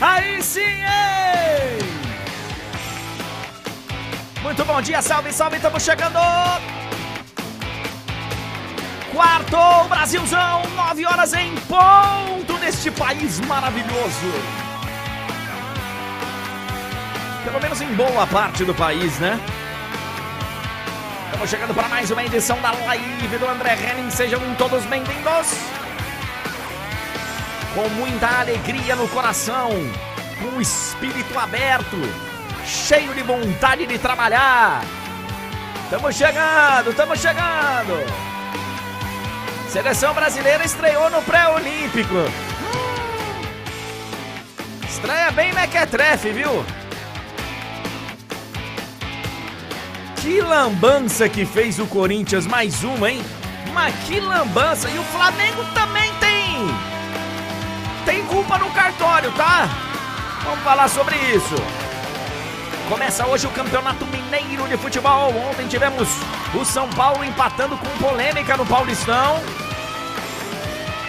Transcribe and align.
Aí 0.00 0.42
sim, 0.42 0.60
ei! 0.60 1.78
Muito 4.42 4.64
bom 4.64 4.80
dia, 4.80 5.02
salve, 5.02 5.30
salve, 5.30 5.56
estamos 5.56 5.82
chegando! 5.82 6.18
Quarto, 9.12 9.88
Brasilzão, 9.90 10.62
nove 10.74 11.04
horas 11.04 11.34
em 11.34 11.54
ponto 11.68 12.58
neste 12.60 12.90
país 12.90 13.40
maravilhoso. 13.40 14.32
Pelo 17.44 17.60
menos 17.60 17.80
em 17.82 17.92
boa 17.94 18.26
parte 18.26 18.64
do 18.64 18.74
país, 18.74 19.18
né? 19.18 19.38
Estamos 21.26 21.50
chegando 21.50 21.74
para 21.74 21.88
mais 21.88 22.10
uma 22.10 22.24
edição 22.24 22.58
da 22.62 22.70
live 22.70 23.36
do 23.36 23.46
André 23.46 23.74
Henning. 23.74 24.10
Sejam 24.10 24.40
todos 24.54 24.82
bem-vindos. 24.86 25.79
Com 27.74 27.88
muita 27.90 28.40
alegria 28.40 28.96
no 28.96 29.06
coração, 29.08 29.70
com 30.40 30.56
o 30.56 30.60
espírito 30.60 31.38
aberto, 31.38 31.96
cheio 32.66 33.14
de 33.14 33.22
vontade 33.22 33.86
de 33.86 33.96
trabalhar. 33.98 34.82
Estamos 35.84 36.16
chegando, 36.16 36.90
estamos 36.90 37.20
chegando. 37.20 38.30
Seleção 39.68 40.12
brasileira 40.12 40.64
estreou 40.64 41.10
no 41.10 41.22
pré-olímpico. 41.22 42.14
Estreia 44.88 45.30
bem 45.30 45.52
mequetrefe, 45.52 46.30
viu? 46.30 46.64
Que 50.16 50.40
lambança 50.40 51.28
que 51.28 51.46
fez 51.46 51.78
o 51.78 51.86
Corinthians, 51.86 52.46
mais 52.46 52.82
uma, 52.82 53.10
hein? 53.10 53.22
Mas 53.72 53.94
que 54.06 54.20
lambança! 54.20 54.90
E 54.90 54.98
o 54.98 55.04
Flamengo 55.04 55.64
também 55.72 56.12
tem! 56.20 56.29
Culpa 58.40 58.56
no 58.56 58.70
cartório, 58.70 59.30
tá? 59.32 59.68
Vamos 60.44 60.60
falar 60.60 60.88
sobre 60.88 61.14
isso. 61.14 61.54
Começa 62.88 63.26
hoje 63.26 63.46
o 63.46 63.50
Campeonato 63.50 64.06
Mineiro 64.06 64.66
de 64.66 64.78
Futebol. 64.78 65.30
Ontem 65.50 65.68
tivemos 65.68 66.08
o 66.54 66.64
São 66.64 66.88
Paulo 66.88 67.22
empatando 67.22 67.76
com 67.76 67.86
polêmica 67.98 68.56
no 68.56 68.64
Paulistão. 68.64 69.42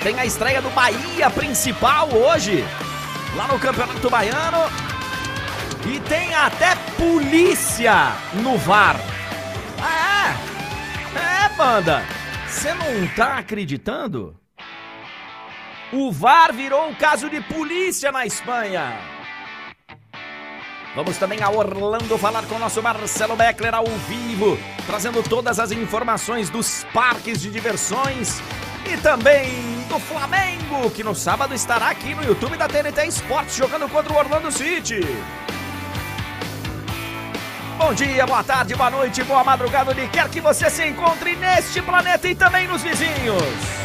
Tem 0.04 0.20
a 0.20 0.26
estreia 0.26 0.62
do 0.62 0.70
Bahia 0.72 1.30
principal 1.30 2.10
hoje, 2.14 2.66
lá 3.38 3.48
no 3.48 3.58
Campeonato 3.58 4.10
Baiano. 4.10 4.70
E 5.86 6.02
tem 6.02 6.36
até 6.36 6.76
polícia 6.98 8.12
no 8.34 8.58
VAR. 8.58 8.98
Ah, 9.82 10.36
é? 11.16 11.46
É, 11.46 11.50
banda. 11.56 12.04
Você 12.46 12.74
não 12.74 13.08
tá 13.16 13.38
acreditando? 13.38 14.41
O 15.94 16.10
VAR 16.10 16.54
virou 16.54 16.88
um 16.88 16.94
caso 16.94 17.30
de 17.30 17.42
polícia 17.42 18.14
na 18.14 18.26
Espanha. 18.26 18.98
Vamos 20.96 21.18
também 21.18 21.44
a 21.44 21.50
Orlando 21.50 22.18
falar 22.18 22.46
com 22.46 22.56
o 22.56 22.60
nosso 22.60 22.82
Marcelo 22.82 23.36
Beckler 23.36 23.76
ao 23.76 23.86
vivo, 23.86 24.58
trazendo 24.86 25.22
todas 25.22 25.60
as 25.60 25.70
informações 25.74 26.50
dos 26.50 26.86
parques 26.94 27.42
de 27.42 27.50
diversões 27.50 28.42
e 28.86 28.96
também 28.98 29.52
do 29.90 30.00
Flamengo, 30.00 30.90
que 30.92 31.04
no 31.04 31.14
sábado 31.14 31.54
estará 31.54 31.90
aqui 31.90 32.16
no 32.16 32.24
YouTube 32.24 32.56
da 32.56 32.70
TNT 32.70 33.08
Esportes 33.08 33.58
jogando 33.58 33.90
contra 33.90 34.14
o 34.14 34.18
Orlando 34.18 34.50
City. 34.50 35.02
Bom 37.78 37.94
dia, 37.94 38.26
boa 38.26 38.44
tarde, 38.46 38.76
boa 38.76 38.90
noite, 38.90 39.24
boa 39.24 39.44
madrugada, 39.44 39.92
onde 39.92 40.08
quer 40.08 40.30
que 40.30 40.40
você 40.40 40.70
se 40.70 40.88
encontre 40.88 41.36
neste 41.36 41.82
planeta 41.82 42.30
e 42.30 42.36
também 42.36 42.66
nos 42.66 42.82
vizinhos. 42.82 43.82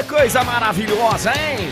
Ah, 0.00 0.04
coisa 0.04 0.42
maravilhosa, 0.42 1.30
hein? 1.30 1.68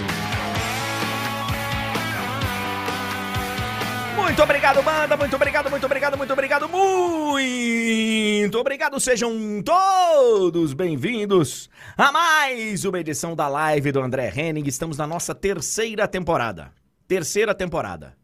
Muito 4.14 4.42
obrigado, 4.42 4.82
banda. 4.82 5.16
Muito 5.16 5.34
obrigado, 5.34 5.70
muito 5.70 5.86
obrigado, 5.86 6.18
muito 6.18 6.32
obrigado, 6.34 6.68
muito 6.68 8.58
obrigado. 8.58 9.00
Sejam 9.00 9.62
todos 9.62 10.74
bem-vindos 10.74 11.70
a 11.96 12.12
mais 12.12 12.84
uma 12.84 13.00
edição 13.00 13.34
da 13.34 13.48
live 13.48 13.92
do 13.92 14.00
André 14.02 14.30
Henning. 14.36 14.66
Estamos 14.66 14.98
na 14.98 15.06
nossa 15.06 15.34
terceira 15.34 16.06
temporada. 16.06 16.70
Terceira 17.06 17.54
temporada. 17.54 18.14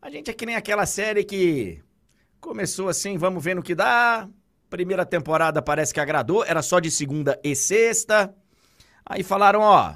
A 0.00 0.08
gente 0.08 0.30
é 0.30 0.32
que 0.32 0.46
nem 0.46 0.56
aquela 0.56 0.86
série 0.86 1.24
que 1.24 1.82
começou 2.40 2.88
assim, 2.88 3.18
vamos 3.18 3.44
ver 3.44 3.54
no 3.54 3.62
que 3.62 3.74
dá. 3.74 4.26
Primeira 4.70 5.04
temporada 5.04 5.60
parece 5.60 5.92
que 5.92 6.00
agradou, 6.00 6.42
era 6.42 6.62
só 6.62 6.80
de 6.80 6.90
segunda 6.90 7.38
e 7.44 7.54
sexta. 7.54 8.34
Aí 9.12 9.22
falaram, 9.22 9.60
ó, 9.60 9.94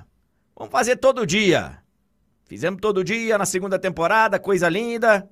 vamos 0.54 0.71
fazer 0.71 0.97
todo 0.97 1.27
dia. 1.27 1.78
Fizemos 2.44 2.78
todo 2.82 3.03
dia 3.03 3.38
na 3.38 3.47
segunda 3.47 3.78
temporada, 3.78 4.38
coisa 4.38 4.69
linda. 4.69 5.27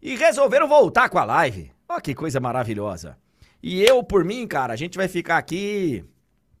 E 0.00 0.14
resolveram 0.14 0.68
voltar 0.68 1.08
com 1.08 1.18
a 1.18 1.24
live. 1.24 1.72
Ó, 1.88 1.98
que 1.98 2.14
coisa 2.14 2.38
maravilhosa. 2.38 3.18
E 3.60 3.82
eu, 3.82 4.04
por 4.04 4.24
mim, 4.24 4.46
cara, 4.46 4.72
a 4.72 4.76
gente 4.76 4.96
vai 4.96 5.08
ficar 5.08 5.36
aqui 5.36 6.04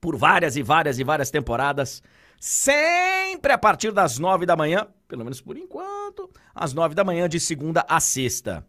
por 0.00 0.16
várias 0.16 0.56
e 0.56 0.64
várias 0.64 0.98
e 0.98 1.04
várias 1.04 1.30
temporadas, 1.30 2.02
sempre 2.40 3.52
a 3.52 3.58
partir 3.58 3.92
das 3.92 4.18
nove 4.18 4.44
da 4.44 4.56
manhã, 4.56 4.88
pelo 5.06 5.22
menos 5.22 5.40
por 5.40 5.56
enquanto, 5.56 6.28
às 6.52 6.74
nove 6.74 6.96
da 6.96 7.04
manhã, 7.04 7.28
de 7.28 7.38
segunda 7.38 7.86
a 7.88 8.00
sexta. 8.00 8.66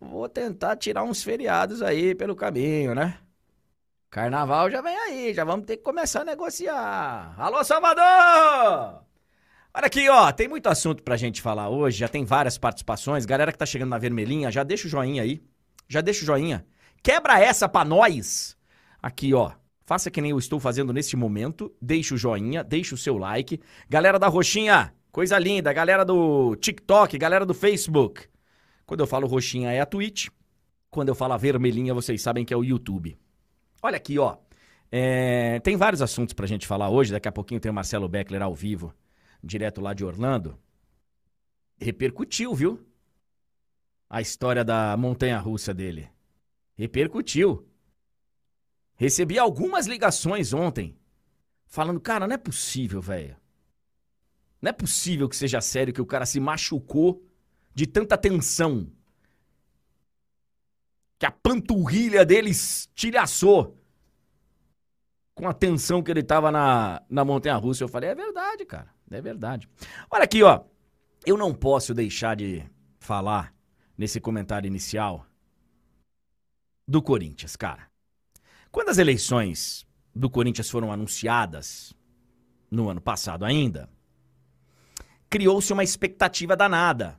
Vou 0.00 0.28
tentar 0.28 0.74
tirar 0.74 1.04
uns 1.04 1.22
feriados 1.22 1.82
aí 1.82 2.16
pelo 2.16 2.34
caminho, 2.34 2.96
né? 2.96 3.16
Carnaval 4.12 4.70
já 4.70 4.82
vem 4.82 4.94
aí, 4.94 5.32
já 5.32 5.42
vamos 5.42 5.64
ter 5.64 5.78
que 5.78 5.82
começar 5.82 6.20
a 6.20 6.24
negociar. 6.26 7.34
Alô, 7.38 7.64
Salvador! 7.64 9.02
Olha 9.72 9.86
aqui, 9.86 10.06
ó, 10.10 10.30
tem 10.30 10.46
muito 10.46 10.66
assunto 10.66 11.02
pra 11.02 11.16
gente 11.16 11.40
falar 11.40 11.70
hoje, 11.70 12.00
já 12.00 12.08
tem 12.08 12.22
várias 12.22 12.58
participações. 12.58 13.24
Galera 13.24 13.50
que 13.50 13.56
tá 13.56 13.64
chegando 13.64 13.88
na 13.88 13.96
vermelhinha, 13.96 14.50
já 14.50 14.62
deixa 14.62 14.86
o 14.86 14.90
joinha 14.90 15.22
aí. 15.22 15.42
Já 15.88 16.02
deixa 16.02 16.24
o 16.24 16.26
joinha. 16.26 16.66
Quebra 17.02 17.40
essa 17.40 17.66
pra 17.66 17.86
nós. 17.86 18.54
Aqui, 19.02 19.32
ó. 19.32 19.52
Faça 19.86 20.10
que 20.10 20.20
nem 20.20 20.32
eu 20.32 20.38
estou 20.38 20.60
fazendo 20.60 20.92
neste 20.92 21.16
momento. 21.16 21.74
Deixa 21.80 22.14
o 22.14 22.18
joinha, 22.18 22.62
deixa 22.62 22.94
o 22.94 22.98
seu 22.98 23.16
like. 23.16 23.62
Galera 23.88 24.18
da 24.18 24.28
roxinha, 24.28 24.92
coisa 25.10 25.38
linda. 25.38 25.72
Galera 25.72 26.04
do 26.04 26.54
TikTok, 26.56 27.16
galera 27.16 27.46
do 27.46 27.54
Facebook. 27.54 28.26
Quando 28.84 29.00
eu 29.00 29.06
falo 29.06 29.26
roxinha 29.26 29.72
é 29.72 29.80
a 29.80 29.86
Twitch. 29.86 30.28
Quando 30.90 31.08
eu 31.08 31.14
falo 31.14 31.32
a 31.32 31.38
vermelhinha, 31.38 31.94
vocês 31.94 32.20
sabem 32.20 32.44
que 32.44 32.52
é 32.52 32.56
o 32.58 32.62
YouTube. 32.62 33.16
Olha 33.82 33.96
aqui, 33.96 34.18
ó. 34.18 34.38
É, 34.90 35.58
tem 35.60 35.76
vários 35.76 36.00
assuntos 36.00 36.32
pra 36.32 36.46
gente 36.46 36.66
falar 36.66 36.88
hoje. 36.88 37.12
Daqui 37.12 37.28
a 37.28 37.32
pouquinho 37.32 37.60
tem 37.60 37.70
o 37.70 37.74
Marcelo 37.74 38.08
Beckler 38.08 38.42
ao 38.42 38.54
vivo 38.54 38.94
direto 39.42 39.80
lá 39.80 39.92
de 39.92 40.04
Orlando, 40.04 40.58
repercutiu, 41.78 42.54
viu? 42.54 42.86
A 44.08 44.20
história 44.20 44.64
da 44.64 44.96
montanha 44.96 45.38
russa 45.38 45.74
dele. 45.74 46.08
Repercutiu. 46.76 47.66
Recebi 48.94 49.38
algumas 49.38 49.86
ligações 49.86 50.52
ontem, 50.52 50.96
falando, 51.66 52.00
cara, 52.00 52.26
não 52.26 52.34
é 52.34 52.38
possível, 52.38 53.00
velho. 53.00 53.36
Não 54.60 54.68
é 54.68 54.72
possível 54.72 55.28
que 55.28 55.34
seja 55.34 55.60
sério 55.60 55.92
que 55.92 56.00
o 56.00 56.06
cara 56.06 56.24
se 56.24 56.38
machucou 56.38 57.26
de 57.74 57.86
tanta 57.86 58.16
tensão. 58.16 58.88
Que 61.22 61.26
a 61.26 61.30
panturrilha 61.30 62.26
dele 62.26 62.50
estilhaçou 62.50 63.80
com 65.36 65.46
a 65.48 65.52
tensão 65.52 66.02
que 66.02 66.10
ele 66.10 66.24
tava 66.24 66.50
na, 66.50 67.00
na 67.08 67.24
montanha 67.24 67.54
russa. 67.54 67.84
Eu 67.84 67.88
falei, 67.88 68.10
é 68.10 68.14
verdade, 68.16 68.64
cara. 68.66 68.92
É 69.08 69.20
verdade. 69.20 69.68
Olha 70.10 70.24
aqui, 70.24 70.42
ó. 70.42 70.64
Eu 71.24 71.38
não 71.38 71.54
posso 71.54 71.94
deixar 71.94 72.34
de 72.34 72.68
falar 72.98 73.54
nesse 73.96 74.20
comentário 74.20 74.66
inicial 74.66 75.24
do 76.88 77.00
Corinthians, 77.00 77.54
cara. 77.54 77.88
Quando 78.72 78.88
as 78.88 78.98
eleições 78.98 79.86
do 80.12 80.28
Corinthians 80.28 80.68
foram 80.68 80.90
anunciadas, 80.90 81.94
no 82.68 82.88
ano 82.88 83.00
passado 83.00 83.44
ainda, 83.44 83.88
criou-se 85.30 85.72
uma 85.72 85.84
expectativa 85.84 86.56
danada. 86.56 87.16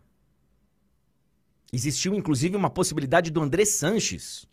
Existiu 1.74 2.14
inclusive 2.14 2.56
uma 2.56 2.70
possibilidade 2.70 3.32
do 3.32 3.42
André 3.42 3.66
Sanches 3.66 4.48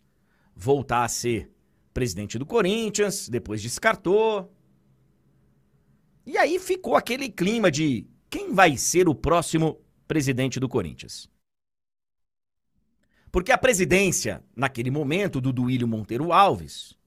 voltar 0.55 1.03
a 1.03 1.07
ser 1.07 1.51
presidente 1.93 2.39
do 2.39 2.47
Corinthians, 2.47 3.29
depois 3.29 3.61
descartou. 3.61 4.51
E 6.25 6.35
aí 6.35 6.57
ficou 6.57 6.95
aquele 6.95 7.29
clima 7.29 7.69
de 7.69 8.07
quem 8.27 8.55
vai 8.55 8.75
ser 8.75 9.07
o 9.07 9.13
próximo 9.13 9.79
presidente 10.07 10.59
do 10.59 10.67
Corinthians. 10.67 11.29
Porque 13.31 13.51
a 13.51 13.57
presidência, 13.57 14.43
naquele 14.55 14.89
momento, 14.89 15.39
do 15.39 15.53
Duílio 15.53 15.87
Monteiro 15.87 16.33
Alves, 16.33 16.97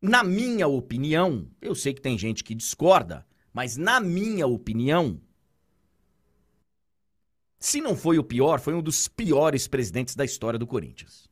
na 0.00 0.24
minha 0.24 0.66
opinião, 0.66 1.46
eu 1.60 1.74
sei 1.74 1.92
que 1.92 2.00
tem 2.00 2.16
gente 2.16 2.42
que 2.42 2.54
discorda, 2.54 3.26
mas 3.52 3.76
na 3.76 4.00
minha 4.00 4.46
opinião, 4.46 5.20
se 7.62 7.80
não 7.80 7.96
foi 7.96 8.18
o 8.18 8.24
pior, 8.24 8.58
foi 8.58 8.74
um 8.74 8.82
dos 8.82 9.06
piores 9.06 9.68
presidentes 9.68 10.16
da 10.16 10.24
história 10.24 10.58
do 10.58 10.66
Corinthians. 10.66 11.30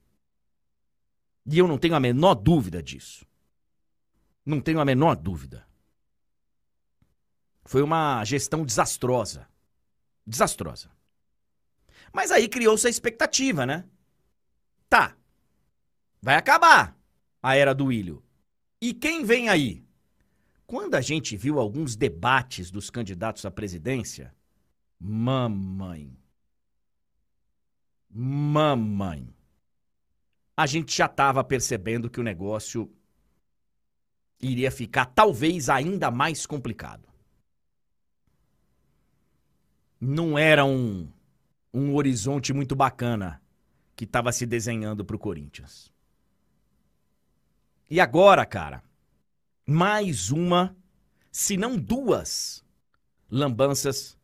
E 1.44 1.58
eu 1.58 1.66
não 1.66 1.76
tenho 1.76 1.96
a 1.96 1.98
menor 1.98 2.36
dúvida 2.36 2.80
disso. 2.80 3.26
Não 4.46 4.60
tenho 4.60 4.78
a 4.78 4.84
menor 4.84 5.16
dúvida. 5.16 5.66
Foi 7.64 7.82
uma 7.82 8.24
gestão 8.24 8.64
desastrosa. 8.64 9.48
Desastrosa. 10.24 10.88
Mas 12.12 12.30
aí 12.30 12.48
criou-se 12.48 12.86
a 12.86 12.90
expectativa, 12.90 13.66
né? 13.66 13.84
Tá. 14.88 15.16
Vai 16.22 16.36
acabar 16.36 16.96
a 17.42 17.56
era 17.56 17.74
do 17.74 17.90
Ilho. 17.90 18.22
E 18.80 18.94
quem 18.94 19.24
vem 19.24 19.48
aí? 19.48 19.84
Quando 20.64 20.94
a 20.94 21.00
gente 21.00 21.36
viu 21.36 21.58
alguns 21.58 21.96
debates 21.96 22.70
dos 22.70 22.88
candidatos 22.88 23.44
à 23.44 23.50
presidência, 23.50 24.32
mamãe. 25.00 26.19
Mamãe. 28.10 29.32
A 30.56 30.66
gente 30.66 30.96
já 30.96 31.06
estava 31.06 31.42
percebendo 31.44 32.10
que 32.10 32.20
o 32.20 32.24
negócio 32.24 32.92
iria 34.40 34.70
ficar 34.70 35.06
talvez 35.06 35.68
ainda 35.68 36.10
mais 36.10 36.44
complicado. 36.46 37.08
Não 40.00 40.38
era 40.38 40.64
um, 40.64 41.08
um 41.72 41.94
horizonte 41.94 42.52
muito 42.52 42.74
bacana 42.74 43.40
que 43.94 44.04
estava 44.04 44.32
se 44.32 44.46
desenhando 44.46 45.04
para 45.04 45.16
o 45.16 45.18
Corinthians. 45.18 45.92
E 47.88 48.00
agora, 48.00 48.46
cara, 48.46 48.82
mais 49.66 50.30
uma, 50.30 50.76
se 51.30 51.56
não 51.56 51.76
duas, 51.76 52.64
lambanças 53.30 54.18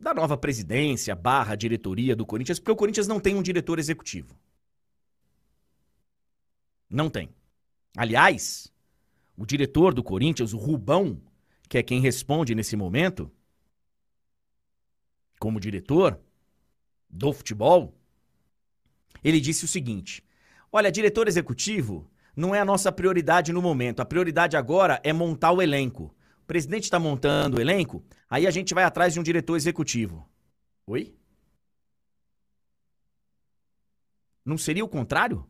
da 0.00 0.14
nova 0.14 0.36
presidência 0.36 1.14
barra 1.14 1.54
diretoria 1.54 2.16
do 2.16 2.24
Corinthians, 2.24 2.58
porque 2.58 2.72
o 2.72 2.76
Corinthians 2.76 3.06
não 3.06 3.20
tem 3.20 3.34
um 3.34 3.42
diretor 3.42 3.78
executivo. 3.78 4.34
Não 6.88 7.10
tem. 7.10 7.28
Aliás, 7.94 8.72
o 9.36 9.44
diretor 9.44 9.92
do 9.92 10.02
Corinthians, 10.02 10.54
o 10.54 10.58
Rubão, 10.58 11.20
que 11.68 11.76
é 11.76 11.82
quem 11.82 12.00
responde 12.00 12.54
nesse 12.54 12.76
momento, 12.76 13.30
como 15.38 15.60
diretor 15.60 16.18
do 17.08 17.32
futebol, 17.32 17.94
ele 19.22 19.40
disse 19.40 19.66
o 19.66 19.68
seguinte: 19.68 20.24
Olha, 20.72 20.90
diretor 20.90 21.28
executivo 21.28 22.10
não 22.34 22.54
é 22.54 22.60
a 22.60 22.64
nossa 22.64 22.90
prioridade 22.90 23.52
no 23.52 23.60
momento. 23.60 24.00
A 24.00 24.04
prioridade 24.04 24.56
agora 24.56 25.00
é 25.04 25.12
montar 25.12 25.52
o 25.52 25.60
elenco. 25.60 26.14
Presidente 26.50 26.82
está 26.82 26.98
montando 26.98 27.58
o 27.58 27.60
elenco, 27.60 28.02
aí 28.28 28.44
a 28.44 28.50
gente 28.50 28.74
vai 28.74 28.82
atrás 28.82 29.14
de 29.14 29.20
um 29.20 29.22
diretor 29.22 29.54
executivo. 29.54 30.28
Oi? 30.84 31.14
Não 34.44 34.58
seria 34.58 34.84
o 34.84 34.88
contrário? 34.88 35.48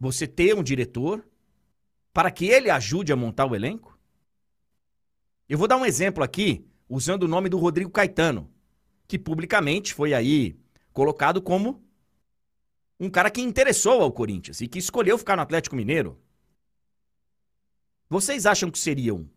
Você 0.00 0.26
ter 0.26 0.52
um 0.56 0.64
diretor 0.64 1.24
para 2.12 2.28
que 2.32 2.46
ele 2.46 2.70
ajude 2.70 3.12
a 3.12 3.16
montar 3.16 3.46
o 3.46 3.54
elenco? 3.54 3.96
Eu 5.48 5.56
vou 5.56 5.68
dar 5.68 5.76
um 5.76 5.86
exemplo 5.86 6.24
aqui, 6.24 6.66
usando 6.88 7.22
o 7.22 7.28
nome 7.28 7.48
do 7.48 7.56
Rodrigo 7.56 7.88
Caetano, 7.92 8.52
que 9.06 9.16
publicamente 9.16 9.94
foi 9.94 10.12
aí 10.12 10.58
colocado 10.92 11.40
como 11.40 11.80
um 12.98 13.08
cara 13.08 13.30
que 13.30 13.40
interessou 13.40 14.02
ao 14.02 14.10
Corinthians 14.10 14.60
e 14.60 14.66
que 14.66 14.80
escolheu 14.80 15.16
ficar 15.16 15.36
no 15.36 15.42
Atlético 15.42 15.76
Mineiro. 15.76 16.20
Vocês 18.14 18.46
acham 18.46 18.70
que 18.70 18.78
seriam 18.78 19.28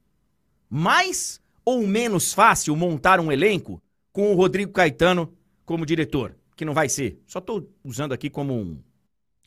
mais 0.70 1.42
ou 1.66 1.88
menos 1.88 2.32
fácil 2.32 2.76
montar 2.76 3.20
um 3.20 3.32
elenco 3.32 3.82
com 4.12 4.32
o 4.32 4.36
Rodrigo 4.36 4.72
Caetano 4.72 5.36
como 5.66 5.84
diretor? 5.84 6.38
Que 6.56 6.64
não 6.64 6.76
vai 6.76 6.88
ser. 6.88 7.20
Só 7.26 7.40
estou 7.40 7.74
usando 7.84 8.14
aqui 8.14 8.30
como 8.30 8.54
um, 8.54 8.80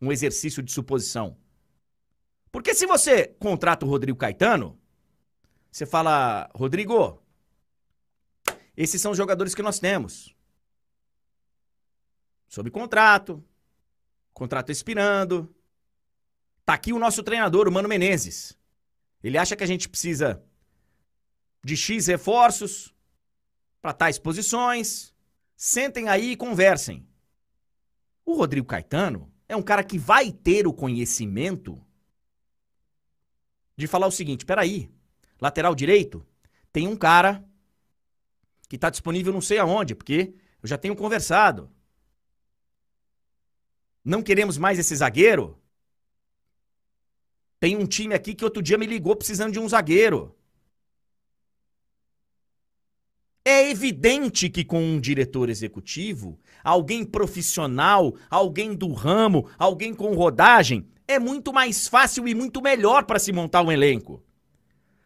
um 0.02 0.10
exercício 0.10 0.60
de 0.60 0.72
suposição. 0.72 1.36
Porque 2.50 2.74
se 2.74 2.86
você 2.86 3.28
contrata 3.38 3.86
o 3.86 3.88
Rodrigo 3.88 4.18
Caetano, 4.18 4.76
você 5.70 5.86
fala, 5.86 6.50
Rodrigo, 6.52 7.22
esses 8.76 9.00
são 9.00 9.12
os 9.12 9.16
jogadores 9.16 9.54
que 9.54 9.62
nós 9.62 9.78
temos. 9.78 10.34
Sob 12.48 12.68
contrato, 12.68 13.40
contrato 14.34 14.72
expirando. 14.72 15.48
Tá 16.64 16.74
aqui 16.74 16.92
o 16.92 16.98
nosso 16.98 17.22
treinador, 17.22 17.68
o 17.68 17.70
Mano 17.72 17.88
Menezes. 17.88 18.58
Ele 19.22 19.38
acha 19.38 19.54
que 19.54 19.64
a 19.64 19.66
gente 19.66 19.88
precisa 19.88 20.42
de 21.64 21.76
X 21.76 22.06
reforços 22.06 22.94
para 23.80 23.92
tais 23.92 24.18
posições. 24.18 25.14
Sentem 25.56 26.08
aí 26.08 26.32
e 26.32 26.36
conversem. 26.36 27.06
O 28.24 28.34
Rodrigo 28.34 28.66
Caetano 28.66 29.30
é 29.48 29.56
um 29.56 29.62
cara 29.62 29.84
que 29.84 29.98
vai 29.98 30.32
ter 30.32 30.66
o 30.66 30.72
conhecimento 30.72 31.80
de 33.76 33.86
falar 33.86 34.06
o 34.06 34.12
seguinte: 34.12 34.46
peraí, 34.46 34.90
lateral 35.40 35.74
direito, 35.74 36.26
tem 36.72 36.86
um 36.86 36.96
cara 36.96 37.44
que 38.68 38.76
está 38.76 38.88
disponível 38.88 39.32
não 39.32 39.40
sei 39.40 39.58
aonde, 39.58 39.94
porque 39.94 40.34
eu 40.62 40.68
já 40.68 40.78
tenho 40.78 40.94
conversado. 40.94 41.70
Não 44.04 44.22
queremos 44.22 44.56
mais 44.56 44.78
esse 44.78 44.94
zagueiro? 44.94 45.59
Tem 47.60 47.76
um 47.76 47.86
time 47.86 48.14
aqui 48.14 48.34
que 48.34 48.44
outro 48.44 48.62
dia 48.62 48.78
me 48.78 48.86
ligou 48.86 49.14
precisando 49.14 49.52
de 49.52 49.60
um 49.60 49.68
zagueiro. 49.68 50.34
É 53.44 53.70
evidente 53.70 54.48
que 54.48 54.64
com 54.64 54.82
um 54.82 54.98
diretor 54.98 55.50
executivo, 55.50 56.38
alguém 56.64 57.04
profissional, 57.04 58.14
alguém 58.30 58.74
do 58.74 58.92
ramo, 58.92 59.48
alguém 59.58 59.94
com 59.94 60.14
rodagem, 60.14 60.88
é 61.06 61.18
muito 61.18 61.52
mais 61.52 61.86
fácil 61.86 62.26
e 62.26 62.34
muito 62.34 62.62
melhor 62.62 63.04
para 63.04 63.18
se 63.18 63.32
montar 63.32 63.62
um 63.62 63.70
elenco. 63.70 64.22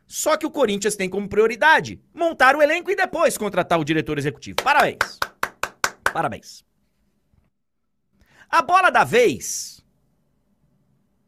Só 0.07 0.37
que 0.37 0.47
o 0.47 0.51
Corinthians 0.51 0.95
tem 0.95 1.09
como 1.09 1.29
prioridade 1.29 2.01
montar 2.13 2.55
o 2.55 2.63
elenco 2.63 2.91
e 2.91 2.97
depois 2.97 3.37
contratar 3.37 3.81
o 3.81 3.85
diretor 3.85 4.19
executivo. 4.19 4.57
Parabéns. 4.63 5.19
Parabéns. 6.13 6.65
A 8.49 8.63
bola 8.63 8.91
da 8.91 9.03
vez. 9.03 9.74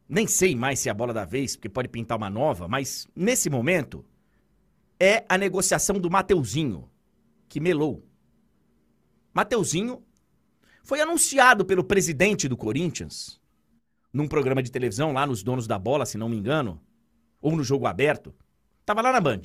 Nem 0.07 0.25
sei 0.25 0.55
mais 0.55 0.79
se 0.79 0.87
é 0.87 0.91
a 0.91 0.95
bola 0.95 1.13
da 1.13 1.25
vez, 1.25 1.55
porque 1.55 1.67
pode 1.67 1.89
pintar 1.89 2.17
uma 2.17 2.29
nova, 2.29 2.67
mas 2.67 3.07
nesse 3.15 3.49
momento 3.49 4.05
é 4.99 5.25
a 5.27 5.37
negociação 5.37 5.99
do 5.99 6.09
Mateuzinho 6.09 6.89
que 7.49 7.59
melou. 7.59 8.05
Mateuzinho 9.33 10.03
foi 10.83 11.01
anunciado 11.01 11.65
pelo 11.65 11.83
presidente 11.83 12.47
do 12.47 12.55
Corinthians 12.55 13.39
num 14.11 14.27
programa 14.27 14.63
de 14.63 14.71
televisão 14.71 15.11
lá 15.11 15.27
nos 15.27 15.43
Donos 15.43 15.67
da 15.67 15.77
Bola, 15.77 16.05
se 16.05 16.17
não 16.17 16.29
me 16.29 16.37
engano, 16.37 16.81
ou 17.41 17.55
no 17.55 17.63
Jogo 17.63 17.85
Aberto. 17.85 18.33
Tava 18.85 19.01
lá 19.01 19.11
na 19.11 19.19
Band. 19.19 19.41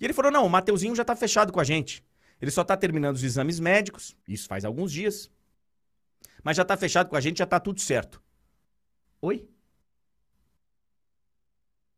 E 0.00 0.04
ele 0.04 0.12
falou: 0.12 0.30
"Não, 0.30 0.46
o 0.46 0.50
Mateuzinho 0.50 0.94
já 0.94 1.04
tá 1.04 1.16
fechado 1.16 1.52
com 1.52 1.60
a 1.60 1.64
gente. 1.64 2.04
Ele 2.40 2.50
só 2.50 2.62
tá 2.62 2.76
terminando 2.76 3.16
os 3.16 3.24
exames 3.24 3.58
médicos, 3.58 4.16
isso 4.26 4.46
faz 4.46 4.64
alguns 4.64 4.92
dias. 4.92 5.30
Mas 6.42 6.56
já 6.56 6.64
tá 6.64 6.76
fechado 6.76 7.08
com 7.08 7.16
a 7.16 7.20
gente, 7.20 7.38
já 7.38 7.46
tá 7.46 7.58
tudo 7.58 7.80
certo." 7.80 8.22
Oi? 9.20 9.48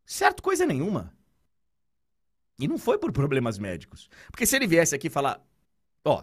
Certo 0.07 0.41
coisa 0.41 0.65
nenhuma. 0.65 1.13
E 2.59 2.69
não 2.69 2.79
foi 2.79 2.97
por 2.97 3.13
problemas 3.13 3.59
médicos. 3.59 4.09
Porque 4.31 4.47
se 4.47 4.55
ele 4.55 4.67
viesse 4.67 4.95
aqui 4.95 5.11
falar, 5.11 5.45
ó, 6.05 6.23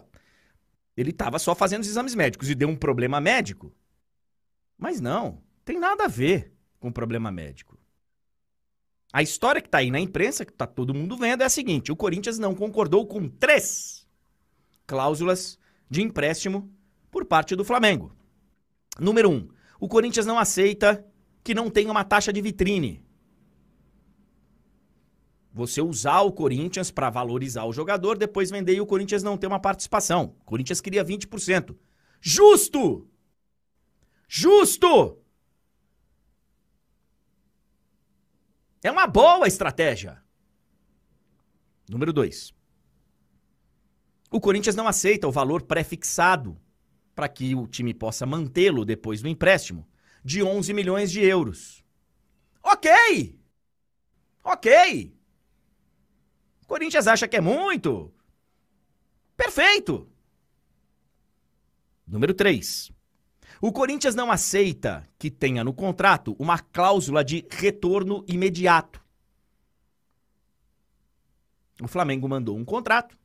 ele 0.96 1.10
estava 1.10 1.38
só 1.38 1.54
fazendo 1.54 1.82
os 1.82 1.88
exames 1.88 2.14
médicos 2.14 2.48
e 2.48 2.54
deu 2.54 2.68
um 2.68 2.76
problema 2.76 3.20
médico. 3.20 3.72
Mas 4.78 5.00
não, 5.00 5.42
tem 5.64 5.78
nada 5.78 6.04
a 6.04 6.08
ver 6.08 6.52
com 6.80 6.90
problema 6.90 7.30
médico. 7.30 7.78
A 9.12 9.22
história 9.22 9.60
que 9.60 9.68
está 9.68 9.78
aí 9.78 9.90
na 9.90 10.00
imprensa, 10.00 10.44
que 10.44 10.50
está 10.50 10.66
todo 10.66 10.94
mundo 10.94 11.16
vendo, 11.16 11.42
é 11.42 11.46
a 11.46 11.50
seguinte: 11.50 11.92
o 11.92 11.96
Corinthians 11.96 12.38
não 12.38 12.54
concordou 12.54 13.06
com 13.06 13.28
três 13.28 14.08
cláusulas 14.86 15.58
de 15.88 16.02
empréstimo 16.02 16.72
por 17.10 17.24
parte 17.24 17.54
do 17.54 17.64
Flamengo. 17.64 18.12
Número 18.98 19.30
um, 19.30 19.48
o 19.78 19.88
Corinthians 19.88 20.26
não 20.26 20.38
aceita 20.38 21.06
que 21.44 21.54
não 21.54 21.70
tenha 21.70 21.90
uma 21.90 22.02
taxa 22.02 22.32
de 22.32 22.40
vitrine 22.40 23.03
você 25.54 25.80
usar 25.80 26.22
o 26.22 26.32
Corinthians 26.32 26.90
para 26.90 27.08
valorizar 27.08 27.64
o 27.64 27.72
jogador, 27.72 28.18
depois 28.18 28.50
vender 28.50 28.74
e 28.74 28.80
o 28.80 28.86
Corinthians 28.86 29.22
não 29.22 29.38
ter 29.38 29.46
uma 29.46 29.60
participação. 29.60 30.34
O 30.40 30.44
Corinthians 30.44 30.80
queria 30.80 31.04
20%. 31.04 31.76
Justo! 32.20 33.08
Justo! 34.26 35.22
É 38.82 38.90
uma 38.90 39.06
boa 39.06 39.46
estratégia. 39.46 40.20
Número 41.88 42.12
2. 42.12 42.52
O 44.32 44.40
Corinthians 44.40 44.74
não 44.74 44.88
aceita 44.88 45.28
o 45.28 45.32
valor 45.32 45.62
pré-fixado 45.62 46.60
para 47.14 47.28
que 47.28 47.54
o 47.54 47.68
time 47.68 47.94
possa 47.94 48.26
mantê-lo 48.26 48.84
depois 48.84 49.22
do 49.22 49.28
empréstimo 49.28 49.86
de 50.24 50.42
11 50.42 50.74
milhões 50.74 51.12
de 51.12 51.24
euros. 51.24 51.84
Ok! 52.60 53.38
Ok! 54.42 55.13
Corinthians 56.74 57.06
acha 57.06 57.28
que 57.28 57.36
é 57.36 57.40
muito. 57.40 58.12
Perfeito. 59.36 60.08
Número 62.04 62.34
3. 62.34 62.90
O 63.60 63.70
Corinthians 63.70 64.16
não 64.16 64.28
aceita 64.28 65.08
que 65.16 65.30
tenha 65.30 65.62
no 65.62 65.72
contrato 65.72 66.34
uma 66.36 66.58
cláusula 66.58 67.24
de 67.24 67.46
retorno 67.48 68.24
imediato. 68.26 69.00
O 71.80 71.86
Flamengo 71.86 72.28
mandou 72.28 72.58
um 72.58 72.64
contrato, 72.64 73.16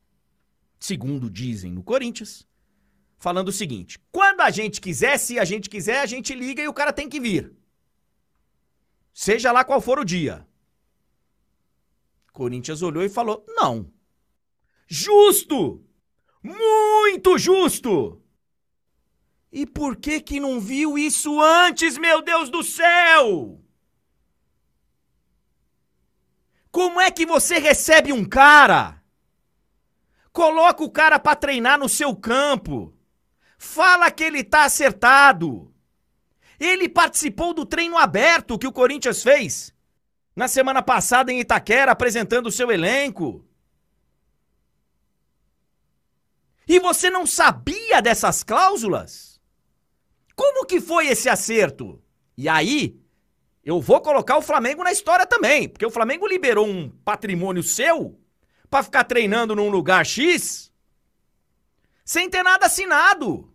segundo 0.80 1.28
dizem 1.28 1.72
no 1.72 1.82
Corinthians, 1.82 2.48
falando 3.18 3.48
o 3.48 3.52
seguinte: 3.52 3.98
quando 4.12 4.42
a 4.42 4.52
gente 4.52 4.80
quiser, 4.80 5.18
se 5.18 5.40
a 5.40 5.44
gente 5.44 5.72
quiser, 5.72 6.02
a 6.02 6.06
gente 6.06 6.36
liga 6.36 6.62
e 6.62 6.68
o 6.68 6.74
cara 6.74 6.94
tem 6.94 7.10
que 7.10 7.20
vir. 7.20 7.52
Seja 9.12 9.52
lá 9.52 9.64
qual 9.64 9.82
for 9.82 9.98
o 9.98 10.06
dia. 10.06 10.48
Corinthians 12.32 12.82
olhou 12.82 13.04
e 13.04 13.10
falou: 13.10 13.44
não. 13.48 13.92
Justo! 14.88 15.84
Muito 16.42 17.38
justo! 17.38 18.22
E 19.52 19.66
por 19.66 19.96
que 19.96 20.22
que 20.22 20.40
não 20.40 20.60
viu 20.60 20.98
isso 20.98 21.42
antes, 21.42 21.98
meu 21.98 22.22
Deus 22.22 22.50
do 22.50 22.64
céu? 22.64 23.60
Como 26.72 27.02
é 27.02 27.10
que 27.10 27.26
você 27.26 27.58
recebe 27.58 28.14
um 28.14 28.24
cara? 28.24 29.04
Coloca 30.32 30.84
o 30.84 30.92
cara 30.92 31.20
para 31.20 31.36
treinar 31.36 31.80
no 31.80 31.90
seu 31.90 32.16
campo. 32.16 32.96
Fala 33.58 34.12
que 34.12 34.24
ele 34.24 34.44
tá 34.44 34.66
acertado. 34.66 35.74
Ele 36.60 36.88
participou 36.88 37.54
do 37.54 37.66
treino 37.66 37.98
aberto 37.98 38.58
que 38.58 38.68
o 38.68 38.72
Corinthians 38.72 39.24
fez 39.24 39.74
na 40.36 40.48
semana 40.48 40.82
passada 40.82 41.32
em 41.32 41.40
Itaquera 41.40 41.92
apresentando 41.92 42.48
o 42.48 42.52
seu 42.52 42.72
elenco. 42.72 43.46
E 46.68 46.80
você 46.80 47.10
não 47.10 47.26
sabia 47.26 48.02
dessas 48.02 48.44
cláusulas? 48.44 49.42
Como 50.36 50.66
que 50.66 50.80
foi 50.80 51.08
esse 51.08 51.28
acerto? 51.28 52.02
E 52.38 52.48
aí, 52.48 53.02
eu 53.64 53.82
vou 53.82 54.00
colocar 54.02 54.38
o 54.38 54.42
Flamengo 54.42 54.84
na 54.84 54.92
história 54.92 55.26
também, 55.26 55.68
porque 55.68 55.86
o 55.86 55.92
Flamengo 55.92 56.28
liberou 56.28 56.68
um 56.68 56.90
patrimônio 56.90 57.62
seu 57.62 58.20
para 58.70 58.84
ficar 58.84 59.04
treinando 59.04 59.56
num 59.56 59.70
lugar 59.70 60.06
X 60.06 60.72
sem 62.06 62.30
ter 62.30 62.42
nada 62.42 62.68
assinado. 62.68 63.49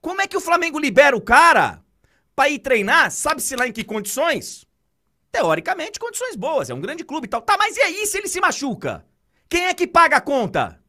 Como 0.00 0.20
é 0.22 0.26
que 0.26 0.36
o 0.36 0.40
Flamengo 0.40 0.78
libera 0.78 1.16
o 1.16 1.20
cara 1.20 1.84
para 2.34 2.48
ir 2.48 2.58
treinar? 2.58 3.10
Sabe-se 3.10 3.54
lá 3.56 3.66
em 3.66 3.72
que 3.72 3.84
condições? 3.84 4.66
Teoricamente, 5.30 6.00
condições 6.00 6.34
boas, 6.36 6.70
é 6.70 6.74
um 6.74 6.80
grande 6.80 7.04
clube 7.04 7.26
e 7.26 7.30
tal. 7.30 7.42
Tá, 7.42 7.56
mas 7.56 7.76
e 7.76 7.82
aí 7.82 8.06
se 8.06 8.18
ele 8.18 8.28
se 8.28 8.40
machuca? 8.40 9.06
Quem 9.48 9.66
é 9.66 9.74
que 9.74 9.86
paga 9.86 10.16
a 10.16 10.20
conta? 10.20 10.82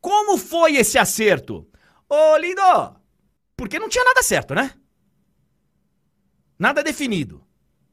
Como 0.00 0.38
foi 0.38 0.76
esse 0.76 0.98
acerto? 0.98 1.68
Ô, 2.08 2.36
lindo! 2.36 2.62
Porque 3.56 3.78
não 3.78 3.88
tinha 3.88 4.04
nada 4.04 4.22
certo, 4.22 4.54
né? 4.54 4.74
Nada 6.58 6.82
definido. 6.82 7.47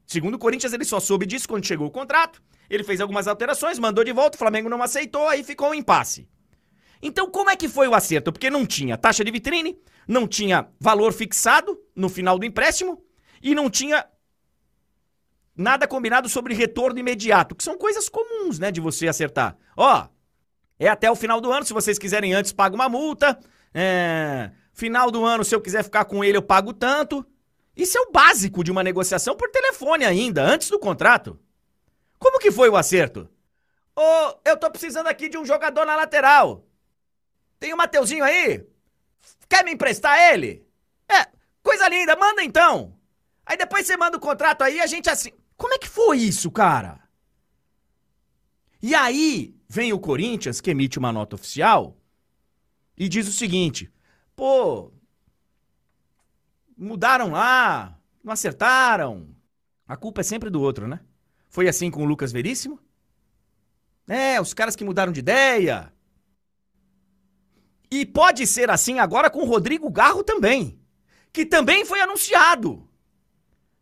Segundo 0.06 0.34
o 0.34 0.38
Corinthians, 0.38 0.72
ele 0.72 0.84
só 0.84 1.00
soube 1.00 1.26
disso 1.26 1.48
quando 1.48 1.66
chegou 1.66 1.88
o 1.88 1.90
contrato. 1.90 2.40
Ele 2.70 2.84
fez 2.84 3.00
algumas 3.00 3.26
alterações, 3.26 3.78
mandou 3.78 4.04
de 4.04 4.12
volta, 4.12 4.36
o 4.36 4.38
Flamengo 4.38 4.68
não 4.68 4.82
aceitou, 4.82 5.28
aí 5.28 5.42
ficou 5.42 5.70
um 5.70 5.74
impasse. 5.74 6.28
Então, 7.02 7.30
como 7.30 7.50
é 7.50 7.56
que 7.56 7.68
foi 7.68 7.88
o 7.88 7.94
acerto? 7.94 8.32
Porque 8.32 8.48
não 8.48 8.64
tinha 8.64 8.96
taxa 8.96 9.24
de 9.24 9.30
vitrine, 9.30 9.78
não 10.06 10.26
tinha 10.26 10.68
valor 10.80 11.12
fixado 11.12 11.78
no 11.94 12.08
final 12.08 12.38
do 12.38 12.46
empréstimo 12.46 13.02
e 13.42 13.54
não 13.54 13.68
tinha 13.68 14.06
nada 15.56 15.86
combinado 15.86 16.28
sobre 16.28 16.54
retorno 16.54 16.98
imediato, 16.98 17.54
que 17.54 17.64
são 17.64 17.76
coisas 17.76 18.08
comuns, 18.08 18.58
né, 18.58 18.70
de 18.70 18.80
você 18.80 19.08
acertar. 19.08 19.56
Ó, 19.76 20.06
é 20.78 20.88
até 20.88 21.10
o 21.10 21.16
final 21.16 21.40
do 21.40 21.50
ano. 21.50 21.64
Se 21.64 21.72
vocês 21.72 21.98
quiserem 21.98 22.34
antes, 22.34 22.52
paga 22.52 22.74
uma 22.74 22.88
multa. 22.88 23.38
É... 23.72 24.50
Final 24.72 25.10
do 25.10 25.24
ano, 25.24 25.42
se 25.42 25.54
eu 25.54 25.60
quiser 25.60 25.82
ficar 25.82 26.04
com 26.04 26.22
ele, 26.22 26.36
eu 26.36 26.42
pago 26.42 26.72
tanto. 26.72 27.24
Isso 27.76 27.98
é 27.98 28.00
o 28.00 28.10
básico 28.10 28.64
de 28.64 28.70
uma 28.70 28.82
negociação 28.82 29.36
por 29.36 29.50
telefone 29.50 30.04
ainda, 30.04 30.42
antes 30.42 30.70
do 30.70 30.78
contrato. 30.78 31.38
Como 32.18 32.38
que 32.38 32.50
foi 32.50 32.68
o 32.70 32.76
acerto? 32.76 33.28
Ô, 33.94 34.00
oh, 34.00 34.34
eu 34.44 34.56
tô 34.56 34.70
precisando 34.70 35.08
aqui 35.08 35.28
de 35.28 35.36
um 35.36 35.44
jogador 35.44 35.84
na 35.84 35.96
lateral. 35.96 36.66
Tem 37.60 37.74
o 37.74 37.76
Mateuzinho 37.76 38.24
aí? 38.24 38.66
Quer 39.48 39.64
me 39.64 39.72
emprestar 39.72 40.18
ele? 40.32 40.66
É, 41.08 41.26
coisa 41.62 41.88
linda, 41.88 42.16
manda 42.16 42.42
então. 42.42 42.96
Aí 43.44 43.56
depois 43.56 43.86
você 43.86 43.96
manda 43.96 44.16
o 44.16 44.20
contrato 44.20 44.62
aí, 44.62 44.80
a 44.80 44.86
gente 44.86 45.10
assim. 45.10 45.30
Como 45.56 45.74
é 45.74 45.78
que 45.78 45.88
foi 45.88 46.18
isso, 46.18 46.50
cara? 46.50 47.00
E 48.82 48.94
aí, 48.94 49.56
Vem 49.68 49.92
o 49.92 49.98
Corinthians, 49.98 50.60
que 50.60 50.70
emite 50.70 50.98
uma 50.98 51.12
nota 51.12 51.34
oficial, 51.34 51.96
e 52.96 53.08
diz 53.08 53.26
o 53.26 53.32
seguinte: 53.32 53.92
pô, 54.34 54.92
mudaram 56.76 57.30
lá, 57.30 57.98
não 58.22 58.32
acertaram. 58.32 59.34
A 59.86 59.96
culpa 59.96 60.20
é 60.20 60.24
sempre 60.24 60.50
do 60.50 60.60
outro, 60.60 60.86
né? 60.86 61.00
Foi 61.48 61.68
assim 61.68 61.90
com 61.90 62.02
o 62.02 62.06
Lucas 62.06 62.32
Veríssimo? 62.32 62.78
É, 64.08 64.40
os 64.40 64.52
caras 64.52 64.76
que 64.76 64.84
mudaram 64.84 65.12
de 65.12 65.20
ideia. 65.20 65.92
E 67.90 68.04
pode 68.04 68.46
ser 68.46 68.70
assim 68.70 68.98
agora 68.98 69.30
com 69.30 69.40
o 69.40 69.46
Rodrigo 69.46 69.90
Garro 69.90 70.22
também, 70.22 70.78
que 71.32 71.46
também 71.46 71.84
foi 71.84 72.00
anunciado. 72.00 72.86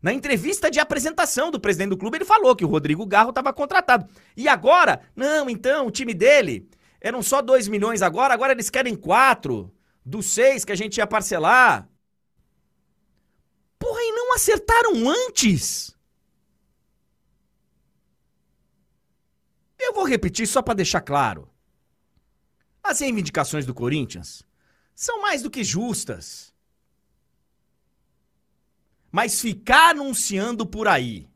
Na 0.01 0.13
entrevista 0.13 0.69
de 0.69 0.79
apresentação 0.79 1.49
do 1.49 1.59
presidente 1.59 1.89
do 1.89 1.97
clube, 1.97 2.17
ele 2.17 2.25
falou 2.25 2.55
que 2.55 2.63
o 2.63 2.67
Rodrigo 2.67 3.05
Garro 3.07 3.29
estava 3.29 3.51
contratado. 3.51 4.07
E 4.37 4.47
agora, 4.47 5.01
não, 5.15 5.49
então, 5.49 5.87
o 5.87 5.91
time 5.91 6.13
dele 6.13 6.69
eram 7.01 7.23
só 7.23 7.41
2 7.41 7.67
milhões 7.67 8.03
agora, 8.03 8.33
agora 8.33 8.53
eles 8.53 8.69
querem 8.69 8.95
4 8.95 9.73
dos 10.05 10.27
6 10.27 10.63
que 10.63 10.71
a 10.71 10.75
gente 10.75 10.97
ia 10.97 11.07
parcelar. 11.07 11.89
Acertaram 14.35 15.09
antes? 15.09 15.95
Eu 19.79 19.93
vou 19.93 20.03
repetir 20.03 20.45
só 20.45 20.61
para 20.61 20.73
deixar 20.73 20.99
claro. 20.99 21.49
As 22.83 22.99
reivindicações 22.99 23.65
do 23.65 23.73
Corinthians 23.73 24.43
são 24.93 25.21
mais 25.21 25.41
do 25.41 25.49
que 25.49 25.63
justas. 25.63 26.53
Mas 29.09 29.39
ficar 29.39 29.91
anunciando 29.91 30.65
por 30.65 30.85
aí 30.85 31.29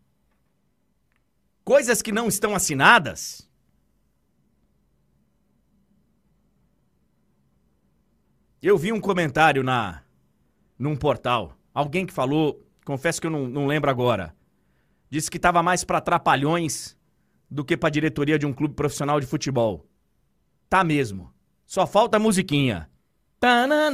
coisas 1.63 2.01
que 2.01 2.11
não 2.11 2.27
estão 2.27 2.53
assinadas. 2.53 3.49
Eu 8.61 8.77
vi 8.77 8.91
um 8.91 8.99
comentário 8.99 9.63
na 9.63 10.03
num 10.77 10.97
portal. 10.97 11.57
Alguém 11.73 12.05
que 12.05 12.11
falou, 12.11 12.68
Confesso 12.89 13.21
que 13.21 13.27
eu 13.27 13.31
não, 13.31 13.47
não 13.47 13.67
lembro 13.67 13.87
agora. 13.87 14.35
Disse 15.11 15.29
que 15.29 15.37
estava 15.37 15.61
mais 15.61 15.83
para 15.83 16.01
trapalhões 16.01 16.97
do 17.47 17.63
que 17.63 17.77
para 17.77 17.91
diretoria 17.91 18.39
de 18.39 18.47
um 18.47 18.51
clube 18.51 18.73
profissional 18.73 19.19
de 19.19 19.27
futebol. 19.27 19.85
Tá 20.67 20.83
mesmo. 20.83 21.31
Só 21.67 21.85
falta 21.85 22.17
a 22.17 22.19
musiquinha. 22.19 22.89
Tá, 23.39 23.67
tá, 23.67 23.91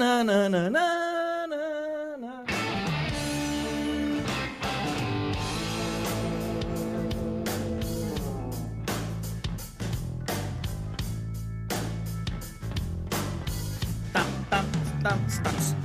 tá, 15.04 15.18
tá. 15.44 15.85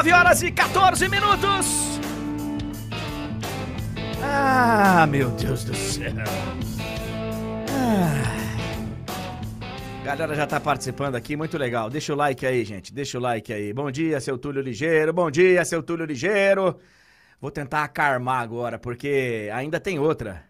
9 0.00 0.12
horas 0.12 0.42
e 0.42 0.50
14 0.50 1.08
minutos. 1.10 2.00
Ah, 4.22 5.06
meu 5.06 5.28
Deus 5.32 5.62
do 5.62 5.74
céu. 5.74 6.14
Ah. 7.68 8.24
Galera 10.02 10.34
já 10.34 10.46
tá 10.46 10.58
participando 10.58 11.16
aqui, 11.16 11.36
muito 11.36 11.58
legal. 11.58 11.90
Deixa 11.90 12.14
o 12.14 12.16
like 12.16 12.46
aí, 12.46 12.64
gente. 12.64 12.94
Deixa 12.94 13.18
o 13.18 13.20
like 13.20 13.52
aí. 13.52 13.74
Bom 13.74 13.90
dia, 13.90 14.18
seu 14.22 14.38
Túlio 14.38 14.62
Ligeiro. 14.62 15.12
Bom 15.12 15.30
dia, 15.30 15.62
seu 15.66 15.82
Túlio 15.82 16.06
Ligeiro. 16.06 16.80
Vou 17.38 17.50
tentar 17.50 17.84
acarmar 17.84 18.40
agora, 18.40 18.78
porque 18.78 19.50
ainda 19.52 19.78
tem 19.78 19.98
outra. 19.98 20.46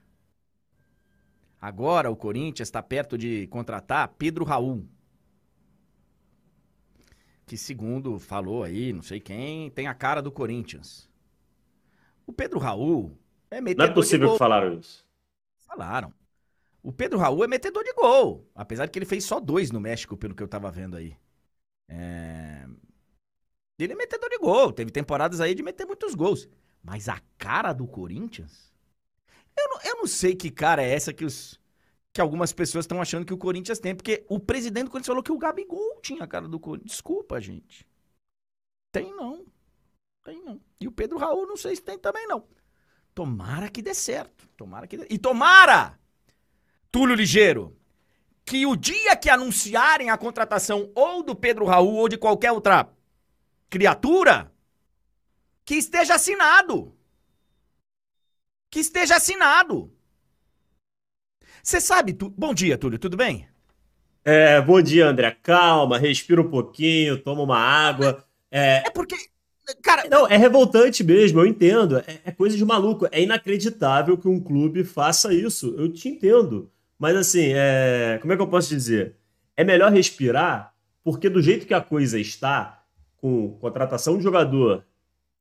Agora 1.61 2.09
o 2.09 2.15
Corinthians 2.15 2.69
está 2.69 2.81
perto 2.81 3.19
de 3.19 3.49
contratar 3.49 4.15
Pedro 4.17 4.45
Raul 4.45 4.87
que 7.51 7.57
segundo 7.57 8.17
falou 8.21 8.63
aí, 8.63 8.93
não 8.93 9.03
sei 9.03 9.19
quem, 9.19 9.71
tem 9.71 9.89
a 9.89 9.93
cara 9.93 10.23
do 10.23 10.31
Corinthians. 10.31 11.11
O 12.25 12.33
Pedro 12.33 12.61
Raul 12.61 13.19
é 13.51 13.61
metedor 13.61 13.87
Não 13.87 13.91
é 13.91 13.95
possível 13.95 14.31
que 14.31 14.39
falaram 14.39 14.79
isso. 14.79 15.05
Falaram. 15.67 16.15
O 16.81 16.93
Pedro 16.93 17.19
Raul 17.19 17.43
é 17.43 17.49
metedor 17.49 17.83
de 17.83 17.93
gol, 17.93 18.49
apesar 18.55 18.87
de 18.87 18.93
que 18.93 19.01
ele 19.01 19.05
fez 19.05 19.25
só 19.25 19.41
dois 19.41 19.73
no 19.73 19.81
México, 19.81 20.17
pelo 20.17 20.33
que 20.33 20.41
eu 20.41 20.47
tava 20.47 20.71
vendo 20.71 20.97
aí. 20.97 21.17
É... 21.89 22.69
Ele 23.81 23.95
é 23.95 23.97
metedor 23.97 24.31
de 24.31 24.39
gol, 24.39 24.73
teve 24.73 24.93
temporadas 24.93 25.41
aí 25.41 25.53
de 25.53 25.65
meter 25.65 25.85
muitos 25.85 26.15
gols. 26.15 26.49
Mas 26.81 27.09
a 27.09 27.21
cara 27.37 27.73
do 27.73 27.89
Corinthians? 27.89 28.73
Eu 29.59 29.69
não, 29.71 29.81
eu 29.83 29.97
não 29.97 30.07
sei 30.07 30.37
que 30.37 30.53
cara 30.53 30.85
é 30.85 30.95
essa 30.95 31.13
que 31.13 31.25
os 31.25 31.59
que 32.13 32.21
algumas 32.21 32.53
pessoas 32.53 32.85
estão 32.85 33.01
achando 33.01 33.25
que 33.25 33.35
o 33.35 33.39
Corinthians 33.39 33.81
tem, 33.81 33.95
porque 33.95 34.25
o 34.29 34.39
presidente 34.39 34.85
do 34.85 34.91
Corinthians 34.91 35.09
falou 35.09 35.23
que 35.23 35.33
o 35.33 35.39
Gabigol 35.39 35.90
tinha 36.01 36.25
a 36.25 36.27
cara 36.27 36.49
do 36.49 36.59
Corinthians. 36.59 36.93
Desculpa, 36.93 37.41
gente. 37.41 37.87
Tem 38.93 39.15
não. 39.15 39.47
Tem 40.25 40.43
não. 40.43 40.61
E 40.81 40.89
o 40.89 40.93
Pedro 40.93 41.19
Raul 41.19 41.47
não 41.47 41.57
sei 41.57 41.77
se 41.77 41.83
tem 41.83 41.99
também 41.99 42.27
não. 42.27 42.47
Tomara 43.15 43.69
que 43.69 43.83
dê 43.83 43.95
certo. 43.95 44.49
Tomara 44.57 44.87
que 44.87 44.97
dê... 44.97 45.07
E 45.11 45.19
tomara, 45.19 45.99
Túlio 46.91 47.15
Ligeiro, 47.15 47.77
que 48.45 48.67
o 48.67 48.77
dia 48.77 49.17
que 49.17 49.29
anunciarem 49.29 50.11
a 50.11 50.19
contratação 50.19 50.91
ou 50.95 51.23
do 51.23 51.35
Pedro 51.35 51.65
Raul 51.65 51.95
ou 51.95 52.09
de 52.09 52.19
qualquer 52.19 52.53
outra 52.53 52.89
criatura, 53.69 54.53
que 55.65 55.75
esteja 55.77 56.15
assinado. 56.15 56.97
Que 58.71 58.81
esteja 58.81 59.17
assinado. 59.17 59.93
Você 61.63 61.81
sabe, 61.81 62.15
tu... 62.15 62.31
bom 62.31 62.55
dia, 62.55 62.79
Túlio, 62.79 62.99
tudo 62.99 63.17
bem? 63.17 63.50
É, 64.25 64.61
bom 64.61 64.81
dia, 64.83 65.07
André. 65.07 65.37
Calma, 65.43 65.99
respira 65.99 66.41
um 66.41 66.51
pouquinho, 66.51 67.19
toma 67.19 67.43
uma 67.43 67.59
água. 67.59 68.25
É, 68.51 68.83
é 68.87 68.91
porque, 68.91 69.17
cara. 69.83 70.09
Não, 70.11 70.27
é 70.27 70.37
revoltante 70.37 71.03
mesmo, 71.03 71.41
eu 71.41 71.47
entendo. 71.47 71.99
É, 71.99 72.21
é, 72.27 72.31
coisa 72.31 72.57
de 72.57 72.65
maluco. 72.65 73.09
É 73.11 73.23
inacreditável 73.23 74.19
que 74.19 74.29
um 74.29 74.41
clube 74.41 74.85
faça 74.85 75.33
isso. 75.33 75.75
Eu 75.79 75.91
te 75.91 76.09
entendo. 76.09 76.71
Mas 76.99 77.17
assim, 77.17 77.53
é... 77.55 78.19
como 78.21 78.33
é 78.33 78.37
que 78.37 78.43
eu 78.43 78.49
posso 78.49 78.69
dizer? 78.69 79.17
É 79.57 79.65
melhor 79.65 79.91
respirar, 79.91 80.75
porque 81.03 81.29
do 81.29 81.41
jeito 81.41 81.67
que 81.67 81.75
a 81.75 81.81
coisa 81.81 82.19
está, 82.19 82.85
com 83.17 83.57
contratação 83.59 84.19
de 84.19 84.23
jogador 84.23 84.85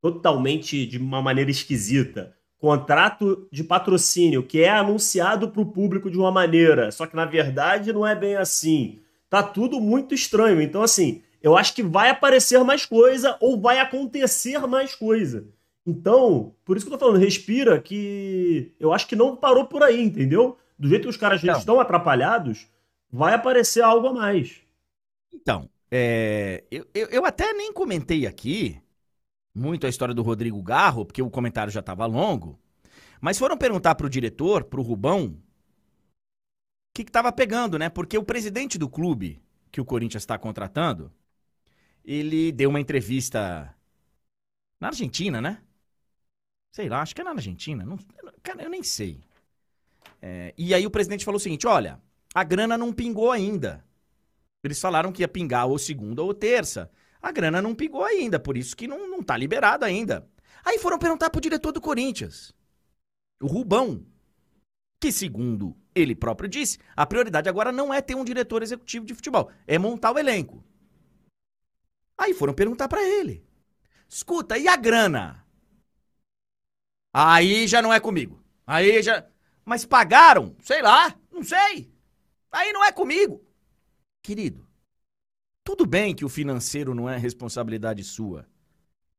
totalmente 0.00 0.86
de 0.86 0.96
uma 0.96 1.20
maneira 1.20 1.50
esquisita, 1.50 2.34
contrato 2.60 3.48
de 3.50 3.64
patrocínio 3.64 4.42
que 4.42 4.62
é 4.62 4.68
anunciado 4.68 5.48
para 5.48 5.62
o 5.62 5.66
público 5.72 6.10
de 6.10 6.18
uma 6.18 6.30
maneira, 6.30 6.92
só 6.92 7.06
que 7.06 7.16
na 7.16 7.24
verdade 7.24 7.92
não 7.92 8.06
é 8.06 8.14
bem 8.14 8.36
assim. 8.36 9.00
Tá 9.30 9.42
tudo 9.42 9.80
muito 9.80 10.14
estranho. 10.14 10.60
Então, 10.60 10.82
assim, 10.82 11.22
eu 11.42 11.56
acho 11.56 11.74
que 11.74 11.82
vai 11.82 12.10
aparecer 12.10 12.62
mais 12.62 12.84
coisa 12.84 13.36
ou 13.40 13.58
vai 13.58 13.78
acontecer 13.78 14.58
mais 14.66 14.94
coisa. 14.94 15.46
Então, 15.86 16.54
por 16.64 16.76
isso 16.76 16.86
que 16.86 16.92
eu 16.92 16.98
tô 16.98 17.06
falando, 17.06 17.22
respira, 17.22 17.80
que 17.80 18.72
eu 18.78 18.92
acho 18.92 19.06
que 19.06 19.16
não 19.16 19.34
parou 19.34 19.64
por 19.64 19.82
aí, 19.82 20.02
entendeu? 20.02 20.58
Do 20.78 20.88
jeito 20.88 21.04
que 21.04 21.08
os 21.08 21.16
caras 21.16 21.42
então, 21.42 21.58
estão 21.58 21.80
atrapalhados, 21.80 22.66
vai 23.10 23.32
aparecer 23.32 23.82
algo 23.82 24.08
a 24.08 24.12
mais. 24.12 24.60
Então, 25.32 25.70
é, 25.90 26.64
eu, 26.70 26.86
eu, 26.92 27.08
eu 27.08 27.24
até 27.24 27.52
nem 27.54 27.72
comentei 27.72 28.26
aqui, 28.26 28.76
muito 29.54 29.86
a 29.86 29.88
história 29.88 30.14
do 30.14 30.22
Rodrigo 30.22 30.62
Garro, 30.62 31.04
porque 31.04 31.22
o 31.22 31.30
comentário 31.30 31.72
já 31.72 31.80
estava 31.80 32.06
longo. 32.06 32.58
Mas 33.20 33.38
foram 33.38 33.56
perguntar 33.56 33.94
para 33.94 34.06
o 34.06 34.10
diretor, 34.10 34.64
para 34.64 34.80
o 34.80 34.82
Rubão, 34.82 35.26
o 35.26 35.38
que 36.94 37.02
estava 37.02 37.30
pegando, 37.30 37.78
né? 37.78 37.88
Porque 37.88 38.16
o 38.16 38.24
presidente 38.24 38.78
do 38.78 38.88
clube 38.88 39.42
que 39.70 39.80
o 39.80 39.84
Corinthians 39.84 40.22
está 40.22 40.38
contratando, 40.38 41.12
ele 42.04 42.50
deu 42.50 42.70
uma 42.70 42.80
entrevista 42.80 43.74
na 44.80 44.88
Argentina, 44.88 45.40
né? 45.40 45.62
Sei 46.72 46.88
lá, 46.88 47.02
acho 47.02 47.14
que 47.14 47.20
é 47.20 47.24
na 47.24 47.32
Argentina. 47.32 47.84
Não, 47.84 47.98
cara, 48.42 48.62
eu 48.62 48.70
nem 48.70 48.82
sei. 48.82 49.20
É, 50.22 50.54
e 50.56 50.74
aí 50.74 50.86
o 50.86 50.90
presidente 50.90 51.24
falou 51.24 51.36
o 51.36 51.40
seguinte: 51.40 51.66
olha, 51.66 52.00
a 52.34 52.44
grana 52.44 52.78
não 52.78 52.92
pingou 52.92 53.30
ainda. 53.30 53.84
Eles 54.62 54.80
falaram 54.80 55.12
que 55.12 55.22
ia 55.22 55.28
pingar 55.28 55.66
ou 55.66 55.78
segunda 55.78 56.22
ou 56.22 56.34
terça. 56.34 56.90
A 57.20 57.30
grana 57.32 57.60
não 57.60 57.74
pingou 57.74 58.04
ainda, 58.04 58.40
por 58.40 58.56
isso 58.56 58.76
que 58.76 58.88
não, 58.88 59.08
não 59.08 59.22
tá 59.22 59.36
liberado 59.36 59.84
ainda. 59.84 60.28
Aí 60.64 60.78
foram 60.78 60.98
perguntar 60.98 61.30
pro 61.30 61.40
diretor 61.40 61.72
do 61.72 61.80
Corinthians, 61.80 62.54
o 63.40 63.46
Rubão, 63.46 64.04
que 65.00 65.10
segundo 65.10 65.76
ele 65.94 66.14
próprio 66.14 66.48
disse, 66.48 66.78
a 66.94 67.06
prioridade 67.06 67.48
agora 67.48 67.72
não 67.72 67.92
é 67.92 68.00
ter 68.00 68.14
um 68.14 68.24
diretor 68.24 68.62
executivo 68.62 69.06
de 69.06 69.14
futebol, 69.14 69.50
é 69.66 69.78
montar 69.78 70.12
o 70.12 70.18
elenco. 70.18 70.64
Aí 72.16 72.34
foram 72.34 72.52
perguntar 72.52 72.88
para 72.88 73.02
ele. 73.02 73.44
Escuta, 74.08 74.58
e 74.58 74.68
a 74.68 74.76
grana? 74.76 75.46
Aí 77.12 77.66
já 77.66 77.80
não 77.80 77.92
é 77.92 77.98
comigo. 77.98 78.42
Aí 78.66 79.02
já. 79.02 79.26
Mas 79.64 79.84
pagaram? 79.84 80.54
Sei 80.62 80.82
lá, 80.82 81.16
não 81.32 81.42
sei. 81.42 81.92
Aí 82.52 82.72
não 82.72 82.84
é 82.84 82.92
comigo. 82.92 83.44
Querido, 84.22 84.66
tudo 85.70 85.86
bem 85.86 86.12
que 86.12 86.24
o 86.24 86.28
financeiro 86.28 86.96
não 86.96 87.08
é 87.08 87.16
responsabilidade 87.16 88.02
sua. 88.02 88.44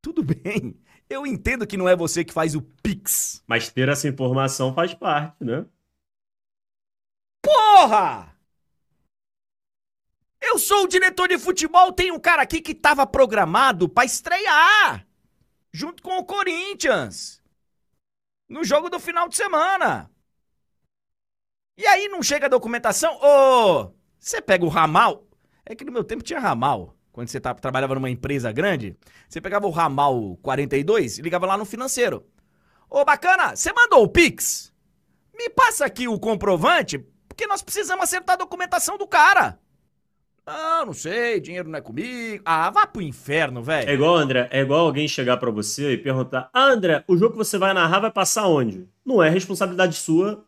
Tudo 0.02 0.22
bem. 0.22 0.78
Eu 1.10 1.26
entendo 1.26 1.66
que 1.66 1.78
não 1.78 1.88
é 1.88 1.96
você 1.96 2.26
que 2.26 2.34
faz 2.34 2.56
o 2.56 2.62
Pix. 2.62 3.42
Mas 3.48 3.70
ter 3.70 3.88
essa 3.88 4.10
informação 4.10 4.74
faz 4.74 4.94
parte, 4.94 5.46
né? 5.46 5.66
Porra! 7.42 8.36
Eu 10.42 10.60
sou 10.60 10.84
o 10.84 10.88
diretor 10.90 11.30
de 11.30 11.40
futebol, 11.40 11.94
tem 11.94 12.12
um 12.12 12.20
cara 12.20 12.42
aqui 12.42 12.60
que 12.60 12.76
tava 12.76 13.08
programado 13.08 13.88
para 13.88 14.04
estrear 14.04 15.08
junto 15.72 16.04
com 16.04 16.18
o 16.18 16.26
Corinthians 16.26 17.42
no 18.50 18.62
jogo 18.66 18.90
do 18.90 19.00
final 19.00 19.30
de 19.30 19.38
semana. 19.38 20.12
E 21.78 21.88
aí 21.88 22.10
não 22.10 22.22
chega 22.22 22.48
a 22.48 22.50
documentação? 22.50 23.16
Ô, 23.22 23.84
oh, 23.84 23.94
você 24.20 24.42
pega 24.42 24.66
o 24.66 24.70
ramal, 24.70 25.31
é 25.66 25.76
que 25.76 25.86
no 25.86 25.92
meu 25.92 26.04
tempo 26.04 26.24
tinha 26.24 26.40
ramal. 26.40 26.96
Quando 27.12 27.28
você 27.28 27.40
tá, 27.40 27.54
trabalhava 27.54 27.96
numa 27.96 28.10
empresa 28.10 28.52
grande, 28.52 28.96
você 29.28 29.42
pegava 29.42 29.68
o 29.68 29.72
ramal 29.72 30.38
42 30.42 31.18
e 31.18 31.22
ligava 31.22 31.46
lá 31.46 31.58
no 31.58 31.66
financeiro. 31.66 32.26
Ô, 32.90 33.04
bacana, 33.04 33.56
você 33.56 33.72
mandou 33.74 34.04
o 34.04 34.08
Pix? 34.08 34.74
Me 35.38 35.50
passa 35.50 35.86
aqui 35.86 36.08
o 36.08 36.20
comprovante, 36.20 36.98
porque 37.28 37.48
nós 37.48 37.62
precisamos 37.62 38.04
acertar 38.04 38.36
a 38.36 38.40
documentação 38.40 38.98
do 38.98 39.08
cara. 39.08 39.60
Ah, 40.46 40.84
não 40.86 40.94
sei, 40.94 41.40
dinheiro 41.40 41.70
não 41.70 41.78
é 41.78 41.82
comigo. 41.82 42.42
Ah, 42.46 42.70
vá 42.70 42.88
pro 42.88 43.02
inferno, 43.02 43.62
velho. 43.62 43.90
É 43.90 43.94
igual, 43.94 44.16
André, 44.16 44.50
é 44.52 44.62
igual 44.62 44.86
alguém 44.86 45.08
chegar 45.08 45.38
para 45.38 45.52
você 45.52 45.94
e 45.94 45.98
perguntar: 45.98 46.50
ah, 46.54 46.66
André, 46.66 47.04
o 47.08 47.16
jogo 47.16 47.34
que 47.34 47.38
você 47.38 47.58
vai 47.58 47.74
narrar 47.74 48.00
vai 48.00 48.12
passar 48.12 48.48
onde? 48.48 48.90
Não 49.06 49.22
é 49.22 49.30
responsabilidade 49.30 49.96
sua 49.96 50.44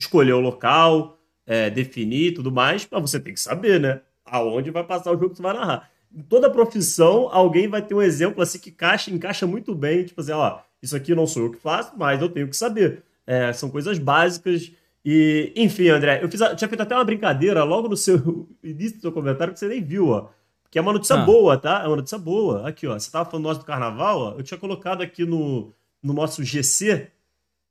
escolher 0.00 0.32
o 0.32 0.40
local, 0.40 1.18
é, 1.44 1.68
definir 1.68 2.34
tudo 2.34 2.52
mais, 2.52 2.86
mas 2.90 3.00
você 3.02 3.18
tem 3.18 3.34
que 3.34 3.40
saber, 3.40 3.80
né? 3.80 4.00
Aonde 4.30 4.70
vai 4.70 4.84
passar 4.84 5.10
o 5.10 5.14
jogo 5.14 5.30
que 5.30 5.36
você 5.36 5.42
vai 5.42 5.54
narrar. 5.54 5.90
Em 6.14 6.22
toda 6.22 6.50
profissão, 6.50 7.28
alguém 7.30 7.68
vai 7.68 7.82
ter 7.82 7.94
um 7.94 8.02
exemplo 8.02 8.42
assim 8.42 8.58
que 8.58 8.70
encaixa, 8.70 9.10
encaixa 9.10 9.46
muito 9.46 9.74
bem, 9.74 10.04
tipo 10.04 10.20
assim, 10.20 10.32
ó, 10.32 10.60
isso 10.82 10.96
aqui 10.96 11.14
não 11.14 11.26
sou 11.26 11.44
eu 11.44 11.50
que 11.50 11.58
faço, 11.58 11.92
mas 11.96 12.20
eu 12.20 12.28
tenho 12.28 12.48
que 12.48 12.56
saber. 12.56 13.02
É, 13.26 13.52
são 13.52 13.68
coisas 13.68 13.98
básicas. 13.98 14.72
E, 15.04 15.52
enfim, 15.56 15.88
André, 15.88 16.22
eu, 16.22 16.30
fiz 16.30 16.40
a, 16.40 16.54
tinha 16.54 16.68
feito 16.68 16.80
até 16.80 16.94
uma 16.94 17.04
brincadeira 17.04 17.62
logo 17.64 17.88
no 17.88 17.96
seu 17.96 18.48
início 18.64 18.96
do 18.96 19.02
seu 19.02 19.12
comentário 19.12 19.52
que 19.52 19.58
você 19.58 19.68
nem 19.68 19.82
viu, 19.82 20.08
ó. 20.08 20.28
Que 20.70 20.78
é 20.78 20.82
uma 20.82 20.92
notícia 20.92 21.16
ah. 21.16 21.24
boa, 21.24 21.56
tá? 21.56 21.82
É 21.82 21.86
uma 21.86 21.96
notícia 21.96 22.18
boa. 22.18 22.68
Aqui, 22.68 22.86
ó. 22.86 22.98
Você 22.98 23.10
tava 23.10 23.28
falando 23.28 23.44
nós 23.44 23.58
do 23.58 23.64
carnaval, 23.64 24.18
ó. 24.18 24.30
Eu 24.32 24.42
tinha 24.42 24.58
colocado 24.58 25.02
aqui 25.02 25.24
no, 25.24 25.72
no 26.02 26.12
nosso 26.12 26.44
GC. 26.44 27.10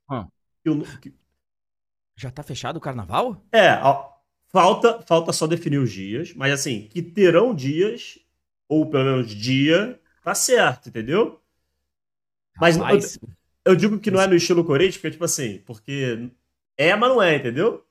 Ah. 0.09 0.27
Que 0.63 0.69
eu, 0.69 0.81
que... 1.01 1.13
Já 2.15 2.31
tá 2.31 2.41
fechado 2.41 2.77
o 2.77 2.81
carnaval? 2.81 3.39
É, 3.51 3.75
ó, 3.83 4.16
Falta, 4.49 5.01
falta 5.01 5.33
só 5.33 5.45
definir 5.45 5.77
os 5.77 5.91
dias, 5.91 6.33
mas 6.33 6.53
assim, 6.53 6.87
que 6.87 7.01
terão 7.01 7.53
dias, 7.53 8.17
ou 8.67 8.89
pelo 8.89 9.03
menos 9.03 9.35
dia, 9.35 9.99
tá 10.23 10.33
certo, 10.33 10.89
entendeu? 10.89 11.41
Mas 12.59 12.77
eu, 12.77 13.29
eu, 13.65 13.75
digo 13.75 13.99
que 13.99 14.09
não 14.09 14.21
é 14.21 14.27
no 14.27 14.35
estilo 14.35 14.63
Corinthians, 14.63 14.97
porque, 14.97 15.11
tipo 15.11 15.25
assim, 15.25 15.59
porque 15.65 16.29
é, 16.77 16.95
mas 16.95 17.09
não 17.09 17.21
é, 17.21 17.35
entendeu? 17.35 17.85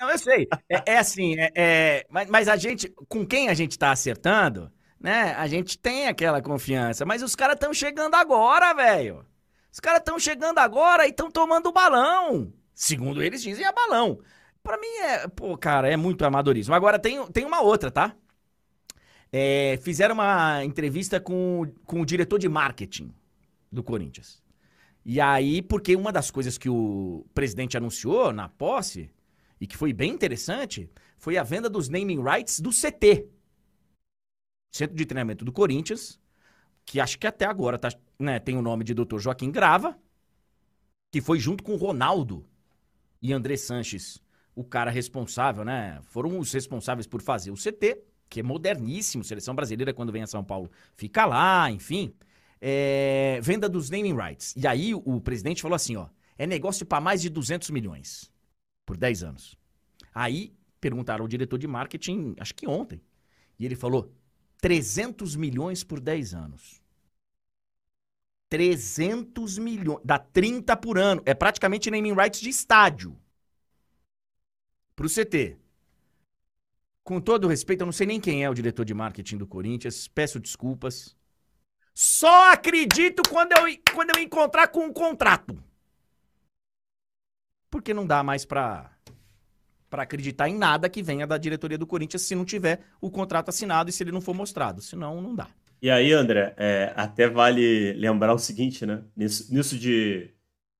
Não, 0.00 0.10
eu 0.10 0.18
sei. 0.18 0.46
É, 0.68 0.92
é 0.92 0.98
assim, 0.98 1.38
é, 1.38 1.52
é, 1.54 2.06
mas, 2.08 2.28
mas 2.28 2.48
a 2.48 2.56
gente, 2.56 2.88
com 3.08 3.26
quem 3.26 3.48
a 3.48 3.54
gente 3.54 3.78
tá 3.78 3.90
acertando, 3.90 4.70
né? 5.04 5.34
A 5.34 5.46
gente 5.46 5.78
tem 5.78 6.08
aquela 6.08 6.40
confiança. 6.40 7.04
Mas 7.04 7.22
os 7.22 7.36
caras 7.36 7.56
estão 7.56 7.74
chegando 7.74 8.14
agora, 8.14 8.72
velho. 8.72 9.26
Os 9.70 9.78
caras 9.78 9.98
estão 9.98 10.18
chegando 10.18 10.58
agora 10.58 11.06
e 11.06 11.10
estão 11.10 11.30
tomando 11.30 11.70
balão. 11.70 12.50
Segundo 12.74 13.22
eles 13.22 13.42
dizem, 13.42 13.66
é 13.66 13.72
balão. 13.72 14.20
Pra 14.64 14.78
mim 14.78 14.88
é, 15.02 15.28
pô, 15.28 15.56
cara, 15.58 15.88
é 15.88 15.96
muito 15.96 16.24
amadorismo. 16.24 16.74
Agora 16.74 16.98
tem, 16.98 17.24
tem 17.30 17.44
uma 17.44 17.60
outra, 17.60 17.90
tá? 17.90 18.16
É, 19.30 19.78
fizeram 19.82 20.14
uma 20.14 20.64
entrevista 20.64 21.20
com, 21.20 21.70
com 21.84 22.00
o 22.00 22.06
diretor 22.06 22.38
de 22.38 22.48
marketing 22.48 23.14
do 23.70 23.82
Corinthians. 23.82 24.42
E 25.04 25.20
aí, 25.20 25.60
porque 25.60 25.94
uma 25.94 26.10
das 26.10 26.30
coisas 26.30 26.56
que 26.56 26.70
o 26.70 27.26
presidente 27.34 27.76
anunciou 27.76 28.32
na 28.32 28.48
posse, 28.48 29.10
e 29.60 29.66
que 29.66 29.76
foi 29.76 29.92
bem 29.92 30.12
interessante, 30.12 30.90
foi 31.18 31.36
a 31.36 31.42
venda 31.42 31.68
dos 31.68 31.90
naming 31.90 32.22
rights 32.22 32.58
do 32.58 32.70
CT. 32.70 33.28
Centro 34.72 34.96
de 34.96 35.04
Treinamento 35.04 35.44
do 35.44 35.52
Corinthians, 35.52 36.18
que 36.86 37.00
acho 37.00 37.18
que 37.18 37.26
até 37.26 37.44
agora 37.44 37.78
tá, 37.78 37.90
né, 38.18 38.38
tem 38.38 38.56
o 38.56 38.62
nome 38.62 38.82
de 38.82 38.94
Dr. 38.94 39.18
Joaquim 39.18 39.50
Grava, 39.50 39.98
que 41.12 41.20
foi 41.20 41.38
junto 41.38 41.62
com 41.62 41.76
Ronaldo 41.76 42.46
e 43.20 43.30
André 43.30 43.58
Sanches 43.58 44.23
o 44.54 44.64
cara 44.64 44.90
responsável, 44.90 45.64
né? 45.64 46.00
Foram 46.04 46.38
os 46.38 46.52
responsáveis 46.52 47.06
por 47.06 47.20
fazer 47.20 47.50
o 47.50 47.56
CT, 47.56 48.02
que 48.28 48.40
é 48.40 48.42
moderníssimo, 48.42 49.24
seleção 49.24 49.54
brasileira 49.54 49.92
quando 49.92 50.12
vem 50.12 50.22
a 50.22 50.26
São 50.26 50.44
Paulo 50.44 50.70
fica 50.94 51.24
lá, 51.26 51.70
enfim. 51.70 52.14
É, 52.60 53.40
venda 53.42 53.68
dos 53.68 53.90
naming 53.90 54.16
rights. 54.16 54.54
E 54.56 54.66
aí 54.66 54.94
o, 54.94 55.20
presidente 55.20 55.60
falou 55.60 55.76
assim, 55.76 55.96
ó, 55.96 56.08
É 56.38 56.46
negócio 56.46 56.86
para 56.86 57.00
mais 57.00 57.20
de 57.20 57.28
200 57.28 57.70
milhões 57.70 58.30
por 58.86 58.96
10 58.96 59.22
anos. 59.24 59.56
Aí 60.14 60.54
perguntaram 60.80 61.24
ao 61.24 61.28
diretor 61.28 61.58
de 61.58 61.66
marketing, 61.66 62.34
acho 62.38 62.54
que 62.54 62.66
ontem, 62.66 63.00
e 63.58 63.64
ele 63.64 63.74
falou 63.74 64.12
300 64.60 65.36
milhões 65.36 65.84
por 65.84 66.00
10 66.00 66.34
anos. 66.34 66.82
300 68.48 69.58
milhões, 69.58 70.00
dá 70.04 70.18
30 70.18 70.76
por 70.76 70.98
ano. 70.98 71.22
É 71.24 71.34
praticamente 71.34 71.90
naming 71.90 72.14
rights 72.14 72.40
de 72.40 72.50
estádio. 72.50 73.16
Pro 74.94 75.08
CT. 75.08 75.56
Com 77.02 77.20
todo 77.20 77.48
respeito, 77.48 77.82
eu 77.82 77.86
não 77.86 77.92
sei 77.92 78.06
nem 78.06 78.20
quem 78.20 78.44
é 78.44 78.48
o 78.48 78.54
diretor 78.54 78.84
de 78.84 78.94
marketing 78.94 79.36
do 79.36 79.46
Corinthians, 79.46 80.08
peço 80.08 80.40
desculpas. 80.40 81.16
Só 81.94 82.52
acredito 82.52 83.22
quando 83.28 83.52
eu, 83.52 83.78
quando 83.94 84.16
eu 84.16 84.22
encontrar 84.22 84.68
com 84.68 84.84
um 84.86 84.92
contrato. 84.92 85.62
Porque 87.70 87.92
não 87.92 88.06
dá 88.06 88.22
mais 88.22 88.44
pra, 88.44 88.90
pra 89.90 90.02
acreditar 90.02 90.48
em 90.48 90.56
nada 90.56 90.88
que 90.88 91.02
venha 91.02 91.26
da 91.26 91.36
diretoria 91.38 91.78
do 91.78 91.86
Corinthians 91.86 92.22
se 92.22 92.34
não 92.34 92.44
tiver 92.44 92.80
o 93.00 93.10
contrato 93.10 93.50
assinado 93.50 93.90
e 93.90 93.92
se 93.92 94.02
ele 94.02 94.12
não 94.12 94.20
for 94.20 94.34
mostrado. 94.34 94.80
Senão, 94.80 95.20
não 95.20 95.34
dá. 95.34 95.48
E 95.82 95.90
aí, 95.90 96.12
André, 96.12 96.54
é, 96.56 96.92
até 96.96 97.28
vale 97.28 97.92
lembrar 97.92 98.32
o 98.32 98.38
seguinte, 98.38 98.86
né? 98.86 99.04
Nisso, 99.14 99.52
nisso 99.52 99.78
de 99.78 100.34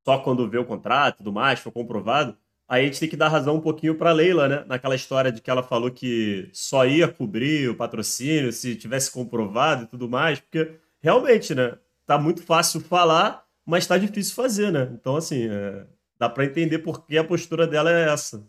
só 0.04 0.18
quando 0.18 0.48
vê 0.48 0.58
o 0.58 0.64
contrato 0.64 1.16
e 1.16 1.18
tudo 1.18 1.32
mais, 1.32 1.60
for 1.60 1.70
comprovado, 1.70 2.36
aí 2.68 2.82
a 2.82 2.86
gente 2.86 3.00
tem 3.00 3.08
que 3.08 3.16
dar 3.16 3.28
razão 3.28 3.56
um 3.56 3.60
pouquinho 3.60 3.94
para 3.94 4.12
Leila, 4.12 4.48
né? 4.48 4.64
Naquela 4.66 4.94
história 4.94 5.30
de 5.30 5.40
que 5.40 5.50
ela 5.50 5.62
falou 5.62 5.90
que 5.90 6.48
só 6.52 6.86
ia 6.86 7.08
cobrir 7.08 7.68
o 7.68 7.76
patrocínio 7.76 8.52
se 8.52 8.76
tivesse 8.76 9.10
comprovado 9.10 9.84
e 9.84 9.86
tudo 9.86 10.08
mais, 10.08 10.40
porque 10.40 10.78
realmente, 11.00 11.54
né? 11.54 11.78
Tá 12.06 12.18
muito 12.18 12.42
fácil 12.42 12.80
falar, 12.80 13.44
mas 13.64 13.86
tá 13.86 13.96
difícil 13.96 14.34
fazer, 14.34 14.70
né? 14.70 14.90
Então, 14.92 15.16
assim, 15.16 15.48
é, 15.48 15.86
dá 16.18 16.28
para 16.28 16.44
entender 16.44 16.78
por 16.80 17.06
que 17.06 17.16
a 17.16 17.24
postura 17.24 17.66
dela 17.66 17.90
é 17.90 18.12
essa. 18.12 18.46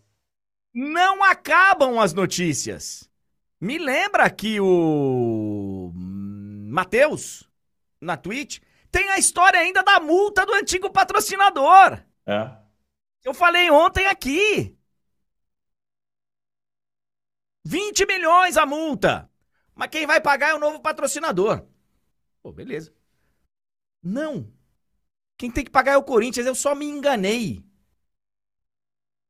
Não 0.74 1.24
acabam 1.24 1.98
as 1.98 2.12
notícias. 2.12 3.08
Me 3.58 3.78
lembra 3.78 4.28
que 4.28 4.60
o 4.60 5.90
Matheus, 5.94 7.48
na 7.98 8.16
Twitch, 8.16 8.58
tem 8.90 9.08
a 9.10 9.18
história 9.18 9.58
ainda 9.58 9.82
da 9.82 9.98
multa 9.98 10.44
do 10.44 10.52
antigo 10.52 10.90
patrocinador. 10.90 11.98
É. 12.26 12.50
Eu 13.26 13.34
falei 13.34 13.68
ontem 13.72 14.06
aqui. 14.06 14.78
20 17.64 18.06
milhões 18.06 18.56
a 18.56 18.64
multa. 18.64 19.28
Mas 19.74 19.88
quem 19.90 20.06
vai 20.06 20.20
pagar 20.20 20.50
é 20.50 20.54
o 20.54 20.60
novo 20.60 20.78
patrocinador. 20.78 21.66
Pô, 22.40 22.52
beleza. 22.52 22.94
Não. 24.00 24.48
Quem 25.36 25.50
tem 25.50 25.64
que 25.64 25.72
pagar 25.72 25.94
é 25.94 25.96
o 25.96 26.04
Corinthians. 26.04 26.46
Eu 26.46 26.54
só 26.54 26.72
me 26.72 26.86
enganei. 26.86 27.64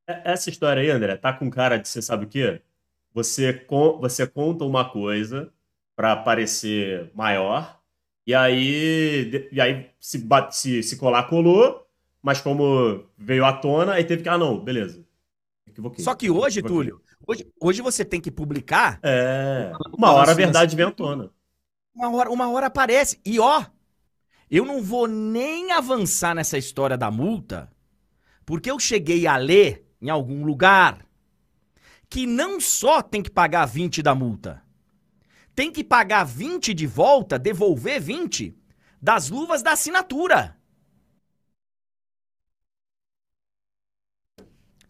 É, 0.07 0.33
essa 0.33 0.51
história 0.51 0.83
aí, 0.83 0.91
André, 0.91 1.17
tá 1.17 1.33
com 1.33 1.49
cara 1.49 1.79
de 1.79 1.89
você 1.89 2.03
sabe 2.03 2.27
o 2.27 2.29
quê? 2.29 2.61
Você, 3.15 3.55
con 3.55 3.99
você 3.99 4.27
conta 4.27 4.65
uma 4.65 4.93
coisa 4.93 5.51
para 5.97 6.15
parecer 6.17 7.11
maior, 7.15 7.81
e 8.27 8.35
aí, 8.35 9.49
e 9.51 9.59
aí 9.59 9.91
se, 9.99 10.23
se, 10.51 10.83
se 10.83 10.99
colar, 10.99 11.31
colou, 11.31 11.86
mas 12.27 12.41
como 12.41 13.05
veio 13.17 13.45
à 13.45 13.53
tona, 13.53 13.93
aí 13.93 14.03
teve 14.03 14.25
que, 14.25 14.29
ah, 14.29 14.37
não, 14.37 14.59
beleza. 14.59 15.07
Equivoquei. 15.65 16.05
Só 16.05 16.13
que 16.13 16.29
hoje, 16.29 16.59
Equivoquei. 16.59 16.91
Túlio, 16.91 17.03
hoje, 17.25 17.47
hoje 17.61 17.81
você 17.81 18.05
tem 18.05 18.21
que 18.21 18.33
publicar. 18.33 18.99
É. 19.01 19.71
Uma 19.97 20.11
hora 20.11 20.33
a 20.33 20.35
verdade 20.35 20.75
vem 20.75 20.87
à 20.87 20.91
tona. 20.91 21.31
Uma 21.95 22.11
hora, 22.11 22.29
uma 22.29 22.51
hora 22.51 22.67
aparece. 22.67 23.21
E 23.25 23.39
ó, 23.39 23.65
eu 24.51 24.65
não 24.65 24.83
vou 24.83 25.07
nem 25.07 25.71
avançar 25.71 26.35
nessa 26.35 26.59
história 26.59 26.99
da 26.99 27.13
multa, 27.13 27.71
porque 28.45 28.73
eu 28.73 28.81
cheguei 28.81 29.29
a 29.29 29.37
ler 29.37 29.87
em 30.03 30.11
algum 30.11 30.45
lugar 30.45 31.07
que 32.11 32.27
não 32.27 32.61
só 32.61 33.03
tem 33.03 33.23
que 33.23 33.31
pagar 33.31 33.67
20 33.67 34.03
da 34.03 34.17
multa, 34.17 34.65
tem 35.55 35.71
que 35.71 35.85
pagar 35.85 36.25
20 36.25 36.75
de 36.75 36.89
volta, 36.89 37.39
devolver 37.39 38.01
20 38.01 38.53
das 39.01 39.31
luvas 39.31 39.63
da 39.63 39.75
assinatura. 39.75 40.57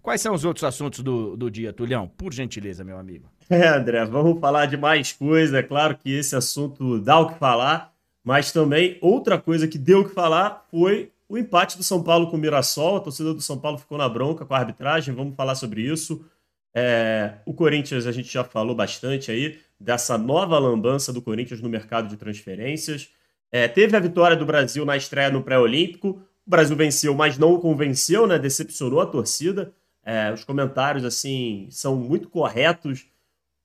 Quais 0.07 0.21
são 0.21 0.33
os 0.33 0.45
outros 0.45 0.63
assuntos 0.63 1.01
do, 1.01 1.37
do 1.37 1.51
dia, 1.51 1.73
Tulhão? 1.73 2.07
Por 2.07 2.33
gentileza, 2.33 2.85
meu 2.85 2.97
amigo. 2.97 3.29
É, 3.51 3.67
André, 3.67 4.05
vamos 4.05 4.41
falar 4.41 4.67
de 4.67 4.77
mais 4.77 5.13
coisa. 5.13 5.59
É 5.59 5.63
claro 5.65 5.97
que 5.97 6.13
esse 6.13 6.37
assunto 6.37 7.01
dá 7.01 7.19
o 7.19 7.29
que 7.29 7.39
falar, 7.39 7.93
mas 8.25 8.53
também 8.53 8.99
outra 9.01 9.37
coisa 9.37 9.67
que 9.67 9.79
deu 9.79 10.01
o 10.01 10.05
que 10.05 10.15
falar 10.15 10.65
foi 10.71 11.11
o 11.29 11.37
empate 11.37 11.77
do 11.77 11.83
São 11.83 12.03
Paulo 12.05 12.29
com 12.29 12.37
o 12.37 12.41
Mirassol. 12.41 12.97
A 12.97 13.01
torcida 13.01 13.35
do 13.35 13.41
São 13.41 13.59
Paulo 13.59 13.79
ficou 13.79 13.99
na 13.99 14.09
bronca 14.09 14.45
com 14.45 14.55
a 14.55 14.59
arbitragem. 14.59 15.13
Vamos 15.13 15.35
falar 15.35 15.57
sobre 15.57 15.83
isso. 15.83 16.25
É, 16.73 17.35
o 17.45 17.53
Corinthians, 17.53 18.07
a 18.07 18.13
gente 18.13 18.33
já 18.33 18.45
falou 18.45 18.77
bastante 18.77 19.33
aí 19.33 19.59
dessa 19.79 20.17
nova 20.17 20.57
lambança 20.57 21.13
do 21.13 21.21
Corinthians 21.21 21.61
no 21.61 21.69
mercado 21.69 22.09
de 22.09 22.17
transferências. 22.17 23.11
É, 23.51 23.67
teve 23.67 23.97
a 23.97 24.01
vitória 24.01 24.37
do 24.37 24.47
Brasil 24.47 24.85
na 24.85 24.97
estreia 24.97 25.31
no 25.31 25.43
pré-olímpico. 25.43 26.21
O 26.47 26.51
Brasil 26.51 26.77
venceu, 26.77 27.13
mas 27.13 27.39
não 27.39 27.59
convenceu, 27.59 28.27
né? 28.27 28.39
Decepcionou 28.39 29.01
a 29.01 29.07
torcida. 29.07 29.73
É, 30.09 30.33
os 30.33 30.45
comentários, 30.45 31.05
assim, 31.05 31.67
são 31.69 31.97
muito 31.97 32.29
corretos. 32.29 33.09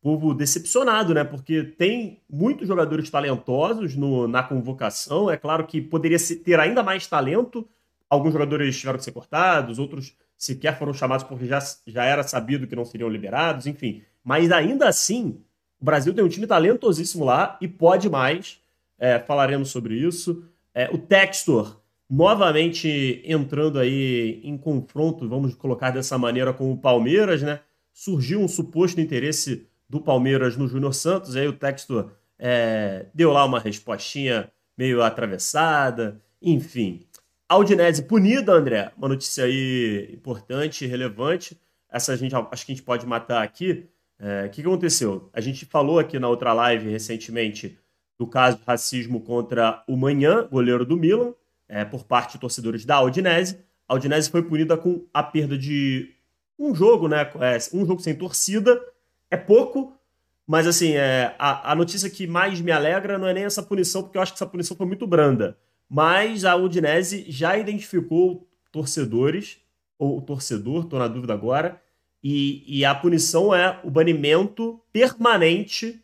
Povo 0.01 0.33
decepcionado, 0.33 1.13
né? 1.13 1.23
Porque 1.23 1.61
tem 1.63 2.19
muitos 2.27 2.67
jogadores 2.67 3.07
talentosos 3.11 3.95
no, 3.95 4.27
na 4.27 4.41
convocação. 4.41 5.29
É 5.29 5.37
claro 5.37 5.67
que 5.67 5.79
poderia 5.79 6.17
ter 6.43 6.59
ainda 6.59 6.81
mais 6.81 7.05
talento. 7.05 7.67
Alguns 8.09 8.33
jogadores 8.33 8.75
tiveram 8.79 8.97
que 8.97 9.03
ser 9.05 9.11
cortados, 9.11 9.77
outros 9.77 10.17
sequer 10.35 10.79
foram 10.79 10.91
chamados 10.91 11.23
porque 11.23 11.45
já, 11.45 11.59
já 11.85 12.03
era 12.03 12.23
sabido 12.23 12.65
que 12.65 12.75
não 12.75 12.83
seriam 12.83 13.07
liberados, 13.07 13.67
enfim. 13.67 14.01
Mas 14.23 14.51
ainda 14.51 14.89
assim, 14.89 15.39
o 15.79 15.85
Brasil 15.85 16.11
tem 16.11 16.23
um 16.23 16.29
time 16.29 16.47
talentosíssimo 16.47 17.23
lá 17.23 17.59
e 17.61 17.67
pode 17.67 18.09
mais. 18.09 18.59
É, 18.97 19.19
falaremos 19.19 19.69
sobre 19.69 19.93
isso. 19.95 20.43
É, 20.73 20.89
o 20.91 20.97
Textor 20.97 21.80
novamente 22.11 23.21
entrando 23.23 23.79
aí 23.79 24.41
em 24.43 24.57
confronto, 24.57 25.29
vamos 25.29 25.55
colocar 25.55 25.91
dessa 25.91 26.17
maneira, 26.17 26.51
com 26.51 26.69
o 26.69 26.77
Palmeiras, 26.77 27.41
né? 27.41 27.61
Surgiu 27.93 28.41
um 28.41 28.49
suposto 28.49 28.99
interesse 28.99 29.65
do 29.87 30.01
Palmeiras 30.01 30.57
no 30.57 30.67
Júnior 30.67 30.93
Santos, 30.93 31.37
aí 31.37 31.47
o 31.47 31.53
Textor 31.53 32.11
é, 32.37 33.05
deu 33.13 33.31
lá 33.31 33.45
uma 33.45 33.61
respostinha 33.61 34.51
meio 34.77 35.01
atravessada, 35.01 36.21
enfim. 36.41 37.05
Audinese 37.47 38.03
punida, 38.03 38.51
André. 38.51 38.91
Uma 38.97 39.07
notícia 39.07 39.45
aí 39.45 40.09
importante, 40.11 40.85
relevante. 40.85 41.57
Essa 41.89 42.11
a 42.11 42.15
gente 42.17 42.35
acho 42.35 42.65
que 42.65 42.71
a 42.71 42.75
gente 42.75 42.83
pode 42.83 43.05
matar 43.05 43.41
aqui. 43.41 43.85
É, 44.19 44.45
o 44.45 44.49
que, 44.49 44.61
que 44.61 44.67
aconteceu? 44.67 45.29
A 45.31 45.39
gente 45.39 45.65
falou 45.65 45.97
aqui 45.99 46.19
na 46.19 46.27
outra 46.27 46.51
live 46.51 46.89
recentemente 46.89 47.77
do 48.17 48.27
caso 48.27 48.57
de 48.57 48.63
racismo 48.65 49.21
contra 49.21 49.83
o 49.87 49.95
Manhã, 49.95 50.47
goleiro 50.49 50.85
do 50.85 50.97
Milan, 50.97 51.33
é, 51.71 51.83
por 51.83 52.03
parte 52.03 52.33
de 52.33 52.39
torcedores 52.39 52.85
da 52.85 52.97
Audinese. 52.97 53.57
A 53.87 53.93
Audinese 53.93 54.29
foi 54.29 54.43
punida 54.43 54.77
com 54.77 55.07
a 55.11 55.23
perda 55.23 55.57
de 55.57 56.13
um 56.59 56.75
jogo, 56.75 57.07
né? 57.07 57.21
É, 57.39 57.57
um 57.75 57.85
jogo 57.85 58.01
sem 58.01 58.13
torcida. 58.13 58.79
É 59.31 59.37
pouco, 59.37 59.97
mas 60.45 60.67
assim, 60.67 60.91
é, 60.91 61.33
a, 61.39 61.71
a 61.71 61.75
notícia 61.75 62.09
que 62.09 62.27
mais 62.27 62.61
me 62.61 62.71
alegra 62.71 63.17
não 63.17 63.27
é 63.27 63.33
nem 63.33 63.45
essa 63.45 63.63
punição, 63.63 64.03
porque 64.03 64.17
eu 64.17 64.21
acho 64.21 64.33
que 64.33 64.37
essa 64.37 64.45
punição 64.45 64.77
foi 64.77 64.85
muito 64.85 65.07
branda 65.07 65.57
mas 65.93 66.45
a 66.45 66.55
Udinese 66.55 67.25
já 67.27 67.57
identificou 67.57 68.47
torcedores, 68.71 69.59
ou 69.99 70.21
torcedor, 70.21 70.85
estou 70.85 70.97
na 70.97 71.09
dúvida 71.09 71.33
agora, 71.33 71.81
e, 72.23 72.63
e, 72.65 72.85
a 72.85 72.95
punição 72.95 73.53
é 73.53 73.77
o 73.83 73.89
banimento 73.89 74.79
permanente 74.93 76.01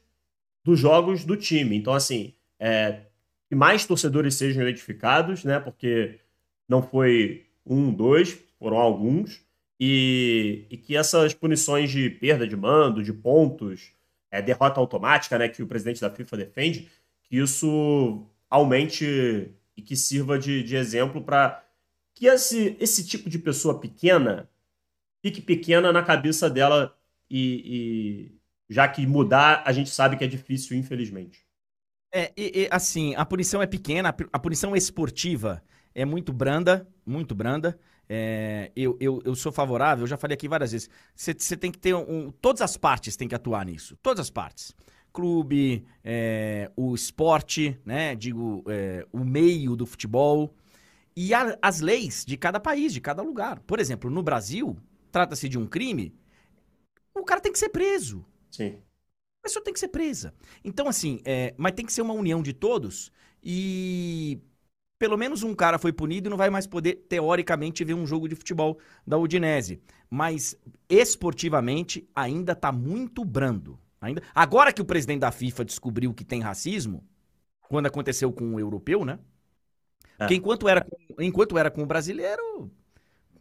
dos 0.61 0.77
jogos 0.77 1.23
do 1.23 1.37
time. 1.37 1.77
Então, 1.77 1.93
assim, 1.93 2.33
é, 2.59 3.03
que 3.47 3.55
mais 3.55 3.85
torcedores 3.85 4.35
sejam 4.35 4.63
identificados, 4.63 5.43
né? 5.43 5.59
Porque 5.59 6.19
não 6.67 6.81
foi 6.81 7.45
um, 7.65 7.91
dois, 7.93 8.37
foram 8.59 8.77
alguns, 8.77 9.41
e, 9.79 10.65
e 10.69 10.77
que 10.77 10.95
essas 10.95 11.33
punições 11.33 11.89
de 11.91 12.09
perda 12.09 12.47
de 12.47 12.55
mando, 12.55 13.03
de 13.03 13.13
pontos, 13.13 13.91
é, 14.31 14.41
derrota 14.41 14.79
automática, 14.79 15.37
né? 15.37 15.47
Que 15.47 15.63
o 15.63 15.67
presidente 15.67 16.01
da 16.01 16.09
FIFA 16.09 16.37
defende, 16.37 16.89
que 17.23 17.37
isso 17.37 18.25
aumente 18.49 19.51
e 19.75 19.81
que 19.81 19.95
sirva 19.95 20.39
de, 20.39 20.63
de 20.63 20.75
exemplo 20.75 21.21
para 21.21 21.63
que 22.15 22.25
esse, 22.25 22.75
esse 22.79 23.05
tipo 23.05 23.29
de 23.29 23.37
pessoa 23.37 23.79
pequena 23.79 24.49
fique 25.21 25.41
pequena 25.41 25.91
na 25.91 26.01
cabeça 26.01 26.49
dela 26.49 26.95
e, 27.29 28.31
e 28.69 28.73
já 28.73 28.87
que 28.87 29.05
mudar 29.05 29.61
a 29.65 29.71
gente 29.71 29.89
sabe 29.89 30.17
que 30.17 30.23
é 30.23 30.27
difícil, 30.27 30.75
infelizmente. 30.75 31.46
É, 32.11 32.31
e, 32.37 32.61
e, 32.63 32.67
assim, 32.71 33.15
a 33.15 33.25
punição 33.25 33.61
é 33.61 33.67
pequena, 33.67 34.15
a 34.31 34.39
punição 34.39 34.75
esportiva 34.75 35.61
é 35.93 36.05
muito 36.05 36.31
branda, 36.31 36.87
muito 37.05 37.35
branda. 37.35 37.77
É, 38.09 38.71
eu, 38.75 38.97
eu, 38.99 39.21
eu 39.25 39.35
sou 39.35 39.51
favorável, 39.51 40.03
eu 40.03 40.07
já 40.07 40.17
falei 40.17 40.35
aqui 40.35 40.47
várias 40.47 40.71
vezes. 40.71 40.89
Você 41.15 41.57
tem 41.57 41.71
que 41.71 41.77
ter 41.77 41.93
um. 41.93 42.31
Todas 42.31 42.61
as 42.61 42.77
partes 42.77 43.15
têm 43.17 43.27
que 43.27 43.35
atuar 43.35 43.65
nisso. 43.65 43.97
Todas 44.01 44.21
as 44.21 44.29
partes 44.29 44.73
clube, 45.17 45.83
é, 46.03 46.71
o 46.75 46.93
esporte, 46.93 47.79
né? 47.83 48.13
Digo, 48.15 48.63
é, 48.67 49.03
o 49.11 49.25
meio 49.25 49.75
do 49.75 49.83
futebol. 49.87 50.53
e 51.15 51.33
a, 51.33 51.57
as 51.59 51.81
leis 51.81 52.23
de 52.23 52.37
cada 52.37 52.59
país, 52.59 52.93
de 52.93 53.01
cada 53.01 53.23
lugar. 53.23 53.59
Por 53.61 53.79
exemplo, 53.79 54.11
no 54.11 54.21
Brasil, 54.21 54.77
trata-se 55.11 55.49
de 55.49 55.57
um 55.57 55.65
crime, 55.65 56.13
o 57.15 57.23
cara 57.23 57.41
tem 57.41 57.51
que 57.51 57.57
ser 57.57 57.69
preso. 57.69 58.23
Sim. 58.51 58.77
Pessoa 59.47 59.63
tem 59.63 59.73
que 59.73 59.79
ser 59.79 59.87
presa. 59.87 60.33
Então, 60.61 60.89
assim, 60.89 61.21
é, 61.23 61.53
mas 61.57 61.71
tem 61.71 61.85
que 61.85 61.93
ser 61.93 62.01
uma 62.01 62.13
união 62.13 62.43
de 62.43 62.51
todos 62.51 63.13
e 63.41 64.41
pelo 64.99 65.15
menos 65.15 65.41
um 65.41 65.55
cara 65.55 65.79
foi 65.79 65.93
punido 65.93 66.27
e 66.27 66.29
não 66.29 66.35
vai 66.35 66.49
mais 66.49 66.67
poder, 66.67 67.05
teoricamente, 67.07 67.85
ver 67.85 67.93
um 67.93 68.05
jogo 68.05 68.27
de 68.27 68.35
futebol 68.35 68.77
da 69.05 69.17
Udinese. 69.17 69.81
Mas 70.09 70.59
esportivamente 70.89 72.05
ainda 72.13 72.53
tá 72.53 72.73
muito 72.73 73.23
brando. 73.23 73.79
Ainda... 74.01 74.21
Agora 74.35 74.73
que 74.73 74.81
o 74.81 74.85
presidente 74.85 75.21
da 75.21 75.31
FIFA 75.31 75.63
descobriu 75.63 76.13
que 76.13 76.25
tem 76.25 76.41
racismo, 76.41 77.01
quando 77.69 77.85
aconteceu 77.85 78.33
com 78.33 78.55
o 78.55 78.59
europeu, 78.59 79.05
né? 79.05 79.19
É. 80.19 80.23
Porque 80.25 80.35
enquanto 80.35 80.67
era, 80.67 80.81
com, 80.81 81.21
enquanto 81.21 81.57
era 81.57 81.71
com 81.71 81.83
o 81.83 81.85
brasileiro. 81.85 82.69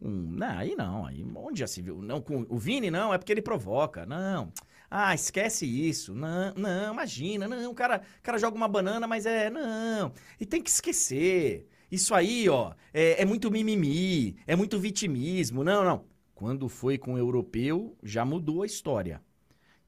não, 0.01 0.59
aí 0.59 0.77
não, 0.77 1.05
aí 1.05 1.27
onde 1.35 1.59
já 1.59 1.67
se 1.67 1.83
viu? 1.83 2.01
Não, 2.01 2.21
com 2.21 2.47
o 2.49 2.57
Vini 2.57 2.93
não, 2.93 3.13
é 3.13 3.19
porque 3.19 3.33
ele 3.33 3.43
provoca. 3.43 4.07
Não. 4.07 4.53
Ah, 4.91 5.15
esquece 5.15 5.67
isso. 5.67 6.15
Não, 6.15 6.55
não, 6.55 6.93
imagina, 6.93 7.49
não, 7.49 7.71
o 7.71 7.75
cara, 7.75 8.03
o 8.19 8.23
cara 8.23 8.39
joga 8.39 8.57
uma 8.57 8.69
banana, 8.69 9.07
mas 9.07 9.27
é, 9.27 9.51
não. 9.51 10.13
E 10.41 10.47
tem 10.47 10.63
que 10.63 10.71
esquecer. 10.71 11.69
Isso 11.91 12.15
aí, 12.15 12.49
ó, 12.49 12.73
é, 12.93 13.23
é 13.23 13.25
muito 13.25 13.51
mimimi, 13.51 14.37
é 14.47 14.57
muito 14.57 14.79
vitimismo. 14.79 15.63
Não, 15.63 15.85
não. 15.85 16.05
Quando 16.35 16.69
foi 16.69 16.99
com 16.99 17.15
o 17.15 17.19
europeu, 17.19 17.97
já 18.03 18.25
mudou 18.25 18.63
a 18.63 18.67
história. 18.67 19.23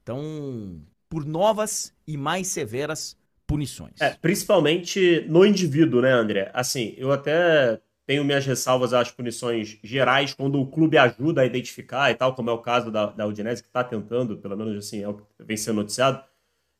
Então, 0.01 0.81
por 1.07 1.25
novas 1.25 1.93
e 2.07 2.17
mais 2.17 2.47
severas 2.47 3.17
punições. 3.45 3.99
É, 3.99 4.11
principalmente 4.11 5.25
no 5.27 5.45
indivíduo, 5.45 6.01
né, 6.01 6.11
André? 6.11 6.51
Assim, 6.53 6.93
eu 6.97 7.11
até 7.11 7.79
tenho 8.09 8.25
minhas 8.25 8.43
ressalvas 8.43 8.91
às 8.91 9.11
punições 9.11 9.77
gerais, 9.83 10.33
quando 10.33 10.59
o 10.59 10.65
clube 10.65 10.97
ajuda 10.97 11.41
a 11.41 11.45
identificar 11.45 12.09
e 12.09 12.15
tal, 12.15 12.33
como 12.33 12.49
é 12.49 12.53
o 12.53 12.57
caso 12.57 12.89
da, 12.89 13.05
da 13.05 13.27
Udinese, 13.27 13.61
que 13.61 13.69
está 13.69 13.83
tentando, 13.83 14.35
pelo 14.35 14.57
menos 14.57 14.75
assim, 14.83 15.03
é 15.03 15.07
o 15.07 15.13
que 15.13 15.23
vem 15.37 15.55
sendo 15.55 15.75
noticiado. 15.75 16.23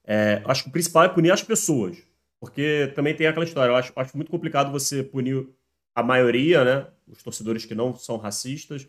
É, 0.08 0.42
acho 0.44 0.64
que 0.64 0.70
o 0.70 0.72
principal 0.72 1.04
é 1.04 1.10
punir 1.10 1.30
as 1.30 1.44
pessoas, 1.44 2.02
porque 2.40 2.92
também 2.96 3.16
tem 3.16 3.28
aquela 3.28 3.46
história. 3.46 3.70
Eu 3.70 3.76
acho, 3.76 3.94
acho 3.96 4.18
muito 4.18 4.32
complicado 4.32 4.72
você 4.72 5.04
punir 5.04 5.48
a 5.94 6.02
maioria, 6.02 6.66
né, 6.66 6.88
os 7.08 7.22
torcedores 7.22 7.64
que 7.64 7.76
não 7.76 7.94
são 7.94 8.18
racistas, 8.18 8.88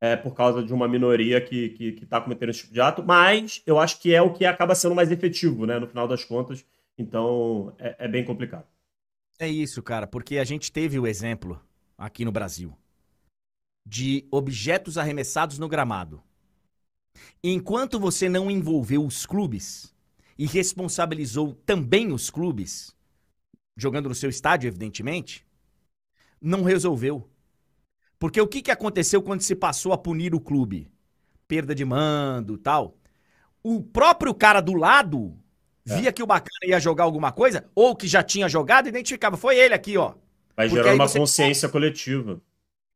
é, 0.00 0.14
por 0.14 0.32
causa 0.32 0.62
de 0.62 0.72
uma 0.72 0.86
minoria 0.86 1.40
que 1.40 1.70
que, 1.70 1.92
que 1.94 2.06
tá 2.06 2.20
cometendo 2.20 2.50
esse 2.50 2.60
tipo 2.60 2.72
de 2.72 2.80
ato, 2.80 3.02
mas 3.02 3.64
eu 3.66 3.80
acho 3.80 4.00
que 4.00 4.14
é 4.14 4.22
o 4.22 4.32
que 4.32 4.44
acaba 4.44 4.76
sendo 4.76 4.94
mais 4.94 5.10
efetivo, 5.10 5.66
né, 5.66 5.80
no 5.80 5.88
final 5.88 6.06
das 6.06 6.24
contas. 6.24 6.64
Então, 6.96 7.74
é, 7.80 7.96
é 8.04 8.06
bem 8.06 8.24
complicado. 8.24 8.68
É 9.40 9.48
isso, 9.48 9.82
cara, 9.82 10.06
porque 10.06 10.38
a 10.38 10.44
gente 10.44 10.70
teve 10.70 10.96
o 10.96 11.04
exemplo 11.04 11.60
aqui 12.00 12.24
no 12.24 12.32
Brasil 12.32 12.76
de 13.86 14.26
objetos 14.30 14.96
arremessados 14.98 15.58
no 15.58 15.68
gramado. 15.68 16.22
Enquanto 17.42 17.98
você 17.98 18.28
não 18.28 18.50
envolveu 18.50 19.04
os 19.04 19.26
clubes 19.26 19.94
e 20.38 20.46
responsabilizou 20.46 21.54
também 21.66 22.12
os 22.12 22.30
clubes, 22.30 22.94
jogando 23.76 24.08
no 24.08 24.14
seu 24.14 24.30
estádio, 24.30 24.68
evidentemente, 24.68 25.46
não 26.40 26.62
resolveu. 26.62 27.28
Porque 28.18 28.40
o 28.40 28.46
que, 28.46 28.62
que 28.62 28.70
aconteceu 28.70 29.22
quando 29.22 29.42
se 29.42 29.56
passou 29.56 29.92
a 29.92 29.98
punir 29.98 30.34
o 30.34 30.40
clube? 30.40 30.90
Perda 31.48 31.74
de 31.74 31.84
mando 31.84 32.56
tal. 32.56 32.96
O 33.62 33.82
próprio 33.82 34.34
cara 34.34 34.60
do 34.60 34.74
lado 34.74 35.36
é. 35.88 35.96
via 35.96 36.12
que 36.12 36.22
o 36.22 36.26
bacana 36.26 36.60
ia 36.64 36.78
jogar 36.78 37.04
alguma 37.04 37.32
coisa, 37.32 37.68
ou 37.74 37.96
que 37.96 38.06
já 38.06 38.22
tinha 38.22 38.48
jogado, 38.48 38.88
identificava. 38.88 39.36
Foi 39.36 39.58
ele 39.58 39.74
aqui, 39.74 39.96
ó. 39.96 40.14
Vai 40.60 40.68
gerar 40.68 40.94
uma 40.94 41.10
consciência 41.10 41.68
coletiva. 41.68 42.40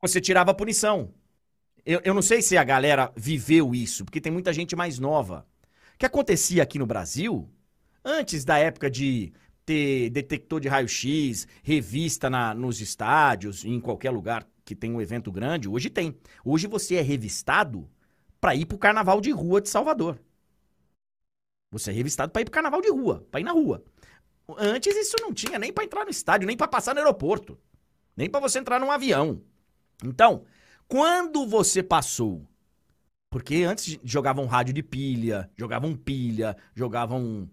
Você 0.03 0.21
tirava 0.21 0.51
a 0.51 0.55
punição. 0.55 1.15
Eu, 1.87 2.01
eu 2.05 2.15
não 2.15 2.23
sei 2.23 2.43
se 2.43 2.57
a 2.57 2.65
galera 2.65 3.11
viveu 3.17 3.75
isso, 3.75 4.05
porque 4.05 4.21
tem 4.21 4.33
muita 4.33 4.53
gente 4.53 4.77
mais 4.77 4.99
nova. 4.99 5.47
O 5.95 5.99
que 5.99 6.07
acontecia 6.07 6.63
aqui 6.63 6.79
no 6.79 6.87
Brasil, 6.87 7.49
antes 8.05 8.45
da 8.45 8.59
época 8.59 8.91
de 8.91 9.33
ter 9.65 10.11
detector 10.11 10.61
de 10.61 10.69
raio-x, 10.69 11.47
revista 11.63 12.29
na, 12.29 12.55
nos 12.55 12.81
estádios, 12.81 13.65
em 13.65 13.81
qualquer 13.81 14.11
lugar 14.11 14.47
que 14.65 14.75
tem 14.75 14.93
um 14.93 15.01
evento 15.01 15.33
grande, 15.33 15.69
hoje 15.69 15.89
tem. 15.89 16.17
Hoje 16.45 16.67
você 16.67 16.97
é 16.97 17.03
revistado 17.03 17.89
para 18.41 18.55
ir 18.55 18.67
pro 18.67 18.77
carnaval 18.77 19.21
de 19.21 19.31
rua 19.31 19.61
de 19.61 19.69
Salvador. 19.69 20.19
Você 21.71 21.91
é 21.91 21.95
revistado 21.95 22.31
para 22.31 22.43
ir 22.43 22.45
pro 22.45 22.53
carnaval 22.53 22.81
de 22.81 22.91
rua, 22.91 23.27
para 23.31 23.41
ir 23.41 23.45
na 23.45 23.53
rua. 23.53 23.83
Antes 24.59 24.95
isso 24.95 25.17
não 25.21 25.33
tinha 25.33 25.59
nem 25.59 25.73
para 25.73 25.85
entrar 25.85 26.05
no 26.05 26.11
estádio, 26.11 26.47
nem 26.47 26.57
para 26.57 26.69
passar 26.69 26.95
no 26.95 27.01
aeroporto, 27.01 27.59
nem 28.17 28.29
para 28.29 28.41
você 28.41 28.59
entrar 28.59 28.79
num 28.79 28.91
avião. 28.91 29.43
Então, 30.05 30.45
quando 30.87 31.47
você 31.47 31.83
passou, 31.83 32.47
porque 33.31 33.63
antes 33.63 33.99
jogavam 34.05 34.47
rádio 34.47 34.75
de 34.75 34.83
pilha, 34.83 35.51
jogavam 35.57 35.97
pilha, 35.97 36.57
jogavam 36.75 37.49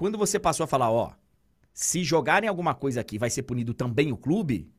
quando 0.00 0.16
você 0.16 0.38
passou 0.38 0.64
a 0.64 0.66
falar, 0.66 0.90
ó, 0.90 1.12
se 1.74 2.02
jogarem 2.02 2.48
alguma 2.48 2.74
coisa 2.74 3.02
aqui, 3.02 3.18
vai 3.18 3.28
ser 3.28 3.42
punido 3.42 3.74
também 3.74 4.10
o 4.10 4.16
clube? 4.16 4.72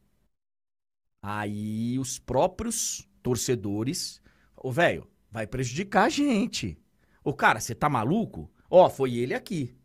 Aí 1.21 1.99
os 1.99 2.17
próprios 2.17 3.07
torcedores, 3.21 4.19
ô 4.57 4.71
velho, 4.71 5.07
vai 5.29 5.45
prejudicar 5.45 6.05
a 6.05 6.09
gente. 6.09 6.75
Ô 7.23 7.35
cara, 7.35 7.59
você 7.59 7.75
tá 7.75 7.87
maluco? 7.87 8.51
Ó, 8.67 8.89
foi 8.89 9.13
ele 9.13 9.35
aqui. 9.35 9.75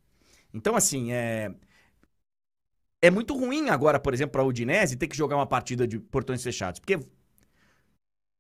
Então, 0.57 0.75
assim, 0.75 1.13
é. 1.13 1.51
É 3.03 3.11
muito 3.11 3.37
ruim 3.37 3.69
agora, 3.69 4.01
por 4.01 4.15
exemplo, 4.15 4.33
para 4.33 4.43
a 4.43 4.45
Udinese 4.45 4.97
ter 4.97 5.07
que 5.07 5.17
jogar 5.17 5.37
uma 5.37 5.47
partida 5.47 5.87
de 5.87 6.01
portões 6.01 6.43
fechados. 6.43 6.81
Porque 6.81 6.99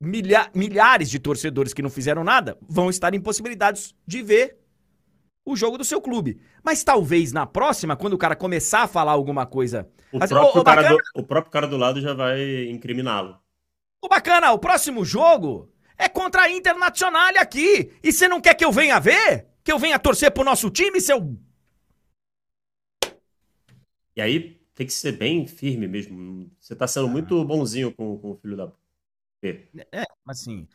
milha 0.00 0.50
milhares 0.54 1.10
de 1.10 1.18
torcedores 1.18 1.74
que 1.74 1.82
não 1.82 1.90
fizeram 1.90 2.24
nada 2.24 2.58
vão 2.62 2.88
estar 2.88 3.14
impossibilitados 3.14 3.94
de 4.06 4.22
ver 4.22 4.58
o 5.44 5.54
jogo 5.54 5.76
do 5.76 5.84
seu 5.84 6.00
clube. 6.00 6.40
Mas 6.64 6.82
talvez 6.82 7.32
na 7.32 7.46
próxima, 7.46 7.96
quando 7.96 8.14
o 8.14 8.18
cara 8.18 8.34
começar 8.34 8.82
a 8.82 8.88
falar 8.88 9.12
alguma 9.12 9.44
coisa. 9.44 9.88
O, 10.10 10.16
assim, 10.22 10.34
próprio, 10.34 10.64
cara 10.64 10.82
bacana, 10.82 11.02
do, 11.14 11.20
o 11.20 11.22
próprio 11.22 11.52
cara 11.52 11.66
do 11.68 11.76
lado 11.76 12.00
já 12.00 12.14
vai 12.14 12.64
incriminá-lo. 12.70 13.38
O 14.02 14.08
bacana, 14.08 14.52
o 14.52 14.58
próximo 14.58 15.04
jogo 15.04 15.70
é 15.98 16.08
contra 16.08 16.42
a 16.42 16.50
Internacional 16.50 17.30
aqui. 17.38 17.92
E 18.02 18.10
você 18.10 18.26
não 18.26 18.40
quer 18.40 18.54
que 18.54 18.64
eu 18.64 18.72
venha 18.72 18.98
ver? 18.98 19.46
Que 19.62 19.70
eu 19.70 19.78
venha 19.78 19.98
torcer 19.98 20.30
pro 20.30 20.44
nosso 20.44 20.70
time, 20.70 21.00
seu 21.00 21.20
e 24.16 24.20
aí 24.22 24.58
tem 24.74 24.86
que 24.86 24.92
ser 24.92 25.12
bem 25.12 25.46
firme 25.46 25.86
mesmo. 25.86 26.50
Você 26.58 26.74
tá 26.74 26.86
sendo 26.86 27.08
muito 27.08 27.44
bonzinho 27.44 27.92
com, 27.92 28.18
com 28.18 28.30
o 28.32 28.36
filho 28.36 28.56
da 28.56 28.72
P. 29.40 29.68
É, 29.92 30.04
mas 30.24 30.40
assim, 30.40 30.66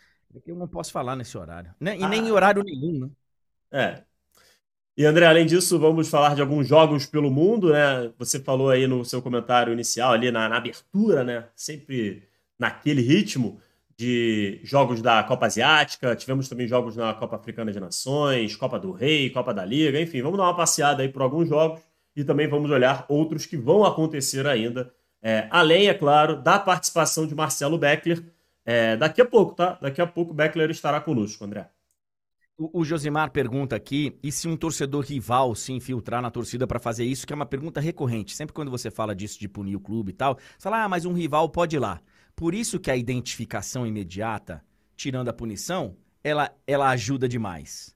eu 0.46 0.56
não 0.56 0.68
posso 0.68 0.92
falar 0.92 1.16
nesse 1.16 1.38
horário. 1.38 1.74
Né? 1.80 1.98
E 1.98 2.04
ah. 2.04 2.10
nem 2.10 2.28
em 2.28 2.32
horário 2.32 2.64
nenhum, 2.64 3.00
né? 3.00 3.10
É. 3.72 4.04
E 4.98 5.06
André, 5.06 5.26
além 5.26 5.46
disso, 5.46 5.80
vamos 5.80 6.10
falar 6.10 6.36
de 6.36 6.42
alguns 6.42 6.68
jogos 6.68 7.06
pelo 7.06 7.32
mundo, 7.32 7.72
né? 7.72 8.12
Você 8.18 8.40
falou 8.40 8.70
aí 8.70 8.86
no 8.88 9.06
seu 9.06 9.22
comentário 9.22 9.72
inicial, 9.72 10.12
ali 10.12 10.30
na, 10.32 10.50
na 10.50 10.58
abertura, 10.58 11.24
né? 11.24 11.48
Sempre 11.56 12.28
naquele 12.60 13.02
ritmo 13.02 13.60
de 13.98 14.60
jogos 14.64 15.02
da 15.02 15.24
Copa 15.24 15.46
Asiática, 15.46 16.16
tivemos 16.16 16.50
também 16.50 16.68
jogos 16.68 16.96
na 16.96 17.14
Copa 17.14 17.36
Africana 17.36 17.72
de 17.72 17.80
Nações, 17.80 18.56
Copa 18.56 18.80
do 18.80 18.92
Rei, 18.92 19.30
Copa 19.30 19.54
da 19.54 19.64
Liga, 19.64 20.00
enfim, 20.02 20.22
vamos 20.22 20.38
dar 20.38 20.46
uma 20.46 20.56
passeada 20.56 21.04
aí 21.04 21.10
por 21.10 21.22
alguns 21.22 21.48
jogos 21.48 21.82
e 22.16 22.24
também 22.24 22.48
vamos 22.48 22.70
olhar 22.72 23.06
outros 23.08 23.46
que 23.46 23.58
vão 23.58 23.84
acontecer 23.84 24.46
ainda, 24.48 24.94
é, 25.22 25.48
além, 25.52 25.88
é 25.88 25.94
claro, 25.94 26.42
da 26.42 26.58
participação 26.60 27.28
de 27.28 27.36
Marcelo 27.36 27.78
Beckler. 27.78 28.24
É, 28.66 28.96
daqui 28.96 29.22
a 29.22 29.26
pouco, 29.26 29.56
tá? 29.56 29.78
Daqui 29.82 30.02
a 30.02 30.08
pouco 30.08 30.32
o 30.32 30.34
Beckler 30.34 30.70
estará 30.70 31.00
conosco, 31.00 31.44
André. 31.44 31.70
O, 32.58 32.82
o 32.82 32.86
Josimar 32.86 33.32
pergunta 33.32 33.76
aqui: 33.76 34.18
e 34.22 34.32
se 34.32 34.48
um 34.48 34.56
torcedor 34.56 35.04
rival 35.04 35.56
se 35.56 35.74
infiltrar 35.74 36.22
na 36.22 36.30
torcida 36.30 36.68
para 36.68 36.80
fazer 36.80 37.06
isso? 37.06 37.26
Que 37.26 37.34
é 37.34 37.36
uma 37.36 37.46
pergunta 37.46 37.80
recorrente. 37.80 38.36
Sempre 38.36 38.54
quando 38.54 38.70
você 38.70 38.92
fala 38.92 39.16
disso 39.16 39.40
de 39.40 39.48
punir 39.48 39.76
o 39.76 39.80
clube 39.80 40.12
e 40.12 40.14
tal, 40.14 40.36
você 40.36 40.64
fala, 40.64 40.84
ah, 40.84 40.90
mas 40.90 41.06
um 41.06 41.14
rival 41.14 41.50
pode 41.50 41.76
ir 41.76 41.80
lá. 41.80 42.00
Por 42.36 42.54
isso 42.54 42.80
que 42.80 42.92
a 42.92 42.96
identificação 42.96 43.86
imediata, 43.86 44.64
tirando 44.96 45.30
a 45.30 45.34
punição, 45.34 45.96
ela, 46.24 46.52
ela 46.68 46.90
ajuda 46.90 47.28
demais. 47.28 47.96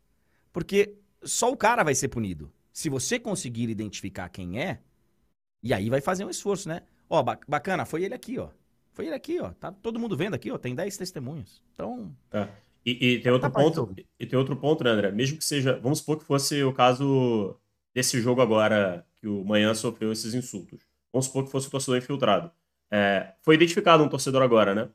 Porque 0.51 0.95
só 1.23 1.51
o 1.51 1.58
cara 1.58 1.84
vai 1.84 1.93
ser 1.93 2.08
punido. 2.08 2.51
Se 2.75 2.89
você 2.89 3.17
conseguir 3.17 3.69
identificar 3.69 4.27
quem 4.27 4.59
é, 4.61 4.81
e 5.63 5.73
aí 5.73 5.89
vai 5.89 6.01
fazer 6.01 6.25
um 6.25 6.29
esforço, 6.29 6.67
né? 6.67 6.81
Ó, 7.09 7.23
bacana, 7.23 7.85
foi 7.85 8.03
ele 8.03 8.13
aqui, 8.13 8.38
ó. 8.38 8.49
Foi 8.91 9.05
ele 9.05 9.15
aqui, 9.15 9.39
ó. 9.39 9.51
Tá 9.51 9.71
todo 9.71 9.97
mundo 9.97 10.17
vendo 10.17 10.33
aqui, 10.33 10.51
ó. 10.51 10.57
Tem 10.57 10.75
10 10.75 10.97
testemunhas. 10.97 11.61
Então. 11.71 12.13
É. 12.33 12.49
E, 12.85 13.13
e, 13.13 13.19
tem 13.21 13.31
outro 13.31 13.49
tá 13.49 13.57
ponto. 13.61 13.95
E 14.19 14.25
tem 14.25 14.38
outro 14.38 14.57
ponto, 14.57 14.83
né, 14.83 14.89
André? 14.89 15.09
Mesmo 15.09 15.38
que 15.38 15.45
seja. 15.45 15.79
Vamos 15.79 15.99
supor 15.99 16.19
que 16.19 16.25
fosse 16.25 16.61
o 16.65 16.73
caso 16.73 17.57
desse 17.93 18.19
jogo 18.19 18.41
agora, 18.41 19.07
que 19.15 19.25
o 19.25 19.45
Manhã 19.45 19.73
sofreu 19.73 20.11
esses 20.11 20.33
insultos. 20.33 20.81
Vamos 21.13 21.27
supor 21.27 21.45
que 21.45 21.51
fosse 21.51 21.69
o 21.69 21.71
torcedor 21.71 21.97
infiltrado. 21.97 22.51
É, 22.91 23.35
foi 23.41 23.55
identificado 23.55 24.03
um 24.03 24.09
torcedor 24.09 24.41
agora, 24.41 24.75
né? 24.75 24.89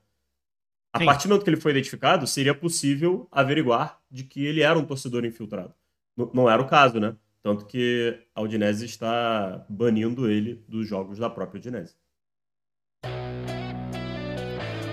A 0.93 0.99
Sim. 0.99 1.07
partir 1.07 1.29
do 1.29 1.31
momento 1.31 1.45
que 1.45 1.51
ele 1.51 1.61
foi 1.61 1.71
identificado, 1.71 2.27
seria 2.27 2.55
possível 2.55 3.27
averiguar 3.33 3.99
de 4.11 4.25
que 4.25 4.45
ele 4.45 4.61
era 4.61 4.79
um 4.79 4.85
torcedor 4.85 5.25
infiltrado. 5.25 5.75
N 6.15 6.29
não 6.35 6.51
era 6.51 6.61
o 6.61 6.69
caso, 6.69 7.01
né? 7.01 7.17
Tanto 7.43 7.65
que 7.65 8.27
a 8.35 8.43
Udinese 8.43 8.85
está 8.85 9.65
banindo 9.69 10.31
ele 10.31 10.65
dos 10.69 10.87
jogos 10.87 11.19
da 11.19 11.31
própria 11.31 11.59
Udinese. 11.59 11.95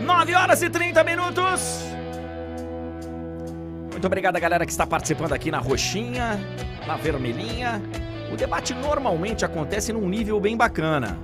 9 0.01 0.33
horas 0.35 0.61
e 0.61 0.69
30 0.69 1.03
minutos. 1.03 1.83
Muito 3.91 4.05
obrigado 4.05 4.37
a 4.37 4.39
galera 4.39 4.65
que 4.65 4.71
está 4.71 4.87
participando 4.87 5.33
aqui 5.33 5.51
na 5.51 5.59
roxinha, 5.59 6.39
na 6.85 6.95
vermelhinha. 6.95 7.81
O 8.31 8.37
debate 8.37 8.73
normalmente 8.73 9.43
acontece 9.43 9.91
num 9.91 10.07
nível 10.07 10.39
bem 10.39 10.55
bacana. 10.55 11.17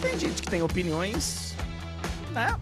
Tem 0.00 0.18
gente 0.18 0.42
que 0.42 0.50
tem 0.50 0.62
opiniões, 0.62 1.54
né? 2.32 2.58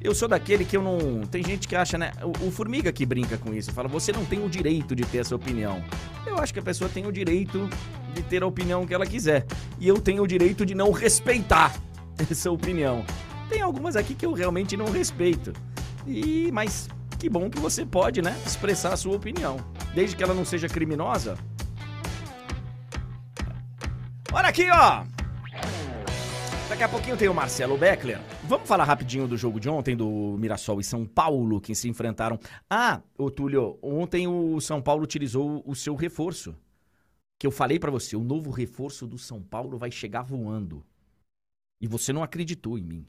Eu 0.00 0.14
sou 0.14 0.28
daquele 0.28 0.64
que 0.64 0.76
eu 0.76 0.82
não. 0.82 1.22
Tem 1.26 1.42
gente 1.42 1.66
que 1.66 1.74
acha, 1.74 1.96
né? 1.98 2.12
O, 2.22 2.48
o 2.48 2.50
Formiga 2.50 2.92
que 2.92 3.04
brinca 3.04 3.36
com 3.38 3.52
isso. 3.52 3.72
Fala, 3.72 3.88
você 3.88 4.12
não 4.12 4.24
tem 4.24 4.44
o 4.44 4.48
direito 4.48 4.94
de 4.94 5.04
ter 5.04 5.18
essa 5.18 5.34
opinião. 5.34 5.82
Eu 6.26 6.38
acho 6.38 6.52
que 6.52 6.58
a 6.58 6.62
pessoa 6.62 6.88
tem 6.88 7.06
o 7.06 7.12
direito 7.12 7.68
de 8.14 8.22
ter 8.22 8.42
a 8.42 8.46
opinião 8.46 8.86
que 8.86 8.94
ela 8.94 9.06
quiser. 9.06 9.46
E 9.78 9.88
eu 9.88 10.00
tenho 10.00 10.22
o 10.22 10.26
direito 10.26 10.64
de 10.64 10.74
não 10.74 10.92
respeitar 10.92 11.74
essa 12.30 12.50
opinião. 12.50 13.04
Tem 13.48 13.60
algumas 13.62 13.96
aqui 13.96 14.14
que 14.14 14.26
eu 14.26 14.32
realmente 14.32 14.76
não 14.76 14.90
respeito. 14.90 15.52
E 16.06 16.50
mas 16.52 16.88
que 17.18 17.28
bom 17.28 17.48
que 17.48 17.58
você 17.58 17.84
pode, 17.84 18.20
né, 18.20 18.36
expressar 18.44 18.92
a 18.92 18.96
sua 18.96 19.16
opinião, 19.16 19.56
desde 19.94 20.14
que 20.14 20.22
ela 20.22 20.34
não 20.34 20.44
seja 20.44 20.68
criminosa. 20.68 21.36
Olha 24.32 24.48
aqui, 24.48 24.68
ó. 24.70 25.04
Daqui 26.68 26.82
a 26.82 26.88
pouquinho 26.88 27.16
tem 27.16 27.28
o 27.28 27.34
Marcelo 27.34 27.78
Beckler. 27.78 28.20
Vamos 28.42 28.68
falar 28.68 28.82
rapidinho 28.82 29.28
do 29.28 29.36
jogo 29.36 29.60
de 29.60 29.68
ontem 29.68 29.96
do 29.96 30.36
Mirassol 30.36 30.80
e 30.80 30.84
São 30.84 31.06
Paulo 31.06 31.60
que 31.60 31.76
se 31.76 31.88
enfrentaram. 31.88 32.40
Ah, 32.68 33.00
ô 33.16 33.30
Túlio, 33.30 33.78
ontem 33.80 34.26
o 34.26 34.60
São 34.60 34.82
Paulo 34.82 35.04
utilizou 35.04 35.62
o 35.64 35.76
seu 35.76 35.94
reforço. 35.94 36.56
Que 37.38 37.46
eu 37.46 37.52
falei 37.52 37.78
para 37.78 37.92
você, 37.92 38.16
o 38.16 38.24
novo 38.24 38.50
reforço 38.50 39.06
do 39.06 39.16
São 39.16 39.40
Paulo 39.40 39.78
vai 39.78 39.92
chegar 39.92 40.22
voando. 40.22 40.84
E 41.80 41.86
você 41.86 42.12
não 42.12 42.24
acreditou 42.24 42.76
em 42.76 42.82
mim. 42.82 43.06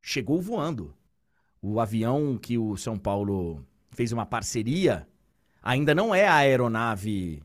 Chegou 0.00 0.40
voando. 0.40 0.94
O 1.60 1.80
avião 1.80 2.38
que 2.38 2.58
o 2.58 2.76
São 2.76 2.96
Paulo 2.96 3.66
fez 3.90 4.12
uma 4.12 4.24
parceria 4.24 5.08
ainda 5.60 5.96
não 5.96 6.14
é 6.14 6.28
a 6.28 6.36
aeronave 6.36 7.42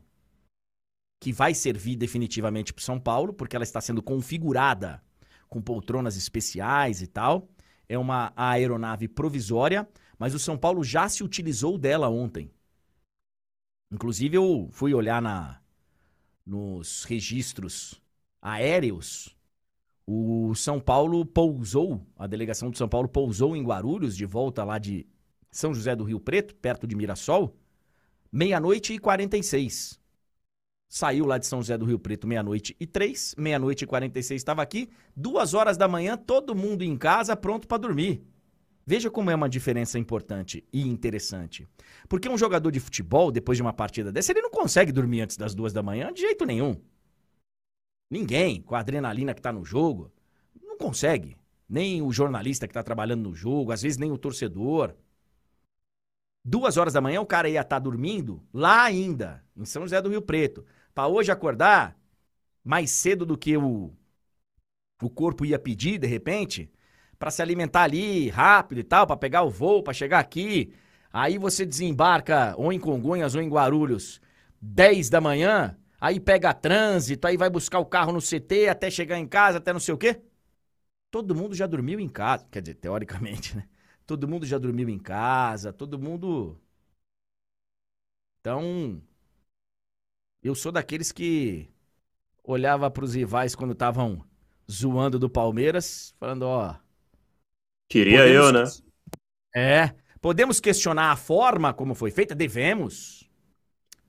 que 1.20 1.32
vai 1.32 1.54
servir 1.54 1.96
definitivamente 1.96 2.72
para 2.72 2.84
São 2.84 3.00
Paulo, 3.00 3.32
porque 3.32 3.56
ela 3.56 3.64
está 3.64 3.80
sendo 3.80 4.00
configurada 4.00 5.02
com 5.48 5.60
poltronas 5.60 6.16
especiais 6.16 7.02
e 7.02 7.06
tal. 7.06 7.48
É 7.88 7.98
uma 7.98 8.32
aeronave 8.36 9.08
provisória, 9.08 9.88
mas 10.18 10.34
o 10.34 10.38
São 10.38 10.58
Paulo 10.58 10.84
já 10.84 11.08
se 11.08 11.24
utilizou 11.24 11.78
dela 11.78 12.08
ontem. 12.08 12.50
Inclusive 13.90 14.36
eu 14.36 14.68
fui 14.72 14.92
olhar 14.92 15.22
na 15.22 15.60
nos 16.44 17.04
registros 17.04 18.00
aéreos 18.40 19.38
o 20.10 20.54
São 20.54 20.80
Paulo 20.80 21.22
pousou, 21.26 22.00
a 22.16 22.26
delegação 22.26 22.70
de 22.70 22.78
São 22.78 22.88
Paulo 22.88 23.06
pousou 23.06 23.54
em 23.54 23.62
Guarulhos, 23.62 24.16
de 24.16 24.24
volta 24.24 24.64
lá 24.64 24.78
de 24.78 25.06
São 25.50 25.74
José 25.74 25.94
do 25.94 26.02
Rio 26.02 26.18
Preto, 26.18 26.54
perto 26.54 26.86
de 26.86 26.96
Mirassol, 26.96 27.54
meia-noite 28.32 28.94
e 28.94 28.98
46. 28.98 30.00
Saiu 30.88 31.26
lá 31.26 31.36
de 31.36 31.46
São 31.46 31.60
José 31.60 31.76
do 31.76 31.84
Rio 31.84 31.98
Preto 31.98 32.26
meia-noite 32.26 32.74
e 32.80 32.86
três, 32.86 33.34
meia-noite 33.36 33.84
e 33.84 33.86
46 33.86 34.40
estava 34.40 34.62
aqui, 34.62 34.88
duas 35.14 35.52
horas 35.52 35.76
da 35.76 35.86
manhã, 35.86 36.16
todo 36.16 36.54
mundo 36.54 36.82
em 36.82 36.96
casa, 36.96 37.36
pronto 37.36 37.68
para 37.68 37.76
dormir. 37.76 38.22
Veja 38.86 39.10
como 39.10 39.30
é 39.30 39.34
uma 39.34 39.50
diferença 39.50 39.98
importante 39.98 40.64
e 40.72 40.80
interessante. 40.80 41.68
Porque 42.08 42.26
um 42.26 42.38
jogador 42.38 42.70
de 42.70 42.80
futebol, 42.80 43.30
depois 43.30 43.58
de 43.58 43.62
uma 43.62 43.72
partida 43.74 44.10
dessa, 44.10 44.32
ele 44.32 44.40
não 44.40 44.50
consegue 44.50 44.90
dormir 44.90 45.20
antes 45.20 45.36
das 45.36 45.54
duas 45.54 45.74
da 45.74 45.82
manhã 45.82 46.10
de 46.10 46.22
jeito 46.22 46.46
nenhum. 46.46 46.74
Ninguém, 48.10 48.62
com 48.62 48.74
a 48.74 48.78
adrenalina 48.78 49.34
que 49.34 49.42
tá 49.42 49.52
no 49.52 49.62
jogo, 49.62 50.10
não 50.62 50.78
consegue. 50.78 51.36
Nem 51.68 52.00
o 52.00 52.10
jornalista 52.10 52.66
que 52.66 52.72
tá 52.72 52.82
trabalhando 52.82 53.28
no 53.28 53.34
jogo, 53.34 53.72
às 53.72 53.82
vezes 53.82 53.98
nem 53.98 54.10
o 54.10 54.16
torcedor. 54.16 54.94
Duas 56.42 56.78
horas 56.78 56.94
da 56.94 57.00
manhã 57.02 57.20
o 57.20 57.26
cara 57.26 57.46
ia 57.46 57.60
estar 57.60 57.76
tá 57.76 57.78
dormindo 57.78 58.42
lá 58.54 58.84
ainda, 58.84 59.44
em 59.54 59.66
São 59.66 59.82
José 59.82 60.00
do 60.00 60.08
Rio 60.08 60.22
Preto. 60.22 60.64
Para 60.98 61.06
hoje 61.06 61.30
acordar 61.30 61.96
mais 62.64 62.90
cedo 62.90 63.24
do 63.24 63.38
que 63.38 63.56
o, 63.56 63.92
o 65.00 65.08
corpo 65.08 65.44
ia 65.44 65.56
pedir, 65.56 65.96
de 65.96 66.08
repente, 66.08 66.72
para 67.20 67.30
se 67.30 67.40
alimentar 67.40 67.82
ali 67.82 68.28
rápido 68.30 68.78
e 68.78 68.82
tal, 68.82 69.06
para 69.06 69.16
pegar 69.16 69.44
o 69.44 69.48
voo, 69.48 69.80
para 69.80 69.92
chegar 69.92 70.18
aqui. 70.18 70.74
Aí 71.12 71.38
você 71.38 71.64
desembarca 71.64 72.52
ou 72.58 72.72
em 72.72 72.80
Congonhas 72.80 73.36
ou 73.36 73.40
em 73.40 73.48
Guarulhos, 73.48 74.20
10 74.60 75.08
da 75.08 75.20
manhã, 75.20 75.78
aí 76.00 76.18
pega 76.18 76.52
trânsito, 76.52 77.28
aí 77.28 77.36
vai 77.36 77.48
buscar 77.48 77.78
o 77.78 77.86
carro 77.86 78.10
no 78.10 78.20
CT 78.20 78.68
até 78.68 78.90
chegar 78.90 79.20
em 79.20 79.26
casa, 79.28 79.58
até 79.58 79.72
não 79.72 79.78
sei 79.78 79.94
o 79.94 79.98
quê. 79.98 80.20
Todo 81.12 81.32
mundo 81.32 81.54
já 81.54 81.68
dormiu 81.68 82.00
em 82.00 82.08
casa, 82.08 82.44
quer 82.50 82.60
dizer, 82.60 82.74
teoricamente, 82.74 83.54
né? 83.56 83.68
Todo 84.04 84.26
mundo 84.26 84.44
já 84.44 84.58
dormiu 84.58 84.88
em 84.88 84.98
casa, 84.98 85.72
todo 85.72 85.96
mundo. 85.96 86.60
Então, 88.40 89.00
eu 90.42 90.54
sou 90.54 90.72
daqueles 90.72 91.12
que 91.12 91.68
olhava 92.44 92.90
para 92.90 93.04
os 93.04 93.14
rivais 93.14 93.54
quando 93.54 93.72
estavam 93.72 94.24
zoando 94.70 95.18
do 95.18 95.28
Palmeiras, 95.28 96.14
falando, 96.18 96.42
ó, 96.42 96.74
queria 97.88 98.18
podemos... 98.20 98.36
eu, 98.36 98.52
né? 98.52 98.64
É, 99.54 99.94
podemos 100.20 100.60
questionar 100.60 101.10
a 101.10 101.16
forma 101.16 101.72
como 101.72 101.94
foi 101.94 102.10
feita, 102.10 102.34
devemos 102.34 103.28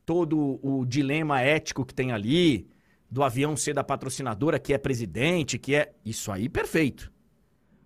todo 0.05 0.59
o 0.63 0.85
dilema 0.85 1.41
ético 1.41 1.85
que 1.85 1.93
tem 1.93 2.11
ali, 2.11 2.67
do 3.09 3.23
avião 3.23 3.55
ser 3.57 3.73
da 3.73 3.83
patrocinadora 3.83 4.59
que 4.59 4.73
é 4.73 4.77
presidente, 4.77 5.57
que 5.57 5.75
é. 5.75 5.93
Isso 6.05 6.31
aí, 6.31 6.47
perfeito. 6.47 7.11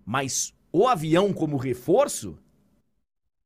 Mas 0.04 0.54
o 0.72 0.86
avião 0.86 1.32
como 1.32 1.56
reforço 1.56 2.38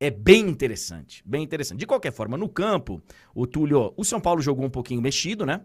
é 0.01 0.11
bem 0.11 0.49
interessante. 0.49 1.23
Bem 1.27 1.43
interessante. 1.43 1.79
De 1.79 1.87
qualquer 1.87 2.13
forma, 2.13 2.37
no 2.37 2.49
campo, 2.49 3.03
o 3.35 3.47
Túlio. 3.47 3.93
O 3.97 4.05
São 4.05 4.21
Paulo 4.21 4.41
jogou 4.41 4.65
um 4.65 4.71
pouquinho 4.71 5.03
mexido, 5.03 5.45
né? 5.45 5.65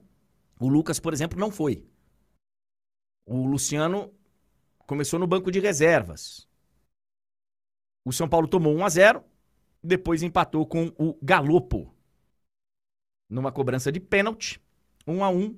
O 0.59 0.67
Lucas, 0.67 0.99
por 0.99 1.13
exemplo, 1.13 1.39
não 1.39 1.51
foi. 1.51 1.85
O 3.25 3.45
Luciano 3.45 4.11
começou 4.85 5.19
no 5.19 5.27
banco 5.27 5.51
de 5.51 5.59
reservas. 5.59 6.47
O 8.05 8.11
São 8.11 8.27
Paulo 8.27 8.47
tomou 8.47 8.75
1 8.75 8.85
a 8.85 8.89
0 8.89 9.23
depois 9.81 10.23
empatou 10.23 10.65
com 10.65 10.93
o 10.97 11.17
Galopo 11.21 11.93
numa 13.29 13.51
cobrança 13.51 13.91
de 13.91 13.99
pênalti, 13.99 14.61
um 15.07 15.23
a 15.23 15.29
um, 15.29 15.57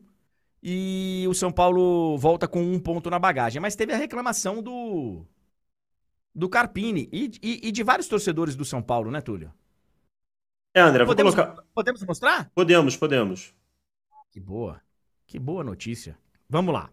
e 0.63 1.25
o 1.29 1.33
São 1.33 1.51
Paulo 1.51 2.17
volta 2.17 2.47
com 2.47 2.61
um 2.61 2.79
ponto 2.79 3.09
na 3.09 3.19
bagagem. 3.19 3.61
Mas 3.61 3.75
teve 3.75 3.93
a 3.93 3.97
reclamação 3.97 4.63
do 4.63 5.25
do 6.35 6.49
Carpini 6.49 7.07
e, 7.11 7.31
e, 7.41 7.67
e 7.69 7.71
de 7.71 7.81
vários 7.81 8.07
torcedores 8.07 8.55
do 8.55 8.65
São 8.65 8.81
Paulo, 8.83 9.09
né, 9.09 9.21
Túlio? 9.21 9.53
É, 10.73 10.81
André, 10.81 11.05
podemos, 11.05 11.33
colocar... 11.33 11.63
podemos 11.73 12.03
mostrar? 12.03 12.51
Podemos, 12.53 12.97
podemos. 12.97 13.55
Que 14.29 14.41
boa. 14.41 14.81
Que 15.25 15.39
boa 15.39 15.63
notícia. 15.63 16.19
Vamos 16.49 16.73
lá. 16.73 16.91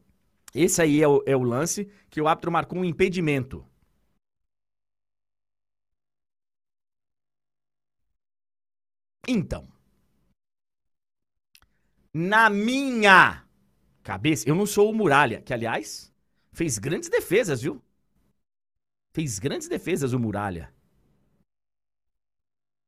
Esse 0.54 0.80
aí 0.80 1.02
é 1.02 1.08
o, 1.08 1.22
é 1.26 1.36
o 1.36 1.42
lance 1.42 1.90
que 2.08 2.20
o 2.20 2.28
árbitro 2.28 2.52
marcou 2.52 2.78
um 2.78 2.84
impedimento. 2.84 3.66
Então, 9.26 9.68
na 12.12 12.50
minha 12.50 13.44
cabeça, 14.02 14.48
eu 14.48 14.54
não 14.54 14.66
sou 14.66 14.90
o 14.90 14.94
Muralha, 14.94 15.40
que 15.40 15.52
aliás 15.52 16.12
fez 16.52 16.76
grandes 16.78 17.08
defesas, 17.08 17.62
viu? 17.62 17.82
Fez 19.12 19.38
grandes 19.38 19.68
defesas 19.68 20.12
o 20.12 20.18
Muralha. 20.18 20.72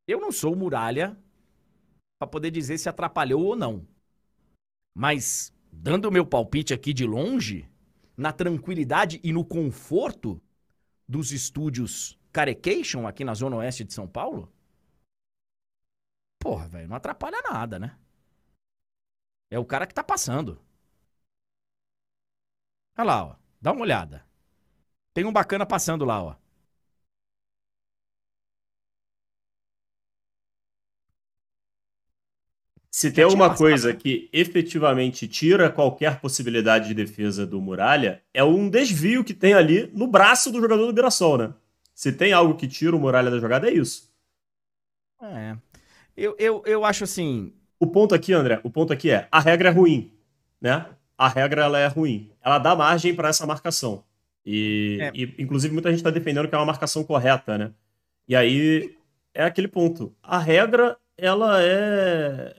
Eu 0.06 0.20
não 0.20 0.32
sou 0.32 0.52
o 0.52 0.56
Muralha 0.56 1.16
para 2.18 2.28
poder 2.28 2.50
dizer 2.50 2.78
se 2.78 2.88
atrapalhou 2.88 3.42
ou 3.42 3.56
não. 3.56 3.86
Mas 4.94 5.52
dando 5.70 6.08
o 6.08 6.12
meu 6.12 6.26
palpite 6.26 6.72
aqui 6.72 6.92
de 6.92 7.04
longe, 7.04 7.68
na 8.16 8.32
tranquilidade 8.32 9.20
e 9.22 9.32
no 9.32 9.44
conforto 9.44 10.40
dos 11.06 11.32
estúdios 11.32 12.18
Carecation 12.32 13.06
aqui 13.06 13.24
na 13.24 13.34
zona 13.34 13.56
oeste 13.56 13.84
de 13.84 13.92
São 13.92 14.08
Paulo, 14.08 14.52
porra, 16.40 16.66
velho, 16.66 16.88
não 16.88 16.96
atrapalha 16.96 17.40
nada, 17.42 17.78
né? 17.78 17.96
É 19.50 19.58
o 19.58 19.64
cara 19.64 19.86
que 19.86 19.94
tá 19.94 20.02
passando. 20.02 20.60
Olha 22.98 23.04
lá, 23.04 23.24
ó. 23.24 23.36
Dá 23.60 23.72
uma 23.72 23.82
olhada. 23.82 24.26
Tem 25.14 25.24
um 25.24 25.32
bacana 25.32 25.64
passando 25.64 26.04
lá, 26.04 26.22
ó. 26.22 26.34
Se 32.90 33.10
tem 33.10 33.24
alguma 33.24 33.56
coisa 33.56 33.92
que 33.92 34.28
efetivamente 34.32 35.26
tira 35.26 35.70
qualquer 35.70 36.20
possibilidade 36.20 36.88
de 36.88 36.94
defesa 36.94 37.46
do 37.46 37.60
Muralha, 37.60 38.22
é 38.32 38.42
um 38.44 38.68
desvio 38.68 39.24
que 39.24 39.34
tem 39.34 39.52
ali 39.52 39.90
no 39.92 40.06
braço 40.06 40.50
do 40.50 40.60
jogador 40.60 40.86
do 40.86 40.94
Mirassol, 40.94 41.38
né? 41.38 41.54
Se 41.92 42.12
tem 42.12 42.32
algo 42.32 42.54
que 42.56 42.68
tira 42.68 42.94
o 42.94 43.00
Muralha 43.00 43.30
da 43.30 43.38
jogada, 43.38 43.68
é 43.68 43.72
isso. 43.74 44.12
É. 45.20 45.56
Eu, 46.16 46.36
eu, 46.38 46.62
eu 46.66 46.84
acho 46.84 47.04
assim. 47.04 47.52
O 47.80 47.86
ponto 47.86 48.14
aqui, 48.14 48.32
André, 48.32 48.60
o 48.62 48.70
ponto 48.70 48.92
aqui 48.92 49.10
é, 49.10 49.28
a 49.30 49.40
regra 49.40 49.70
é 49.70 49.72
ruim, 49.72 50.12
né? 50.60 50.86
A 51.18 51.28
regra 51.28 51.64
ela 51.64 51.78
é 51.78 51.86
ruim. 51.86 52.30
Ela 52.40 52.58
dá 52.58 52.76
margem 52.76 53.14
para 53.14 53.28
essa 53.28 53.46
marcação. 53.46 54.04
E, 54.44 54.98
é. 55.00 55.10
e 55.14 55.34
inclusive, 55.38 55.72
muita 55.72 55.90
gente 55.90 56.00
está 56.00 56.10
defendendo 56.10 56.48
que 56.48 56.54
é 56.54 56.58
uma 56.58 56.66
marcação 56.66 57.02
correta, 57.04 57.56
né? 57.56 57.72
E 58.28 58.36
aí 58.36 58.96
é 59.32 59.44
aquele 59.44 59.68
ponto. 59.68 60.14
A 60.22 60.38
regra, 60.38 60.96
ela 61.16 61.62
é 61.62 62.54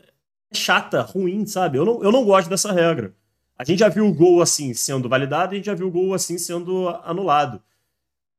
chata, 0.53 1.01
ruim, 1.01 1.45
sabe? 1.45 1.77
Eu 1.77 1.85
não, 1.85 2.03
eu 2.03 2.11
não 2.11 2.25
gosto 2.25 2.49
dessa 2.49 2.71
regra. 2.71 3.13
A 3.57 3.63
gente 3.63 3.79
já 3.79 3.89
viu 3.89 4.05
o 4.05 4.13
gol 4.13 4.41
assim 4.41 4.73
sendo 4.73 5.07
validado 5.07 5.53
e 5.53 5.55
a 5.55 5.57
gente 5.57 5.65
já 5.65 5.73
viu 5.73 5.87
o 5.87 5.91
gol 5.91 6.13
assim 6.13 6.37
sendo 6.37 6.89
anulado. 7.03 7.61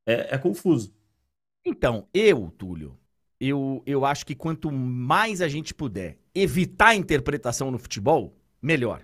É, 0.04 0.34
é 0.34 0.38
confuso. 0.38 0.94
Então, 1.64 2.06
eu, 2.12 2.52
Túlio, 2.56 2.96
eu, 3.40 3.82
eu 3.86 4.04
acho 4.04 4.24
que 4.24 4.34
quanto 4.34 4.70
mais 4.70 5.40
a 5.40 5.48
gente 5.48 5.74
puder 5.74 6.18
evitar 6.34 6.88
a 6.88 6.94
interpretação 6.94 7.70
no 7.70 7.78
futebol, 7.78 8.36
melhor. 8.60 9.02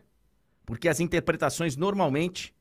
Porque 0.64 0.88
as 0.88 1.00
interpretações 1.00 1.76
normalmente 1.76 2.54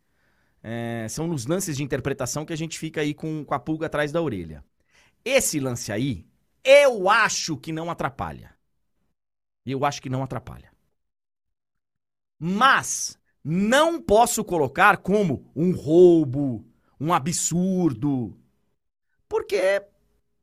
é, 0.64 1.08
são 1.10 1.28
nos 1.28 1.46
lances 1.46 1.78
de 1.78 1.84
interpretação 1.84 2.46
que 2.46 2.54
a 2.54 2.58
gente 2.58 2.78
fica 2.78 3.02
aí 3.02 3.14
com, 3.14 3.44
com 3.44 3.54
a 3.54 3.60
pulga 3.60 3.88
atrás 3.88 4.12
da 4.12 4.22
orelha. 4.22 4.64
Esse 5.24 5.60
lance 5.60 5.92
aí, 5.92 6.26
eu 6.64 7.10
acho 7.10 7.58
que 7.58 7.72
não 7.72 7.90
atrapalha. 7.90 8.56
Eu 9.66 9.86
acho 9.86 10.02
que 10.02 10.10
não 10.10 10.24
atrapalha. 10.24 10.72
Mas 12.40 13.20
não 13.44 14.02
posso 14.02 14.44
colocar 14.44 14.98
como 14.98 15.52
um 15.56 15.72
roubo, 15.74 16.66
um 17.00 17.14
absurdo. 17.14 18.38
Porque 19.28 19.84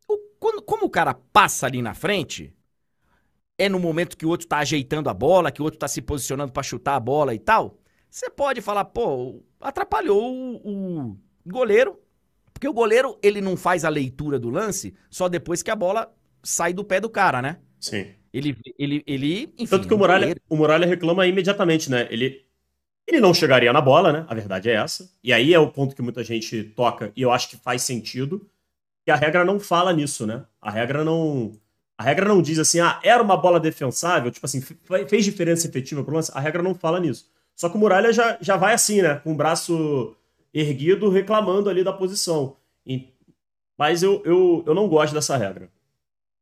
o, 0.09 0.19
quando, 0.39 0.63
como 0.63 0.87
o 0.87 0.91
cara 0.91 1.15
passa 1.15 1.67
ali 1.67 1.83
na 1.83 1.95
frente, 1.95 2.55
é 3.57 3.69
no 3.69 3.81
momento 3.81 4.17
que 4.17 4.25
o 4.25 4.29
outro 4.29 4.47
tá 4.47 4.59
ajeitando 4.59 5.11
a 5.11 5.15
bola, 5.15 5.51
que 5.51 5.61
o 5.61 5.65
outro 5.65 5.79
tá 5.79 5.89
se 5.89 6.01
posicionando 6.01 6.53
para 6.53 6.63
chutar 6.63 6.95
a 6.95 7.01
bola 7.01 7.35
e 7.35 7.39
tal. 7.39 7.79
Você 8.09 8.31
pode 8.31 8.61
falar, 8.61 8.85
pô, 8.87 9.43
atrapalhou 9.61 10.33
o, 10.33 11.11
o 11.11 11.17
goleiro, 11.47 11.99
porque 12.53 12.69
o 12.69 12.73
goleiro 12.73 13.19
ele 13.23 13.41
não 13.41 13.57
faz 13.57 13.85
a 13.85 13.89
leitura 13.89 14.39
do 14.39 14.51
lance 14.51 14.95
só 15.11 15.29
depois 15.29 15.63
que 15.63 15.71
a 15.71 15.77
bola 15.77 16.13
sai 16.43 16.73
do 16.73 16.85
pé 16.85 17.01
do 17.01 17.09
cara, 17.09 17.41
né? 17.43 17.59
Sim. 17.81 18.07
Ele, 18.33 18.57
ele, 18.79 19.03
ele 19.07 19.55
enfim, 19.59 19.67
Tanto 19.67 19.89
que 19.89 19.95
o 19.95 19.99
Muralha, 19.99 20.37
o 20.49 20.57
Muralha 20.57 20.87
reclama 20.87 21.27
imediatamente, 21.27 21.91
né? 21.91 22.07
Ele, 22.11 22.45
ele 23.07 23.21
não 23.21 23.33
chegaria 23.33 23.73
na 23.73 23.81
bola, 23.81 24.13
né? 24.13 24.27
A 24.29 24.35
verdade 24.35 24.69
é 24.69 24.75
essa. 24.75 25.11
E 25.23 25.33
aí 25.33 25.55
é 25.55 25.59
o 25.59 25.71
ponto 25.71 25.95
que 25.97 26.03
muita 26.03 26.23
gente 26.23 26.65
toca, 26.65 27.13
e 27.17 27.23
eu 27.23 27.33
acho 27.33 27.49
que 27.49 27.57
faz 27.57 27.83
sentido, 27.83 28.49
que 29.05 29.11
a 29.11 29.17
regra 29.17 29.45
não 29.45 29.59
fala 29.59 29.93
nisso, 29.93 30.27
né? 30.27 30.45
A 30.61 30.71
regra 30.71 31.05
não. 31.05 31.53
A 31.97 32.03
regra 32.03 32.29
não 32.29 32.41
diz 32.41 32.59
assim, 32.59 32.79
ah, 32.79 33.01
era 33.03 33.21
uma 33.21 33.37
bola 33.37 33.59
defensável, 33.59 34.31
tipo 34.31 34.47
assim, 34.47 34.61
fez 35.09 35.25
diferença 35.25 35.67
efetiva 35.67 36.05
pro 36.05 36.15
lance. 36.15 36.31
A 36.33 36.39
regra 36.39 36.63
não 36.63 36.75
fala 36.75 37.01
nisso. 37.01 37.29
Só 37.59 37.69
que 37.69 37.77
o 37.77 37.81
Muralha 37.81 38.13
já, 38.13 38.39
já 38.41 38.57
vai 38.57 38.73
assim, 38.73 39.03
né? 39.03 39.17
Com 39.17 39.33
o 39.33 39.35
braço 39.35 40.17
erguido, 40.55 41.11
reclamando 41.11 41.69
ali 41.69 41.83
da 41.83 41.93
posição. 41.93 42.57
E, 42.87 43.13
mas 43.77 44.01
eu, 44.01 44.23
eu, 44.25 44.63
eu 44.65 44.75
não 44.77 44.89
gosto 44.89 45.13
dessa 45.13 45.37
regra. 45.37 45.69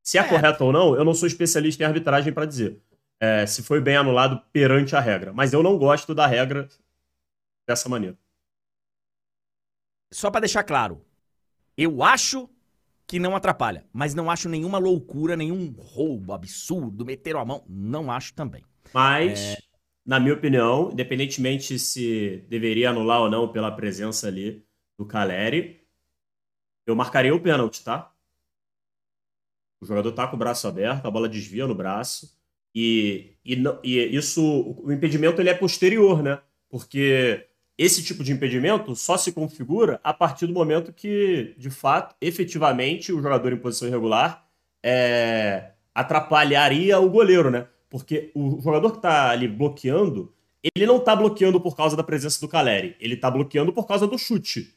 Se 0.02 0.18
é, 0.18 0.20
é. 0.20 0.28
correta 0.28 0.62
ou 0.62 0.70
não, 0.70 0.94
eu 0.94 1.06
não 1.06 1.14
sou 1.14 1.26
especialista 1.26 1.82
em 1.82 1.86
arbitragem 1.86 2.34
para 2.34 2.44
dizer. 2.44 2.78
É, 3.18 3.46
se 3.46 3.62
foi 3.62 3.80
bem 3.80 3.96
anulado 3.96 4.42
perante 4.52 4.94
a 4.94 5.00
regra. 5.00 5.32
Mas 5.32 5.54
eu 5.54 5.62
não 5.62 5.78
gosto 5.78 6.14
da 6.14 6.26
regra 6.26 6.68
dessa 7.66 7.88
maneira. 7.88 8.18
Só 10.12 10.30
para 10.30 10.40
deixar 10.40 10.64
claro, 10.64 11.02
eu 11.78 12.02
acho 12.02 12.46
que 13.06 13.18
não 13.18 13.34
atrapalha, 13.34 13.86
mas 13.90 14.14
não 14.14 14.30
acho 14.30 14.50
nenhuma 14.50 14.76
loucura, 14.76 15.34
nenhum 15.34 15.74
roubo 15.78 16.34
absurdo, 16.34 17.06
meteram 17.06 17.40
a 17.40 17.44
mão, 17.44 17.64
não 17.66 18.12
acho 18.12 18.34
também. 18.34 18.62
Mas 18.92 19.40
é 19.40 19.65
na 20.06 20.20
minha 20.20 20.34
opinião, 20.34 20.90
independentemente 20.92 21.78
se 21.78 22.44
deveria 22.48 22.90
anular 22.90 23.22
ou 23.22 23.30
não 23.30 23.48
pela 23.48 23.72
presença 23.72 24.28
ali 24.28 24.64
do 24.96 25.04
Caleri, 25.04 25.80
eu 26.86 26.94
marcaria 26.94 27.34
o 27.34 27.40
pênalti, 27.40 27.82
tá? 27.82 28.12
O 29.80 29.86
jogador 29.86 30.12
tá 30.12 30.28
com 30.28 30.36
o 30.36 30.38
braço 30.38 30.68
aberto, 30.68 31.04
a 31.04 31.10
bola 31.10 31.28
desvia 31.28 31.66
no 31.66 31.74
braço. 31.74 32.38
E, 32.72 33.36
e, 33.44 33.56
e 33.82 34.16
isso, 34.16 34.76
o 34.78 34.92
impedimento 34.92 35.40
ele 35.40 35.50
é 35.50 35.54
posterior, 35.54 36.22
né? 36.22 36.40
Porque 36.68 37.48
esse 37.76 38.02
tipo 38.02 38.22
de 38.22 38.32
impedimento 38.32 38.94
só 38.94 39.16
se 39.16 39.32
configura 39.32 40.00
a 40.04 40.14
partir 40.14 40.46
do 40.46 40.52
momento 40.52 40.92
que, 40.92 41.54
de 41.58 41.68
fato, 41.68 42.14
efetivamente, 42.20 43.12
o 43.12 43.20
jogador 43.20 43.52
em 43.52 43.58
posição 43.58 43.88
irregular 43.88 44.46
é, 44.82 45.72
atrapalharia 45.94 46.98
o 47.00 47.10
goleiro, 47.10 47.50
né? 47.50 47.66
Porque 47.96 48.30
o 48.34 48.60
jogador 48.60 48.90
que 48.90 48.98
está 48.98 49.30
ali 49.30 49.48
bloqueando, 49.48 50.30
ele 50.62 50.84
não 50.84 50.98
está 50.98 51.16
bloqueando 51.16 51.58
por 51.58 51.74
causa 51.74 51.96
da 51.96 52.02
presença 52.02 52.38
do 52.40 52.46
Caleri, 52.46 52.94
ele 53.00 53.14
está 53.14 53.30
bloqueando 53.30 53.72
por 53.72 53.86
causa 53.86 54.06
do 54.06 54.18
chute. 54.18 54.74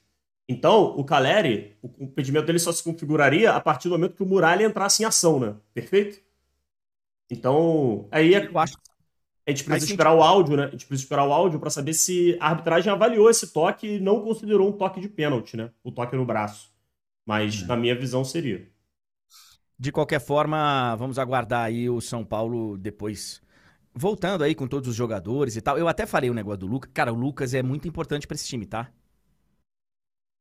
Então, 0.47 0.97
o 0.97 1.03
Caleri, 1.03 1.75
o 1.83 2.05
impedimento 2.05 2.45
dele 2.45 2.59
só 2.59 2.71
se 2.71 2.81
configuraria 2.81 3.51
a 3.51 3.59
partir 3.59 3.89
do 3.89 3.91
momento 3.91 4.15
que 4.15 4.23
o 4.23 4.25
Muralha 4.25 4.65
entrasse 4.65 5.03
em 5.03 5.05
ação, 5.05 5.37
né? 5.37 5.53
Perfeito? 5.73 6.21
Então, 7.29 8.07
aí 8.09 8.33
é... 8.33 8.47
Eu 8.47 8.57
acho... 8.57 8.77
A 9.45 9.51
gente 9.51 9.65
precisa 9.65 9.91
esperar 9.91 10.13
o 10.13 10.23
áudio, 10.23 10.55
né? 10.55 10.65
A 10.65 10.69
gente 10.69 10.85
precisa 10.85 11.05
esperar 11.05 11.27
o 11.27 11.33
áudio 11.33 11.59
para 11.59 11.69
saber 11.69 11.93
se 11.95 12.37
a 12.39 12.49
arbitragem 12.51 12.89
avaliou 12.89 13.29
esse 13.29 13.51
toque 13.51 13.95
e 13.95 13.99
não 13.99 14.21
considerou 14.21 14.69
um 14.69 14.71
toque 14.71 15.01
de 15.01 15.09
pênalti, 15.09 15.57
né? 15.57 15.71
O 15.83 15.91
toque 15.91 16.15
no 16.15 16.25
braço. 16.25 16.71
Mas, 17.25 17.63
hum. 17.63 17.67
na 17.67 17.75
minha 17.75 17.95
visão, 17.95 18.23
seria. 18.23 18.65
De 19.79 19.93
qualquer 19.93 20.19
forma, 20.19 20.93
vamos 20.97 21.17
aguardar 21.17 21.63
aí 21.65 21.89
o 21.89 22.01
São 22.01 22.25
Paulo 22.25 22.77
depois. 22.77 23.41
Voltando 23.93 24.43
aí 24.43 24.53
com 24.53 24.67
todos 24.67 24.89
os 24.89 24.95
jogadores 24.95 25.55
e 25.55 25.61
tal. 25.61 25.77
Eu 25.77 25.87
até 25.87 26.05
falei 26.05 26.29
o 26.29 26.33
negócio 26.33 26.59
do 26.59 26.67
Lucas. 26.67 26.91
Cara, 26.93 27.13
o 27.13 27.15
Lucas 27.15 27.53
é 27.53 27.63
muito 27.63 27.87
importante 27.87 28.27
para 28.27 28.35
esse 28.35 28.45
time, 28.45 28.65
tá? 28.65 28.91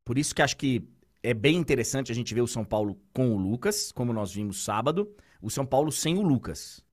Por 0.04 0.18
isso 0.18 0.34
que 0.34 0.42
acho 0.42 0.56
que 0.56 0.88
é 1.22 1.32
bem 1.32 1.56
interessante 1.56 2.10
a 2.10 2.14
gente 2.14 2.34
ver 2.34 2.40
o 2.40 2.48
São 2.48 2.64
Paulo 2.64 3.00
com 3.12 3.32
o 3.32 3.38
Lucas, 3.38 3.92
como 3.92 4.12
nós 4.12 4.32
vimos 4.32 4.64
sábado. 4.64 5.14
O 5.40 5.50
São 5.50 5.64
Paulo 5.64 5.92
sem 5.92 6.18
o 6.18 6.22
Lucas. 6.22 6.84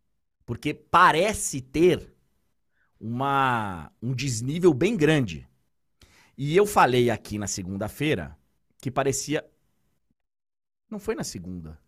Porque 0.45 0.71
parece 0.71 1.61
ter 1.61 2.13
uma, 2.99 3.91
um 3.99 4.13
desnível 4.13 4.71
bem 4.71 4.95
grande. 4.95 5.47
E 6.37 6.55
eu 6.55 6.67
falei 6.67 7.09
aqui 7.09 7.39
na 7.39 7.47
segunda-feira 7.47 8.37
que 8.79 8.91
parecia. 8.91 9.43
Não 10.91 10.99
foi 10.99 11.15
na 11.15 11.23
segunda. 11.23 11.83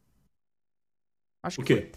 Acho 1.47 1.61
o 1.61 1.63
quê? 1.63 1.91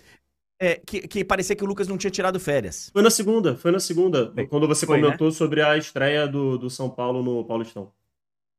É, 0.59 0.77
que, 0.77 1.09
que 1.09 1.25
parecia 1.25 1.57
que 1.57 1.65
o 1.65 1.67
Lucas 1.67 1.89
não 1.89 1.97
tinha 1.97 2.11
tirado 2.11 2.39
férias. 2.39 2.91
Foi 2.93 3.03
na 3.03 3.11
segunda, 3.11 3.57
foi 3.57 3.73
na 3.73 3.81
segunda. 3.81 4.31
Foi, 4.33 4.47
quando 4.47 4.69
você 4.69 4.85
foi, 4.85 5.01
comentou 5.01 5.29
né? 5.29 5.33
sobre 5.33 5.63
a 5.63 5.77
estreia 5.77 6.29
do, 6.29 6.59
do 6.59 6.69
São 6.69 6.91
Paulo 6.91 7.23
no 7.23 7.45
Paulistão. 7.47 7.91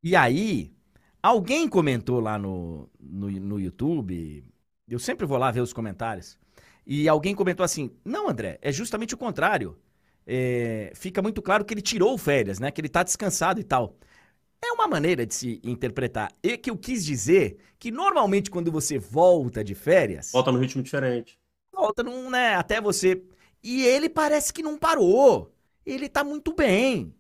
E 0.03 0.15
aí, 0.15 0.73
alguém 1.21 1.67
comentou 1.67 2.19
lá 2.19 2.39
no, 2.39 2.89
no, 2.99 3.29
no 3.29 3.59
YouTube. 3.59 4.43
Eu 4.87 4.97
sempre 4.97 5.27
vou 5.27 5.37
lá 5.37 5.51
ver 5.51 5.61
os 5.61 5.73
comentários. 5.73 6.39
E 6.87 7.07
alguém 7.07 7.35
comentou 7.35 7.63
assim: 7.63 7.91
Não, 8.03 8.27
André, 8.27 8.57
é 8.63 8.71
justamente 8.71 9.13
o 9.13 9.17
contrário. 9.17 9.77
É, 10.25 10.91
fica 10.95 11.21
muito 11.21 11.41
claro 11.41 11.63
que 11.63 11.73
ele 11.73 11.81
tirou 11.81 12.17
férias, 12.17 12.59
né? 12.59 12.71
Que 12.71 12.81
ele 12.81 12.89
tá 12.89 13.03
descansado 13.03 13.59
e 13.59 13.63
tal. 13.63 13.95
É 14.63 14.71
uma 14.73 14.87
maneira 14.87 15.25
de 15.25 15.33
se 15.33 15.59
interpretar. 15.63 16.31
E 16.43 16.57
que 16.57 16.69
eu 16.69 16.77
quis 16.77 17.03
dizer 17.03 17.57
que 17.79 17.91
normalmente 17.91 18.51
quando 18.51 18.71
você 18.71 18.99
volta 18.99 19.63
de 19.63 19.73
férias. 19.73 20.31
Volta 20.31 20.51
num 20.51 20.59
ritmo 20.59 20.83
diferente. 20.83 21.39
Volta 21.73 22.03
num, 22.03 22.29
né? 22.29 22.55
Até 22.55 22.79
você. 22.79 23.21
E 23.63 23.83
ele 23.83 24.07
parece 24.07 24.53
que 24.53 24.61
não 24.61 24.77
parou. 24.77 25.51
Ele 25.85 26.07
tá 26.07 26.23
muito 26.23 26.53
bem. 26.53 27.13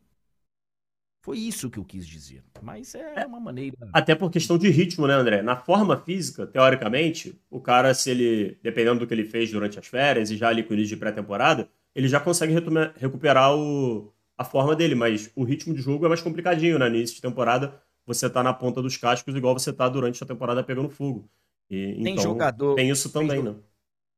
Foi 1.23 1.37
isso 1.37 1.69
que 1.69 1.77
eu 1.77 1.85
quis 1.85 2.05
dizer. 2.05 2.43
Mas 2.61 2.95
é, 2.95 3.21
é 3.21 3.25
uma 3.25 3.39
maneira. 3.39 3.77
Até 3.93 4.15
por 4.15 4.31
questão 4.31 4.57
de 4.57 4.69
ritmo, 4.69 5.07
né, 5.07 5.13
André? 5.13 5.41
Na 5.41 5.55
forma 5.55 5.97
física, 5.97 6.47
teoricamente, 6.47 7.39
o 7.49 7.59
cara, 7.59 7.93
se 7.93 8.09
ele. 8.09 8.57
Dependendo 8.63 8.99
do 8.99 9.07
que 9.07 9.13
ele 9.13 9.25
fez 9.25 9.51
durante 9.51 9.77
as 9.77 9.85
férias 9.85 10.31
e 10.31 10.37
já 10.37 10.49
ali 10.49 10.63
com 10.63 10.71
o 10.71 10.73
início 10.73 10.95
de 10.95 10.99
pré-temporada, 10.99 11.69
ele 11.93 12.07
já 12.07 12.19
consegue 12.19 12.53
recuperar 12.97 13.55
o, 13.55 14.11
a 14.41 14.43
forma 14.43 14.75
dele, 14.75 14.95
mas 14.95 15.31
o 15.35 15.43
ritmo 15.43 15.73
de 15.73 15.81
jogo 15.81 16.05
é 16.05 16.09
mais 16.09 16.21
complicadinho, 16.21 16.77
né? 16.77 16.89
No 16.89 16.95
início 16.95 17.15
de 17.15 17.21
temporada, 17.21 17.81
você 18.05 18.29
tá 18.29 18.43
na 18.43 18.53
ponta 18.53 18.81
dos 18.81 18.97
cascos 18.97 19.35
igual 19.35 19.57
você 19.57 19.71
tá 19.71 19.87
durante 19.87 20.23
a 20.23 20.27
temporada 20.27 20.63
pegando 20.63 20.89
fogo. 20.89 21.29
E, 21.69 22.01
tem 22.03 22.13
então, 22.13 22.23
jogador. 22.23 22.75
Tem 22.75 22.89
isso 22.89 23.11
também, 23.11 23.43
tem, 23.43 23.43
né? 23.43 23.55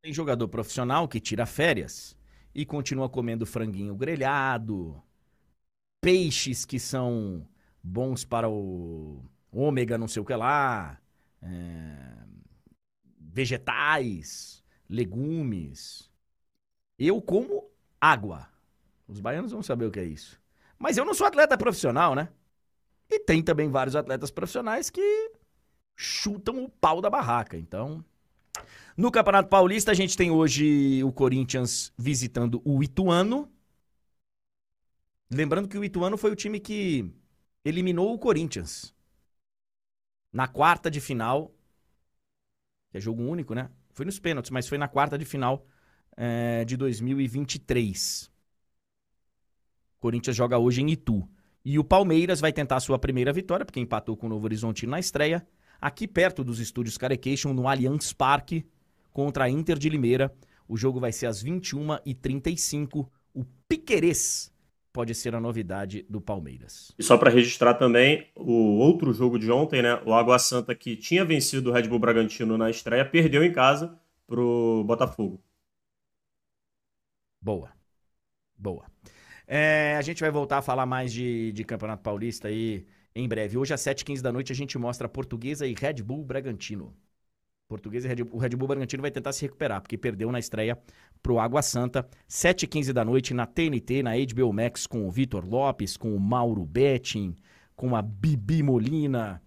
Tem 0.02 0.14
jogador 0.14 0.48
profissional 0.48 1.08
que 1.08 1.20
tira 1.20 1.46
férias 1.46 2.18
e 2.56 2.66
continua 2.66 3.10
comendo 3.10 3.46
franguinho 3.46 3.96
grelhado, 3.96 5.02
peixes 6.02 6.66
que 6.66 6.80
são 6.80 7.48
bons 7.82 8.24
para 8.24 8.50
o 8.50 9.24
ômega, 9.52 9.98
não 9.98 10.08
sei 10.08 10.22
o 10.22 10.26
que 10.26 10.34
lá, 10.34 11.00
é, 11.42 12.24
vegetais, 13.20 14.64
legumes. 14.90 16.10
Eu 16.98 17.22
como 17.22 17.70
água. 18.00 18.53
Os 19.14 19.20
baianos 19.20 19.52
vão 19.52 19.62
saber 19.62 19.86
o 19.86 19.92
que 19.92 20.00
é 20.00 20.04
isso. 20.04 20.42
Mas 20.80 20.98
eu 20.98 21.06
não 21.06 21.14
sou 21.14 21.28
atleta 21.28 21.56
profissional, 21.56 22.16
né? 22.16 22.30
E 23.08 23.20
tem 23.20 23.44
também 23.44 23.70
vários 23.70 23.96
atletas 23.96 24.32
profissionais 24.32 24.90
que 24.90 25.32
chutam 25.96 26.64
o 26.64 26.70
pau 26.70 27.00
da 27.00 27.12
barraca. 27.12 27.56
Então, 27.56 28.04
no 28.98 29.12
Campeonato 29.12 29.50
Paulista, 29.50 29.92
a 29.92 29.94
gente 29.94 30.18
tem 30.18 30.32
hoje 30.32 31.04
o 31.04 31.12
Corinthians 31.12 31.94
visitando 31.96 32.60
o 32.66 32.84
Ituano. 32.84 33.52
Lembrando 35.32 35.68
que 35.68 35.78
o 35.78 35.84
Ituano 35.84 36.18
foi 36.18 36.32
o 36.32 36.36
time 36.36 36.60
que 36.60 37.14
eliminou 37.64 38.16
o 38.16 38.20
Corinthians. 38.20 38.96
Na 40.32 40.48
quarta 40.48 40.90
de 40.90 41.00
final, 41.00 41.54
é 42.92 43.00
jogo 43.00 43.22
único, 43.22 43.54
né? 43.54 43.70
Foi 43.92 44.08
nos 44.08 44.18
pênaltis, 44.18 44.50
mas 44.50 44.68
foi 44.68 44.80
na 44.80 44.88
quarta 44.88 45.20
de 45.20 45.26
final 45.26 45.68
é, 46.18 46.66
de 46.66 46.76
2023. 46.76 48.33
Corinthians 50.04 50.36
joga 50.36 50.58
hoje 50.58 50.82
em 50.82 50.92
Itu. 50.92 51.26
E 51.64 51.80
o 51.80 51.84
Palmeiras 51.84 52.42
vai 52.42 52.52
tentar 52.52 52.76
a 52.76 52.82
sua 52.82 53.00
primeira 53.00 53.32
vitória, 53.32 53.66
porque 53.66 53.80
empatou 53.80 54.18
com 54.18 54.26
o 54.26 54.30
Novo 54.30 54.44
Horizonte 54.44 54.86
na 54.86 55.00
estreia, 55.00 55.48
aqui 55.80 56.06
perto 56.06 56.44
dos 56.44 56.60
estúdios 56.60 56.98
Carecation, 56.98 57.54
no 57.54 57.70
Allianz 57.70 58.12
Parque, 58.12 58.66
contra 59.14 59.46
a 59.46 59.50
Inter 59.50 59.78
de 59.78 59.88
Limeira. 59.88 60.30
O 60.68 60.76
jogo 60.76 61.00
vai 61.00 61.14
ser 61.14 61.28
às 61.28 61.42
21h35. 61.42 63.08
O 63.34 63.46
Piquerez 63.66 64.52
pode 64.92 65.16
ser 65.16 65.36
a 65.36 65.40
novidade 65.40 66.06
do 66.10 66.20
Palmeiras. 66.20 66.94
E 67.00 67.02
só 67.02 67.18
para 67.18 67.32
registrar 67.32 67.76
também 67.76 68.28
o 68.36 68.78
outro 68.80 69.14
jogo 69.14 69.40
de 69.40 69.50
ontem, 69.50 69.82
né? 69.82 70.02
O 70.06 70.14
Água 70.14 70.38
Santa, 70.38 70.76
que 70.76 70.98
tinha 70.98 71.24
vencido 71.24 71.70
o 71.70 71.74
Red 71.74 71.88
Bull 71.88 71.98
Bragantino 71.98 72.58
na 72.58 72.70
estreia, 72.70 73.06
perdeu 73.06 73.42
em 73.42 73.54
casa 73.54 73.98
pro 74.28 74.84
Botafogo. 74.86 75.42
Boa. 77.42 77.72
Boa. 78.58 78.86
É, 79.48 79.96
a 79.98 80.02
gente 80.02 80.22
vai 80.22 80.32
voltar 80.32 80.60
a 80.60 80.62
falar 80.62 80.86
mais 80.86 81.12
de, 81.12 81.52
de 81.52 81.64
Campeonato 81.64 82.02
Paulista 82.04 82.48
aí 82.48 82.86
em 83.16 83.28
breve. 83.28 83.58
Hoje, 83.58 83.74
às 83.74 83.82
7h15 83.82 84.22
da 84.22 84.32
noite, 84.32 84.52
a 84.52 84.56
gente 84.56 84.78
mostra 84.78 85.08
Portuguesa 85.10 85.68
e 85.68 85.74
Red 85.74 86.02
Bull 86.04 86.24
Bragantino. 86.24 86.96
Portuguesa 87.68 88.08
e 88.08 88.10
Red, 88.10 88.24
o 88.32 88.38
Red 88.38 88.50
Bull 88.50 88.68
Bragantino 88.68 89.02
vai 89.02 89.12
tentar 89.12 89.34
se 89.34 89.42
recuperar, 89.42 89.82
porque 89.82 89.98
perdeu 89.98 90.32
na 90.32 90.40
estreia 90.40 90.78
pro 91.22 91.40
Água 91.40 91.62
Santa. 91.62 92.08
7h15 92.28 92.94
da 92.94 93.04
noite 93.04 93.34
na 93.34 93.46
TNT, 93.46 94.04
na 94.04 94.12
HBO 94.12 94.54
Max, 94.54 94.86
com 94.88 95.08
o 95.08 95.12
Vitor 95.12 95.46
Lopes, 95.46 95.98
com 95.98 96.16
o 96.16 96.20
Mauro 96.20 96.66
Betting, 96.66 97.36
com 97.76 97.96
a 97.96 98.02
Bibi 98.02 98.64
Molina. 98.64 99.42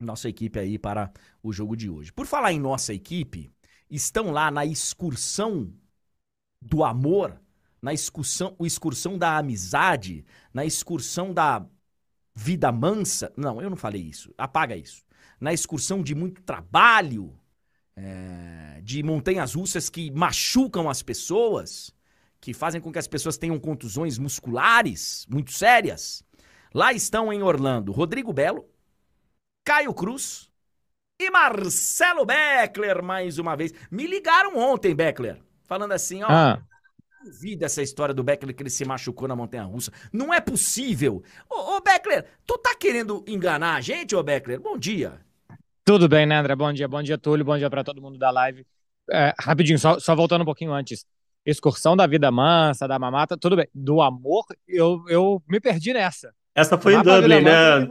Nossa 0.00 0.28
equipe 0.28 0.58
aí 0.58 0.78
para 0.78 1.12
o 1.42 1.52
jogo 1.52 1.76
de 1.76 1.90
hoje. 1.90 2.12
Por 2.12 2.26
falar 2.26 2.52
em 2.52 2.60
nossa 2.60 2.94
equipe, 2.94 3.50
estão 3.90 4.30
lá 4.30 4.50
na 4.50 4.64
excursão 4.64 5.72
do 6.62 6.84
amor 6.84 7.40
na 7.80 7.92
excursão, 7.92 8.54
excursão 8.60 9.16
da 9.16 9.38
amizade, 9.38 10.24
na 10.52 10.64
excursão 10.64 11.32
da 11.32 11.64
vida 12.34 12.70
mansa. 12.72 13.32
Não, 13.36 13.60
eu 13.62 13.70
não 13.70 13.76
falei 13.76 14.02
isso. 14.02 14.32
Apaga 14.36 14.76
isso. 14.76 15.04
Na 15.40 15.52
excursão 15.52 16.02
de 16.02 16.14
muito 16.14 16.42
trabalho, 16.42 17.38
é, 17.96 18.80
de 18.82 19.02
montanhas 19.02 19.54
russas 19.54 19.88
que 19.88 20.10
machucam 20.10 20.88
as 20.88 21.02
pessoas, 21.02 21.94
que 22.40 22.52
fazem 22.52 22.80
com 22.80 22.92
que 22.92 22.98
as 22.98 23.08
pessoas 23.08 23.38
tenham 23.38 23.58
contusões 23.58 24.18
musculares 24.18 25.26
muito 25.28 25.52
sérias. 25.52 26.22
Lá 26.74 26.92
estão 26.92 27.32
em 27.32 27.42
Orlando 27.42 27.92
Rodrigo 27.92 28.32
Belo, 28.32 28.68
Caio 29.64 29.94
Cruz 29.94 30.50
e 31.20 31.30
Marcelo 31.30 32.26
Beckler 32.26 33.02
mais 33.02 33.38
uma 33.38 33.56
vez. 33.56 33.72
Me 33.90 34.06
ligaram 34.06 34.56
ontem, 34.56 34.94
Beckler, 34.94 35.40
falando 35.64 35.92
assim, 35.92 36.22
ó. 36.22 36.28
Ah 36.28 36.67
duvida 37.28 37.66
essa 37.66 37.82
história 37.82 38.14
do 38.14 38.24
Beckler 38.24 38.54
que 38.54 38.62
ele 38.62 38.70
se 38.70 38.84
machucou 38.84 39.28
na 39.28 39.36
Montanha 39.36 39.64
Russa. 39.64 39.92
Não 40.12 40.32
é 40.32 40.40
possível. 40.40 41.22
Ô, 41.48 41.76
ô 41.76 41.80
Beckler, 41.80 42.24
tu 42.46 42.56
tá 42.58 42.74
querendo 42.74 43.22
enganar 43.28 43.74
a 43.74 43.80
gente, 43.80 44.16
ô 44.16 44.22
Beckler? 44.22 44.58
Bom 44.58 44.78
dia. 44.78 45.20
Tudo 45.84 46.08
bem, 46.08 46.26
né, 46.26 46.38
André? 46.38 46.56
Bom 46.56 46.72
dia, 46.72 46.88
bom 46.88 47.02
dia, 47.02 47.18
Túlio, 47.18 47.44
bom 47.44 47.56
dia 47.56 47.68
para 47.68 47.84
todo 47.84 48.00
mundo 48.00 48.18
da 48.18 48.30
live. 48.30 48.66
É, 49.10 49.34
rapidinho, 49.38 49.78
só, 49.78 49.98
só 49.98 50.14
voltando 50.14 50.42
um 50.42 50.46
pouquinho 50.46 50.72
antes. 50.72 51.04
Excursão 51.44 51.96
da 51.96 52.06
vida 52.06 52.30
mansa, 52.30 52.88
da 52.88 52.98
mamata, 52.98 53.36
tudo 53.36 53.56
bem. 53.56 53.68
Do 53.74 54.00
amor, 54.00 54.44
eu, 54.66 55.02
eu 55.08 55.42
me 55.48 55.60
perdi 55.60 55.92
nessa. 55.92 56.32
Essa 56.54 56.76
foi 56.76 56.94
em 56.94 57.02
Dublin, 57.02 57.42
né? 57.42 57.86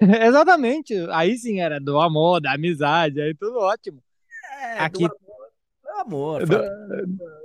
Exatamente. 0.26 0.94
Aí 1.10 1.36
sim 1.36 1.60
era 1.60 1.80
do 1.80 1.98
amor, 1.98 2.40
da 2.40 2.52
amizade, 2.52 3.20
aí 3.20 3.34
tudo 3.34 3.58
ótimo. 3.58 4.02
É, 4.60 4.78
Aqui 4.78 5.06
do 5.06 5.27
amor. 6.00 6.42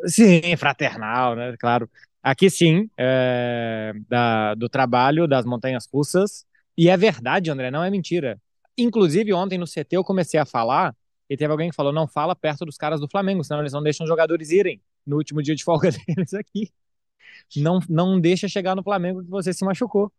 Sim, 0.05 0.55
fraternal, 0.57 1.35
né? 1.35 1.55
Claro. 1.57 1.89
Aqui 2.21 2.49
sim, 2.49 2.89
é, 2.97 3.91
da, 4.07 4.55
do 4.55 4.69
trabalho 4.69 5.27
das 5.27 5.45
montanhas 5.45 5.87
russas. 5.91 6.45
E 6.77 6.89
é 6.89 6.95
verdade, 6.97 7.51
André, 7.51 7.69
não 7.69 7.83
é 7.83 7.89
mentira. 7.89 8.39
Inclusive, 8.77 9.33
ontem 9.33 9.57
no 9.57 9.67
CT 9.67 9.97
eu 9.97 10.03
comecei 10.03 10.39
a 10.39 10.45
falar 10.45 10.95
e 11.29 11.37
teve 11.37 11.51
alguém 11.51 11.69
que 11.69 11.75
falou: 11.75 11.91
não 11.91 12.07
fala 12.07 12.35
perto 12.35 12.65
dos 12.65 12.77
caras 12.77 12.99
do 12.99 13.09
Flamengo, 13.09 13.43
senão 13.43 13.59
eles 13.61 13.73
não 13.73 13.83
deixam 13.83 14.05
os 14.05 14.09
jogadores 14.09 14.49
irem 14.51 14.81
no 15.05 15.17
último 15.17 15.41
dia 15.41 15.55
de 15.55 15.63
folga 15.63 15.89
deles 16.07 16.33
aqui. 16.33 16.71
Não, 17.57 17.79
não 17.89 18.19
deixa 18.19 18.47
chegar 18.47 18.75
no 18.75 18.83
Flamengo 18.83 19.23
que 19.23 19.29
você 19.29 19.53
se 19.53 19.65
machucou. 19.65 20.11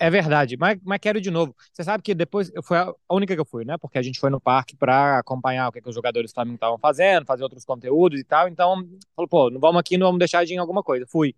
É 0.00 0.10
verdade, 0.10 0.56
mas, 0.56 0.78
mas 0.82 0.98
quero 1.00 1.20
de 1.20 1.30
novo. 1.30 1.54
Você 1.72 1.82
sabe 1.84 2.02
que 2.02 2.14
depois 2.14 2.50
foi 2.62 2.78
a 2.78 2.94
única 3.10 3.34
que 3.34 3.40
eu 3.40 3.44
fui, 3.44 3.64
né? 3.64 3.76
Porque 3.78 3.98
a 3.98 4.02
gente 4.02 4.18
foi 4.18 4.30
no 4.30 4.40
parque 4.40 4.76
para 4.76 5.18
acompanhar 5.18 5.68
o 5.68 5.72
que, 5.72 5.80
que 5.80 5.88
os 5.88 5.94
jogadores 5.94 6.30
do 6.30 6.34
Flamengo 6.34 6.56
estavam 6.56 6.78
fazendo, 6.78 7.26
fazer 7.26 7.42
outros 7.42 7.64
conteúdos 7.64 8.20
e 8.20 8.24
tal. 8.24 8.48
Então, 8.48 8.86
falou, 9.14 9.28
pô, 9.28 9.50
não 9.50 9.60
vamos 9.60 9.80
aqui, 9.80 9.98
não 9.98 10.06
vamos 10.06 10.18
deixar 10.18 10.44
de 10.44 10.52
ir 10.52 10.56
em 10.56 10.58
alguma 10.58 10.82
coisa. 10.82 11.06
Fui. 11.06 11.34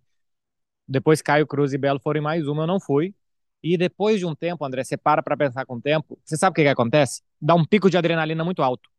Depois 0.87 1.21
Caio 1.21 1.45
Cruz 1.47 1.73
e 1.73 1.77
Belo 1.77 1.99
foram 1.99 2.19
em 2.19 2.23
mais 2.23 2.47
uma, 2.47 2.63
eu 2.63 2.67
não 2.67 2.79
fui. 2.79 3.13
E 3.61 3.77
depois 3.77 4.19
de 4.19 4.25
um 4.25 4.35
tempo, 4.35 4.63
André, 4.65 4.83
você 4.83 4.97
para 4.97 5.21
para 5.21 5.35
pensar 5.37 5.65
com 5.65 5.75
o 5.75 5.81
tempo, 5.81 6.17
você 6.23 6.37
sabe 6.37 6.53
o 6.53 6.55
que, 6.55 6.63
que 6.63 6.67
acontece? 6.67 7.21
Dá 7.41 7.55
um 7.55 7.65
pico 7.65 7.89
de 7.89 7.97
adrenalina 7.97 8.43
muito 8.43 8.61
alto. 8.63 8.89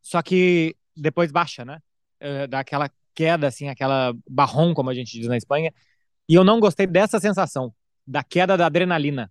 Só 0.00 0.22
que 0.22 0.76
depois 0.96 1.30
baixa, 1.30 1.64
né? 1.64 1.80
É, 2.20 2.46
dá 2.46 2.60
aquela 2.60 2.90
queda, 3.14 3.46
assim, 3.48 3.68
aquela 3.68 4.14
barrom, 4.28 4.74
como 4.74 4.90
a 4.90 4.94
gente 4.94 5.12
diz 5.18 5.28
na 5.28 5.36
Espanha. 5.36 5.72
E 6.28 6.34
eu 6.34 6.44
não 6.44 6.58
gostei 6.60 6.86
dessa 6.86 7.20
sensação 7.20 7.74
da 8.06 8.22
queda 8.22 8.56
da 8.56 8.66
adrenalina. 8.66 9.30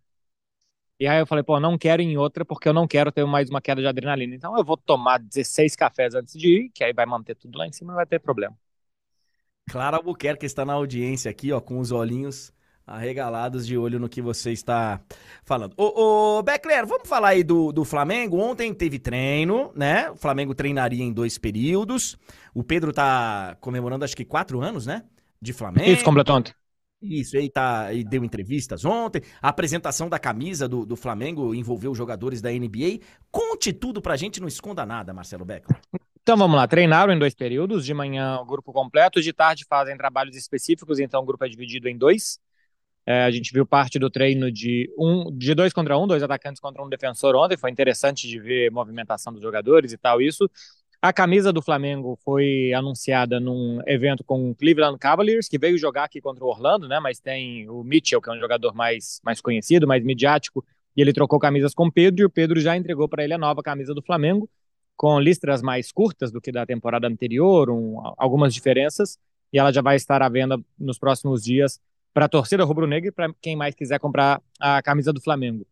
E 0.99 1.07
aí 1.07 1.19
eu 1.19 1.27
falei, 1.27 1.43
pô, 1.43 1.59
não 1.59 1.77
quero 1.77 2.01
ir 2.01 2.05
em 2.05 2.17
outra 2.17 2.45
porque 2.45 2.67
eu 2.69 2.73
não 2.73 2.87
quero 2.87 3.11
ter 3.11 3.25
mais 3.25 3.49
uma 3.49 3.61
queda 3.61 3.81
de 3.81 3.87
adrenalina. 3.87 4.35
Então 4.35 4.57
eu 4.57 4.63
vou 4.63 4.77
tomar 4.77 5.19
16 5.19 5.75
cafés 5.75 6.15
antes 6.15 6.33
de 6.33 6.47
ir, 6.47 6.69
que 6.69 6.83
aí 6.83 6.93
vai 6.93 7.05
manter 7.05 7.35
tudo 7.35 7.57
lá 7.57 7.67
em 7.67 7.71
cima, 7.71 7.91
não 7.91 7.97
vai 7.97 8.05
ter 8.05 8.19
problema. 8.19 8.55
Clara 9.69 9.97
Albuquerque 9.97 10.45
está 10.45 10.65
na 10.65 10.73
audiência 10.73 11.31
aqui, 11.31 11.51
ó, 11.51 11.59
com 11.59 11.79
os 11.79 11.91
olhinhos 11.91 12.53
arregalados 12.85 13.65
de 13.65 13.77
olho 13.77 13.99
no 13.99 14.09
que 14.09 14.21
você 14.21 14.51
está 14.51 15.01
falando. 15.43 15.73
Ô, 15.77 16.37
ô 16.37 16.43
Beckler, 16.43 16.85
vamos 16.85 17.07
falar 17.07 17.29
aí 17.29 17.43
do, 17.43 17.71
do 17.71 17.85
Flamengo. 17.85 18.37
Ontem 18.37 18.73
teve 18.73 18.99
treino, 18.99 19.71
né? 19.75 20.09
O 20.11 20.15
Flamengo 20.15 20.53
treinaria 20.53 21.03
em 21.03 21.13
dois 21.13 21.37
períodos. 21.37 22.17
O 22.53 22.63
Pedro 22.63 22.91
tá 22.91 23.57
comemorando, 23.61 24.03
acho 24.03 24.15
que 24.15 24.25
quatro 24.25 24.61
anos, 24.61 24.85
né? 24.85 25.03
De 25.41 25.53
Flamengo. 25.53 25.89
Isso, 25.89 26.03
completou 26.03 26.35
ontem. 26.35 26.53
Isso, 27.03 27.35
ele 27.35 27.49
tá, 27.49 27.93
ele 27.93 28.03
deu 28.05 28.23
entrevistas 28.23 28.85
ontem. 28.85 29.21
A 29.41 29.49
apresentação 29.49 30.07
da 30.07 30.17
camisa 30.17 30.69
do, 30.69 30.85
do 30.85 30.95
Flamengo 30.95 31.53
envolveu 31.53 31.93
jogadores 31.93 32.41
da 32.41 32.49
NBA. 32.49 32.99
Conte 33.29 33.73
tudo 33.73 34.01
pra 34.01 34.15
gente, 34.15 34.39
não 34.39 34.47
esconda 34.47 34.85
nada, 34.85 35.13
Marcelo 35.13 35.43
Beckler. 35.43 35.79
Então 36.21 36.37
vamos 36.37 36.55
lá, 36.55 36.65
treinaram 36.65 37.11
em 37.11 37.19
dois 37.19 37.35
períodos, 37.35 37.85
de 37.85 37.93
manhã 37.93 38.39
o 38.39 38.45
grupo 38.45 38.71
completo, 38.71 39.21
de 39.21 39.33
tarde 39.33 39.65
fazem 39.67 39.97
trabalhos 39.97 40.37
específicos, 40.37 40.97
então 40.97 41.21
o 41.21 41.25
grupo 41.25 41.43
é 41.43 41.49
dividido 41.49 41.89
em 41.89 41.97
dois. 41.97 42.39
É, 43.05 43.25
a 43.25 43.31
gente 43.31 43.51
viu 43.51 43.65
parte 43.65 43.99
do 43.99 44.09
treino 44.09 44.49
de 44.49 44.89
um, 44.97 45.29
de 45.37 45.53
dois 45.53 45.73
contra 45.73 45.97
um, 45.97 46.07
dois 46.07 46.23
atacantes 46.23 46.61
contra 46.61 46.81
um 46.81 46.87
defensor 46.87 47.35
ontem, 47.35 47.57
foi 47.57 47.69
interessante 47.69 48.25
de 48.25 48.39
ver 48.39 48.71
movimentação 48.71 49.33
dos 49.33 49.41
jogadores 49.41 49.91
e 49.91 49.97
tal, 49.97 50.21
isso. 50.21 50.49
A 51.03 51.11
camisa 51.11 51.51
do 51.51 51.61
Flamengo 51.61 52.17
foi 52.23 52.71
anunciada 52.71 53.37
num 53.37 53.81
evento 53.85 54.23
com 54.23 54.51
o 54.51 54.55
Cleveland 54.55 54.97
Cavaliers, 54.97 55.49
que 55.49 55.59
veio 55.59 55.77
jogar 55.77 56.05
aqui 56.05 56.21
contra 56.21 56.45
o 56.45 56.47
Orlando, 56.47 56.87
né? 56.87 56.97
Mas 57.01 57.19
tem 57.19 57.69
o 57.69 57.83
Mitchell, 57.83 58.21
que 58.21 58.29
é 58.29 58.33
um 58.33 58.39
jogador 58.39 58.73
mais, 58.73 59.19
mais 59.21 59.41
conhecido, 59.41 59.85
mais 59.85 60.01
midiático, 60.01 60.63
e 60.95 61.01
ele 61.01 61.11
trocou 61.11 61.37
camisas 61.39 61.73
com 61.73 61.87
o 61.87 61.91
Pedro, 61.91 62.21
e 62.21 62.25
o 62.25 62.29
Pedro 62.29 62.57
já 62.57 62.77
entregou 62.77 63.09
para 63.09 63.21
ele 63.21 63.33
a 63.33 63.37
nova 63.37 63.61
camisa 63.61 63.93
do 63.93 64.01
Flamengo, 64.01 64.49
com 64.95 65.19
listras 65.19 65.61
mais 65.61 65.91
curtas 65.91 66.31
do 66.31 66.39
que 66.39 66.53
da 66.53 66.65
temporada 66.65 67.05
anterior, 67.05 67.69
um, 67.69 67.97
algumas 68.17 68.53
diferenças, 68.53 69.19
e 69.51 69.59
ela 69.59 69.73
já 69.73 69.81
vai 69.81 69.97
estar 69.97 70.21
à 70.21 70.29
venda 70.29 70.57
nos 70.79 70.97
próximos 70.97 71.43
dias 71.43 71.81
para 72.13 72.27
a 72.27 72.29
torcida 72.29 72.63
rubro-negra 72.63 73.09
e 73.09 73.11
para 73.11 73.29
quem 73.41 73.57
mais 73.57 73.75
quiser 73.75 73.99
comprar 73.99 74.41
a 74.57 74.81
camisa 74.81 75.11
do 75.11 75.19
Flamengo. 75.19 75.67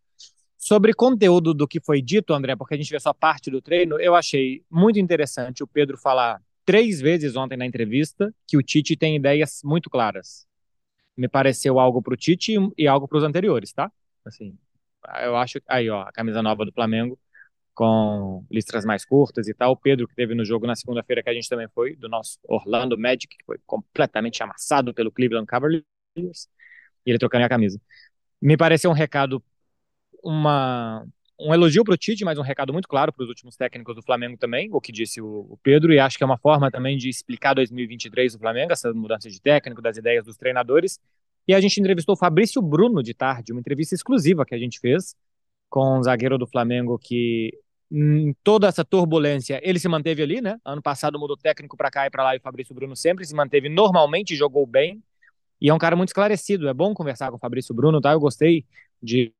Sobre 0.63 0.93
conteúdo 0.93 1.55
do 1.55 1.67
que 1.67 1.79
foi 1.79 2.03
dito, 2.03 2.35
André, 2.35 2.55
porque 2.55 2.75
a 2.75 2.77
gente 2.77 2.91
vê 2.91 2.99
só 2.99 3.11
parte 3.11 3.49
do 3.49 3.59
treino, 3.59 3.99
eu 3.99 4.13
achei 4.13 4.63
muito 4.69 4.99
interessante 4.99 5.63
o 5.63 5.67
Pedro 5.67 5.97
falar 5.97 6.39
três 6.63 7.01
vezes 7.01 7.35
ontem 7.35 7.57
na 7.57 7.65
entrevista 7.65 8.31
que 8.45 8.55
o 8.55 8.61
Tite 8.61 8.95
tem 8.95 9.15
ideias 9.15 9.61
muito 9.63 9.89
claras. 9.89 10.45
Me 11.17 11.27
pareceu 11.27 11.79
algo 11.79 11.99
para 11.99 12.13
o 12.13 12.15
Tite 12.15 12.53
e 12.77 12.87
algo 12.87 13.07
para 13.07 13.17
os 13.17 13.23
anteriores, 13.23 13.73
tá? 13.73 13.91
Assim, 14.23 14.55
eu 15.23 15.35
acho. 15.35 15.59
Aí, 15.67 15.89
ó, 15.89 16.03
a 16.03 16.11
camisa 16.11 16.43
nova 16.43 16.63
do 16.63 16.71
Flamengo 16.71 17.17
com 17.73 18.45
listras 18.51 18.85
mais 18.85 19.03
curtas 19.03 19.47
e 19.47 19.55
tal. 19.55 19.71
O 19.71 19.75
Pedro, 19.77 20.07
que 20.07 20.13
teve 20.13 20.35
no 20.35 20.45
jogo 20.45 20.67
na 20.67 20.75
segunda-feira, 20.75 21.23
que 21.23 21.29
a 21.31 21.33
gente 21.33 21.49
também 21.49 21.67
foi, 21.73 21.95
do 21.95 22.07
nosso 22.07 22.37
Orlando 22.43 22.95
Magic, 22.99 23.27
que 23.27 23.43
foi 23.45 23.57
completamente 23.65 24.43
amassado 24.43 24.93
pelo 24.93 25.11
Cleveland 25.11 25.47
Cavaliers, 25.47 25.83
e 26.15 27.09
ele 27.09 27.17
trocando 27.17 27.45
a 27.45 27.49
camisa. 27.49 27.81
Me 28.39 28.55
pareceu 28.55 28.91
um 28.91 28.93
recado 28.93 29.43
uma, 30.23 31.05
um 31.39 31.53
elogio 31.53 31.83
para 31.83 31.93
o 31.93 31.97
Tite, 31.97 32.23
mas 32.23 32.37
um 32.37 32.43
recado 32.43 32.71
muito 32.71 32.87
claro 32.87 33.11
para 33.11 33.23
os 33.23 33.29
últimos 33.29 33.55
técnicos 33.55 33.95
do 33.95 34.01
Flamengo 34.01 34.37
também, 34.37 34.69
o 34.71 34.79
que 34.79 34.91
disse 34.91 35.21
o, 35.21 35.47
o, 35.49 35.59
Pedro, 35.63 35.93
e 35.93 35.99
acho 35.99 36.17
que 36.17 36.23
é 36.23 36.25
uma 36.25 36.37
forma 36.37 36.69
também 36.69 36.97
de 36.97 37.09
explicar 37.09 37.53
2023 37.53 38.33
do 38.33 38.39
Flamengo, 38.39 38.71
essa 38.71 38.93
mudança 38.93 39.29
de 39.29 39.41
técnico, 39.41 39.81
das 39.81 39.97
ideias 39.97 40.25
dos 40.25 40.37
treinadores. 40.37 40.99
E 41.47 41.53
a 41.53 41.59
gente 41.59 41.79
entrevistou 41.79 42.13
o 42.13 42.17
Fabrício 42.17 42.61
Bruno 42.61 43.01
de 43.01 43.13
tarde, 43.13 43.51
uma 43.51 43.59
entrevista 43.59 43.95
exclusiva 43.95 44.45
que 44.45 44.53
a 44.53 44.59
gente 44.59 44.79
fez 44.79 45.15
com 45.69 45.99
um 45.99 46.03
zagueiro 46.03 46.37
do 46.37 46.45
Flamengo 46.45 46.99
que 46.99 47.51
em 47.91 48.33
toda 48.41 48.67
essa 48.67 48.85
turbulência, 48.85 49.59
ele 49.61 49.77
se 49.77 49.87
manteve 49.89 50.23
ali, 50.23 50.39
né? 50.39 50.57
Ano 50.63 50.81
passado 50.81 51.19
mudou 51.19 51.35
técnico 51.35 51.75
para 51.75 51.91
cá 51.91 52.07
e 52.07 52.09
para 52.09 52.23
lá 52.23 52.35
e 52.35 52.37
o 52.37 52.41
Fabrício 52.41 52.73
Bruno 52.73 52.95
sempre 52.95 53.25
se 53.25 53.35
manteve 53.35 53.67
normalmente, 53.67 54.35
jogou 54.35 54.65
bem. 54.65 55.03
E 55.59 55.69
é 55.69 55.73
um 55.73 55.77
cara 55.77 55.95
muito 55.95 56.09
esclarecido. 56.09 56.69
É 56.69 56.73
bom 56.73 56.93
conversar 56.93 57.29
com 57.29 57.35
o 57.35 57.39
Fabrício 57.39 57.75
Bruno, 57.75 57.99
tá? 57.99 58.13
Eu 58.13 58.19
gostei 58.19 58.65
de 59.03 59.33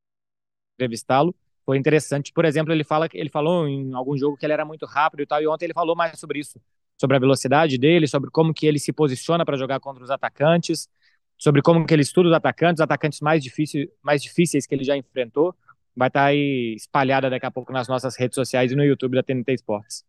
entrevistá-lo. 0.82 1.36
Foi 1.66 1.78
interessante. 1.78 2.32
Por 2.34 2.46
exemplo, 2.46 2.74
ele 2.74 2.84
fala 2.84 3.08
ele 3.14 3.30
falou 3.30 3.68
em 3.68 3.94
algum 3.94 4.18
jogo 4.18 4.36
que 4.36 4.46
ele 4.46 4.54
era 4.54 4.66
muito 4.66 4.86
rápido 4.86 5.22
e 5.22 5.26
tal, 5.26 5.42
e 5.42 5.48
ontem 5.48 5.66
ele 5.66 5.74
falou 5.74 5.96
mais 5.96 6.20
sobre 6.20 6.40
isso, 6.40 6.60
sobre 6.98 7.18
a 7.18 7.20
velocidade 7.20 7.78
dele, 7.78 8.08
sobre 8.08 8.30
como 8.32 8.54
que 8.54 8.66
ele 8.66 8.80
se 8.80 8.92
posiciona 8.92 9.46
para 9.46 9.58
jogar 9.58 9.80
contra 9.80 10.04
os 10.04 10.10
atacantes, 10.10 10.90
sobre 11.38 11.62
como 11.62 11.86
que 11.86 11.94
ele 11.94 12.02
estuda 12.02 12.30
os 12.30 12.36
atacantes, 12.36 12.80
os 12.80 12.84
atacantes 12.84 13.22
mais 13.22 13.44
difíceis, 13.44 13.88
mais 14.02 14.22
difíceis 14.22 14.66
que 14.66 14.74
ele 14.76 14.84
já 14.84 14.98
enfrentou 14.98 15.56
vai 15.96 16.08
estar 16.08 16.22
tá 16.22 16.26
aí 16.28 16.76
espalhada 16.76 17.30
daqui 17.30 17.46
a 17.46 17.52
pouco 17.52 17.72
nas 17.72 17.88
nossas 17.88 18.16
redes 18.18 18.36
sociais 18.36 18.72
e 18.72 18.76
no 18.76 18.84
YouTube 18.84 19.16
da 19.16 19.24
TNT 19.24 19.54
Esportes. 19.54 20.04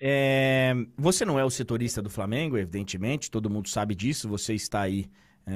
É, 0.00 0.74
você 0.96 1.24
não 1.24 1.38
é 1.38 1.44
o 1.44 1.50
setorista 1.50 2.02
do 2.02 2.10
Flamengo, 2.10 2.58
evidentemente, 2.58 3.30
todo 3.30 3.50
mundo 3.50 3.68
sabe 3.68 3.94
disso. 3.94 4.28
Você 4.28 4.54
está 4.54 4.82
aí 4.82 5.06
é, 5.46 5.52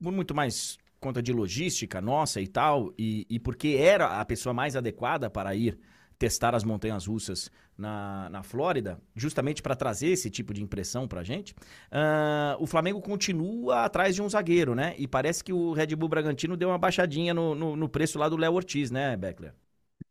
muito 0.00 0.34
mais 0.34 0.78
conta 1.00 1.22
de 1.22 1.32
logística 1.32 2.00
nossa 2.00 2.40
e 2.40 2.46
tal, 2.46 2.92
e, 2.98 3.26
e 3.30 3.38
porque 3.38 3.76
era 3.78 4.20
a 4.20 4.24
pessoa 4.24 4.52
mais 4.52 4.76
adequada 4.76 5.30
para 5.30 5.54
ir 5.54 5.78
testar 6.18 6.54
as 6.54 6.64
montanhas 6.64 7.06
russas 7.06 7.50
na, 7.76 8.28
na 8.28 8.42
Flórida, 8.42 9.00
justamente 9.14 9.62
para 9.62 9.76
trazer 9.76 10.08
esse 10.08 10.28
tipo 10.28 10.52
de 10.52 10.62
impressão 10.62 11.06
para 11.06 11.20
a 11.20 11.24
gente. 11.24 11.52
Uh, 11.52 12.60
o 12.60 12.66
Flamengo 12.66 13.00
continua 13.00 13.84
atrás 13.84 14.16
de 14.16 14.20
um 14.20 14.28
zagueiro, 14.28 14.74
né? 14.74 14.96
E 14.98 15.06
parece 15.06 15.44
que 15.44 15.52
o 15.52 15.72
Red 15.72 15.94
Bull 15.94 16.08
Bragantino 16.08 16.56
deu 16.56 16.70
uma 16.70 16.78
baixadinha 16.78 17.32
no, 17.32 17.54
no, 17.54 17.76
no 17.76 17.88
preço 17.88 18.18
lá 18.18 18.28
do 18.28 18.36
Léo 18.36 18.54
Ortiz, 18.54 18.90
né, 18.90 19.16
Beckler? 19.16 19.54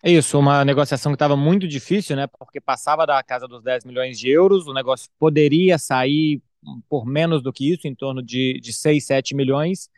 Isso, 0.03 0.39
uma 0.39 0.63
negociação 0.63 1.11
que 1.11 1.15
estava 1.15 1.35
muito 1.35 1.67
difícil, 1.67 2.15
né? 2.15 2.27
Porque 2.27 2.61
passava 2.61 3.05
da 3.05 3.21
casa 3.21 3.47
dos 3.47 3.61
10 3.61 3.83
milhões 3.83 4.17
de 4.17 4.29
euros, 4.29 4.65
o 4.67 4.73
negócio 4.73 5.09
poderia 5.19 5.77
sair 5.77 6.41
por 6.87 7.05
menos 7.05 7.41
do 7.41 7.51
que 7.51 7.73
isso, 7.73 7.87
em 7.87 7.95
torno 7.95 8.21
de, 8.21 8.59
de 8.61 8.71
6, 8.71 9.05
7 9.05 9.35
milhões 9.35 9.89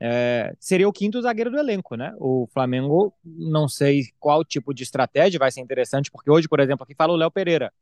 é, 0.00 0.54
seria 0.60 0.88
o 0.88 0.92
quinto 0.92 1.20
zagueiro 1.22 1.50
do 1.50 1.58
elenco, 1.58 1.96
né? 1.96 2.14
O 2.18 2.46
Flamengo, 2.52 3.14
não 3.24 3.68
sei 3.68 4.04
qual 4.18 4.44
tipo 4.44 4.74
de 4.74 4.82
estratégia 4.82 5.38
vai 5.38 5.50
ser 5.50 5.60
interessante, 5.60 6.10
porque 6.10 6.30
hoje, 6.30 6.48
por 6.48 6.60
exemplo, 6.60 6.84
aqui 6.84 6.94
fala 6.94 7.12
o 7.12 7.16
Léo 7.16 7.30
Pereira, 7.30 7.72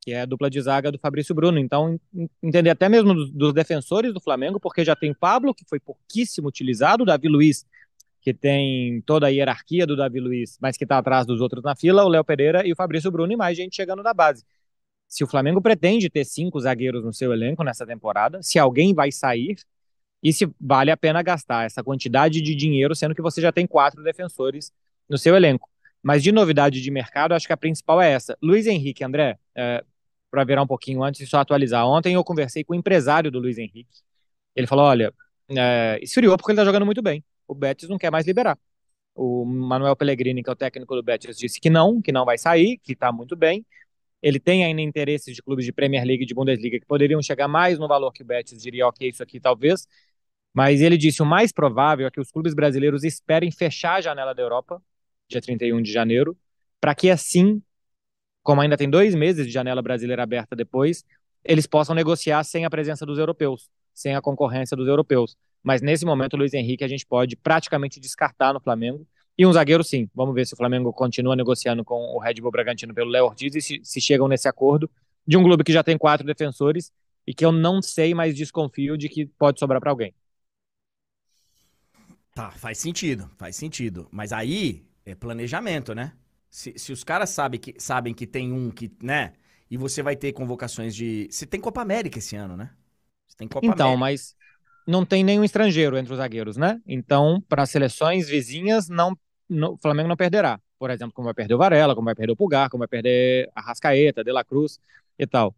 que 0.00 0.12
é 0.12 0.20
a 0.20 0.26
dupla 0.26 0.50
de 0.50 0.60
zaga 0.60 0.92
do 0.92 0.98
Fabrício 0.98 1.34
Bruno. 1.34 1.58
Então, 1.58 1.98
entender 2.42 2.70
até 2.70 2.88
mesmo 2.88 3.14
dos, 3.14 3.30
dos, 3.30 3.54
defensores 3.54 4.12
do 4.12 4.20
Flamengo, 4.20 4.60
porque 4.60 4.84
já 4.84 4.94
tem 4.94 5.14
Pablo, 5.14 5.54
que 5.54 5.64
foi 5.66 5.80
pouquíssimo 5.80 6.48
utilizado, 6.48 7.02
o 7.02 7.06
Davi 7.06 7.28
Luiz, 7.28 7.64
que 8.20 8.34
tem 8.34 9.00
toda 9.02 9.26
a 9.26 9.30
hierarquia 9.30 9.86
do 9.86 9.96
Davi 9.96 10.20
Luiz, 10.20 10.58
mas 10.60 10.76
que 10.76 10.84
está 10.84 10.98
atrás 10.98 11.26
dos 11.26 11.40
outros 11.40 11.62
na 11.62 11.74
fila, 11.74 12.04
o 12.04 12.08
Léo 12.08 12.24
Pereira 12.24 12.66
e 12.66 12.72
o 12.72 12.76
Fabrício 12.76 13.10
Bruno, 13.10 13.32
e 13.32 13.36
mais 13.36 13.56
gente 13.56 13.74
chegando 13.74 14.02
da 14.02 14.12
base. 14.12 14.44
Se 15.08 15.24
o 15.24 15.26
Flamengo 15.26 15.62
pretende 15.62 16.10
ter 16.10 16.24
cinco 16.24 16.60
zagueiros 16.60 17.04
no 17.04 17.12
seu 17.12 17.32
elenco 17.32 17.62
nessa 17.64 17.86
temporada, 17.86 18.42
se 18.42 18.58
alguém 18.58 18.92
vai 18.92 19.10
sair, 19.10 19.56
e 20.24 20.32
se 20.32 20.50
vale 20.58 20.90
a 20.90 20.96
pena 20.96 21.22
gastar 21.22 21.66
essa 21.66 21.84
quantidade 21.84 22.40
de 22.40 22.54
dinheiro, 22.54 22.96
sendo 22.96 23.14
que 23.14 23.20
você 23.20 23.42
já 23.42 23.52
tem 23.52 23.66
quatro 23.66 24.02
defensores 24.02 24.72
no 25.06 25.18
seu 25.18 25.36
elenco. 25.36 25.68
Mas 26.02 26.22
de 26.22 26.32
novidade 26.32 26.80
de 26.80 26.90
mercado, 26.90 27.32
acho 27.32 27.46
que 27.46 27.52
a 27.52 27.56
principal 27.56 28.00
é 28.00 28.10
essa. 28.10 28.36
Luiz 28.42 28.66
Henrique, 28.66 29.04
André, 29.04 29.38
é, 29.54 29.84
para 30.30 30.44
virar 30.44 30.62
um 30.62 30.66
pouquinho 30.66 31.02
antes 31.02 31.20
e 31.20 31.26
só 31.26 31.38
atualizar. 31.38 31.86
Ontem 31.86 32.14
eu 32.14 32.24
conversei 32.24 32.64
com 32.64 32.72
o 32.72 32.76
empresário 32.76 33.30
do 33.30 33.38
Luiz 33.38 33.58
Henrique. 33.58 34.00
Ele 34.56 34.66
falou: 34.66 34.86
olha, 34.86 35.12
é, 35.50 35.98
esfriou 36.02 36.36
porque 36.36 36.52
ele 36.52 36.60
está 36.60 36.64
jogando 36.64 36.86
muito 36.86 37.02
bem. 37.02 37.22
O 37.46 37.54
Betis 37.54 37.88
não 37.88 37.98
quer 37.98 38.10
mais 38.10 38.26
liberar. 38.26 38.58
O 39.14 39.44
Manuel 39.44 39.94
Pellegrini, 39.94 40.42
que 40.42 40.50
é 40.50 40.52
o 40.52 40.56
técnico 40.56 40.94
do 40.94 41.02
Betis, 41.02 41.36
disse 41.36 41.60
que 41.60 41.70
não, 41.70 42.00
que 42.00 42.10
não 42.12 42.24
vai 42.24 42.38
sair, 42.38 42.78
que 42.82 42.92
está 42.92 43.12
muito 43.12 43.36
bem. 43.36 43.64
Ele 44.22 44.40
tem 44.40 44.64
ainda 44.64 44.80
interesses 44.80 45.34
de 45.36 45.42
clubes 45.42 45.66
de 45.66 45.72
Premier 45.72 46.04
League 46.04 46.24
e 46.24 46.26
de 46.26 46.34
Bundesliga 46.34 46.80
que 46.80 46.86
poderiam 46.86 47.22
chegar 47.22 47.46
mais 47.46 47.78
no 47.78 47.86
valor 47.86 48.10
que 48.10 48.22
o 48.22 48.26
Betis 48.26 48.62
diria, 48.62 48.86
ok, 48.88 49.08
isso 49.08 49.22
aqui 49.22 49.38
talvez. 49.38 49.86
Mas 50.54 50.80
ele 50.80 50.96
disse 50.96 51.20
o 51.20 51.26
mais 51.26 51.50
provável 51.50 52.06
é 52.06 52.10
que 52.10 52.20
os 52.20 52.30
clubes 52.30 52.54
brasileiros 52.54 53.02
esperem 53.02 53.50
fechar 53.50 53.96
a 53.96 54.00
janela 54.00 54.32
da 54.32 54.40
Europa, 54.40 54.80
dia 55.28 55.40
31 55.40 55.82
de 55.82 55.92
janeiro, 55.92 56.36
para 56.80 56.94
que 56.94 57.10
assim, 57.10 57.60
como 58.40 58.60
ainda 58.60 58.76
tem 58.76 58.88
dois 58.88 59.16
meses 59.16 59.46
de 59.46 59.52
janela 59.52 59.82
brasileira 59.82 60.22
aberta 60.22 60.54
depois, 60.54 61.04
eles 61.44 61.66
possam 61.66 61.94
negociar 61.94 62.44
sem 62.44 62.64
a 62.64 62.70
presença 62.70 63.04
dos 63.04 63.18
europeus, 63.18 63.68
sem 63.92 64.14
a 64.14 64.22
concorrência 64.22 64.76
dos 64.76 64.86
europeus. 64.86 65.36
Mas 65.62 65.82
nesse 65.82 66.04
momento, 66.04 66.36
Luiz 66.36 66.54
Henrique 66.54 66.84
a 66.84 66.88
gente 66.88 67.04
pode 67.04 67.36
praticamente 67.36 67.98
descartar 67.98 68.52
no 68.52 68.60
Flamengo. 68.60 69.06
E 69.36 69.44
um 69.44 69.52
zagueiro, 69.52 69.82
sim. 69.82 70.08
Vamos 70.14 70.34
ver 70.34 70.46
se 70.46 70.54
o 70.54 70.56
Flamengo 70.56 70.92
continua 70.92 71.34
negociando 71.34 71.84
com 71.84 72.14
o 72.14 72.18
Red 72.20 72.34
Bull 72.34 72.52
Bragantino 72.52 72.94
pelo 72.94 73.10
Léo 73.10 73.24
Ortiz 73.24 73.56
e 73.56 73.60
se, 73.60 73.80
se 73.82 74.00
chegam 74.00 74.28
nesse 74.28 74.46
acordo 74.46 74.88
de 75.26 75.36
um 75.36 75.42
clube 75.42 75.64
que 75.64 75.72
já 75.72 75.82
tem 75.82 75.98
quatro 75.98 76.24
defensores 76.24 76.92
e 77.26 77.34
que 77.34 77.44
eu 77.44 77.50
não 77.50 77.82
sei, 77.82 78.14
mas 78.14 78.34
desconfio 78.34 78.96
de 78.96 79.08
que 79.08 79.26
pode 79.26 79.58
sobrar 79.58 79.80
para 79.80 79.90
alguém. 79.90 80.14
Tá, 82.34 82.50
faz 82.50 82.78
sentido, 82.78 83.30
faz 83.38 83.54
sentido. 83.54 84.08
Mas 84.10 84.32
aí 84.32 84.84
é 85.06 85.14
planejamento, 85.14 85.94
né? 85.94 86.12
Se, 86.50 86.76
se 86.76 86.92
os 86.92 87.04
caras 87.04 87.30
sabem 87.30 87.60
que, 87.60 87.74
sabem 87.78 88.12
que 88.12 88.26
tem 88.26 88.52
um 88.52 88.70
que, 88.72 88.90
né? 89.00 89.34
E 89.70 89.76
você 89.76 90.02
vai 90.02 90.16
ter 90.16 90.32
convocações 90.32 90.94
de. 90.94 91.28
Você 91.30 91.46
tem 91.46 91.60
Copa 91.60 91.80
América 91.80 92.18
esse 92.18 92.34
ano, 92.34 92.56
né? 92.56 92.70
Você 93.28 93.36
tem 93.36 93.46
Copa 93.46 93.66
então, 93.66 93.94
América. 93.94 94.00
mas 94.00 94.36
não 94.86 95.04
tem 95.04 95.22
nenhum 95.22 95.44
estrangeiro 95.44 95.96
entre 95.96 96.12
os 96.12 96.18
zagueiros, 96.18 96.56
né? 96.56 96.80
Então, 96.86 97.40
para 97.48 97.64
seleções 97.66 98.28
vizinhas, 98.28 98.88
não, 98.88 99.16
o 99.48 99.78
Flamengo 99.80 100.08
não 100.08 100.16
perderá. 100.16 100.60
Por 100.76 100.90
exemplo, 100.90 101.14
como 101.14 101.26
vai 101.26 101.34
perder 101.34 101.54
o 101.54 101.58
Varela, 101.58 101.94
como 101.94 102.06
vai 102.06 102.14
perder 102.16 102.32
o 102.32 102.36
Pulgar, 102.36 102.68
como 102.68 102.80
vai 102.80 102.88
perder 102.88 103.48
a 103.54 103.60
Rascaeta, 103.60 104.24
De 104.24 104.32
La 104.32 104.44
Cruz 104.44 104.80
e 105.18 105.26
tal. 105.26 105.54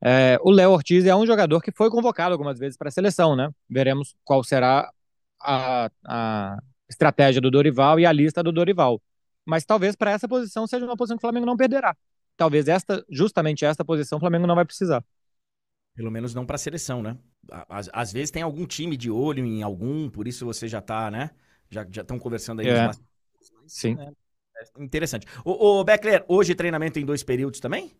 É, 0.00 0.38
o 0.42 0.50
Léo 0.50 0.70
Ortiz 0.70 1.04
é 1.04 1.14
um 1.16 1.26
jogador 1.26 1.60
que 1.60 1.72
foi 1.72 1.90
convocado 1.90 2.32
algumas 2.32 2.58
vezes 2.58 2.76
para 2.76 2.88
a 2.88 2.92
seleção, 2.92 3.34
né? 3.34 3.50
Veremos 3.68 4.14
qual 4.24 4.42
será 4.44 4.90
a, 5.46 5.90
a 6.04 6.58
estratégia 6.88 7.40
do 7.40 7.50
Dorival 7.50 8.00
e 8.00 8.06
a 8.06 8.12
lista 8.12 8.42
do 8.42 8.52
Dorival. 8.52 9.00
Mas 9.44 9.64
talvez 9.64 9.94
para 9.94 10.10
essa 10.10 10.26
posição 10.26 10.66
seja 10.66 10.84
uma 10.84 10.96
posição 10.96 11.16
que 11.16 11.20
o 11.20 11.28
Flamengo 11.28 11.46
não 11.46 11.56
perderá. 11.56 11.96
Talvez 12.36 12.68
esta, 12.68 13.04
justamente 13.08 13.64
esta 13.64 13.84
posição, 13.84 14.18
o 14.18 14.20
Flamengo 14.20 14.46
não 14.46 14.54
vai 14.54 14.64
precisar. 14.64 15.04
Pelo 15.94 16.10
menos 16.10 16.34
não 16.34 16.44
para 16.44 16.56
a 16.56 16.58
seleção, 16.58 17.02
né? 17.02 17.16
Às, 17.68 17.88
às, 17.92 18.12
vezes 18.12 18.30
tem 18.30 18.42
algum 18.42 18.66
time 18.66 18.96
de 18.96 19.10
olho 19.10 19.46
em 19.46 19.62
algum, 19.62 20.10
por 20.10 20.28
isso 20.28 20.44
você 20.44 20.68
já 20.68 20.82
tá, 20.82 21.10
né? 21.10 21.30
Já 21.70 21.82
estão 21.82 22.18
conversando 22.18 22.60
aí. 22.60 22.68
É. 22.68 22.90
Sim. 23.66 23.96
É, 23.98 24.10
é 24.10 24.84
interessante. 24.84 25.26
O, 25.44 25.78
o 25.78 25.84
Beckler, 25.84 26.24
hoje 26.28 26.54
treinamento 26.54 26.98
em 26.98 27.06
dois 27.06 27.22
períodos 27.22 27.60
também? 27.60 27.92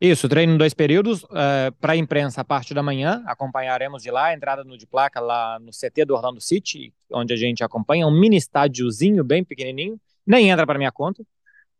Isso, 0.00 0.28
treino 0.28 0.54
em 0.54 0.58
dois 0.58 0.74
períodos. 0.74 1.24
Uh, 1.24 1.72
Para 1.80 1.92
a 1.92 1.96
imprensa, 1.96 2.40
a 2.40 2.44
parte 2.44 2.74
da 2.74 2.82
manhã, 2.82 3.22
acompanharemos 3.26 4.02
de 4.02 4.10
lá, 4.10 4.32
entrada 4.34 4.64
no 4.64 4.76
de 4.76 4.86
placa 4.86 5.20
lá 5.20 5.58
no 5.58 5.70
CT 5.70 6.04
do 6.04 6.14
Orlando 6.14 6.40
City, 6.40 6.92
onde 7.12 7.32
a 7.32 7.36
gente 7.36 7.64
acompanha, 7.64 8.06
um 8.06 8.10
mini 8.10 8.36
estádiozinho 8.36 9.24
bem 9.24 9.44
pequenininho. 9.44 10.00
Nem 10.26 10.50
entra 10.50 10.66
para 10.66 10.78
minha 10.78 10.92
conta, 10.92 11.24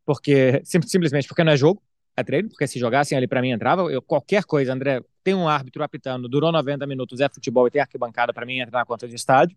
porque 0.05 0.61
sim, 0.65 0.81
simplesmente 0.83 1.29
porque 1.29 1.45
não 1.45 1.53
é 1.53 1.57
jogo, 1.57 1.83
é 2.17 2.25
treino, 2.25 2.49
porque 2.49 2.67
se 2.67 2.79
jogassem 2.79 3.17
ali 3.17 3.27
para 3.27 3.41
mim 3.41 3.51
entrava. 3.51 3.83
Eu, 3.83 4.03
qualquer 4.03 4.45
coisa, 4.45 4.73
André, 4.73 5.03
tem 5.23 5.35
um 5.35 5.49
árbitro 5.49 5.83
apitando, 5.83 6.29
durou 6.29 6.51
90 6.51 6.87
minutos, 6.87 7.21
é 7.21 7.29
futebol 7.29 7.67
e 7.67 7.71
tem 7.71 7.81
arquibancada 7.81 8.33
para 8.33 8.47
mim 8.47 8.59
entra 8.59 8.79
na 8.79 8.85
conta 8.85 9.07
de 9.07 9.15
estádio. 9.15 9.57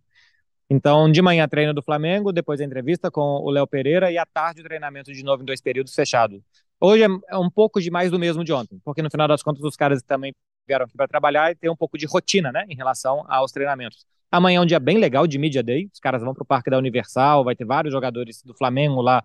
Então, 0.69 1.11
de 1.11 1.21
manhã, 1.21 1.47
treino 1.47 1.73
do 1.73 1.81
Flamengo, 1.81 2.31
depois 2.31 2.61
a 2.61 2.63
entrevista 2.63 3.11
com 3.11 3.21
o 3.21 3.49
Léo 3.49 3.67
Pereira 3.67 4.11
e 4.11 4.17
à 4.17 4.25
tarde 4.25 4.61
o 4.61 4.63
treinamento 4.63 5.11
de 5.11 5.23
novo 5.23 5.43
em 5.43 5.45
dois 5.45 5.59
períodos 5.59 5.93
fechado. 5.93 6.41
Hoje 6.83 7.03
é, 7.03 7.07
é 7.29 7.37
um 7.37 7.49
pouco 7.49 7.79
de 7.79 7.91
mais 7.91 8.09
do 8.09 8.17
mesmo 8.17 8.43
de 8.43 8.51
ontem, 8.51 8.81
porque 8.83 9.03
no 9.03 9.11
final 9.11 9.27
das 9.27 9.43
contas 9.43 9.63
os 9.63 9.75
caras 9.75 10.01
também 10.01 10.33
vieram 10.67 10.85
aqui 10.85 10.97
para 10.97 11.07
trabalhar 11.07 11.51
e 11.51 11.55
ter 11.55 11.69
um 11.69 11.75
pouco 11.75 11.95
de 11.95 12.07
rotina, 12.07 12.51
né, 12.51 12.65
em 12.67 12.75
relação 12.75 13.23
aos 13.29 13.51
treinamentos. 13.51 14.03
Amanhã 14.31 14.57
é 14.57 14.61
um 14.61 14.65
dia 14.65 14.79
bem 14.79 14.97
legal 14.97 15.27
de 15.27 15.37
Media 15.37 15.61
Day, 15.61 15.89
os 15.93 15.99
caras 15.99 16.23
vão 16.23 16.33
para 16.33 16.41
o 16.41 16.45
Parque 16.45 16.71
da 16.71 16.79
Universal, 16.79 17.43
vai 17.43 17.55
ter 17.55 17.65
vários 17.65 17.93
jogadores 17.93 18.41
do 18.41 18.55
Flamengo 18.55 18.99
lá 18.99 19.23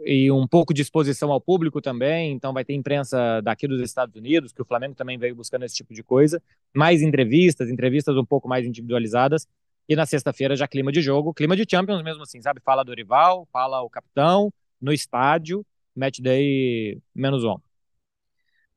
e 0.00 0.30
um 0.30 0.46
pouco 0.46 0.72
de 0.72 0.80
exposição 0.80 1.30
ao 1.30 1.40
público 1.40 1.82
também, 1.82 2.32
então 2.32 2.52
vai 2.52 2.64
ter 2.64 2.72
imprensa 2.72 3.42
daqui 3.42 3.68
dos 3.68 3.80
Estados 3.82 4.14
Unidos, 4.16 4.50
que 4.52 4.62
o 4.62 4.64
Flamengo 4.64 4.94
também 4.94 5.18
veio 5.18 5.34
buscando 5.34 5.64
esse 5.64 5.74
tipo 5.74 5.92
de 5.92 6.02
coisa, 6.02 6.42
mais 6.74 7.02
entrevistas, 7.02 7.68
entrevistas 7.68 8.16
um 8.16 8.24
pouco 8.24 8.48
mais 8.48 8.66
individualizadas, 8.66 9.46
e 9.86 9.94
na 9.94 10.06
sexta-feira 10.06 10.56
já 10.56 10.66
clima 10.66 10.90
de 10.90 11.02
jogo, 11.02 11.34
clima 11.34 11.54
de 11.54 11.66
Champions 11.70 12.02
mesmo 12.02 12.22
assim, 12.22 12.40
sabe? 12.40 12.60
Fala 12.64 12.82
Dorival, 12.82 13.46
fala 13.52 13.82
o 13.82 13.90
capitão, 13.90 14.50
no 14.80 14.92
estádio, 14.92 15.64
match 15.94 16.20
day 16.20 17.00
menos 17.14 17.44
um. 17.44 17.56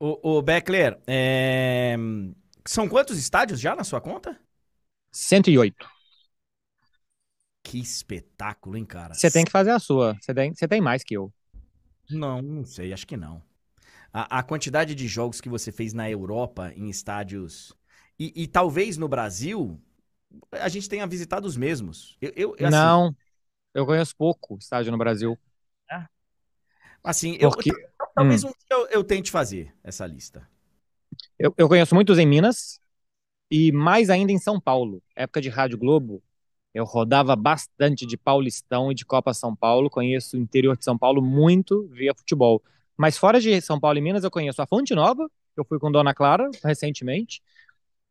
O, 0.00 0.36
o 0.36 0.42
Beckler, 0.42 0.98
é... 1.06 1.96
são 2.64 2.88
quantos 2.88 3.18
estádios 3.18 3.60
já 3.60 3.74
na 3.74 3.82
sua 3.82 4.00
conta? 4.00 4.40
108. 5.10 5.88
Que 7.62 7.78
espetáculo, 7.78 8.76
hein, 8.76 8.84
cara? 8.84 9.14
Você 9.14 9.30
tem 9.30 9.44
que 9.44 9.50
fazer 9.50 9.70
a 9.70 9.78
sua. 9.78 10.16
Você 10.20 10.32
tem, 10.32 10.54
você 10.54 10.68
tem 10.68 10.80
mais 10.80 11.02
que 11.02 11.14
eu. 11.14 11.32
Não, 12.08 12.40
não 12.40 12.64
sei, 12.64 12.92
acho 12.92 13.06
que 13.06 13.16
não. 13.16 13.42
A, 14.12 14.38
a 14.38 14.42
quantidade 14.42 14.94
de 14.94 15.06
jogos 15.06 15.40
que 15.40 15.48
você 15.48 15.70
fez 15.70 15.92
na 15.92 16.08
Europa, 16.10 16.72
em 16.76 16.88
estádios. 16.88 17.74
E, 18.18 18.32
e 18.42 18.46
talvez 18.46 18.96
no 18.96 19.08
Brasil, 19.08 19.80
a 20.52 20.68
gente 20.68 20.88
tenha 20.88 21.06
visitado 21.06 21.46
os 21.46 21.56
mesmos. 21.56 22.16
Eu, 22.20 22.54
eu 22.58 22.66
assim, 22.66 22.70
Não, 22.70 23.14
eu 23.74 23.84
conheço 23.84 24.16
pouco 24.16 24.56
estádio 24.58 24.90
no 24.92 24.98
Brasil. 24.98 25.38
Assim, 27.08 27.38
eu, 27.40 27.48
Porque- 27.48 27.70
talvez 28.14 28.44
Hum. 28.44 28.48
um 28.48 28.50
dia 28.50 28.66
eu, 28.70 28.86
eu 28.88 29.02
tente 29.04 29.30
fazer 29.30 29.74
essa 29.82 30.06
lista. 30.06 30.46
Eu, 31.38 31.54
eu 31.56 31.66
conheço 31.66 31.94
muitos 31.94 32.18
em 32.18 32.26
Minas 32.26 32.78
e 33.50 33.72
mais 33.72 34.10
ainda 34.10 34.30
em 34.30 34.38
São 34.38 34.60
Paulo. 34.60 35.02
Época 35.16 35.40
de 35.40 35.48
Rádio 35.48 35.78
Globo, 35.78 36.22
eu 36.74 36.84
rodava 36.84 37.34
bastante 37.34 38.04
de 38.04 38.18
Paulistão 38.18 38.92
e 38.92 38.94
de 38.94 39.06
Copa 39.06 39.32
São 39.32 39.56
Paulo. 39.56 39.88
Conheço 39.88 40.36
o 40.36 40.38
interior 40.38 40.76
de 40.76 40.84
São 40.84 40.98
Paulo 40.98 41.22
muito 41.22 41.88
via 41.88 42.12
futebol. 42.14 42.62
Mas 42.94 43.16
fora 43.16 43.40
de 43.40 43.58
São 43.62 43.80
Paulo 43.80 43.96
e 43.96 44.02
Minas, 44.02 44.22
eu 44.22 44.30
conheço 44.30 44.60
a 44.60 44.66
Fonte 44.66 44.94
Nova, 44.94 45.30
eu 45.56 45.64
fui 45.64 45.78
com 45.78 45.90
Dona 45.90 46.12
Clara 46.12 46.50
recentemente. 46.62 47.40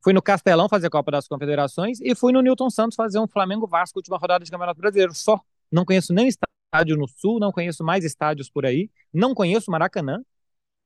Fui 0.03 0.11
no 0.11 0.23
Castelão 0.23 0.67
fazer 0.67 0.89
Copa 0.89 1.11
das 1.11 1.27
Confederações 1.27 2.01
e 2.01 2.15
fui 2.15 2.33
no 2.33 2.41
Newton 2.41 2.71
Santos 2.71 2.95
fazer 2.95 3.19
um 3.19 3.27
Flamengo 3.27 3.67
Vasco, 3.67 3.99
última 3.99 4.17
rodada 4.17 4.43
de 4.43 4.49
Campeonato 4.49 4.79
Brasileiro. 4.81 5.13
Só. 5.13 5.39
Não 5.71 5.85
conheço 5.85 6.13
nem 6.13 6.27
estádio 6.67 6.97
no 6.97 7.07
Sul, 7.07 7.39
não 7.39 7.51
conheço 7.51 7.83
mais 7.83 8.03
estádios 8.03 8.49
por 8.49 8.65
aí, 8.65 8.89
não 9.13 9.33
conheço 9.33 9.71
Maracanã. 9.71 10.21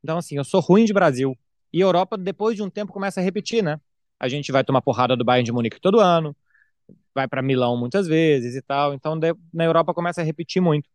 Então, 0.04 0.18
assim, 0.20 0.38
eu 0.38 0.44
sou 0.44 0.62
ruim 0.62 0.86
de 0.86 0.94
Brasil. 0.94 1.38
E 1.74 1.82
Europa, 1.82 2.18
depois 2.18 2.56
de 2.56 2.64
um 2.64 2.70
tempo, 2.70 2.94
começa 2.94 3.20
a 3.22 3.24
repetir, 3.24 3.64
né? 3.64 3.80
A 4.20 4.30
gente 4.30 4.52
vai 4.52 4.64
tomar 4.64 4.82
porrada 4.82 5.16
do 5.18 5.26
Bayern 5.26 5.46
de 5.46 5.52
Munique 5.52 5.80
todo 5.82 6.00
ano, 6.00 6.36
vai 7.16 7.28
para 7.28 7.42
Milão 7.42 7.78
muitas 7.78 8.08
vezes 8.08 8.56
e 8.56 8.62
tal. 8.62 8.94
Então, 8.94 9.18
de- 9.20 9.36
na 9.54 9.66
Europa 9.66 9.94
começa 9.94 10.22
a 10.22 10.24
repetir 10.24 10.62
muito. 10.62 10.90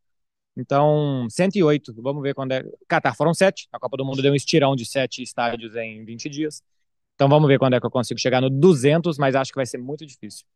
Então, 0.57 1.27
108, 1.31 1.95
vamos 2.03 2.23
ver 2.23 2.35
quando 2.35 2.53
é. 2.53 2.65
Catar 2.89 3.15
foram 3.17 3.35
sete. 3.35 3.69
A 3.73 3.79
Copa 3.81 3.97
do 3.97 4.05
Mundo 4.05 4.23
deu 4.23 4.33
um 4.33 4.37
estirão 4.37 4.77
de 4.77 4.87
sete 4.87 5.23
estádios 5.23 5.77
em 5.77 6.05
20 6.05 6.29
dias. 6.31 6.63
Então, 7.15 7.29
vamos 7.29 7.49
ver 7.49 7.59
quando 7.59 7.75
é 7.75 7.81
que 7.81 7.87
eu 7.87 7.91
consigo 7.91 8.21
chegar 8.21 8.41
no 8.43 8.51
200, 8.51 9.19
mas 9.19 9.35
acho 9.37 9.53
que 9.53 9.57
vai 9.59 9.67
ser 9.67 9.79
muito 9.79 10.07
difícil. 10.07 10.47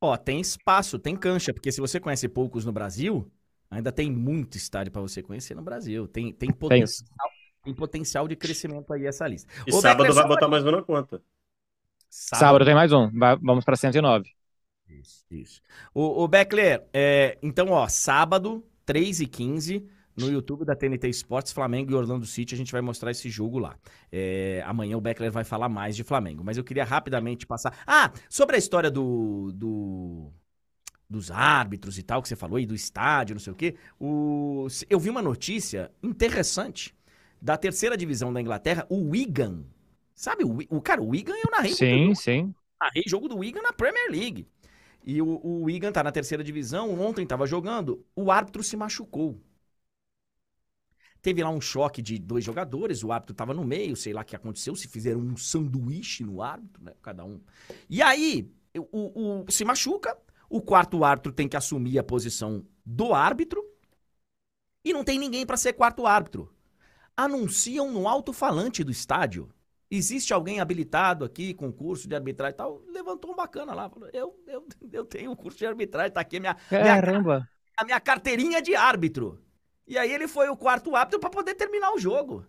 Ó, 0.00 0.16
tem 0.16 0.40
espaço, 0.40 0.98
tem 0.98 1.16
cancha, 1.16 1.52
porque 1.54 1.72
se 1.72 1.80
você 1.80 1.98
conhece 1.98 2.28
poucos 2.28 2.64
no 2.64 2.72
Brasil, 2.72 3.30
ainda 3.70 3.90
tem 3.90 4.10
muito 4.10 4.56
estádio 4.56 4.92
pra 4.92 5.00
você 5.00 5.22
conhecer 5.22 5.54
no 5.54 5.62
Brasil. 5.62 6.06
Tem, 6.06 6.32
tem, 6.32 6.52
potencial, 6.52 7.08
tem 7.62 7.74
potencial 7.74 8.28
de 8.28 8.36
crescimento 8.36 8.92
aí 8.92 9.06
essa 9.06 9.26
lista. 9.26 9.50
E 9.66 9.74
Ô, 9.74 9.80
sábado 9.80 10.12
vai 10.12 10.26
botar 10.26 10.48
mais 10.48 10.64
um 10.64 10.70
na 10.70 10.82
conta. 10.82 11.22
Sábado 12.10 12.64
tem 12.64 12.74
mais 12.74 12.92
um. 12.92 13.10
Vai- 13.10 13.36
vamos 13.36 13.64
para 13.64 13.76
109. 13.76 14.30
Isso, 14.88 15.24
isso. 15.30 15.60
O, 15.92 16.22
o 16.22 16.28
Beckler, 16.28 16.84
é, 16.92 17.38
então, 17.42 17.70
ó, 17.70 17.88
sábado, 17.88 18.64
3 18.84 19.20
e 19.20 19.26
15 19.26 19.86
no 20.16 20.30
YouTube 20.30 20.64
da 20.64 20.74
TNT 20.74 21.08
Esportes, 21.08 21.52
Flamengo 21.52 21.92
e 21.92 21.94
Orlando 21.94 22.26
City, 22.26 22.54
a 22.54 22.58
gente 22.58 22.72
vai 22.72 22.80
mostrar 22.80 23.10
esse 23.10 23.28
jogo 23.28 23.58
lá. 23.58 23.76
É, 24.10 24.62
amanhã 24.66 24.96
o 24.96 25.00
Beckler 25.00 25.30
vai 25.30 25.44
falar 25.44 25.68
mais 25.68 25.94
de 25.96 26.04
Flamengo, 26.04 26.42
mas 26.44 26.56
eu 26.56 26.64
queria 26.64 26.84
rapidamente 26.84 27.46
passar... 27.46 27.76
Ah, 27.86 28.10
sobre 28.28 28.56
a 28.56 28.58
história 28.58 28.90
do... 28.90 29.52
do- 29.52 30.32
dos 31.08 31.30
árbitros 31.30 31.98
e 31.98 32.02
tal, 32.02 32.20
que 32.20 32.28
você 32.28 32.34
falou 32.36 32.56
aí, 32.56 32.66
do 32.66 32.74
estádio, 32.74 33.34
não 33.34 33.40
sei 33.40 33.52
o 33.52 33.56
quê, 33.56 33.76
o, 34.00 34.66
eu 34.90 34.98
vi 34.98 35.08
uma 35.08 35.22
notícia 35.22 35.90
interessante 36.02 36.94
da 37.40 37.56
terceira 37.56 37.96
divisão 37.96 38.32
da 38.32 38.40
Inglaterra, 38.40 38.86
o 38.88 39.10
Wigan. 39.10 39.64
Sabe, 40.14 40.44
o, 40.44 40.58
o 40.70 40.80
cara, 40.80 41.00
o 41.02 41.08
Wigan 41.10 41.34
eu 41.36 41.50
narrei 41.50 41.74
Sim, 41.74 42.14
sim. 42.14 42.54
narrei 42.80 43.04
jogo 43.06 43.28
do 43.28 43.38
Wigan 43.38 43.62
na 43.62 43.72
Premier 43.72 44.10
League. 44.10 44.46
E 45.04 45.22
o, 45.22 45.26
o 45.42 45.62
Wigan 45.64 45.92
tá 45.92 46.02
na 46.02 46.12
terceira 46.12 46.42
divisão, 46.42 46.98
ontem 47.00 47.26
tava 47.26 47.46
jogando, 47.46 48.04
o 48.14 48.30
árbitro 48.30 48.62
se 48.62 48.76
machucou. 48.76 49.40
Teve 51.26 51.42
lá 51.42 51.50
um 51.50 51.60
choque 51.60 52.00
de 52.00 52.18
dois 52.20 52.44
jogadores, 52.44 53.02
o 53.02 53.10
árbitro 53.10 53.34
tava 53.34 53.52
no 53.52 53.64
meio, 53.64 53.96
sei 53.96 54.12
lá 54.12 54.20
o 54.22 54.24
que 54.24 54.36
aconteceu, 54.36 54.76
se 54.76 54.86
fizeram 54.86 55.20
um 55.20 55.36
sanduíche 55.36 56.22
no 56.22 56.40
árbitro, 56.40 56.84
né, 56.84 56.92
cada 57.02 57.24
um. 57.24 57.40
E 57.90 58.00
aí, 58.00 58.48
o, 58.92 59.42
o- 59.42 59.50
se 59.50 59.64
machuca, 59.64 60.16
o 60.48 60.62
quarto 60.62 61.02
árbitro 61.04 61.32
tem 61.32 61.48
que 61.48 61.56
assumir 61.56 61.98
a 61.98 62.04
posição 62.04 62.64
do 62.84 63.12
árbitro, 63.12 63.64
e 64.84 64.92
não 64.92 65.04
tem 65.04 65.18
ninguém 65.18 65.44
pra 65.44 65.56
ser 65.56 65.72
quarto 65.72 66.06
árbitro. 66.06 66.52
Anunciam 67.16 67.92
no 67.92 68.08
alto-falante 68.08 68.84
do 68.84 68.92
estádio. 68.92 69.50
Existe 69.90 70.34
alguém 70.34 70.60
habilitado 70.60 71.24
aqui 71.24 71.54
com 71.54 71.72
curso 71.72 72.08
de 72.08 72.14
arbitragem 72.16 72.54
e 72.54 72.58
tal? 72.58 72.82
Levantou 72.88 73.32
um 73.32 73.36
bacana 73.36 73.74
lá. 73.74 73.90
Falou: 73.90 74.10
eu, 74.12 74.38
eu, 74.46 74.66
eu 74.92 75.04
tenho 75.06 75.36
curso 75.36 75.58
de 75.58 75.66
arbitragem, 75.66 76.12
tá 76.12 76.20
aqui 76.20 76.40
minha, 76.40 76.56
minha, 76.78 77.00
Caramba. 77.00 77.48
a 77.78 77.84
minha 77.84 78.00
carteirinha 78.00 78.62
de 78.62 78.74
árbitro. 78.76 79.40
E 79.86 79.96
aí 79.96 80.12
ele 80.12 80.26
foi 80.26 80.48
o 80.48 80.56
quarto 80.56 80.94
árbitro 80.96 81.20
pra 81.20 81.30
poder 81.30 81.54
terminar 81.54 81.92
o 81.92 81.98
jogo. 81.98 82.46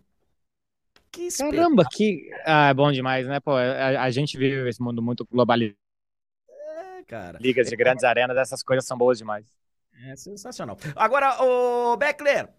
Que 1.11 1.29
Caramba, 1.37 1.85
que. 1.91 2.29
Ah, 2.45 2.69
é 2.69 2.73
bom 2.73 2.91
demais, 2.91 3.27
né? 3.27 3.39
Pô, 3.39 3.51
a, 3.51 4.01
a 4.03 4.09
gente 4.11 4.37
vive 4.37 4.67
esse 4.69 4.81
mundo 4.81 5.01
muito 5.01 5.25
globalizado. 5.25 5.77
cara. 7.07 7.37
Ligas 7.39 7.67
de 7.69 7.75
grandes 7.75 8.03
arenas, 8.03 8.37
essas 8.37 8.61
coisas 8.63 8.85
são 8.85 8.97
boas 8.97 9.17
demais. 9.17 9.45
É 10.05 10.15
sensacional. 10.15 10.77
Agora, 10.95 11.41
o 11.43 11.97
Beckler, 11.97 12.49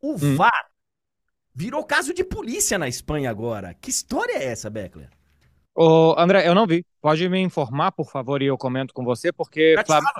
o 0.00 0.12
Hum. 0.12 0.36
VAR 0.36 0.70
virou 1.54 1.84
caso 1.84 2.12
de 2.12 2.24
polícia 2.24 2.78
na 2.78 2.88
Espanha 2.88 3.30
agora. 3.30 3.74
Que 3.74 3.90
história 3.90 4.32
é 4.36 4.44
essa, 4.44 4.68
Beckler? 4.68 5.08
Ô, 5.74 6.14
André, 6.18 6.46
eu 6.46 6.54
não 6.54 6.66
vi. 6.66 6.84
Pode 7.00 7.26
me 7.28 7.40
informar, 7.40 7.92
por 7.92 8.10
favor, 8.10 8.42
e 8.42 8.46
eu 8.46 8.58
comento 8.58 8.92
com 8.92 9.04
você, 9.04 9.32
porque 9.32 9.74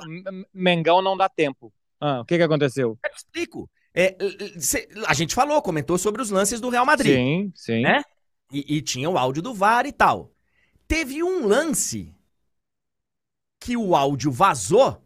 M- 0.07 0.47
Mengão 0.53 1.03
não 1.03 1.17
dá 1.17 1.29
tempo. 1.29 1.73
Ah, 2.01 2.21
o 2.21 2.25
que 2.25 2.37
que 2.37 2.43
aconteceu? 2.43 2.99
Eu 3.05 3.11
te 3.11 3.17
explico. 3.19 3.71
É, 3.95 4.17
cê- 4.59 4.89
a 5.07 5.15
gente 5.15 5.35
falou, 5.35 5.61
comentou 5.61 5.99
sobre 5.99 6.23
os 6.23 6.31
lances 6.31 6.61
do 6.61 6.69
Real 6.71 6.87
Madrid. 6.87 7.15
Sim, 7.17 7.53
sim. 7.55 7.83
Né? 7.83 8.03
E, 8.53 8.77
e 8.77 8.83
tinha 8.83 9.09
o 9.09 9.19
áudio 9.19 9.43
do 9.43 9.55
VAR 9.55 9.87
e 9.87 9.93
tal. 9.93 10.31
Teve 10.89 11.23
um 11.23 11.47
lance 11.47 12.15
que 13.61 13.77
o 13.77 13.95
áudio 13.95 14.31
vazou 14.31 15.01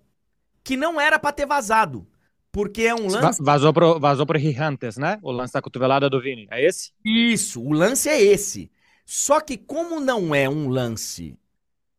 que 0.64 0.76
não 0.76 1.00
era 1.00 1.18
pra 1.18 1.32
ter 1.32 1.46
vazado. 1.46 2.06
Porque 2.50 2.82
é 2.82 2.94
um 2.94 3.08
Va- 3.08 3.20
lance. 3.20 3.42
Vazou 3.42 3.72
pro, 3.72 4.00
vazou 4.00 4.24
pro 4.24 4.38
Gigantes, 4.38 4.96
né? 4.96 5.18
O 5.22 5.30
lance 5.30 5.52
da 5.52 5.60
cotovelada 5.60 6.08
do 6.08 6.20
Vini. 6.20 6.48
É 6.50 6.64
esse? 6.64 6.90
Isso, 7.04 7.62
o 7.62 7.72
lance 7.72 8.08
é 8.08 8.20
esse. 8.20 8.70
Só 9.04 9.40
que, 9.40 9.56
como 9.58 10.00
não 10.00 10.34
é 10.34 10.48
um 10.48 10.68
lance 10.68 11.38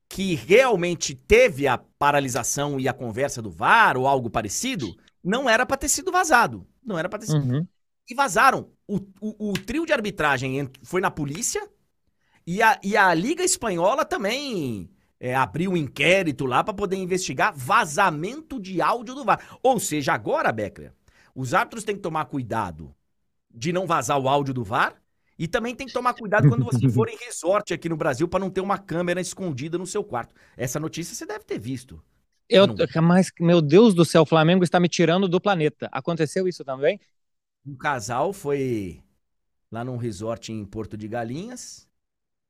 que 0.10 0.34
realmente 0.36 1.14
teve 1.14 1.68
a 1.68 1.78
paralisação 1.78 2.80
e 2.80 2.88
a 2.88 2.94
conversa 2.94 3.42
do 3.42 3.52
VAR 3.52 3.98
ou 3.98 4.08
algo 4.08 4.30
parecido, 4.30 4.98
não 5.24 5.48
era 5.50 5.66
pra 5.66 5.78
ter 5.78 5.90
sido 5.90 6.12
vazado. 6.12 6.66
Não 6.88 6.98
era 6.98 7.10
pra 7.10 7.20
ter 7.20 7.28
sido. 7.28 7.44
Uhum. 7.44 7.68
E 8.10 8.16
vazaram. 8.16 8.72
O, 8.88 8.98
o, 9.20 9.52
o 9.52 9.54
trio 9.54 9.86
de 9.86 9.92
arbitragem 9.92 10.70
foi 10.82 11.02
na 11.02 11.12
polícia 11.12 11.68
e 12.46 12.62
a, 12.62 12.80
e 12.82 12.96
a 12.96 13.14
Liga 13.14 13.44
Espanhola 13.44 14.06
também 14.06 14.90
é, 15.20 15.36
abriu 15.36 15.72
um 15.72 15.78
inquérito 15.78 16.46
lá 16.46 16.64
pra 16.64 16.74
poder 16.74 16.96
investigar 16.96 17.54
vazamento 17.54 18.58
de 18.60 18.82
áudio 18.82 19.14
do 19.14 19.26
VAR. 19.26 19.60
Ou 19.62 19.78
seja, 19.80 20.14
agora, 20.14 20.52
Beckler, 20.54 20.94
os 21.36 21.54
árbitros 21.54 21.84
têm 21.84 21.96
que 21.96 22.02
tomar 22.02 22.26
cuidado 22.26 22.96
de 23.54 23.74
não 23.74 23.86
vazar 23.86 24.18
o 24.18 24.30
áudio 24.30 24.54
do 24.54 24.64
VAR 24.64 24.96
e 25.38 25.48
também 25.48 25.76
tem 25.76 25.88
que 25.88 25.94
tomar 25.94 26.14
cuidado 26.14 26.48
quando 26.48 26.64
você 26.64 26.88
for 26.90 27.10
em 27.10 27.18
resort 27.18 27.74
aqui 27.74 27.90
no 27.90 27.98
Brasil 27.98 28.28
pra 28.28 28.40
não 28.40 28.50
ter 28.50 28.62
uma 28.62 28.78
câmera 28.78 29.20
escondida 29.20 29.78
no 29.78 29.86
seu 29.86 30.04
quarto. 30.04 30.34
Essa 30.56 30.80
notícia 30.80 31.14
você 31.14 31.26
deve 31.26 31.44
ter 31.44 31.60
visto. 31.60 32.02
Eu, 32.50 32.68
Não. 32.68 32.76
mas, 33.04 33.32
meu 33.40 33.62
Deus 33.62 33.94
do 33.94 34.06
céu, 34.06 34.22
o 34.22 34.26
Flamengo 34.26 34.64
está 34.64 34.80
me 34.80 34.88
tirando 34.88 35.28
do 35.28 35.42
planeta. 35.42 35.90
Aconteceu 35.92 36.48
isso 36.48 36.64
também? 36.64 37.00
Um 37.66 37.76
casal 37.76 38.32
foi 38.32 39.04
lá 39.72 39.84
num 39.84 39.98
resort 39.98 40.52
em 40.52 40.66
Porto 40.66 40.98
de 40.98 41.08
Galinhas 41.08 41.88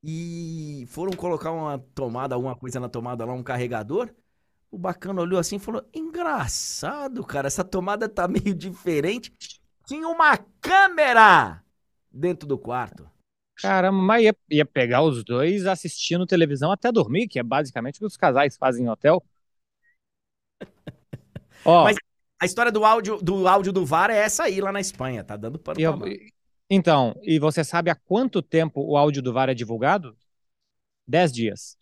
e 0.02 0.84
foram 0.88 1.12
colocar 1.12 1.50
uma 1.52 1.78
tomada, 1.94 2.34
alguma 2.34 2.56
coisa 2.56 2.78
na 2.80 2.88
tomada 2.88 3.24
lá, 3.24 3.32
um 3.32 3.42
carregador. 3.42 4.14
O 4.70 4.78
bacana 4.78 5.22
olhou 5.22 5.40
assim 5.40 5.56
e 5.56 5.60
falou: 5.60 5.84
Engraçado, 5.94 7.24
cara, 7.24 7.48
essa 7.48 7.64
tomada 7.64 8.08
tá 8.08 8.28
meio 8.28 8.54
diferente. 8.54 9.32
Tinha 9.86 10.08
uma 10.08 10.36
câmera 10.60 11.62
dentro 12.10 12.46
do 12.46 12.58
quarto. 12.58 13.10
Caramba, 13.56 14.00
mas 14.00 14.22
ia, 14.22 14.36
ia 14.50 14.64
pegar 14.64 15.02
os 15.02 15.24
dois 15.24 15.66
assistindo 15.66 16.26
televisão 16.26 16.70
até 16.70 16.92
dormir, 16.92 17.26
que 17.26 17.40
é 17.40 17.42
basicamente 17.42 17.96
o 17.96 17.98
que 18.00 18.06
os 18.06 18.16
casais 18.16 18.56
fazem 18.56 18.84
em 18.84 18.88
hotel. 18.88 19.24
Ó, 21.64 21.84
Mas 21.84 21.96
A 22.40 22.46
história 22.46 22.70
do 22.70 22.84
áudio 22.84 23.18
do, 23.18 23.48
áudio 23.48 23.72
do 23.72 23.84
VAR 23.84 24.10
é 24.10 24.18
essa 24.18 24.44
aí 24.44 24.60
lá 24.60 24.70
na 24.70 24.80
Espanha, 24.80 25.24
tá 25.24 25.36
dando 25.36 25.58
pano 25.58 25.80
eu- 25.80 25.98
então, 26.70 27.18
e 27.22 27.38
você 27.38 27.64
sabe 27.64 27.90
há 27.90 27.94
quanto 27.94 28.42
tempo 28.42 28.80
o 28.82 28.96
áudio 28.96 29.22
do 29.22 29.32
VAR 29.32 29.48
é 29.48 29.54
divulgado? 29.54 30.16
Dez 31.06 31.32
dias. 31.32 31.76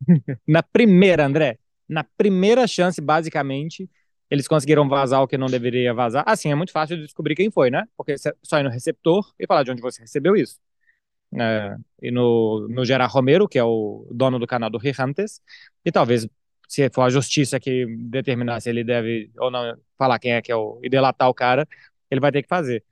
Na 0.46 0.62
primeira, 0.62 1.26
André, 1.26 1.58
na 1.88 2.04
primeira 2.04 2.66
chance, 2.66 3.00
basicamente, 3.00 3.88
eles 4.30 4.46
conseguiram 4.46 4.88
vazar 4.88 5.22
o 5.22 5.28
que 5.28 5.36
não 5.38 5.46
deveria 5.46 5.92
vazar. 5.92 6.24
Assim, 6.26 6.50
é 6.50 6.54
muito 6.54 6.72
fácil 6.72 6.96
de 6.96 7.02
descobrir 7.04 7.34
quem 7.34 7.50
foi, 7.50 7.70
né? 7.70 7.84
Porque 7.96 8.16
você 8.16 8.32
só 8.42 8.58
ir 8.58 8.62
no 8.62 8.70
receptor 8.70 9.32
e 9.38 9.46
falar 9.46 9.62
de 9.64 9.70
onde 9.72 9.82
você 9.82 10.00
recebeu 10.02 10.36
isso. 10.36 10.58
É, 11.34 11.76
e 12.02 12.10
no, 12.10 12.68
no 12.68 12.84
Gerard 12.84 13.12
Romero, 13.12 13.48
que 13.48 13.58
é 13.58 13.64
o 13.64 14.08
dono 14.12 14.38
do 14.38 14.46
canal 14.46 14.70
do 14.70 14.80
Gigantes, 14.80 15.40
e 15.84 15.92
talvez, 15.92 16.26
se 16.70 16.88
for 16.90 17.02
a 17.02 17.10
justiça 17.10 17.58
que 17.58 17.84
determinar 18.08 18.60
se 18.60 18.70
ele 18.70 18.84
deve 18.84 19.28
ou 19.38 19.50
não 19.50 19.76
falar 19.98 20.20
quem 20.20 20.34
é 20.34 20.40
que 20.40 20.52
é 20.52 20.56
o 20.56 20.78
e 20.84 20.88
delatar 20.88 21.28
o 21.28 21.34
cara, 21.34 21.66
ele 22.08 22.20
vai 22.20 22.30
ter 22.30 22.42
que 22.42 22.48
fazer. 22.48 22.84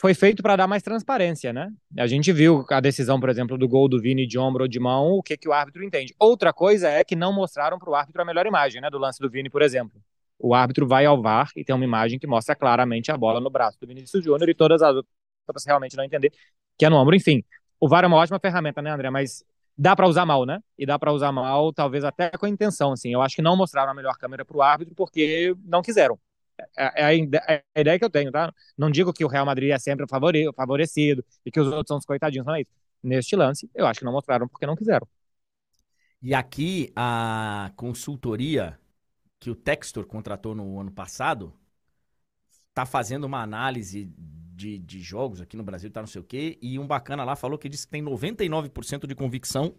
foi 0.00 0.14
feito 0.14 0.42
para 0.44 0.54
dar 0.54 0.68
mais 0.68 0.80
transparência, 0.80 1.52
né? 1.52 1.72
A 1.98 2.06
gente 2.06 2.32
viu 2.32 2.64
a 2.70 2.80
decisão, 2.80 3.18
por 3.18 3.28
exemplo, 3.30 3.58
do 3.58 3.66
gol 3.68 3.88
do 3.88 4.00
Vini 4.00 4.28
de 4.28 4.38
ombro 4.38 4.62
ou 4.62 4.68
de 4.68 4.78
mão, 4.78 5.08
o 5.14 5.22
que, 5.24 5.36
que 5.36 5.48
o 5.48 5.52
árbitro 5.52 5.82
entende. 5.82 6.14
Outra 6.20 6.52
coisa 6.52 6.88
é 6.88 7.02
que 7.02 7.16
não 7.16 7.32
mostraram 7.32 7.80
para 7.80 7.90
o 7.90 7.96
árbitro 7.96 8.22
a 8.22 8.24
melhor 8.24 8.46
imagem, 8.46 8.80
né? 8.80 8.88
Do 8.90 8.98
lance 8.98 9.20
do 9.20 9.28
Vini, 9.28 9.50
por 9.50 9.60
exemplo. 9.60 10.00
O 10.38 10.54
árbitro 10.54 10.86
vai 10.86 11.04
ao 11.04 11.20
VAR 11.20 11.50
e 11.56 11.64
tem 11.64 11.74
uma 11.74 11.84
imagem 11.84 12.16
que 12.16 12.28
mostra 12.28 12.54
claramente 12.54 13.10
a 13.10 13.16
bola 13.16 13.40
no 13.40 13.50
braço 13.50 13.76
do 13.80 13.88
Vinícius 13.88 14.22
Júnior 14.24 14.48
e 14.48 14.54
todas 14.54 14.82
as 14.82 14.94
outras 14.94 15.66
realmente 15.66 15.96
não 15.96 16.04
entender 16.04 16.32
que 16.78 16.84
é 16.86 16.88
no 16.88 16.96
ombro. 16.96 17.16
Enfim, 17.16 17.42
o 17.80 17.88
VAR 17.88 18.04
é 18.04 18.06
uma 18.06 18.18
ótima 18.18 18.38
ferramenta, 18.38 18.80
né, 18.80 18.92
André? 18.92 19.10
Mas 19.10 19.44
dá 19.78 19.94
para 19.94 20.08
usar 20.08 20.26
mal, 20.26 20.44
né? 20.44 20.60
E 20.76 20.84
dá 20.84 20.98
para 20.98 21.12
usar 21.12 21.30
mal, 21.30 21.72
talvez 21.72 22.02
até 22.02 22.30
com 22.30 22.46
a 22.46 22.48
intenção, 22.48 22.92
assim. 22.92 23.12
Eu 23.12 23.22
acho 23.22 23.36
que 23.36 23.42
não 23.42 23.56
mostraram 23.56 23.92
a 23.92 23.94
melhor 23.94 24.18
câmera 24.18 24.44
para 24.44 24.56
o 24.56 24.62
árbitro 24.62 24.94
porque 24.94 25.54
não 25.64 25.80
quiseram. 25.80 26.18
É, 26.76 27.02
é 27.02 27.04
a, 27.04 27.14
é 27.54 27.64
a, 27.74 27.80
ideia 27.80 27.98
que 27.98 28.04
eu 28.04 28.10
tenho, 28.10 28.32
tá? 28.32 28.52
Não 28.76 28.90
digo 28.90 29.12
que 29.12 29.24
o 29.24 29.28
Real 29.28 29.46
Madrid 29.46 29.70
é 29.70 29.78
sempre 29.78 30.04
favorecido 30.08 31.24
e 31.46 31.50
que 31.52 31.60
os 31.60 31.68
outros 31.68 31.86
são 31.86 31.98
os 31.98 32.04
coitadinhos, 32.04 32.44
não 32.44 32.56
é 32.56 32.62
isso. 32.62 32.72
Neste 33.00 33.36
lance, 33.36 33.70
eu 33.74 33.86
acho 33.86 34.00
que 34.00 34.04
não 34.04 34.12
mostraram 34.12 34.48
porque 34.48 34.66
não 34.66 34.74
quiseram. 34.74 35.06
E 36.20 36.34
aqui 36.34 36.92
a 36.96 37.70
consultoria 37.76 38.76
que 39.38 39.50
o 39.50 39.54
Textor 39.54 40.04
contratou 40.04 40.52
no 40.54 40.80
ano 40.80 40.90
passado 40.90 41.54
está 42.68 42.84
fazendo 42.84 43.24
uma 43.24 43.40
análise 43.40 44.12
de, 44.58 44.76
de 44.76 45.00
jogos 45.00 45.40
aqui 45.40 45.56
no 45.56 45.62
Brasil, 45.62 45.88
tá 45.88 46.00
não 46.00 46.08
sei 46.08 46.20
o 46.20 46.24
quê, 46.24 46.58
e 46.60 46.78
um 46.78 46.86
bacana 46.86 47.22
lá 47.22 47.36
falou 47.36 47.56
que 47.56 47.68
disse 47.68 47.86
que 47.86 47.92
tem 47.92 48.02
99% 48.02 49.06
de 49.06 49.14
convicção, 49.14 49.72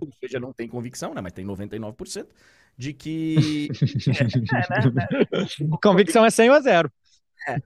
ou 0.00 0.08
seja, 0.18 0.40
não 0.40 0.52
tem 0.52 0.66
convicção, 0.66 1.12
né, 1.12 1.20
mas 1.20 1.32
tem 1.32 1.44
99%, 1.44 2.26
de 2.76 2.94
que... 2.94 3.68
é, 4.08 4.78
é, 4.78 4.90
né, 4.90 5.08
né? 5.30 5.46
Convicção 5.82 6.24
é 6.24 6.30
100 6.30 6.50
ou 6.50 6.62
0. 6.62 6.92
É. 7.46 7.56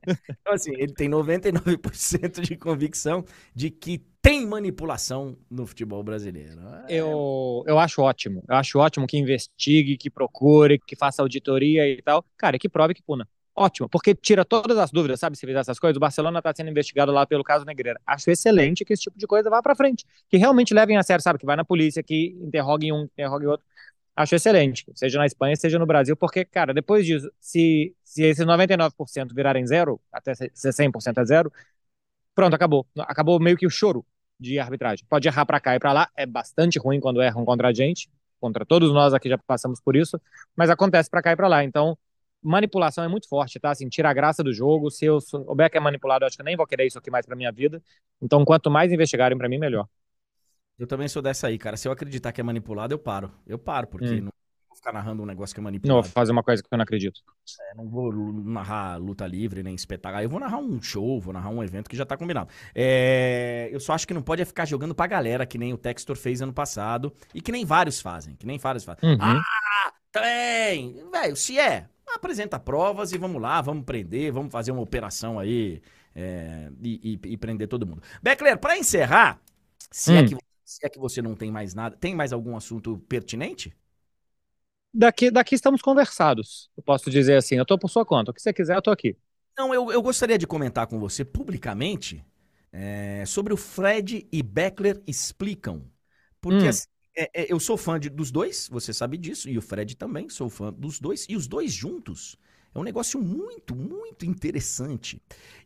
Então, 0.40 0.52
assim, 0.52 0.72
ele 0.74 0.92
tem 0.92 1.08
99% 1.08 2.40
de 2.40 2.56
convicção 2.56 3.24
de 3.54 3.70
que 3.70 3.98
tem 4.20 4.46
manipulação 4.46 5.36
no 5.50 5.66
futebol 5.66 6.02
brasileiro. 6.02 6.60
É... 6.88 6.94
Eu, 6.96 7.64
eu 7.66 7.78
acho 7.78 8.02
ótimo. 8.02 8.42
Eu 8.48 8.56
acho 8.56 8.78
ótimo 8.78 9.06
que 9.06 9.16
investigue, 9.16 9.96
que 9.96 10.10
procure, 10.10 10.78
que 10.78 10.96
faça 10.96 11.22
auditoria 11.22 11.88
e 11.88 12.02
tal. 12.02 12.24
Cara, 12.36 12.58
que 12.58 12.68
prove 12.68 12.94
que 12.94 13.02
puna. 13.02 13.28
Ótimo, 13.54 13.86
porque 13.88 14.14
tira 14.14 14.44
todas 14.46 14.78
as 14.78 14.90
dúvidas, 14.90 15.20
sabe? 15.20 15.36
Se 15.36 15.46
fizer 15.46 15.58
essas 15.58 15.78
coisas, 15.78 15.96
o 15.98 16.00
Barcelona 16.00 16.38
está 16.38 16.52
sendo 16.56 16.70
investigado 16.70 17.12
lá 17.12 17.26
pelo 17.26 17.44
caso 17.44 17.66
Negreira. 17.66 18.00
Acho 18.06 18.30
excelente 18.30 18.82
que 18.84 18.94
esse 18.94 19.02
tipo 19.02 19.18
de 19.18 19.26
coisa 19.26 19.50
vá 19.50 19.60
para 19.62 19.74
frente, 19.76 20.06
que 20.30 20.38
realmente 20.38 20.72
levem 20.72 20.96
a 20.96 21.02
sério, 21.02 21.22
sabe? 21.22 21.38
Que 21.38 21.44
vai 21.44 21.54
na 21.56 21.64
polícia, 21.64 22.02
que 22.02 22.28
interroguem 22.40 22.92
um, 22.92 23.02
interroguem 23.04 23.48
outro. 23.48 23.66
Acho 24.16 24.34
excelente, 24.36 24.86
seja 24.94 25.18
na 25.18 25.26
Espanha, 25.26 25.56
seja 25.56 25.78
no 25.78 25.86
Brasil, 25.86 26.16
porque, 26.16 26.44
cara, 26.44 26.72
depois 26.74 27.04
disso, 27.06 27.30
se, 27.40 27.94
se 28.04 28.22
esses 28.24 28.44
99% 28.46 29.34
virarem 29.34 29.66
zero, 29.66 30.00
até 30.12 30.34
ser 30.34 30.72
100% 30.72 31.18
é 31.20 31.24
zero, 31.26 31.52
pronto, 32.34 32.54
acabou. 32.54 32.86
Acabou 33.00 33.38
meio 33.40 33.56
que 33.56 33.66
o 33.66 33.70
choro 33.70 34.04
de 34.38 34.58
arbitragem. 34.58 35.04
Pode 35.08 35.28
errar 35.28 35.46
para 35.46 35.60
cá 35.60 35.74
e 35.76 35.78
para 35.78 35.92
lá, 35.92 36.10
é 36.16 36.26
bastante 36.26 36.78
ruim 36.78 37.00
quando 37.00 37.22
erram 37.22 37.44
contra 37.44 37.68
a 37.68 37.72
gente, 37.72 38.08
contra 38.40 38.64
todos 38.66 38.92
nós 38.92 39.14
aqui 39.14 39.28
já 39.28 39.38
passamos 39.38 39.80
por 39.80 39.94
isso, 39.96 40.20
mas 40.56 40.70
acontece 40.70 41.08
para 41.10 41.22
cá 41.22 41.32
e 41.32 41.36
para 41.36 41.48
lá. 41.48 41.64
Então, 41.64 41.96
manipulação 42.42 43.04
é 43.04 43.08
muito 43.08 43.28
forte, 43.28 43.60
tá? 43.60 43.70
Assim, 43.70 43.88
tira 43.88 44.10
a 44.10 44.12
graça 44.12 44.42
do 44.42 44.52
jogo. 44.52 44.90
Se 44.90 45.04
eu 45.04 45.20
souber 45.20 45.70
que 45.70 45.76
é 45.76 45.80
manipulado, 45.80 46.24
eu 46.24 46.26
acho 46.26 46.36
que 46.36 46.42
eu 46.42 46.46
nem 46.46 46.56
vou 46.56 46.66
querer 46.66 46.86
isso 46.86 46.98
aqui 46.98 47.10
mais 47.10 47.24
para 47.24 47.36
minha 47.36 47.52
vida. 47.52 47.82
Então, 48.20 48.44
quanto 48.44 48.70
mais 48.70 48.92
investigarem 48.92 49.38
para 49.38 49.48
mim, 49.48 49.58
melhor. 49.58 49.86
Eu 50.78 50.86
também 50.86 51.06
sou 51.06 51.22
dessa 51.22 51.46
aí, 51.46 51.58
cara. 51.58 51.76
Se 51.76 51.86
eu 51.86 51.92
acreditar 51.92 52.32
que 52.32 52.40
é 52.40 52.44
manipulado, 52.44 52.92
eu 52.92 52.98
paro. 52.98 53.30
Eu 53.46 53.58
paro, 53.58 53.86
porque 53.86 54.06
hum. 54.06 54.22
não 54.22 54.32
vou 54.68 54.76
ficar 54.76 54.92
narrando 54.92 55.22
um 55.22 55.26
negócio 55.26 55.54
que 55.54 55.60
é 55.60 55.62
manipulado. 55.62 55.96
Não 55.96 56.02
vou 56.02 56.10
fazer 56.10 56.32
uma 56.32 56.42
coisa 56.42 56.62
que 56.62 56.68
eu 56.70 56.76
não 56.76 56.82
acredito. 56.82 57.20
É, 57.70 57.76
não 57.76 57.88
vou 57.88 58.12
narrar 58.12 58.96
luta 58.96 59.26
livre, 59.26 59.62
nem 59.62 59.74
espetáculo. 59.74 60.22
Eu 60.22 60.28
vou 60.28 60.40
narrar 60.40 60.58
um 60.58 60.82
show, 60.82 61.20
vou 61.20 61.32
narrar 61.32 61.50
um 61.50 61.62
evento 61.62 61.88
que 61.88 61.96
já 61.96 62.04
tá 62.04 62.16
combinado. 62.16 62.50
É, 62.74 63.68
eu 63.70 63.78
só 63.78 63.92
acho 63.92 64.06
que 64.06 64.14
não 64.14 64.22
pode 64.22 64.42
é 64.42 64.44
ficar 64.44 64.64
jogando 64.64 64.94
pra 64.94 65.06
galera, 65.06 65.46
que 65.46 65.58
nem 65.58 65.72
o 65.72 65.78
Textor 65.78 66.16
fez 66.16 66.42
ano 66.42 66.52
passado, 66.52 67.12
e 67.34 67.40
que 67.40 67.52
nem 67.52 67.64
vários 67.64 68.00
fazem, 68.00 68.34
que 68.34 68.46
nem 68.46 68.58
vários 68.58 68.82
fazem. 68.82 69.08
Uhum. 69.08 69.18
Ah, 69.20 69.92
também! 70.10 71.02
Velho, 71.12 71.36
se 71.36 71.58
é, 71.58 71.88
apresenta 72.14 72.58
provas 72.58 73.12
e 73.12 73.18
vamos 73.18 73.40
lá, 73.40 73.60
vamos 73.60 73.84
prender, 73.84 74.32
vamos 74.32 74.52
fazer 74.52 74.72
uma 74.72 74.82
operação 74.82 75.38
aí 75.38 75.82
é, 76.14 76.70
e, 76.82 77.18
e, 77.24 77.32
e, 77.32 77.36
prender 77.36 77.68
todo 77.68 77.86
mundo. 77.86 78.02
Beckler, 78.22 78.58
para 78.58 78.76
encerrar, 78.76 79.40
se, 79.90 80.12
é 80.12 80.14
hum. 80.14 80.18
é 80.18 80.28
que, 80.28 80.36
se 80.64 80.86
é 80.86 80.88
que 80.88 80.98
você 80.98 81.22
não 81.22 81.34
tem 81.34 81.50
mais 81.50 81.74
nada, 81.74 81.96
tem 81.96 82.14
mais 82.14 82.32
algum 82.32 82.56
assunto 82.56 82.98
pertinente? 83.08 83.74
Daqui, 84.94 85.30
daqui 85.30 85.54
estamos 85.54 85.80
conversados. 85.80 86.70
Eu 86.76 86.82
posso 86.82 87.10
dizer 87.10 87.36
assim, 87.36 87.56
eu 87.56 87.64
tô 87.64 87.78
por 87.78 87.88
sua 87.88 88.04
conta. 88.04 88.30
O 88.30 88.34
que 88.34 88.42
você 88.42 88.52
quiser, 88.52 88.76
eu 88.76 88.82
tô 88.82 88.90
aqui. 88.90 89.16
Não, 89.56 89.72
eu, 89.72 89.90
eu 89.90 90.02
gostaria 90.02 90.36
de 90.36 90.46
comentar 90.46 90.86
com 90.86 90.98
você 90.98 91.24
publicamente 91.24 92.24
é, 92.70 93.24
sobre 93.26 93.54
o 93.54 93.56
Fred 93.56 94.26
e 94.30 94.42
Beckler 94.42 95.02
explicam. 95.06 95.82
Porque 96.40 96.64
hum. 96.64 96.68
assim, 96.68 96.86
é, 97.16 97.42
é, 97.42 97.52
eu 97.52 97.60
sou 97.60 97.76
fã 97.76 97.98
de, 97.98 98.08
dos 98.08 98.30
dois, 98.30 98.68
você 98.70 98.92
sabe 98.92 99.16
disso, 99.16 99.48
e 99.48 99.58
o 99.58 99.62
Fred 99.62 99.96
também, 99.96 100.28
sou 100.28 100.48
fã 100.48 100.72
dos 100.72 100.98
dois, 100.98 101.26
e 101.28 101.36
os 101.36 101.46
dois 101.46 101.72
juntos 101.72 102.36
é 102.74 102.78
um 102.78 102.82
negócio 102.82 103.20
muito, 103.20 103.76
muito 103.76 104.24
interessante. 104.24 105.20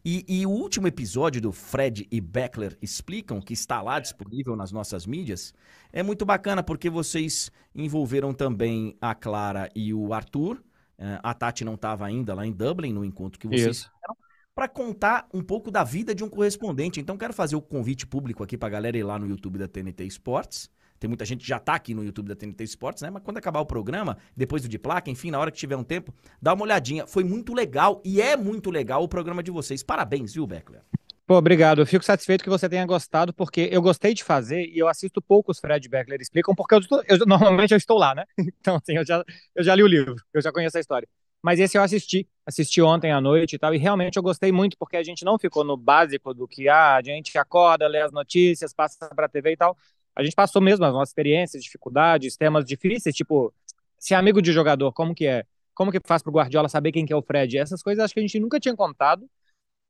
E, 0.04 0.24
e, 0.28 0.44
o 0.44 0.50
último 0.50 0.88
episódio 0.88 1.40
do 1.40 1.52
Fred 1.52 2.06
e 2.10 2.20
Beckler 2.20 2.76
Explicam, 2.82 3.40
que 3.40 3.52
está 3.52 3.80
lá 3.80 4.00
disponível 4.00 4.56
nas 4.56 4.72
nossas 4.72 5.06
mídias, 5.06 5.54
é 5.92 6.02
muito 6.02 6.24
bacana 6.24 6.62
porque 6.62 6.90
vocês 6.90 7.50
envolveram 7.74 8.34
também 8.34 8.96
a 9.00 9.14
Clara 9.14 9.70
e 9.74 9.94
o 9.94 10.12
Arthur. 10.12 10.62
É, 10.98 11.20
a 11.22 11.32
Tati 11.32 11.64
não 11.64 11.74
estava 11.74 12.06
ainda 12.06 12.34
lá 12.34 12.44
em 12.44 12.52
Dublin, 12.52 12.92
no 12.92 13.04
encontro 13.04 13.38
que 13.38 13.46
vocês 13.46 13.76
Isso. 13.76 13.90
fizeram, 13.94 14.16
para 14.54 14.68
contar 14.68 15.28
um 15.32 15.42
pouco 15.42 15.70
da 15.70 15.84
vida 15.84 16.14
de 16.14 16.24
um 16.24 16.28
correspondente. 16.28 16.98
Então, 16.98 17.16
quero 17.16 17.32
fazer 17.32 17.54
o 17.54 17.62
convite 17.62 18.06
público 18.06 18.42
aqui 18.42 18.56
para 18.56 18.68
a 18.68 18.70
galera 18.70 18.98
ir 18.98 19.04
lá 19.04 19.18
no 19.18 19.28
YouTube 19.28 19.58
da 19.58 19.68
TNT 19.68 20.04
Esportes 20.04 20.70
tem 21.06 21.08
muita 21.08 21.24
gente 21.24 21.40
que 21.40 21.48
já 21.48 21.58
tá 21.58 21.74
aqui 21.74 21.94
no 21.94 22.04
YouTube 22.04 22.28
da 22.28 22.34
TNT 22.34 22.64
Esportes, 22.64 23.02
né? 23.02 23.10
Mas 23.10 23.22
quando 23.22 23.38
acabar 23.38 23.60
o 23.60 23.66
programa, 23.66 24.18
depois 24.36 24.62
do 24.62 24.68
de 24.68 24.78
placa, 24.78 25.08
enfim, 25.08 25.30
na 25.30 25.38
hora 25.38 25.52
que 25.52 25.56
tiver 25.56 25.76
um 25.76 25.84
tempo, 25.84 26.12
dá 26.42 26.52
uma 26.52 26.64
olhadinha. 26.64 27.06
Foi 27.06 27.22
muito 27.22 27.54
legal 27.54 28.02
e 28.04 28.20
é 28.20 28.36
muito 28.36 28.70
legal 28.70 29.04
o 29.04 29.08
programa 29.08 29.42
de 29.42 29.52
vocês. 29.52 29.84
Parabéns, 29.84 30.34
viu, 30.34 30.46
Beckler? 30.46 30.82
Pô, 31.24 31.36
obrigado. 31.36 31.80
Eu 31.80 31.86
fico 31.86 32.04
satisfeito 32.04 32.42
que 32.42 32.50
você 32.50 32.68
tenha 32.68 32.84
gostado, 32.84 33.32
porque 33.32 33.68
eu 33.70 33.80
gostei 33.80 34.14
de 34.14 34.24
fazer 34.24 34.66
e 34.66 34.78
eu 34.78 34.88
assisto 34.88 35.22
poucos 35.22 35.60
Fred 35.60 35.88
Beckler 35.88 36.20
explicam, 36.20 36.54
porque 36.54 36.74
eu, 36.74 36.80
eu, 37.08 37.18
normalmente 37.26 37.72
eu 37.72 37.78
estou 37.78 37.98
lá, 37.98 38.14
né? 38.14 38.24
Então, 38.60 38.76
assim, 38.76 38.96
eu 38.96 39.06
já, 39.06 39.24
eu 39.54 39.62
já 39.62 39.74
li 39.74 39.82
o 39.84 39.88
livro, 39.88 40.16
eu 40.34 40.42
já 40.42 40.50
conheço 40.50 40.76
a 40.76 40.80
história. 40.80 41.06
Mas 41.40 41.60
esse 41.60 41.78
eu 41.78 41.82
assisti, 41.82 42.28
assisti 42.44 42.82
ontem 42.82 43.12
à 43.12 43.20
noite 43.20 43.54
e 43.54 43.58
tal, 43.58 43.72
e 43.72 43.78
realmente 43.78 44.16
eu 44.16 44.22
gostei 44.22 44.50
muito, 44.50 44.76
porque 44.76 44.96
a 44.96 45.02
gente 45.04 45.24
não 45.24 45.38
ficou 45.38 45.62
no 45.62 45.76
básico 45.76 46.34
do 46.34 46.48
que 46.48 46.68
ah, 46.68 46.96
a 46.96 47.02
gente 47.02 47.38
acorda, 47.38 47.86
lê 47.86 48.00
as 48.00 48.10
notícias, 48.10 48.74
passa 48.74 49.08
pra 49.14 49.28
TV 49.28 49.52
e 49.52 49.56
tal 49.56 49.76
a 50.16 50.24
gente 50.24 50.34
passou 50.34 50.62
mesmo 50.62 50.84
as 50.84 50.92
nossas 50.92 51.10
experiências, 51.10 51.62
dificuldades, 51.62 52.36
temas 52.36 52.64
difíceis, 52.64 53.14
tipo, 53.14 53.52
ser 53.98 54.14
amigo 54.14 54.40
de 54.40 54.50
jogador, 54.50 54.90
como 54.92 55.14
que 55.14 55.26
é? 55.26 55.44
Como 55.74 55.92
que 55.92 56.00
faz 56.04 56.22
pro 56.22 56.32
Guardiola 56.32 56.70
saber 56.70 56.90
quem 56.90 57.04
que 57.04 57.12
é 57.12 57.16
o 57.16 57.20
Fred? 57.20 57.58
Essas 57.58 57.82
coisas 57.82 58.02
acho 58.02 58.14
que 58.14 58.20
a 58.20 58.22
gente 58.22 58.40
nunca 58.40 58.58
tinha 58.58 58.74
contado, 58.74 59.28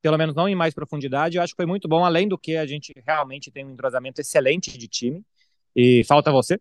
pelo 0.02 0.18
menos 0.18 0.34
não 0.34 0.48
em 0.48 0.54
mais 0.56 0.74
profundidade. 0.74 1.36
Eu 1.36 1.42
acho 1.44 1.52
que 1.52 1.56
foi 1.56 1.66
muito 1.66 1.86
bom, 1.86 2.04
além 2.04 2.26
do 2.26 2.36
que 2.36 2.56
a 2.56 2.66
gente 2.66 2.92
realmente 3.06 3.52
tem 3.52 3.64
um 3.64 3.70
entrosamento 3.70 4.20
excelente 4.20 4.76
de 4.76 4.88
time, 4.88 5.24
e 5.76 6.02
falta 6.04 6.32
você, 6.32 6.58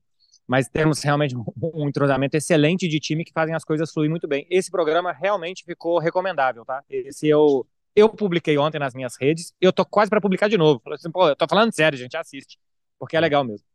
mas 0.47 0.69
temos 0.69 1.01
realmente 1.01 1.35
um 1.73 1.89
entrosamento 1.89 2.37
excelente 2.37 2.87
de 2.87 2.99
time 2.99 3.25
que 3.25 3.33
fazem 3.33 3.55
as 3.55 3.63
coisas 3.63 3.91
fluir 3.91 4.11
muito 4.11 4.27
bem. 4.27 4.45
Esse 4.47 4.69
programa 4.69 5.11
realmente 5.11 5.63
ficou 5.65 5.97
recomendável, 5.97 6.63
tá? 6.63 6.83
Esse 6.87 7.27
eu 7.27 7.65
eu 7.95 8.09
publiquei 8.09 8.57
ontem 8.57 8.77
nas 8.77 8.93
minhas 8.93 9.15
redes, 9.15 9.53
eu 9.59 9.71
tô 9.71 9.85
quase 9.85 10.09
para 10.09 10.19
publicar 10.19 10.49
de 10.49 10.57
novo. 10.57 10.81
Falei 10.83 10.97
assim, 10.97 11.09
pô, 11.09 11.29
eu 11.29 11.35
tô 11.35 11.47
falando 11.47 11.73
sério, 11.73 11.97
gente, 11.97 12.15
assiste 12.17 12.59
porque 12.99 13.17
é 13.17 13.19
legal 13.19 13.43
mesmo. 13.43 13.65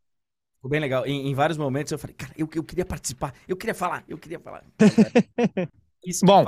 Ficou 0.55 0.69
bem 0.69 0.79
legal. 0.79 1.05
Em, 1.05 1.27
em, 1.27 1.33
vários 1.33 1.57
momentos 1.57 1.91
eu 1.91 1.97
falei, 1.97 2.15
cara, 2.15 2.33
eu, 2.37 2.47
eu 2.53 2.63
queria 2.63 2.85
participar, 2.85 3.33
eu 3.47 3.57
queria 3.57 3.73
falar, 3.73 4.03
eu 4.07 4.17
queria 4.17 4.39
falar. 4.39 4.63
Isso 6.05 6.25
Bom, 6.25 6.45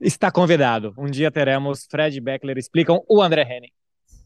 está 0.00 0.30
convidado. 0.30 0.94
Um 0.96 1.06
dia 1.06 1.30
teremos 1.30 1.86
Fred 1.90 2.20
Beckler 2.20 2.58
explicam 2.58 3.02
o 3.08 3.22
André 3.22 3.42
Henning. 3.42 3.72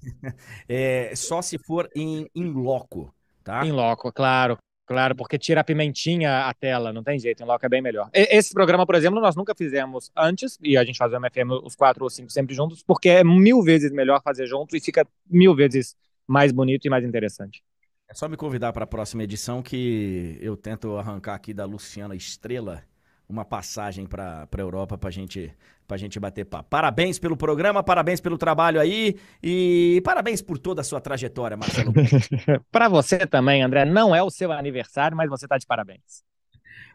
é, 0.69 1.13
só 1.15 1.43
se 1.43 1.59
for 1.59 1.89
em, 1.95 2.29
em 2.35 2.51
loco, 2.53 3.15
tá? 3.43 3.65
Em 3.65 3.73
loco, 3.73 4.13
claro. 4.13 4.59
Claro, 4.89 5.15
porque 5.15 5.39
tira 5.39 5.61
a 5.61 5.65
pimentinha 5.65 6.47
a 6.47 6.55
tela, 6.55 6.95
não 6.95 7.05
tem 7.05 7.19
jeito, 7.19 7.43
em 7.43 7.47
loco 7.47 7.65
é 7.65 7.69
bem 7.69 7.83
melhor. 7.83 8.09
Esse 8.11 8.55
programa, 8.55 8.87
por 8.87 8.95
exemplo, 8.95 9.21
nós 9.21 9.37
nunca 9.37 9.55
fizemos 9.55 10.11
antes, 10.17 10.59
e 10.63 10.79
a 10.79 10.85
gente 10.85 10.97
faz 10.97 11.13
o 11.13 11.17
MFM 11.17 11.63
os 11.63 11.77
quatro 11.77 12.05
ou 12.05 12.09
cinco 12.09 12.33
sempre 12.33 12.55
juntos, 12.55 12.83
porque 12.83 13.11
é 13.11 13.23
mil 13.23 13.63
vezes 13.63 13.93
melhor 13.93 14.23
fazer 14.23 14.47
junto 14.47 14.75
e 14.75 14.81
fica 14.81 15.07
mil 15.29 15.55
vezes 15.55 15.95
mais 16.29 16.53
bonito 16.53 16.87
e 16.87 16.91
mais 16.91 17.05
interessante. 17.05 17.63
É 18.09 18.15
só 18.15 18.29
me 18.29 18.37
convidar 18.37 18.73
para 18.73 18.85
a 18.85 18.87
próxima 18.87 19.25
edição 19.25 19.63
que 19.63 20.39
eu 20.41 20.57
tento 20.57 20.97
arrancar 20.97 21.35
aqui 21.35 21.53
da 21.53 21.65
Luciana 21.65 22.15
Estrela 22.15 22.83
uma 23.29 23.45
passagem 23.45 24.07
para 24.07 24.49
a 24.51 24.61
Europa 24.61 24.97
para 24.97 25.11
gente, 25.11 25.55
a 25.87 25.97
gente 25.97 26.19
bater 26.19 26.47
papo. 26.47 26.71
Parabéns 26.71 27.19
pelo 27.19 27.37
programa, 27.37 27.83
parabéns 27.83 28.21
pelo 28.21 28.39
trabalho 28.39 28.81
aí 28.81 29.19
e 29.43 30.01
parabéns 30.03 30.41
por 30.41 30.59
toda 30.59 30.81
a 30.81 30.85
sua 30.85 31.01
trajetória, 31.01 31.57
Marcelo. 31.57 31.93
para 32.73 32.89
você 32.89 33.27
também, 33.27 33.63
André. 33.63 33.85
Não 33.85 34.17
é 34.17 34.23
o 34.23 34.31
seu 34.31 34.51
aniversário, 34.51 35.17
mas 35.17 35.29
você 35.29 35.45
está 35.45 35.59
de 35.59 35.67
parabéns. 35.67 36.25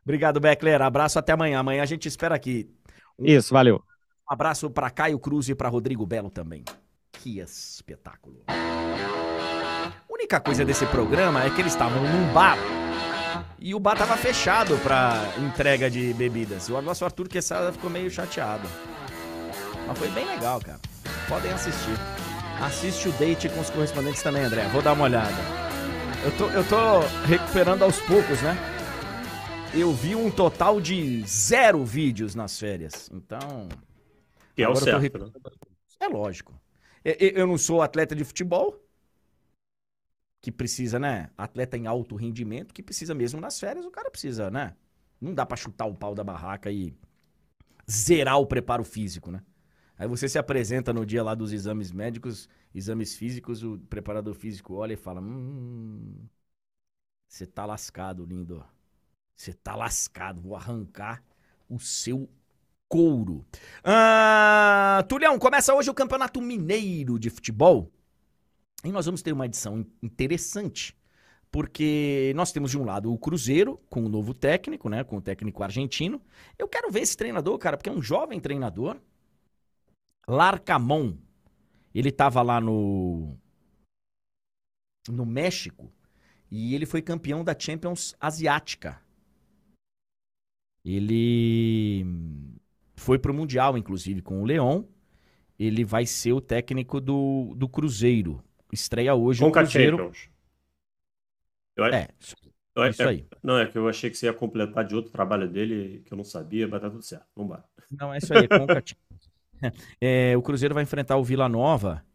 Obrigado, 0.03 0.39
Beckler. 0.39 0.81
Abraço 0.81 1.19
até 1.19 1.33
amanhã. 1.33 1.59
Amanhã 1.59 1.83
a 1.83 1.85
gente 1.85 2.07
espera 2.07 2.33
aqui. 2.33 2.67
Um... 3.17 3.25
Isso, 3.25 3.53
valeu. 3.53 3.83
Um 4.29 4.33
abraço 4.33 4.69
para 4.71 4.89
Caio 4.89 5.19
Cruz 5.19 5.47
e 5.49 5.55
para 5.55 5.69
Rodrigo 5.69 6.05
Belo 6.05 6.31
também. 6.31 6.63
Que 7.11 7.39
espetáculo. 7.39 8.43
A 10.23 10.25
única 10.25 10.39
coisa 10.39 10.63
desse 10.63 10.85
programa 10.85 11.43
é 11.43 11.49
que 11.49 11.59
eles 11.59 11.73
estavam 11.73 12.01
num 12.01 12.31
bar 12.31 12.57
e 13.59 13.75
o 13.75 13.79
bar 13.79 13.97
tava 13.97 14.15
fechado 14.15 14.77
pra 14.77 15.21
entrega 15.37 15.91
de 15.91 16.13
bebidas. 16.13 16.69
O 16.69 16.81
nosso 16.81 17.03
Arthur 17.03 17.27
Quesada 17.27 17.73
ficou 17.73 17.89
meio 17.89 18.09
chateado. 18.09 18.65
Mas 19.85 19.97
foi 19.97 20.07
bem 20.11 20.25
legal, 20.25 20.61
cara. 20.61 20.79
Podem 21.27 21.51
assistir. 21.51 21.97
Assiste 22.61 23.09
o 23.09 23.11
date 23.11 23.49
com 23.49 23.59
os 23.59 23.69
correspondentes 23.69 24.23
também, 24.23 24.45
André. 24.45 24.65
Vou 24.69 24.81
dar 24.81 24.93
uma 24.93 25.03
olhada. 25.03 25.35
Eu 26.23 26.31
tô, 26.37 26.49
eu 26.51 26.63
tô 26.69 27.01
recuperando 27.27 27.83
aos 27.83 27.99
poucos, 27.99 28.41
né? 28.41 28.57
Eu 29.73 29.91
vi 29.91 30.15
um 30.15 30.31
total 30.31 30.79
de 30.79 31.21
zero 31.27 31.83
vídeos 31.83 32.33
nas 32.33 32.57
férias. 32.57 33.09
Então. 33.11 33.67
Que 34.55 34.63
é 34.63 34.69
o 34.69 34.75
certo. 34.77 35.19
né? 35.19 35.29
É 35.99 36.07
lógico. 36.07 36.53
Eu 37.03 37.45
não 37.45 37.57
sou 37.57 37.81
atleta 37.81 38.15
de 38.15 38.23
futebol, 38.23 38.82
que 40.43 40.51
precisa, 40.51 40.99
né? 40.99 41.29
Atleta 41.37 41.77
em 41.77 41.87
alto 41.87 42.17
rendimento, 42.17 42.73
que 42.73 42.83
precisa 42.83 43.15
mesmo 43.15 43.39
nas 43.39 43.57
férias, 43.57 43.85
o 43.85 43.89
cara 43.89 44.11
precisa, 44.11 44.51
né? 44.51 44.75
Não 45.19 45.33
dá 45.33 45.45
pra 45.45 45.55
chutar 45.55 45.85
o 45.85 45.95
pau 45.95 46.13
da 46.13 46.21
barraca 46.21 46.69
e 46.69 46.93
zerar 47.89 48.37
o 48.37 48.45
preparo 48.45 48.83
físico, 48.83 49.31
né? 49.31 49.41
Aí 49.97 50.05
você 50.05 50.27
se 50.27 50.37
apresenta 50.37 50.91
no 50.91 51.05
dia 51.05 51.23
lá 51.23 51.33
dos 51.33 51.53
exames 51.53 51.93
médicos, 51.93 52.49
exames 52.75 53.15
físicos, 53.15 53.63
o 53.63 53.79
preparador 53.89 54.33
físico 54.33 54.73
olha 54.73 54.91
e 54.91 54.97
fala: 54.97 55.21
Hum, 55.21 56.27
você 57.25 57.45
tá 57.45 57.65
lascado, 57.65 58.25
lindo. 58.25 58.65
Você 59.33 59.53
tá 59.53 59.77
lascado, 59.77 60.41
vou 60.41 60.57
arrancar 60.57 61.23
o 61.69 61.79
seu 61.79 62.29
couro. 62.89 63.45
Ah, 63.81 65.05
Tulhão, 65.07 65.39
começa 65.39 65.73
hoje 65.73 65.89
o 65.89 65.93
Campeonato 65.93 66.41
Mineiro 66.41 67.17
de 67.17 67.29
Futebol. 67.29 67.89
E 68.83 68.91
nós 68.91 69.05
vamos 69.05 69.21
ter 69.21 69.31
uma 69.33 69.45
edição 69.45 69.79
in- 69.79 69.91
interessante, 70.01 70.95
porque 71.51 72.33
nós 72.35 72.51
temos 72.51 72.71
de 72.71 72.77
um 72.77 72.85
lado 72.85 73.11
o 73.13 73.17
Cruzeiro, 73.17 73.79
com 73.89 74.03
o 74.05 74.09
novo 74.09 74.33
técnico, 74.33 74.89
né? 74.89 75.03
Com 75.03 75.17
o 75.17 75.21
técnico 75.21 75.63
argentino. 75.63 76.21
Eu 76.57 76.67
quero 76.67 76.91
ver 76.91 77.01
esse 77.01 77.15
treinador, 77.17 77.57
cara, 77.57 77.77
porque 77.77 77.89
é 77.89 77.93
um 77.93 78.01
jovem 78.01 78.39
treinador. 78.39 78.97
Larcamon. 80.27 81.17
Ele 81.93 82.11
tava 82.11 82.41
lá 82.41 82.59
no. 82.59 83.37
No 85.09 85.25
México. 85.25 85.91
E 86.51 86.75
ele 86.75 86.85
foi 86.85 87.01
campeão 87.01 87.43
da 87.43 87.57
Champions 87.57 88.15
Asiática. 88.19 89.01
Ele 90.85 92.05
foi 92.95 93.17
pro 93.17 93.33
Mundial, 93.33 93.77
inclusive, 93.77 94.21
com 94.21 94.41
o 94.41 94.45
Leão. 94.45 94.87
Ele 95.59 95.85
vai 95.85 96.05
ser 96.05 96.33
o 96.33 96.41
técnico 96.41 97.01
do, 97.01 97.53
do 97.55 97.69
Cruzeiro. 97.69 98.43
Estreia 98.73 99.15
hoje 99.15 99.43
o 99.43 99.45
Conca 99.45 99.59
Cruzeiro. 99.59 99.97
Champions. 99.97 100.29
Eu, 101.75 101.85
É, 101.91 102.07
eu- 102.75 102.85
isso 102.89 103.01
é- 103.03 103.07
aí. 103.07 103.27
Não, 103.43 103.57
é 103.59 103.67
que 103.67 103.77
eu 103.77 103.87
achei 103.89 104.09
que 104.09 104.17
você 104.17 104.25
ia 104.27 104.33
completar 104.33 104.85
de 104.85 104.95
outro 104.95 105.11
trabalho 105.11 105.49
dele 105.49 106.01
que 106.05 106.13
eu 106.13 106.17
não 106.17 106.23
sabia, 106.23 106.67
mas 106.67 106.81
tá 106.81 106.89
tudo 106.89 107.03
certo. 107.03 107.27
Vamos 107.35 107.51
embora. 107.51 107.65
Não, 107.89 108.13
é 108.13 108.17
isso 108.17 108.33
aí, 108.33 108.43
é 108.43 108.47
Conca. 108.47 108.83
É, 110.01 110.35
o 110.37 110.41
Cruzeiro 110.41 110.73
vai 110.73 110.83
enfrentar 110.83 111.17
o 111.17 111.23
Vila 111.23 111.47
Nova. 111.49 112.05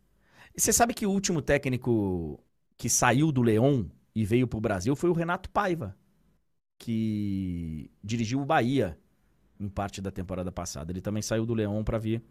Você 0.56 0.72
sabe 0.72 0.94
que 0.94 1.06
o 1.06 1.11
último 1.11 1.42
técnico 1.42 2.40
que 2.76 2.88
saiu 2.90 3.32
do 3.32 3.42
Leão 3.42 3.90
e 4.14 4.24
veio 4.24 4.48
pro 4.48 4.61
Brasil 4.61 4.96
foi 4.96 5.11
o 5.11 5.14
Renato 5.14 5.50
Paiva, 5.50 5.96
que 6.78 7.90
dirigiu 8.04 8.40
o 8.40 8.46
Bahia 8.46 8.98
em 9.61 9.68
parte 9.68 10.00
da 10.02 10.11
temporada 10.11 10.52
passada. 10.52 10.92
Ele 10.92 11.00
também 11.02 11.22
saiu 11.22 11.46
do 11.46 11.54
Leão 11.54 11.84
pra 11.84 11.98
vir. 11.98 12.22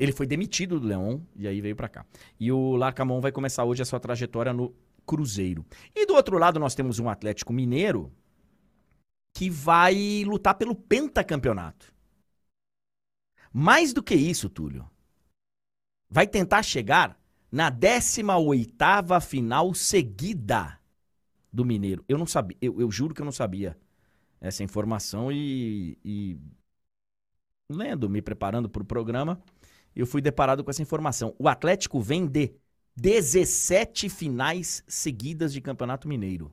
Ele 0.00 0.12
foi 0.12 0.26
demitido 0.26 0.80
do 0.80 0.86
Leão 0.86 1.26
e 1.36 1.46
aí 1.46 1.60
veio 1.60 1.76
pra 1.76 1.86
cá. 1.86 2.06
E 2.38 2.50
o 2.50 2.74
Larcamon 2.74 3.20
vai 3.20 3.30
começar 3.30 3.64
hoje 3.64 3.82
a 3.82 3.84
sua 3.84 4.00
trajetória 4.00 4.50
no 4.50 4.74
Cruzeiro. 5.04 5.66
E 5.94 6.06
do 6.06 6.14
outro 6.14 6.38
lado 6.38 6.58
nós 6.58 6.74
temos 6.74 6.98
um 6.98 7.08
Atlético 7.10 7.52
Mineiro 7.52 8.10
que 9.34 9.50
vai 9.50 10.24
lutar 10.24 10.54
pelo 10.54 10.74
pentacampeonato. 10.74 11.92
Mais 13.52 13.92
do 13.92 14.02
que 14.02 14.14
isso, 14.14 14.48
Túlio. 14.48 14.88
Vai 16.08 16.26
tentar 16.26 16.62
chegar 16.62 17.20
na 17.52 17.70
18ª 17.70 19.20
final 19.20 19.74
seguida 19.74 20.80
do 21.52 21.62
Mineiro. 21.62 22.02
Eu 22.08 22.16
não 22.16 22.26
sabia, 22.26 22.56
eu, 22.62 22.80
eu 22.80 22.90
juro 22.90 23.12
que 23.12 23.20
eu 23.20 23.24
não 23.26 23.32
sabia 23.32 23.76
essa 24.40 24.64
informação 24.64 25.30
e, 25.30 25.98
e 26.02 26.38
lendo, 27.70 28.08
me 28.08 28.22
preparando 28.22 28.68
para 28.68 28.82
o 28.82 28.86
programa, 28.86 29.38
eu 29.94 30.06
fui 30.06 30.20
deparado 30.20 30.62
com 30.62 30.70
essa 30.70 30.82
informação. 30.82 31.34
O 31.38 31.48
Atlético 31.48 32.00
vem 32.00 32.26
de 32.26 32.54
17 32.96 34.08
finais 34.08 34.84
seguidas 34.86 35.52
de 35.52 35.60
Campeonato 35.60 36.08
Mineiro. 36.08 36.52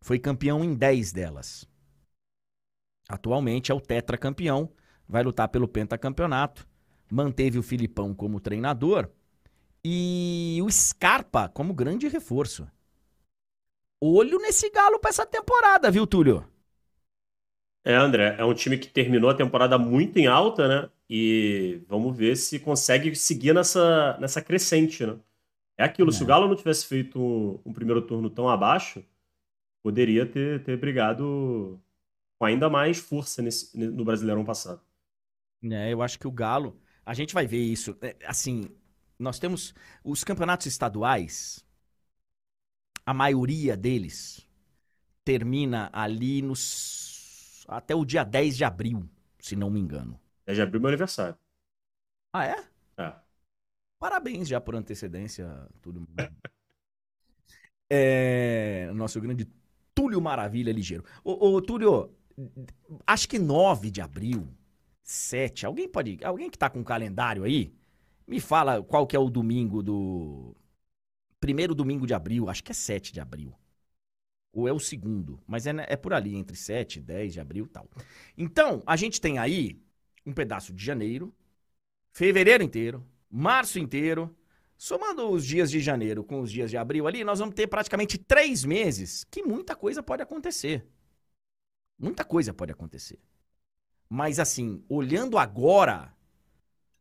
Foi 0.00 0.18
campeão 0.18 0.64
em 0.64 0.74
10 0.74 1.12
delas. 1.12 1.68
Atualmente 3.08 3.72
é 3.72 3.74
o 3.74 3.80
tetracampeão, 3.80 4.70
vai 5.08 5.22
lutar 5.22 5.48
pelo 5.48 5.66
pentacampeonato, 5.66 6.66
manteve 7.10 7.58
o 7.58 7.62
Filipão 7.62 8.14
como 8.14 8.40
treinador 8.40 9.10
e 9.84 10.60
o 10.62 10.70
Scarpa 10.70 11.48
como 11.48 11.74
grande 11.74 12.06
reforço. 12.06 12.68
Olho 14.00 14.38
nesse 14.38 14.70
galo 14.70 14.98
pra 14.98 15.10
essa 15.10 15.26
temporada, 15.26 15.90
viu, 15.90 16.06
Túlio? 16.06 16.46
É, 17.84 17.94
André, 17.94 18.36
é 18.38 18.44
um 18.44 18.52
time 18.54 18.76
que 18.78 18.88
terminou 18.88 19.30
a 19.30 19.34
temporada 19.34 19.78
muito 19.78 20.18
em 20.18 20.26
alta, 20.26 20.68
né? 20.84 20.90
E 21.08 21.80
vamos 21.88 22.16
ver 22.16 22.36
se 22.36 22.60
consegue 22.60 23.14
seguir 23.16 23.54
nessa, 23.54 24.18
nessa 24.20 24.42
crescente, 24.42 25.04
né? 25.06 25.18
É 25.78 25.84
aquilo, 25.84 26.12
se 26.12 26.22
É. 26.22 26.24
o 26.24 26.26
Galo 26.26 26.48
não 26.48 26.56
tivesse 26.56 26.86
feito 26.86 27.20
um, 27.20 27.60
um 27.66 27.72
primeiro 27.72 28.02
turno 28.02 28.30
tão 28.30 28.48
abaixo, 28.48 29.04
poderia 29.82 30.26
ter, 30.26 30.62
ter 30.64 30.76
brigado 30.78 31.80
com 32.38 32.46
ainda 32.46 32.70
mais 32.70 32.98
força 32.98 33.42
nesse, 33.42 33.76
no 33.78 34.04
Brasileirão 34.04 34.44
passado. 34.44 34.82
É, 35.62 35.92
eu 35.92 36.02
acho 36.02 36.18
que 36.18 36.26
o 36.26 36.32
Galo. 36.32 36.80
A 37.04 37.14
gente 37.14 37.34
vai 37.34 37.46
ver 37.46 37.58
isso. 37.62 37.96
É, 38.00 38.16
assim, 38.26 38.68
nós 39.18 39.38
temos 39.38 39.74
os 40.04 40.24
campeonatos 40.24 40.66
estaduais, 40.66 41.64
a 43.04 43.12
maioria 43.14 43.76
deles 43.76 44.46
termina 45.24 45.90
ali 45.92 46.42
nos. 46.42 47.09
Até 47.70 47.94
o 47.94 48.04
dia 48.04 48.24
10 48.24 48.56
de 48.56 48.64
abril, 48.64 49.08
se 49.38 49.56
não 49.56 49.70
me 49.70 49.80
engano. 49.80 50.20
É 50.46 50.52
de 50.52 50.60
abril 50.60 50.80
meu 50.80 50.88
aniversário. 50.88 51.36
Ah, 52.32 52.46
é? 52.46 52.64
É. 52.96 53.14
Parabéns 53.98 54.48
já 54.48 54.60
por 54.60 54.74
antecedência, 54.74 55.68
Túlio. 55.80 56.06
É, 57.92 58.88
nosso 58.94 59.20
grande 59.20 59.48
Túlio 59.92 60.20
Maravilha 60.20 60.72
Ligeiro. 60.72 61.04
Ô, 61.24 61.48
ô, 61.48 61.60
Túlio, 61.60 62.14
acho 63.04 63.28
que 63.28 63.36
9 63.36 63.90
de 63.90 64.00
abril, 64.00 64.48
7, 65.02 65.66
alguém 65.66 65.88
pode, 65.88 66.20
alguém 66.22 66.48
que 66.48 66.56
tá 66.56 66.70
com 66.70 66.80
o 66.80 66.84
calendário 66.84 67.42
aí, 67.42 67.74
me 68.28 68.38
fala 68.38 68.80
qual 68.80 69.08
que 69.08 69.16
é 69.16 69.18
o 69.18 69.28
domingo 69.28 69.82
do 69.82 70.54
primeiro 71.40 71.74
domingo 71.74 72.06
de 72.06 72.14
abril, 72.14 72.48
acho 72.48 72.62
que 72.62 72.70
é 72.70 72.74
7 72.74 73.12
de 73.12 73.20
abril. 73.20 73.52
Ou 74.52 74.66
é 74.66 74.72
o 74.72 74.80
segundo, 74.80 75.40
mas 75.46 75.66
é, 75.66 75.72
é 75.88 75.96
por 75.96 76.12
ali, 76.12 76.34
entre 76.34 76.56
7 76.56 76.98
e 76.98 77.02
10 77.02 77.32
de 77.34 77.40
abril 77.40 77.68
tal. 77.68 77.88
Então, 78.36 78.82
a 78.84 78.96
gente 78.96 79.20
tem 79.20 79.38
aí 79.38 79.80
um 80.26 80.32
pedaço 80.32 80.72
de 80.72 80.84
janeiro, 80.84 81.32
fevereiro 82.12 82.62
inteiro, 82.62 83.06
março 83.30 83.78
inteiro, 83.78 84.34
somando 84.76 85.28
os 85.30 85.46
dias 85.46 85.70
de 85.70 85.78
janeiro 85.78 86.24
com 86.24 86.40
os 86.40 86.50
dias 86.50 86.70
de 86.70 86.76
abril 86.76 87.06
ali, 87.06 87.22
nós 87.22 87.38
vamos 87.38 87.54
ter 87.54 87.66
praticamente 87.66 88.18
três 88.18 88.64
meses 88.64 89.24
que 89.30 89.42
muita 89.42 89.76
coisa 89.76 90.02
pode 90.02 90.22
acontecer. 90.22 90.86
Muita 91.98 92.24
coisa 92.24 92.52
pode 92.54 92.72
acontecer. 92.72 93.20
Mas 94.08 94.40
assim, 94.40 94.82
olhando 94.88 95.38
agora 95.38 96.12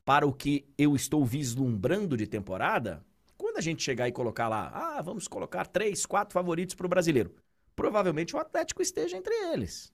para 0.06 0.28
o 0.28 0.34
que 0.34 0.68
eu 0.78 0.96
estou 0.96 1.26
vislumbrando 1.26 2.18
de 2.18 2.28
temporada, 2.28 3.06
quando 3.40 3.58
a 3.58 3.62
gente 3.62 3.82
chegar 3.82 4.06
e 4.06 4.12
colocar 4.12 4.50
lá, 4.50 4.70
ah, 4.74 5.02
vamos 5.02 5.26
colocar 5.26 5.66
três, 5.66 6.06
quatro 6.06 6.34
favoritos 6.34 6.76
para 6.76 6.86
o 6.86 6.90
brasileiro, 6.90 7.34
provavelmente 7.74 8.36
o 8.36 8.40
Atlético 8.40 8.82
esteja 8.82 9.16
entre 9.16 9.34
eles. 9.34 9.94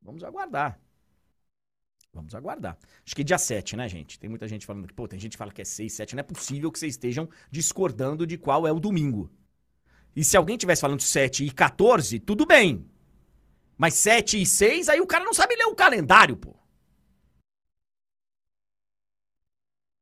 Vamos 0.00 0.24
aguardar. 0.24 0.80
Vamos 2.14 2.34
aguardar. 2.34 2.78
Acho 3.04 3.14
que 3.14 3.22
dia 3.22 3.36
7, 3.36 3.76
né, 3.76 3.86
gente? 3.90 4.18
Tem 4.18 4.30
muita 4.30 4.48
gente 4.48 4.64
falando 4.64 4.88
que, 4.88 4.94
pô, 4.94 5.06
tem 5.06 5.20
gente 5.20 5.32
que 5.32 5.36
fala 5.36 5.52
que 5.52 5.60
é 5.60 5.66
6, 5.66 5.92
7. 5.92 6.16
Não 6.16 6.20
é 6.20 6.22
possível 6.22 6.72
que 6.72 6.78
vocês 6.78 6.94
estejam 6.94 7.28
discordando 7.50 8.26
de 8.26 8.38
qual 8.38 8.66
é 8.66 8.72
o 8.72 8.80
domingo. 8.80 9.30
E 10.14 10.24
se 10.24 10.34
alguém 10.34 10.56
tivesse 10.56 10.80
falando 10.80 11.02
7 11.02 11.44
e 11.44 11.50
14, 11.50 12.18
tudo 12.20 12.46
bem. 12.46 12.88
Mas 13.76 13.92
7 13.94 14.40
e 14.40 14.46
6, 14.46 14.88
aí 14.88 15.02
o 15.02 15.06
cara 15.06 15.24
não 15.24 15.34
sabe 15.34 15.54
ler 15.56 15.66
o 15.66 15.74
calendário, 15.74 16.38
pô. 16.38 16.55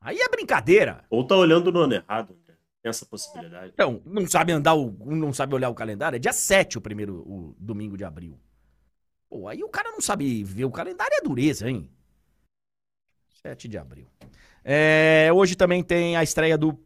Aí 0.05 0.19
é 0.19 0.29
brincadeira. 0.29 1.03
Ou 1.09 1.27
tá 1.27 1.35
olhando 1.35 1.73
no 1.73 1.81
ano 1.81 1.95
errado. 1.95 2.37
Tem 2.83 2.91
essa 2.91 3.07
possibilidade. 3.07 3.73
Então, 3.73 4.03
não 4.05 4.27
sabe 4.27 4.53
andar 4.53 4.75
o. 4.75 4.95
não 5.07 5.33
sabe 5.33 5.55
olhar 5.55 5.71
o 5.71 5.75
calendário? 5.75 6.17
É 6.17 6.19
dia 6.19 6.35
7 6.35 6.77
o 6.77 6.81
primeiro 6.83 7.17
o 7.27 7.57
domingo 7.59 7.97
de 7.97 8.05
abril. 8.05 8.39
Pô, 9.31 9.49
aí 9.49 9.65
o 9.65 9.69
cara 9.71 9.91
não 9.91 10.03
sabe 10.03 10.45
ver 10.45 10.67
o 10.67 10.71
calendário 10.71 11.15
é 11.15 11.23
dureza, 11.23 11.71
hein? 11.71 11.91
7 13.41 13.67
de 13.67 13.79
abril. 13.79 14.07
É, 14.63 15.31
hoje 15.33 15.57
também 15.57 15.83
tem 15.83 16.15
a 16.15 16.23
estreia 16.23 16.59
do. 16.59 16.79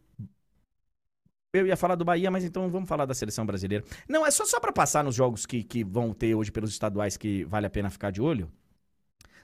Eu 1.51 1.67
ia 1.67 1.75
falar 1.75 1.95
do 1.95 2.05
Bahia, 2.05 2.31
mas 2.31 2.45
então 2.45 2.69
vamos 2.69 2.87
falar 2.87 3.05
da 3.05 3.13
seleção 3.13 3.45
brasileira. 3.45 3.83
Não, 4.07 4.25
é 4.25 4.31
só, 4.31 4.45
só 4.45 4.61
para 4.61 4.71
passar 4.71 5.03
nos 5.03 5.15
jogos 5.15 5.45
que, 5.45 5.63
que 5.63 5.83
vão 5.83 6.13
ter 6.13 6.33
hoje 6.33 6.51
pelos 6.51 6.71
estaduais 6.71 7.17
que 7.17 7.43
vale 7.43 7.65
a 7.65 7.69
pena 7.69 7.89
ficar 7.89 8.11
de 8.11 8.21
olho. 8.21 8.49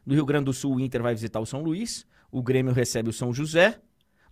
No 0.05 0.13
Rio 0.13 0.25
Grande 0.25 0.45
do 0.45 0.53
Sul, 0.53 0.75
o 0.75 0.79
Inter 0.79 1.01
vai 1.01 1.13
visitar 1.13 1.41
o 1.41 1.45
São 1.45 1.61
Luís. 1.61 2.07
O 2.35 2.43
Grêmio 2.43 2.73
recebe 2.73 3.09
o 3.09 3.13
São 3.13 3.33
José. 3.33 3.79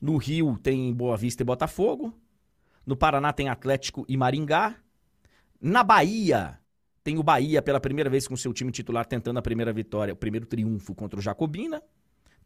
No 0.01 0.17
Rio 0.17 0.59
tem 0.61 0.93
Boa 0.93 1.15
Vista 1.15 1.41
e 1.41 1.45
Botafogo. 1.45 2.13
No 2.85 2.97
Paraná 2.97 3.31
tem 3.31 3.47
Atlético 3.47 4.05
e 4.09 4.17
Maringá. 4.17 4.75
Na 5.61 5.85
Bahia 5.85 6.59
tem 7.01 7.17
o 7.17 7.23
Bahia 7.23 7.61
pela 7.61 7.79
primeira 7.79 8.09
vez 8.09 8.27
com 8.27 8.35
seu 8.35 8.51
time 8.51 8.73
titular 8.73 9.05
tentando 9.05 9.39
a 9.39 9.41
primeira 9.41 9.71
vitória, 9.71 10.13
o 10.13 10.17
primeiro 10.17 10.45
triunfo 10.45 10.93
contra 10.93 11.17
o 11.17 11.23
Jacobina. 11.23 11.81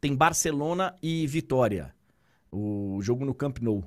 Tem 0.00 0.14
Barcelona 0.14 0.94
e 1.02 1.26
Vitória. 1.26 1.92
O 2.52 3.00
jogo 3.02 3.24
no 3.24 3.34
Camp 3.34 3.58
Nou. 3.58 3.82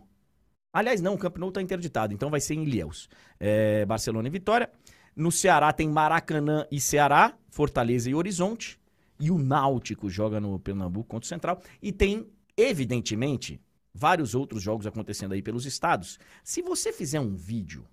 Aliás, 0.74 1.00
não, 1.00 1.14
o 1.14 1.18
Camp 1.18 1.38
Nou 1.38 1.48
está 1.48 1.62
interditado, 1.62 2.14
então 2.14 2.30
vai 2.30 2.42
ser 2.42 2.56
em 2.56 2.64
Ilhéus. 2.64 3.08
É, 3.40 3.86
Barcelona 3.86 4.28
e 4.28 4.32
Vitória. 4.32 4.70
No 5.16 5.32
Ceará 5.32 5.72
tem 5.72 5.88
Maracanã 5.88 6.68
e 6.70 6.82
Ceará, 6.82 7.34
Fortaleza 7.50 8.10
e 8.10 8.14
Horizonte. 8.14 8.81
E 9.22 9.30
o 9.30 9.38
Náutico 9.38 10.10
joga 10.10 10.40
no 10.40 10.60
Pernambuco 10.60 11.08
contra 11.08 11.26
o 11.26 11.30
Central. 11.30 11.62
E 11.82 11.92
tem, 11.92 12.28
evidentemente, 12.58 13.62
vários 13.94 14.34
outros 14.34 14.64
jogos 14.64 14.88
acontecendo 14.88 15.34
aí 15.34 15.42
pelos 15.44 15.66
estados. 15.66 16.18
Se 16.44 16.62
você 16.62 16.92
fizer 16.92 17.20
um 17.20 17.36
vídeo 17.36 17.88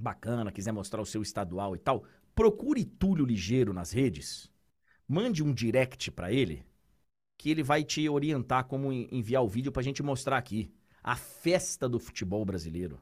bacana, 0.00 0.52
quiser 0.52 0.72
mostrar 0.72 1.00
o 1.02 1.06
seu 1.06 1.20
estadual 1.20 1.74
e 1.74 1.78
tal, 1.78 2.04
procure 2.34 2.84
Túlio 2.84 3.26
Ligeiro 3.26 3.72
nas 3.72 3.90
redes. 3.90 4.48
Mande 5.08 5.42
um 5.42 5.52
direct 5.52 6.10
para 6.12 6.32
ele 6.32 6.64
que 7.38 7.50
ele 7.50 7.62
vai 7.62 7.84
te 7.84 8.08
orientar 8.08 8.64
como 8.64 8.92
enviar 8.92 9.42
o 9.42 9.48
vídeo 9.48 9.72
pra 9.72 9.82
gente 9.82 10.02
mostrar 10.02 10.38
aqui. 10.38 10.72
A 11.02 11.16
festa 11.16 11.88
do 11.88 11.98
futebol 11.98 12.44
brasileiro. 12.44 13.00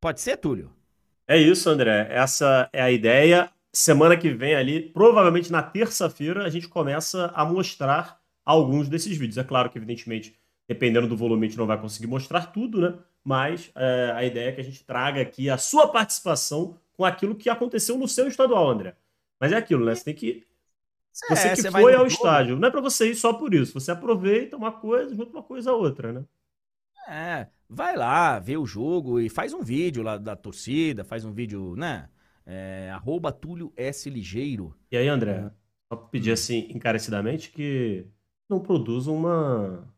Pode 0.00 0.20
ser, 0.20 0.36
Túlio? 0.36 0.72
É 1.26 1.36
isso, 1.36 1.68
André. 1.68 2.06
Essa 2.10 2.68
é 2.72 2.82
a 2.82 2.90
ideia. 2.90 3.50
Semana 3.78 4.16
que 4.16 4.30
vem 4.30 4.54
ali, 4.54 4.80
provavelmente 4.80 5.52
na 5.52 5.62
terça-feira, 5.62 6.46
a 6.46 6.48
gente 6.48 6.66
começa 6.66 7.26
a 7.34 7.44
mostrar 7.44 8.18
alguns 8.42 8.88
desses 8.88 9.14
vídeos. 9.18 9.36
É 9.36 9.44
claro 9.44 9.68
que, 9.68 9.76
evidentemente, 9.76 10.34
dependendo 10.66 11.06
do 11.06 11.14
volume, 11.14 11.44
a 11.44 11.50
gente 11.50 11.58
não 11.58 11.66
vai 11.66 11.78
conseguir 11.78 12.06
mostrar 12.06 12.46
tudo, 12.46 12.80
né? 12.80 12.98
Mas 13.22 13.70
é, 13.74 14.12
a 14.16 14.24
ideia 14.24 14.48
é 14.48 14.52
que 14.52 14.62
a 14.62 14.64
gente 14.64 14.82
traga 14.82 15.20
aqui 15.20 15.50
a 15.50 15.58
sua 15.58 15.88
participação 15.88 16.80
com 16.96 17.04
aquilo 17.04 17.34
que 17.34 17.50
aconteceu 17.50 17.98
no 17.98 18.08
seu 18.08 18.26
estadual, 18.26 18.70
André. 18.70 18.96
Mas 19.38 19.52
é 19.52 19.56
aquilo, 19.56 19.84
né? 19.84 19.94
Você 19.94 20.04
tem 20.04 20.14
que 20.14 20.42
é, 21.30 21.36
você 21.36 21.50
que 21.50 21.56
você 21.56 21.70
foi 21.70 21.94
ao 21.94 22.06
estádio. 22.06 22.56
Não 22.56 22.68
é 22.68 22.70
para 22.70 22.80
você 22.80 23.10
ir 23.10 23.14
só 23.14 23.34
por 23.34 23.52
isso. 23.52 23.78
Você 23.78 23.90
aproveita 23.90 24.56
uma 24.56 24.72
coisa, 24.72 25.14
junta 25.14 25.32
uma 25.32 25.42
coisa 25.42 25.72
a 25.72 25.74
outra, 25.74 26.14
né? 26.14 26.24
É, 27.06 27.46
vai 27.68 27.94
lá, 27.94 28.38
vê 28.38 28.56
o 28.56 28.64
jogo 28.64 29.20
e 29.20 29.28
faz 29.28 29.52
um 29.52 29.60
vídeo 29.60 30.02
lá 30.02 30.16
da 30.16 30.34
torcida, 30.34 31.04
faz 31.04 31.26
um 31.26 31.32
vídeo, 31.32 31.76
né? 31.76 32.08
É, 32.46 32.90
arroba 32.92 33.32
Túlio 33.32 33.72
S. 33.76 34.08
Ligeiro. 34.08 34.74
E 34.90 34.96
aí, 34.96 35.08
André, 35.08 35.32
é. 35.32 35.50
só 35.92 35.96
pedir 35.96 36.30
assim, 36.30 36.68
encarecidamente, 36.70 37.50
que 37.50 38.06
não 38.48 38.60
produza 38.60 39.10
uma, 39.10 39.92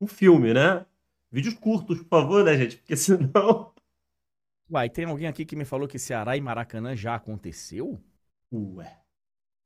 um 0.00 0.06
filme, 0.06 0.52
né? 0.52 0.84
Vídeos 1.32 1.54
curtos, 1.54 1.98
por 1.98 2.08
favor, 2.08 2.44
né, 2.44 2.56
gente? 2.56 2.76
Porque 2.76 2.96
senão. 2.96 3.72
Uai, 4.70 4.88
tem 4.88 5.04
alguém 5.06 5.26
aqui 5.26 5.44
que 5.44 5.56
me 5.56 5.64
falou 5.64 5.88
que 5.88 5.98
Ceará 5.98 6.36
e 6.36 6.40
Maracanã 6.40 6.94
já 6.94 7.14
aconteceu? 7.14 8.00
Ué. 8.52 9.00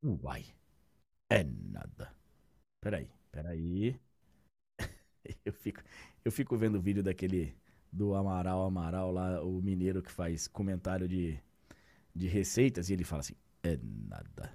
Uai. 0.02 0.46
É 1.28 1.44
nada. 1.44 2.14
Peraí, 2.80 3.08
peraí. 3.30 4.00
eu, 5.44 5.52
fico, 5.52 5.82
eu 6.24 6.32
fico 6.32 6.56
vendo 6.56 6.78
o 6.78 6.80
vídeo 6.80 7.02
daquele 7.02 7.54
do 7.92 8.14
Amaral 8.14 8.64
Amaral 8.64 9.12
lá, 9.12 9.42
o 9.42 9.60
mineiro 9.60 10.02
que 10.02 10.10
faz 10.10 10.46
comentário 10.46 11.08
de, 11.08 11.40
de 12.18 12.26
receitas 12.26 12.90
e 12.90 12.92
ele 12.92 13.04
fala 13.04 13.20
assim: 13.20 13.36
é 13.62 13.78
nada. 13.82 14.52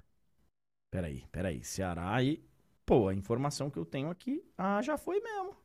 Peraí, 0.90 1.26
peraí. 1.32 1.64
Ceará 1.64 2.22
e. 2.22 2.44
Pô, 2.86 3.08
a 3.08 3.14
informação 3.14 3.70
que 3.70 3.78
eu 3.78 3.86
tenho 3.86 4.10
aqui. 4.10 4.44
Ah, 4.56 4.82
já 4.82 4.98
foi 4.98 5.20
mesmo. 5.20 5.56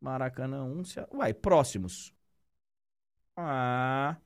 Maracanã 0.00 0.64
1, 0.64 0.84
Ceará. 0.84 1.08
Uai, 1.12 1.34
próximos. 1.34 2.12
Ah. 3.36 4.16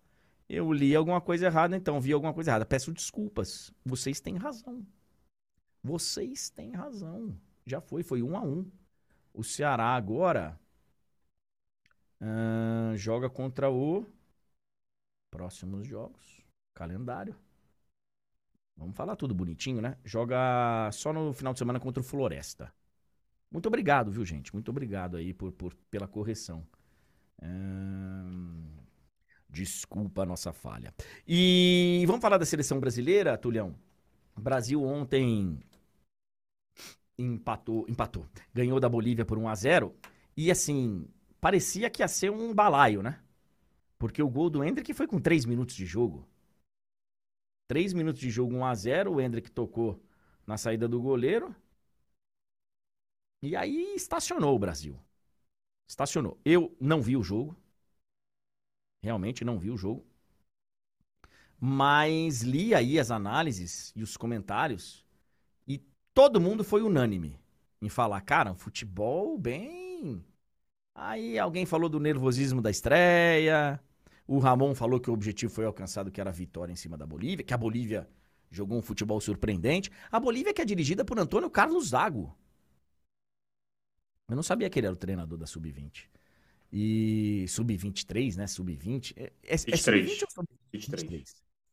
Eu 0.48 0.72
li 0.72 0.96
alguma 0.96 1.20
coisa 1.20 1.46
errada, 1.46 1.76
então 1.76 2.00
vi 2.00 2.12
alguma 2.12 2.34
coisa 2.34 2.50
errada. 2.50 2.66
Peço 2.66 2.92
desculpas. 2.92 3.72
Vocês 3.84 4.20
têm 4.20 4.36
razão. 4.36 4.84
Vocês 5.82 6.50
têm 6.50 6.72
razão. 6.72 7.38
Já 7.64 7.80
foi, 7.80 8.02
foi 8.02 8.22
um 8.22 8.36
a 8.36 8.42
um. 8.42 8.68
O 9.32 9.44
Ceará 9.44 9.94
agora 9.94 10.58
uh, 12.20 12.96
joga 12.96 13.30
contra 13.30 13.70
o 13.70 14.04
próximos 15.30 15.86
jogos, 15.86 16.42
calendário. 16.74 17.36
Vamos 18.76 18.96
falar 18.96 19.16
tudo 19.16 19.34
bonitinho, 19.34 19.80
né? 19.80 19.96
Joga 20.04 20.90
só 20.92 21.12
no 21.12 21.32
final 21.32 21.52
de 21.52 21.58
semana 21.58 21.78
contra 21.78 22.00
o 22.00 22.04
Floresta. 22.04 22.72
Muito 23.50 23.66
obrigado, 23.66 24.10
viu, 24.10 24.24
gente? 24.24 24.52
Muito 24.52 24.70
obrigado 24.70 25.16
aí 25.16 25.34
por, 25.34 25.52
por 25.52 25.74
pela 25.90 26.08
correção. 26.08 26.66
Uh, 27.42 28.80
Desculpa 29.52 30.22
a 30.22 30.26
nossa 30.26 30.52
falha. 30.52 30.94
E 31.26 32.04
vamos 32.06 32.22
falar 32.22 32.38
da 32.38 32.46
seleção 32.46 32.78
brasileira, 32.78 33.36
Tulhão? 33.36 33.74
O 34.36 34.40
Brasil 34.40 34.82
ontem 34.82 35.58
empatou, 37.18 37.84
empatou. 37.88 38.26
Ganhou 38.54 38.78
da 38.78 38.88
Bolívia 38.88 39.24
por 39.24 39.38
1 39.38 39.48
a 39.48 39.54
0 39.54 39.94
e 40.36 40.50
assim, 40.50 41.06
parecia 41.40 41.90
que 41.90 42.02
ia 42.02 42.08
ser 42.08 42.30
um 42.30 42.54
balaio, 42.54 43.02
né? 43.02 43.20
Porque 44.00 44.20
o 44.20 44.28
gol 44.28 44.50
do 44.50 44.64
Hendrick 44.64 44.92
foi 44.92 45.06
com 45.06 45.20
3 45.20 45.44
minutos 45.44 45.76
de 45.76 45.86
jogo. 45.86 46.26
3 47.68 47.92
minutos 47.92 48.20
de 48.20 48.30
jogo, 48.30 48.56
1 48.56 48.64
a 48.64 48.74
0 48.74 49.12
o 49.12 49.20
Hendrick 49.20 49.48
tocou 49.52 50.02
na 50.44 50.58
saída 50.58 50.88
do 50.88 51.00
goleiro. 51.00 51.54
E 53.40 53.54
aí 53.54 53.94
estacionou 53.94 54.56
o 54.56 54.58
Brasil. 54.58 54.98
Estacionou. 55.86 56.36
Eu 56.44 56.76
não 56.80 57.00
vi 57.00 57.16
o 57.16 57.22
jogo, 57.22 57.56
Realmente 59.02 59.44
não 59.44 59.58
vi 59.58 59.70
o 59.70 59.76
jogo. 59.76 60.06
Mas 61.58 62.42
li 62.42 62.74
aí 62.74 62.98
as 62.98 63.10
análises 63.10 63.92
e 63.94 64.02
os 64.02 64.16
comentários 64.16 65.04
e 65.66 65.78
todo 66.14 66.40
mundo 66.40 66.64
foi 66.64 66.82
unânime 66.82 67.38
em 67.82 67.88
falar, 67.88 68.20
cara, 68.22 68.52
um 68.52 68.56
futebol 68.56 69.38
bem. 69.38 70.24
Aí 70.94 71.38
alguém 71.38 71.66
falou 71.66 71.88
do 71.88 72.00
nervosismo 72.00 72.62
da 72.62 72.70
estreia. 72.70 73.80
O 74.30 74.38
Ramon 74.38 74.76
falou 74.76 75.00
que 75.00 75.10
o 75.10 75.12
objetivo 75.12 75.52
foi 75.52 75.64
alcançado, 75.64 76.08
que 76.08 76.20
era 76.20 76.30
a 76.30 76.32
vitória 76.32 76.72
em 76.72 76.76
cima 76.76 76.96
da 76.96 77.04
Bolívia, 77.04 77.44
que 77.44 77.52
a 77.52 77.58
Bolívia 77.58 78.08
jogou 78.48 78.78
um 78.78 78.82
futebol 78.82 79.20
surpreendente. 79.20 79.90
A 80.08 80.20
Bolívia 80.20 80.54
que 80.54 80.62
é 80.62 80.64
dirigida 80.64 81.04
por 81.04 81.18
Antônio 81.18 81.50
Carlos 81.50 81.88
Zago. 81.88 82.32
Eu 84.28 84.36
não 84.36 84.42
sabia 84.44 84.70
que 84.70 84.78
ele 84.78 84.86
era 84.86 84.94
o 84.94 84.96
treinador 84.96 85.36
da 85.36 85.48
Sub-20. 85.48 86.04
E 86.72 87.44
sub-23, 87.48 88.36
né? 88.36 88.46
Sub-20. 88.46 89.14
É, 89.16 89.32
é, 89.42 89.54
é 89.54 89.56
sub-20 89.56 90.22
ou 90.22 90.30
sub-23? 90.30 91.24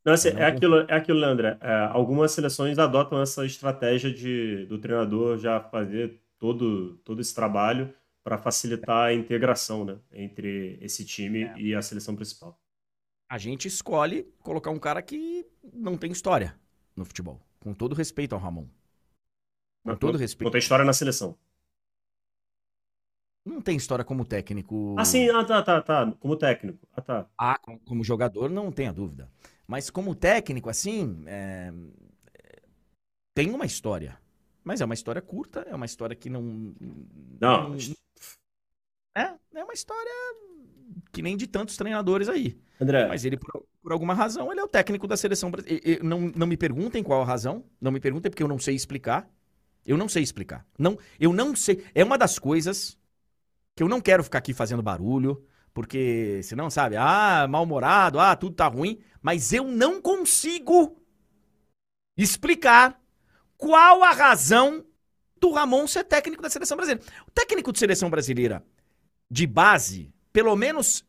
Não, 0.04 0.12
assim, 0.14 0.30
é, 0.30 0.44
aquilo, 0.44 0.80
é 0.80 0.94
aquilo, 0.94 1.20
Leandra. 1.20 1.58
É, 1.60 1.72
algumas 1.92 2.32
seleções 2.32 2.76
adotam 2.76 3.22
essa 3.22 3.46
estratégia 3.46 4.12
de, 4.12 4.66
do 4.66 4.80
treinador 4.80 5.38
já 5.38 5.60
fazer 5.60 6.20
todo, 6.40 6.96
todo 7.04 7.20
esse 7.20 7.32
trabalho 7.32 7.94
para 8.28 8.36
facilitar 8.36 9.06
a 9.06 9.14
integração 9.14 9.86
né, 9.86 9.98
entre 10.12 10.78
esse 10.82 11.02
time 11.02 11.44
é. 11.44 11.58
e 11.58 11.74
a 11.74 11.80
seleção 11.80 12.14
principal. 12.14 12.60
A 13.26 13.38
gente 13.38 13.66
escolhe 13.66 14.24
colocar 14.40 14.70
um 14.70 14.78
cara 14.78 15.00
que 15.00 15.46
não 15.72 15.96
tem 15.96 16.12
história 16.12 16.54
no 16.94 17.06
futebol. 17.06 17.40
Com 17.58 17.72
todo 17.72 17.94
respeito 17.94 18.34
ao 18.34 18.40
Ramon. 18.40 18.66
Com 19.82 19.90
não, 19.92 19.96
todo 19.96 20.18
respeito. 20.18 20.44
Não 20.44 20.50
tem 20.50 20.58
história 20.58 20.84
na 20.84 20.92
seleção. 20.92 21.38
Não 23.46 23.62
tem 23.62 23.78
história 23.78 24.04
como 24.04 24.26
técnico. 24.26 24.94
Ah, 24.98 25.06
sim, 25.06 25.30
ah, 25.30 25.42
tá, 25.42 25.62
tá, 25.62 25.80
tá. 25.80 26.12
Como 26.20 26.36
técnico. 26.36 26.86
Ah, 26.92 27.00
tá. 27.00 27.26
Ah, 27.38 27.58
como 27.86 28.04
jogador, 28.04 28.50
não 28.50 28.70
tenha 28.70 28.92
dúvida. 28.92 29.30
Mas 29.66 29.88
como 29.88 30.14
técnico, 30.14 30.68
assim, 30.68 31.24
é... 31.26 31.72
tem 33.34 33.50
uma 33.50 33.64
história. 33.64 34.18
Mas 34.68 34.82
é 34.82 34.84
uma 34.84 34.92
história 34.92 35.22
curta, 35.22 35.60
é 35.60 35.74
uma 35.74 35.86
história 35.86 36.14
que 36.14 36.28
não. 36.28 36.74
Não. 37.40 37.74
É, 39.16 39.32
é 39.54 39.64
uma 39.64 39.72
história 39.72 40.12
que 41.10 41.22
nem 41.22 41.38
de 41.38 41.46
tantos 41.46 41.74
treinadores 41.74 42.28
aí. 42.28 42.60
André. 42.78 43.08
Mas 43.08 43.24
ele, 43.24 43.38
por, 43.38 43.64
por 43.82 43.92
alguma 43.92 44.12
razão, 44.12 44.52
ele 44.52 44.60
é 44.60 44.62
o 44.62 44.68
técnico 44.68 45.06
da 45.06 45.16
seleção 45.16 45.50
brasileira. 45.50 46.04
Não, 46.04 46.30
não 46.36 46.46
me 46.46 46.54
perguntem 46.54 47.02
qual 47.02 47.22
a 47.22 47.24
razão. 47.24 47.64
Não 47.80 47.90
me 47.90 47.98
perguntem, 47.98 48.30
porque 48.30 48.42
eu 48.42 48.46
não 48.46 48.58
sei 48.58 48.74
explicar. 48.74 49.26
Eu 49.86 49.96
não 49.96 50.06
sei 50.06 50.22
explicar. 50.22 50.66
Não, 50.78 50.98
eu 51.18 51.32
não 51.32 51.56
sei. 51.56 51.82
É 51.94 52.04
uma 52.04 52.18
das 52.18 52.38
coisas 52.38 52.98
que 53.74 53.82
eu 53.82 53.88
não 53.88 54.02
quero 54.02 54.22
ficar 54.22 54.36
aqui 54.36 54.52
fazendo 54.52 54.82
barulho, 54.82 55.42
porque 55.72 56.42
senão, 56.42 56.68
sabe, 56.68 56.94
ah, 56.94 57.46
mal-humorado, 57.48 58.20
ah, 58.20 58.36
tudo 58.36 58.54
tá 58.54 58.66
ruim, 58.66 59.00
mas 59.22 59.50
eu 59.50 59.64
não 59.64 59.98
consigo 60.02 61.00
explicar 62.18 63.00
qual 63.58 64.02
a 64.02 64.12
razão 64.12 64.86
do 65.38 65.52
Ramon 65.52 65.86
ser 65.86 66.04
técnico 66.04 66.42
da 66.42 66.48
seleção 66.48 66.76
brasileira. 66.76 67.04
O 67.26 67.30
técnico 67.30 67.72
de 67.72 67.78
seleção 67.78 68.08
brasileira 68.08 68.64
de 69.30 69.46
base, 69.46 70.12
pelo 70.32 70.56
menos 70.56 71.04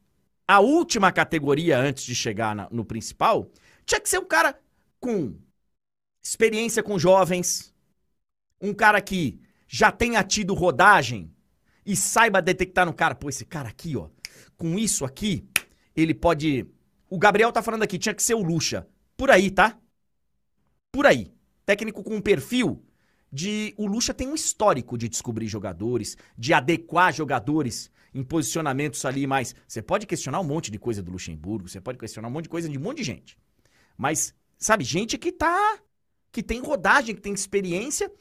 a 0.47 0.59
última 0.59 1.11
categoria 1.11 1.77
antes 1.79 2.03
de 2.03 2.15
chegar 2.15 2.55
na, 2.55 2.67
no 2.71 2.83
principal, 2.83 3.49
tinha 3.85 4.01
que 4.01 4.09
ser 4.09 4.19
um 4.19 4.25
cara 4.25 4.59
com 4.99 5.35
experiência 6.21 6.83
com 6.83 6.99
jovens, 6.99 7.73
um 8.59 8.73
cara 8.73 8.99
que 8.99 9.39
já 9.67 9.91
tenha 9.91 10.23
tido 10.23 10.53
rodagem 10.53 11.31
e 11.85 11.95
saiba 11.95 12.41
detectar 12.41 12.85
no 12.85 12.93
cara, 12.93 13.15
pô, 13.15 13.29
esse 13.29 13.45
cara 13.45 13.69
aqui, 13.69 13.95
ó, 13.95 14.09
com 14.57 14.77
isso 14.77 15.05
aqui, 15.05 15.47
ele 15.95 16.13
pode. 16.13 16.67
O 17.09 17.17
Gabriel 17.17 17.51
tá 17.51 17.61
falando 17.61 17.83
aqui, 17.83 17.97
tinha 17.97 18.13
que 18.13 18.21
ser 18.21 18.35
o 18.35 18.43
Lucha. 18.43 18.87
Por 19.15 19.31
aí, 19.31 19.49
tá? 19.49 19.77
Por 20.91 21.05
aí. 21.05 21.31
Técnico 21.69 22.03
com 22.03 22.15
um 22.15 22.21
perfil 22.21 22.83
de. 23.31 23.75
O 23.77 23.85
Lucha 23.85 24.11
tem 24.11 24.27
um 24.27 24.33
histórico 24.33 24.97
de 24.97 25.07
descobrir 25.07 25.45
jogadores, 25.45 26.17
de 26.35 26.51
adequar 26.51 27.13
jogadores 27.13 27.91
em 28.11 28.23
posicionamentos 28.23 29.05
ali 29.05 29.27
mais. 29.27 29.53
Você 29.67 29.79
pode 29.79 30.07
questionar 30.07 30.39
um 30.39 30.43
monte 30.43 30.71
de 30.71 30.79
coisa 30.79 31.03
do 31.03 31.11
Luxemburgo, 31.11 31.69
você 31.69 31.79
pode 31.79 31.99
questionar 31.99 32.27
um 32.27 32.31
monte 32.31 32.45
de 32.45 32.49
coisa 32.49 32.67
de 32.67 32.75
um 32.75 32.81
monte 32.81 32.97
de 32.97 33.03
gente. 33.03 33.37
Mas, 33.95 34.33
sabe, 34.57 34.83
gente 34.83 35.15
que 35.15 35.31
tá. 35.31 35.77
que 36.31 36.41
tem 36.41 36.59
rodagem, 36.59 37.13
que 37.13 37.21
tem 37.21 37.35
experiência, 37.35 38.11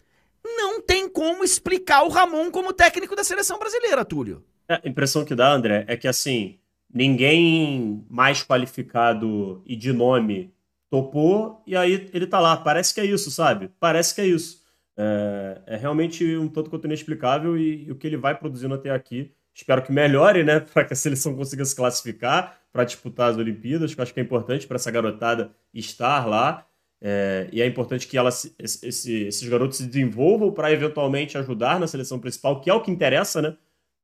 não 0.44 0.82
tem 0.82 1.08
como 1.08 1.42
explicar 1.42 2.02
o 2.02 2.10
Ramon 2.10 2.50
como 2.50 2.74
técnico 2.74 3.16
da 3.16 3.24
seleção 3.24 3.58
brasileira, 3.58 4.04
Túlio. 4.04 4.44
É, 4.68 4.74
a 4.84 4.86
impressão 4.86 5.24
que 5.24 5.34
dá, 5.34 5.50
André, 5.50 5.86
é 5.88 5.96
que 5.96 6.06
assim, 6.06 6.58
ninguém 6.92 8.04
mais 8.10 8.42
qualificado 8.42 9.62
e 9.64 9.74
de 9.74 9.90
nome 9.90 10.52
topou, 10.90 11.62
e 11.66 11.76
aí 11.76 12.08
ele 12.12 12.26
tá 12.26 12.40
lá. 12.40 12.56
Parece 12.56 12.94
que 12.94 13.00
é 13.00 13.04
isso, 13.04 13.30
sabe? 13.30 13.70
Parece 13.78 14.14
que 14.14 14.20
é 14.20 14.26
isso. 14.26 14.62
É, 14.96 15.62
é 15.66 15.76
realmente 15.76 16.36
um 16.36 16.48
tanto 16.48 16.70
quanto 16.70 16.86
inexplicável 16.86 17.56
e, 17.56 17.86
e, 17.86 17.92
o 17.92 17.94
que 17.94 18.06
ele 18.06 18.16
vai 18.16 18.36
produzindo 18.36 18.74
até 18.74 18.90
aqui. 18.90 19.32
Espero 19.54 19.82
que 19.82 19.92
melhore, 19.92 20.42
né? 20.44 20.60
Para 20.72 20.84
que 20.84 20.92
a 20.92 20.96
seleção 20.96 21.34
consiga 21.34 21.64
se 21.64 21.74
classificar 21.74 22.58
para 22.72 22.84
disputar 22.84 23.30
as 23.30 23.36
Olimpíadas, 23.36 23.94
que 23.94 24.00
eu 24.00 24.02
acho 24.02 24.14
que 24.14 24.20
é 24.20 24.22
importante 24.22 24.66
para 24.66 24.76
essa 24.76 24.90
garotada 24.90 25.50
estar 25.72 26.26
lá. 26.26 26.66
É, 27.00 27.48
e 27.52 27.62
é 27.62 27.66
importante 27.66 28.06
que 28.06 28.18
ela, 28.18 28.28
esse, 28.28 28.54
esses 28.82 29.48
garotos 29.48 29.78
se 29.78 29.86
desenvolvam 29.86 30.52
para 30.52 30.70
eventualmente 30.72 31.38
ajudar 31.38 31.78
na 31.78 31.86
seleção 31.86 32.18
principal, 32.18 32.60
que 32.60 32.68
é 32.68 32.74
o 32.74 32.80
que 32.80 32.90
interessa, 32.90 33.40
né? 33.40 33.56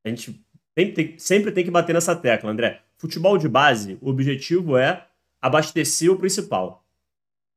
A 0.03 0.09
gente 0.09 0.43
tem, 0.73 0.93
tem, 0.93 1.17
sempre 1.17 1.51
tem 1.51 1.63
que 1.63 1.71
bater 1.71 1.93
nessa 1.93 2.15
tecla, 2.15 2.51
André. 2.51 2.81
Futebol 2.97 3.37
de 3.37 3.47
base, 3.47 3.97
o 4.01 4.09
objetivo 4.09 4.77
é 4.77 5.05
abastecer 5.41 6.11
o 6.11 6.17
principal. 6.17 6.85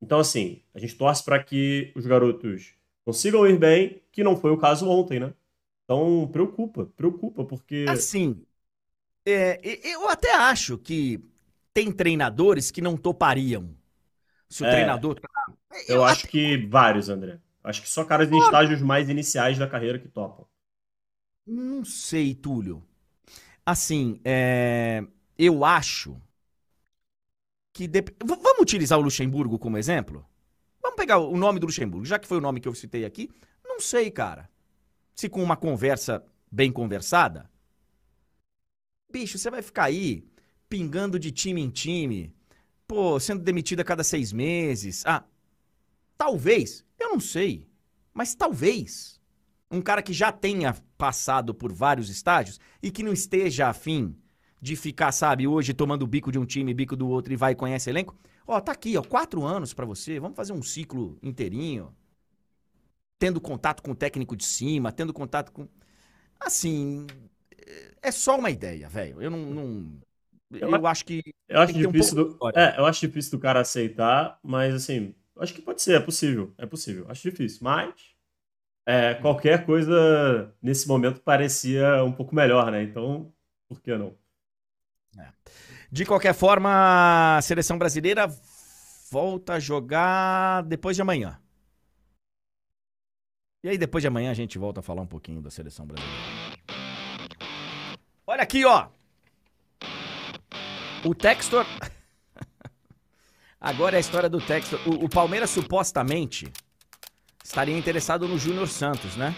Então, 0.00 0.20
assim, 0.20 0.62
a 0.74 0.78
gente 0.78 0.96
torce 0.96 1.24
para 1.24 1.42
que 1.42 1.92
os 1.96 2.06
garotos 2.06 2.74
consigam 3.04 3.46
ir 3.46 3.58
bem, 3.58 4.02
que 4.12 4.22
não 4.22 4.36
foi 4.36 4.50
o 4.50 4.58
caso 4.58 4.88
ontem, 4.88 5.18
né? 5.18 5.34
Então, 5.84 6.28
preocupa, 6.30 6.86
preocupa, 6.96 7.44
porque. 7.44 7.86
Assim, 7.88 8.44
é, 9.24 9.60
eu 9.86 10.08
até 10.08 10.34
acho 10.34 10.78
que 10.78 11.20
tem 11.72 11.90
treinadores 11.90 12.70
que 12.70 12.80
não 12.80 12.96
topariam. 12.96 13.74
Se 14.48 14.62
o 14.62 14.66
é, 14.66 14.70
treinador. 14.70 15.20
Tá- 15.20 15.28
eu, 15.88 15.96
eu 15.96 16.04
acho 16.04 16.22
até... 16.22 16.30
que 16.30 16.66
vários, 16.66 17.08
André. 17.08 17.40
Acho 17.62 17.82
que 17.82 17.88
só 17.88 18.04
caras 18.04 18.30
em 18.30 18.38
estágios 18.38 18.80
mais 18.80 19.08
iniciais 19.08 19.58
da 19.58 19.68
carreira 19.68 19.98
que 19.98 20.08
topam. 20.08 20.46
Não 21.46 21.84
sei, 21.84 22.34
Túlio. 22.34 22.82
Assim, 23.64 24.20
é... 24.24 25.04
eu 25.38 25.64
acho 25.64 26.20
que. 27.78 27.86
Dep... 27.86 28.10
Vamos 28.24 28.60
utilizar 28.60 28.98
o 28.98 29.02
Luxemburgo 29.02 29.56
como 29.56 29.78
exemplo? 29.78 30.26
Vamos 30.82 30.96
pegar 30.96 31.18
o 31.18 31.36
nome 31.36 31.60
do 31.60 31.66
Luxemburgo, 31.66 32.04
já 32.04 32.18
que 32.18 32.26
foi 32.26 32.38
o 32.38 32.40
nome 32.40 32.60
que 32.60 32.66
eu 32.66 32.74
citei 32.74 33.04
aqui. 33.04 33.30
Não 33.64 33.78
sei, 33.78 34.10
cara. 34.10 34.50
Se 35.14 35.28
com 35.28 35.40
uma 35.40 35.56
conversa 35.56 36.24
bem 36.50 36.72
conversada. 36.72 37.48
Bicho, 39.10 39.38
você 39.38 39.48
vai 39.48 39.62
ficar 39.62 39.84
aí 39.84 40.24
pingando 40.68 41.18
de 41.18 41.30
time 41.30 41.62
em 41.62 41.70
time, 41.70 42.34
pô, 42.86 43.18
sendo 43.20 43.42
demitido 43.42 43.80
a 43.80 43.84
cada 43.84 44.02
seis 44.02 44.32
meses. 44.32 45.04
Ah, 45.06 45.24
talvez, 46.16 46.84
eu 46.98 47.10
não 47.10 47.20
sei, 47.20 47.66
mas 48.12 48.34
talvez 48.34 49.20
um 49.70 49.80
cara 49.80 50.02
que 50.02 50.12
já 50.12 50.32
tenha 50.32 50.74
passado 50.96 51.54
por 51.54 51.72
vários 51.72 52.10
estágios 52.10 52.58
e 52.82 52.90
que 52.90 53.02
não 53.02 53.12
esteja 53.12 53.68
afim 53.68 54.16
de 54.60 54.76
ficar, 54.76 55.12
sabe, 55.12 55.46
hoje 55.46 55.72
tomando 55.72 56.06
bico 56.06 56.32
de 56.32 56.38
um 56.38 56.44
time, 56.44 56.74
bico 56.74 56.96
do 56.96 57.08
outro 57.08 57.32
e 57.32 57.36
vai 57.36 57.52
e 57.52 57.56
conhece 57.56 57.90
elenco. 57.90 58.16
Ó, 58.46 58.60
tá 58.60 58.72
aqui, 58.72 58.96
ó, 58.96 59.02
quatro 59.02 59.44
anos 59.44 59.72
para 59.72 59.86
você, 59.86 60.18
vamos 60.18 60.36
fazer 60.36 60.52
um 60.52 60.62
ciclo 60.62 61.18
inteirinho. 61.22 61.94
Tendo 63.18 63.40
contato 63.40 63.82
com 63.82 63.90
o 63.90 63.96
técnico 63.96 64.36
de 64.36 64.44
cima, 64.44 64.92
tendo 64.92 65.12
contato 65.12 65.52
com. 65.52 65.68
Assim, 66.38 67.06
é 68.02 68.10
só 68.10 68.38
uma 68.38 68.50
ideia, 68.50 68.88
velho. 68.88 69.20
Eu 69.20 69.30
não. 69.30 69.38
não... 69.38 70.00
Eu, 70.50 70.70
eu, 70.70 70.86
acho 70.86 71.04
que. 71.04 71.22
Eu 71.48 71.60
acho 71.60 71.74
difícil 71.74 72.12
um 72.18 72.38
do... 72.38 72.50
É, 72.54 72.78
eu 72.78 72.86
acho 72.86 73.06
difícil 73.06 73.32
do 73.32 73.38
cara 73.38 73.60
aceitar, 73.60 74.38
mas 74.42 74.74
assim, 74.74 75.14
acho 75.36 75.52
que 75.52 75.60
pode 75.60 75.82
ser, 75.82 75.96
é 75.96 76.00
possível. 76.00 76.54
É 76.56 76.64
possível. 76.64 77.06
Acho 77.08 77.28
difícil. 77.30 77.58
Mas 77.62 77.92
é, 78.86 79.14
qualquer 79.14 79.66
coisa 79.66 80.54
nesse 80.62 80.88
momento 80.88 81.20
parecia 81.20 82.02
um 82.02 82.12
pouco 82.12 82.34
melhor, 82.34 82.70
né? 82.70 82.82
Então, 82.82 83.30
por 83.68 83.82
que 83.82 83.94
não? 83.94 84.16
É. 85.18 85.28
De 85.90 86.04
qualquer 86.04 86.34
forma, 86.34 87.36
a 87.36 87.42
seleção 87.42 87.78
brasileira 87.78 88.28
volta 89.10 89.54
a 89.54 89.60
jogar 89.60 90.62
depois 90.64 90.96
de 90.96 91.02
amanhã. 91.02 91.40
E 93.64 93.68
aí, 93.68 93.78
depois 93.78 94.02
de 94.02 94.08
amanhã, 94.08 94.30
a 94.30 94.34
gente 94.34 94.58
volta 94.58 94.80
a 94.80 94.82
falar 94.82 95.02
um 95.02 95.06
pouquinho 95.06 95.40
da 95.40 95.50
seleção 95.50 95.86
brasileira. 95.86 96.38
Olha 98.26 98.42
aqui, 98.42 98.64
ó. 98.64 98.88
O 101.04 101.14
Textor. 101.14 101.66
Agora 103.60 103.96
é 103.96 103.98
a 103.98 104.00
história 104.00 104.28
do 104.28 104.40
Textor. 104.40 104.78
O, 104.86 105.06
o 105.06 105.08
Palmeiras 105.08 105.50
supostamente 105.50 106.52
estaria 107.42 107.76
interessado 107.76 108.28
no 108.28 108.38
Júnior 108.38 108.68
Santos, 108.68 109.16
né? 109.16 109.34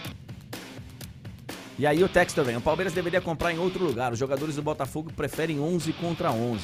E 1.81 1.87
aí 1.87 2.03
o 2.03 2.07
texto 2.07 2.43
vem, 2.43 2.55
o 2.55 2.61
Palmeiras 2.61 2.93
deveria 2.93 3.19
comprar 3.19 3.51
em 3.51 3.57
outro 3.57 3.83
lugar. 3.83 4.13
Os 4.13 4.19
jogadores 4.19 4.55
do 4.55 4.61
Botafogo 4.61 5.11
preferem 5.11 5.59
11 5.59 5.91
contra 5.93 6.31
11. 6.31 6.63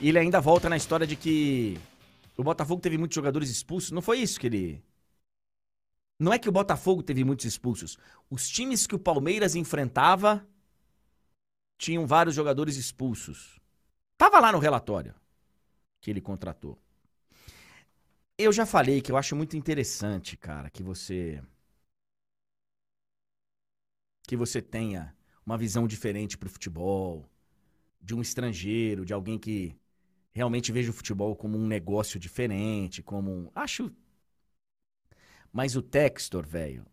E 0.00 0.08
ele 0.08 0.18
ainda 0.18 0.40
volta 0.40 0.66
na 0.66 0.78
história 0.78 1.06
de 1.06 1.14
que 1.14 1.78
o 2.38 2.42
Botafogo 2.42 2.80
teve 2.80 2.96
muitos 2.96 3.14
jogadores 3.14 3.50
expulsos. 3.50 3.90
Não 3.90 4.00
foi 4.00 4.20
isso 4.20 4.40
que 4.40 4.46
ele. 4.46 4.82
Não 6.18 6.32
é 6.32 6.38
que 6.38 6.48
o 6.48 6.52
Botafogo 6.52 7.02
teve 7.02 7.22
muitos 7.22 7.44
expulsos. 7.44 7.98
Os 8.30 8.48
times 8.48 8.86
que 8.86 8.94
o 8.94 8.98
Palmeiras 8.98 9.54
enfrentava 9.54 10.42
tinham 11.76 12.06
vários 12.06 12.34
jogadores 12.34 12.76
expulsos. 12.76 13.60
Tava 14.16 14.40
lá 14.40 14.52
no 14.52 14.58
relatório 14.58 15.14
que 16.00 16.10
ele 16.10 16.22
contratou. 16.22 16.78
Eu 18.38 18.54
já 18.54 18.64
falei 18.64 19.02
que 19.02 19.12
eu 19.12 19.18
acho 19.18 19.36
muito 19.36 19.54
interessante, 19.54 20.34
cara, 20.34 20.70
que 20.70 20.82
você 20.82 21.42
que 24.26 24.36
você 24.36 24.60
tenha 24.62 25.14
uma 25.46 25.58
visão 25.58 25.86
diferente 25.86 26.38
pro 26.38 26.48
futebol, 26.48 27.28
de 28.00 28.14
um 28.14 28.22
estrangeiro, 28.22 29.04
de 29.04 29.12
alguém 29.12 29.38
que 29.38 29.76
realmente 30.32 30.72
veja 30.72 30.90
o 30.90 30.94
futebol 30.94 31.36
como 31.36 31.58
um 31.58 31.66
negócio 31.66 32.18
diferente, 32.20 33.02
como 33.02 33.30
um, 33.30 33.50
acho 33.54 33.92
Mas 35.52 35.76
o 35.76 35.82
Textor, 35.82 36.46
velho, 36.46 36.84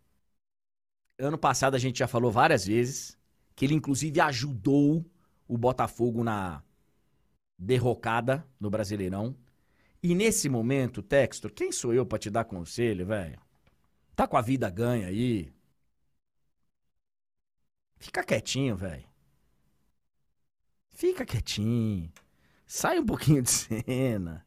ano 1.19 1.37
passado 1.37 1.75
a 1.75 1.79
gente 1.79 1.99
já 1.99 2.07
falou 2.07 2.31
várias 2.31 2.65
vezes 2.65 3.17
que 3.55 3.65
ele 3.65 3.73
inclusive 3.73 4.19
ajudou 4.21 5.05
o 5.47 5.57
Botafogo 5.57 6.23
na 6.23 6.63
derrocada 7.57 8.45
no 8.59 8.69
Brasileirão. 8.69 9.35
E 10.01 10.15
nesse 10.15 10.49
momento, 10.49 11.01
Textor, 11.03 11.51
quem 11.51 11.71
sou 11.71 11.93
eu 11.93 12.05
para 12.05 12.19
te 12.19 12.29
dar 12.29 12.45
conselho, 12.45 13.05
velho? 13.05 13.39
Tá 14.15 14.27
com 14.27 14.37
a 14.37 14.41
vida 14.41 14.69
ganha 14.69 15.07
aí. 15.07 15.53
Fica 18.01 18.23
quietinho, 18.23 18.75
velho. 18.75 19.05
Fica 20.91 21.23
quietinho. 21.23 22.11
Sai 22.65 22.99
um 22.99 23.05
pouquinho 23.05 23.43
de 23.43 23.51
cena. 23.53 24.43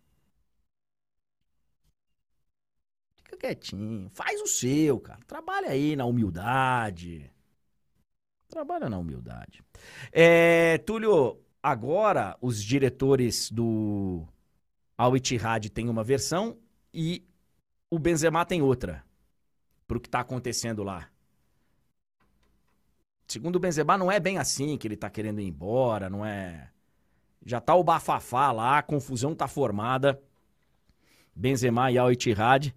Fica 3.14 3.36
quietinho. 3.36 4.10
Faz 4.10 4.40
o 4.42 4.46
seu, 4.48 4.98
cara. 4.98 5.20
Trabalha 5.24 5.68
aí 5.70 5.94
na 5.94 6.04
humildade. 6.04 7.30
Trabalha 8.48 8.88
na 8.88 8.98
humildade. 8.98 9.62
É, 10.10 10.78
Túlio, 10.78 11.40
agora 11.62 12.36
os 12.40 12.62
diretores 12.62 13.52
do 13.52 14.26
Al 14.98 15.16
Ittihad 15.16 15.70
tem 15.70 15.88
uma 15.88 16.02
versão 16.02 16.58
e 16.92 17.24
o 17.88 18.00
Benzema 18.00 18.44
tem 18.44 18.62
outra. 18.62 19.04
Pro 19.86 20.00
que 20.00 20.08
tá 20.08 20.20
acontecendo 20.20 20.82
lá. 20.82 21.13
Segundo 23.34 23.56
o 23.56 23.58
Benzema, 23.58 23.98
não 23.98 24.12
é 24.12 24.20
bem 24.20 24.38
assim 24.38 24.78
que 24.78 24.86
ele 24.86 24.96
tá 24.96 25.10
querendo 25.10 25.40
ir 25.40 25.48
embora, 25.48 26.08
não 26.08 26.24
é. 26.24 26.70
Já 27.44 27.60
tá 27.60 27.74
o 27.74 27.82
bafafá 27.82 28.52
lá, 28.52 28.78
a 28.78 28.82
confusão 28.82 29.34
tá 29.34 29.48
formada. 29.48 30.22
Benzema 31.34 31.90
e 31.90 31.98
Al 31.98 32.12
Ittihad. 32.12 32.72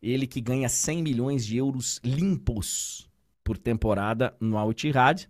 Ele 0.00 0.26
que 0.26 0.40
ganha 0.40 0.66
100 0.66 1.02
milhões 1.02 1.44
de 1.44 1.58
euros 1.58 2.00
limpos 2.02 3.06
por 3.44 3.58
temporada 3.58 4.34
no 4.40 4.56
Al 4.56 4.70
Ittihad, 4.70 5.28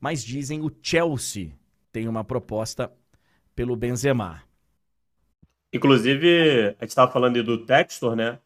mas 0.00 0.24
dizem 0.24 0.60
o 0.60 0.76
Chelsea 0.82 1.52
tem 1.92 2.08
uma 2.08 2.24
proposta 2.24 2.92
pelo 3.54 3.76
Benzema. 3.76 4.42
Inclusive, 5.72 6.74
a 6.80 6.82
gente 6.82 6.88
estava 6.88 7.12
falando 7.12 7.44
do 7.44 7.64
Textor, 7.64 8.16
né? 8.16 8.40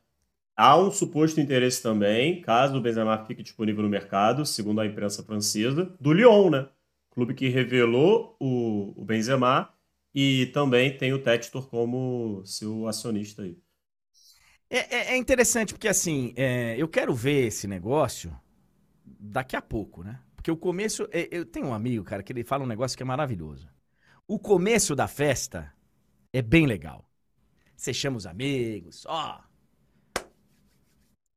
Há 0.62 0.76
um 0.76 0.90
suposto 0.90 1.40
interesse 1.40 1.82
também, 1.82 2.42
caso 2.42 2.76
o 2.76 2.82
Benzema 2.82 3.24
fique 3.24 3.42
disponível 3.42 3.82
no 3.82 3.88
mercado, 3.88 4.44
segundo 4.44 4.78
a 4.82 4.84
imprensa 4.86 5.22
francesa, 5.22 5.86
do 5.98 6.12
Lyon, 6.12 6.50
né? 6.50 6.68
Clube 7.10 7.32
que 7.32 7.48
revelou 7.48 8.36
o, 8.38 8.92
o 8.94 9.02
Benzema 9.02 9.72
e 10.14 10.50
também 10.52 10.94
tem 10.94 11.14
o 11.14 11.22
Textor 11.22 11.66
como 11.66 12.42
seu 12.44 12.86
acionista 12.86 13.40
aí. 13.40 13.56
É, 14.68 14.96
é, 14.96 15.12
é 15.12 15.16
interessante 15.16 15.72
porque, 15.72 15.88
assim, 15.88 16.34
é, 16.36 16.76
eu 16.76 16.86
quero 16.86 17.14
ver 17.14 17.46
esse 17.46 17.66
negócio 17.66 18.38
daqui 19.02 19.56
a 19.56 19.62
pouco, 19.62 20.04
né? 20.04 20.20
Porque 20.36 20.50
o 20.50 20.58
começo. 20.58 21.08
é, 21.10 21.26
eu 21.30 21.46
tenho 21.46 21.68
um 21.68 21.74
amigo, 21.74 22.04
cara, 22.04 22.22
que 22.22 22.34
ele 22.34 22.44
fala 22.44 22.64
um 22.64 22.68
negócio 22.68 22.98
que 22.98 23.02
é 23.02 23.06
maravilhoso. 23.06 23.66
O 24.28 24.38
começo 24.38 24.94
da 24.94 25.08
festa 25.08 25.72
é 26.34 26.42
bem 26.42 26.66
legal. 26.66 27.08
Você 27.74 27.94
chama 27.94 28.18
os 28.18 28.26
amigos, 28.26 29.06
ó. 29.06 29.49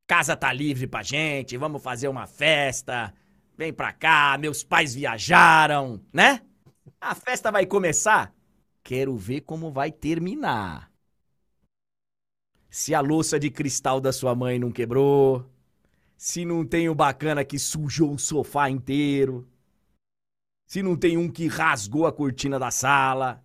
Casa 0.06 0.36
tá 0.36 0.52
livre 0.52 0.88
pra 0.88 1.02
gente, 1.02 1.58
vamos 1.58 1.82
fazer 1.82 2.08
uma 2.08 2.28
festa. 2.28 3.14
Vem 3.58 3.72
pra 3.72 3.94
cá, 3.94 4.38
meus 4.38 4.64
pais 4.64 4.94
viajaram, 4.94 6.02
né? 6.12 6.42
A 7.00 7.16
festa 7.16 7.52
vai 7.52 7.66
começar. 7.66 8.34
Quero 8.84 9.16
ver 9.16 9.42
como 9.42 9.72
vai 9.72 9.92
terminar. 9.92 10.92
Se 12.70 12.94
a 12.96 13.00
louça 13.00 13.40
de 13.40 13.52
cristal 13.52 14.02
da 14.02 14.12
sua 14.12 14.34
mãe 14.34 14.58
não 14.58 14.72
quebrou, 14.72 15.48
se 16.18 16.44
não 16.44 16.66
tem 16.66 16.90
o 16.90 16.96
bacana 16.96 17.46
que 17.46 17.60
sujou 17.60 18.14
o 18.14 18.20
sofá 18.20 18.70
inteiro, 18.70 19.48
se 20.66 20.82
não 20.82 20.98
tem 20.98 21.18
um 21.18 21.30
que 21.30 21.48
rasgou 21.48 22.08
a 22.08 22.12
cortina 22.12 22.58
da 22.58 22.72
sala. 22.72 23.44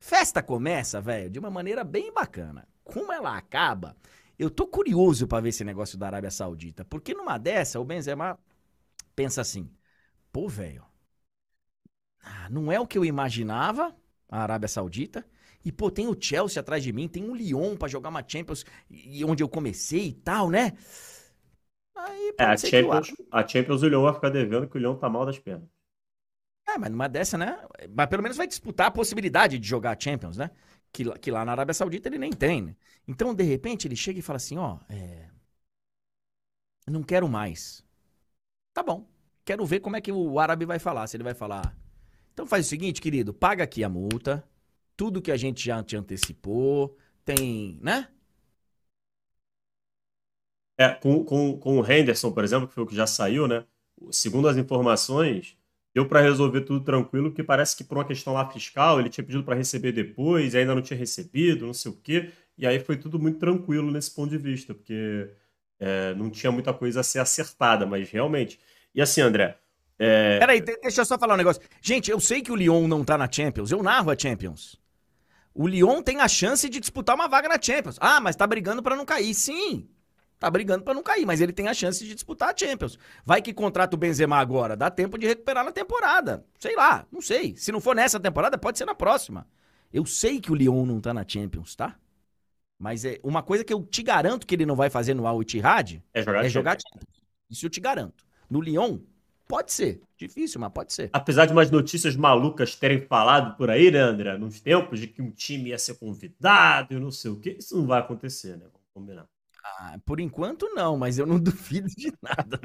Festa 0.00 0.42
começa, 0.42 1.00
velho, 1.00 1.28
de 1.28 1.38
uma 1.38 1.50
maneira 1.50 1.84
bem 1.84 2.12
bacana. 2.12 2.66
Como 2.82 3.12
ela 3.12 3.36
acaba, 3.36 3.96
eu 4.38 4.50
tô 4.50 4.66
curioso 4.66 5.26
pra 5.26 5.40
ver 5.40 5.50
esse 5.50 5.64
negócio 5.64 5.98
da 5.98 6.06
Arábia 6.06 6.30
Saudita, 6.30 6.84
porque 6.84 7.14
numa 7.14 7.38
dessa 7.38 7.80
o 7.80 7.84
Benzema 7.84 8.38
pensa 9.16 9.42
assim: 9.42 9.70
pô, 10.32 10.48
velho, 10.48 10.84
ah, 12.22 12.48
não 12.50 12.70
é 12.70 12.78
o 12.80 12.86
que 12.86 12.98
eu 12.98 13.04
imaginava, 13.04 13.94
a 14.28 14.42
Arábia 14.42 14.68
Saudita. 14.68 15.24
E, 15.64 15.72
pô, 15.72 15.90
tem 15.90 16.06
o 16.06 16.16
Chelsea 16.18 16.60
atrás 16.60 16.82
de 16.82 16.92
mim, 16.92 17.08
tem 17.08 17.24
um 17.28 17.34
Lyon 17.34 17.76
pra 17.76 17.88
jogar 17.88 18.08
uma 18.08 18.22
Champions, 18.26 18.64
e 18.88 19.24
onde 19.24 19.42
eu 19.42 19.48
comecei 19.48 20.08
e 20.08 20.12
tal, 20.12 20.48
né? 20.48 20.72
Aí 21.94 22.32
É, 22.38 22.44
a 22.44 22.54
o 22.54 22.56
Champions, 22.68 23.08
a 23.30 23.46
Champions 23.46 23.82
o 23.82 23.88
Lyon 23.88 24.02
vai 24.02 24.14
ficar 24.14 24.30
devendo 24.30 24.68
que 24.68 24.76
o 24.76 24.80
Lyon 24.80 24.96
tá 24.98 25.08
mal 25.10 25.26
das 25.26 25.38
pernas. 25.38 25.68
É, 26.68 26.78
mas 26.78 26.90
numa 26.90 27.08
dessa, 27.08 27.38
né? 27.38 27.58
Mas 27.94 28.06
pelo 28.08 28.22
menos 28.22 28.36
vai 28.36 28.46
disputar 28.46 28.88
a 28.88 28.90
possibilidade 28.90 29.58
de 29.58 29.66
jogar 29.68 29.96
a 29.96 30.00
Champions, 30.00 30.36
né? 30.36 30.50
Que, 30.96 31.04
lá- 31.04 31.18
que 31.18 31.30
lá 31.30 31.44
na 31.44 31.52
Arábia 31.52 31.74
Saudita 31.74 32.08
ele 32.08 32.18
nem 32.18 32.32
tem, 32.32 32.62
né? 32.62 32.76
Então, 33.06 33.34
de 33.34 33.44
repente, 33.44 33.86
ele 33.86 33.96
chega 33.96 34.18
e 34.18 34.22
fala 34.22 34.38
assim: 34.38 34.56
ó, 34.58 34.78
é... 34.88 35.28
não 36.86 37.02
quero 37.02 37.28
mais. 37.28 37.84
Tá 38.74 38.82
bom. 38.82 39.06
Quero 39.44 39.66
ver 39.66 39.80
como 39.80 39.96
é 39.96 40.00
que 40.00 40.12
o 40.12 40.40
árabe 40.40 40.66
vai 40.66 40.78
falar. 40.78 41.06
Se 41.06 41.16
ele 41.16 41.24
vai 41.24 41.34
falar. 41.34 41.76
Então 42.34 42.46
faz 42.46 42.66
o 42.66 42.68
seguinte, 42.68 43.00
querido, 43.00 43.34
paga 43.34 43.64
aqui 43.64 43.84
a 43.84 43.88
multa. 43.88 44.44
Tudo 44.96 45.22
que 45.22 45.32
a 45.32 45.36
gente 45.36 45.64
já 45.64 45.82
te 45.84 45.96
antecipou. 45.96 46.96
Tem, 47.24 47.78
né? 47.82 48.08
É, 50.78 50.90
com, 50.94 51.24
com, 51.24 51.58
com 51.58 51.78
o 51.80 51.90
Henderson, 51.90 52.32
por 52.32 52.44
exemplo, 52.44 52.68
que 52.68 52.74
foi 52.74 52.84
o 52.84 52.86
que 52.86 52.94
já 52.94 53.06
saiu, 53.06 53.48
né? 53.48 53.64
Segundo 54.10 54.46
as 54.48 54.56
informações, 54.56 55.56
deu 55.96 56.06
para 56.06 56.20
resolver 56.20 56.60
tudo 56.60 56.84
tranquilo, 56.84 57.30
porque 57.30 57.42
parece 57.42 57.74
que 57.74 57.82
por 57.82 57.96
uma 57.96 58.04
questão 58.04 58.34
lá 58.34 58.46
fiscal, 58.50 59.00
ele 59.00 59.08
tinha 59.08 59.24
pedido 59.24 59.42
para 59.42 59.54
receber 59.54 59.92
depois, 59.92 60.52
e 60.52 60.58
ainda 60.58 60.74
não 60.74 60.82
tinha 60.82 60.98
recebido, 60.98 61.64
não 61.66 61.72
sei 61.72 61.90
o 61.90 61.94
quê. 61.94 62.30
E 62.58 62.66
aí 62.66 62.78
foi 62.78 62.98
tudo 62.98 63.18
muito 63.18 63.38
tranquilo 63.38 63.90
nesse 63.90 64.14
ponto 64.14 64.28
de 64.28 64.36
vista, 64.36 64.74
porque 64.74 65.30
é, 65.80 66.14
não 66.14 66.28
tinha 66.28 66.52
muita 66.52 66.74
coisa 66.74 67.00
a 67.00 67.02
ser 67.02 67.20
acertada, 67.20 67.86
mas 67.86 68.10
realmente. 68.10 68.60
E 68.94 69.00
assim, 69.00 69.22
André, 69.22 69.56
é, 69.98 70.38
Peraí, 70.38 70.60
de- 70.60 70.76
deixa 70.82 71.00
eu 71.00 71.06
só 71.06 71.18
falar 71.18 71.32
um 71.32 71.38
negócio. 71.38 71.62
Gente, 71.80 72.10
eu 72.10 72.20
sei 72.20 72.42
que 72.42 72.52
o 72.52 72.56
Lyon 72.56 72.86
não 72.86 73.02
tá 73.02 73.16
na 73.16 73.26
Champions. 73.32 73.70
Eu 73.72 73.82
narro 73.82 74.10
a 74.10 74.18
Champions. 74.18 74.78
O 75.54 75.66
Lyon 75.66 76.02
tem 76.02 76.20
a 76.20 76.28
chance 76.28 76.68
de 76.68 76.78
disputar 76.78 77.16
uma 77.16 77.26
vaga 77.26 77.48
na 77.48 77.58
Champions. 77.58 77.96
Ah, 77.98 78.20
mas 78.20 78.36
tá 78.36 78.46
brigando 78.46 78.82
pra 78.82 78.94
não 78.94 79.06
cair. 79.06 79.32
Sim. 79.32 79.88
Tá 80.38 80.50
brigando 80.50 80.84
pra 80.84 80.92
não 80.92 81.02
cair, 81.02 81.24
mas 81.24 81.40
ele 81.40 81.52
tem 81.52 81.66
a 81.66 81.72
chance 81.74 82.04
de 82.04 82.14
disputar 82.14 82.52
a 82.52 82.56
Champions. 82.56 82.98
Vai 83.24 83.40
que 83.40 83.54
contrata 83.54 83.96
o 83.96 83.98
Benzema 83.98 84.36
agora, 84.36 84.76
dá 84.76 84.90
tempo 84.90 85.16
de 85.16 85.26
recuperar 85.26 85.64
na 85.64 85.72
temporada. 85.72 86.44
Sei 86.58 86.76
lá, 86.76 87.06
não 87.10 87.22
sei. 87.22 87.56
Se 87.56 87.72
não 87.72 87.80
for 87.80 87.96
nessa 87.96 88.20
temporada, 88.20 88.58
pode 88.58 88.76
ser 88.76 88.84
na 88.84 88.94
próxima. 88.94 89.46
Eu 89.92 90.04
sei 90.04 90.38
que 90.38 90.52
o 90.52 90.54
Lyon 90.54 90.84
não 90.84 91.00
tá 91.00 91.14
na 91.14 91.24
Champions, 91.26 91.74
tá? 91.74 91.96
Mas 92.78 93.04
é 93.06 93.18
uma 93.22 93.42
coisa 93.42 93.64
que 93.64 93.72
eu 93.72 93.82
te 93.82 94.02
garanto 94.02 94.46
que 94.46 94.54
ele 94.54 94.66
não 94.66 94.76
vai 94.76 94.90
fazer 94.90 95.14
no 95.14 95.26
Al 95.26 95.40
Ittihad 95.40 96.02
é 96.12 96.22
jogar 96.22 96.44
é 96.44 96.50
Champions. 96.50 96.52
jogar 96.52 96.78
Champions. 96.78 97.22
Isso 97.48 97.64
eu 97.64 97.70
te 97.70 97.80
garanto. 97.80 98.26
No 98.50 98.60
Lyon, 98.60 98.98
pode 99.48 99.72
ser. 99.72 100.02
Difícil, 100.18 100.60
mas 100.60 100.70
pode 100.70 100.92
ser. 100.92 101.08
Apesar 101.14 101.46
de 101.46 101.52
umas 101.52 101.70
notícias 101.70 102.14
malucas 102.14 102.74
terem 102.76 103.00
falado 103.00 103.56
por 103.56 103.70
aí, 103.70 103.90
né, 103.90 104.00
André? 104.00 104.36
Nos 104.36 104.60
tempos 104.60 105.00
de 105.00 105.06
que 105.06 105.22
um 105.22 105.30
time 105.30 105.70
ia 105.70 105.78
ser 105.78 105.94
convidado 105.94 106.94
e 106.94 107.00
não 107.00 107.10
sei 107.10 107.30
o 107.30 107.40
quê, 107.40 107.56
isso 107.58 107.74
não 107.74 107.86
vai 107.86 108.00
acontecer, 108.00 108.58
né? 108.58 108.64
Vamos 108.64 108.88
combinar. 108.92 109.26
Ah, 109.78 109.98
por 110.04 110.20
enquanto 110.20 110.68
não, 110.74 110.96
mas 110.96 111.18
eu 111.18 111.26
não 111.26 111.38
duvido 111.40 111.88
de 111.88 112.12
nada. 112.22 112.60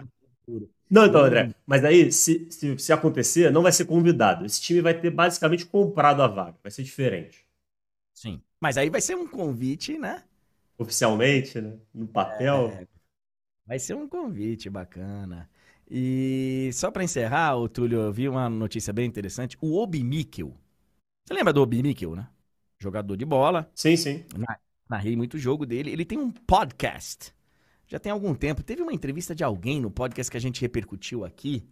Não, 0.90 1.06
então, 1.06 1.22
André, 1.24 1.56
mas 1.66 1.86
aí, 1.86 2.12
se, 2.12 2.48
se, 2.52 2.78
se 2.78 2.94
acontecer, 2.94 3.52
não 3.52 3.64
vai 3.64 3.72
ser 3.72 3.86
convidado. 3.86 4.46
Esse 4.46 4.62
time 4.62 4.82
vai 4.82 5.00
ter 5.00 5.10
basicamente 5.10 5.66
comprado 5.66 6.22
a 6.22 6.28
vaga. 6.28 6.58
Vai 6.62 6.72
ser 6.72 6.84
diferente. 6.84 7.46
Sim. 8.14 8.42
Mas 8.60 8.78
aí 8.78 8.90
vai 8.90 9.02
ser 9.02 9.16
um 9.16 9.28
convite, 9.28 9.98
né? 9.98 10.24
Oficialmente, 10.78 11.62
né? 11.62 11.78
No 11.94 12.08
papel. 12.08 12.70
É, 12.70 12.88
vai 13.66 13.80
ser 13.80 13.96
um 13.96 14.08
convite 14.08 14.70
bacana. 14.70 15.50
E 15.90 16.70
só 16.74 16.92
pra 16.92 17.04
encerrar, 17.04 17.56
ô 17.58 17.68
Túlio, 17.68 18.00
eu 18.00 18.14
vi 18.14 18.30
uma 18.30 18.50
notícia 18.50 18.94
bem 18.94 19.06
interessante. 19.06 19.58
O 19.62 19.78
Obi 19.78 20.04
Mikkel. 20.04 20.54
Você 21.26 21.34
lembra 21.34 21.54
do 21.54 21.62
Obi 21.62 21.84
Mikkel, 21.84 22.16
né? 22.16 22.30
Jogador 22.80 23.16
de 23.18 23.26
bola. 23.26 23.70
Sim, 23.76 23.98
sim. 23.98 24.26
Narrei 24.92 25.16
muito 25.16 25.38
jogo 25.38 25.66
dele. 25.66 25.90
Ele 25.90 26.04
tem 26.04 26.20
um 26.20 26.30
podcast. 26.30 27.34
Já 27.88 27.98
tem 27.98 28.12
algum 28.12 28.36
tempo. 28.36 28.62
Teve 28.62 28.82
uma 28.82 28.92
entrevista 28.92 29.34
de 29.34 29.42
alguém 29.42 29.80
no 29.80 29.90
podcast 29.90 30.30
que 30.30 30.36
a 30.36 30.42
gente 30.42 30.60
repercutiu 30.60 31.24
aqui. 31.24 31.66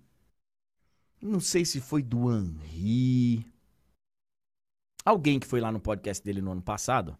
Não 1.21 1.41
sei 1.41 1.65
se 1.65 1.81
foi 1.81 2.01
do 2.01 2.31
Henri. 2.33 3.45
Alguém 5.03 5.37
que 5.37 5.45
foi 5.45 5.59
lá 5.59 5.69
no 5.69 5.81
podcast 5.81 6.23
dele 6.23 6.41
no 6.41 6.53
ano 6.53 6.61
passado. 6.61 7.17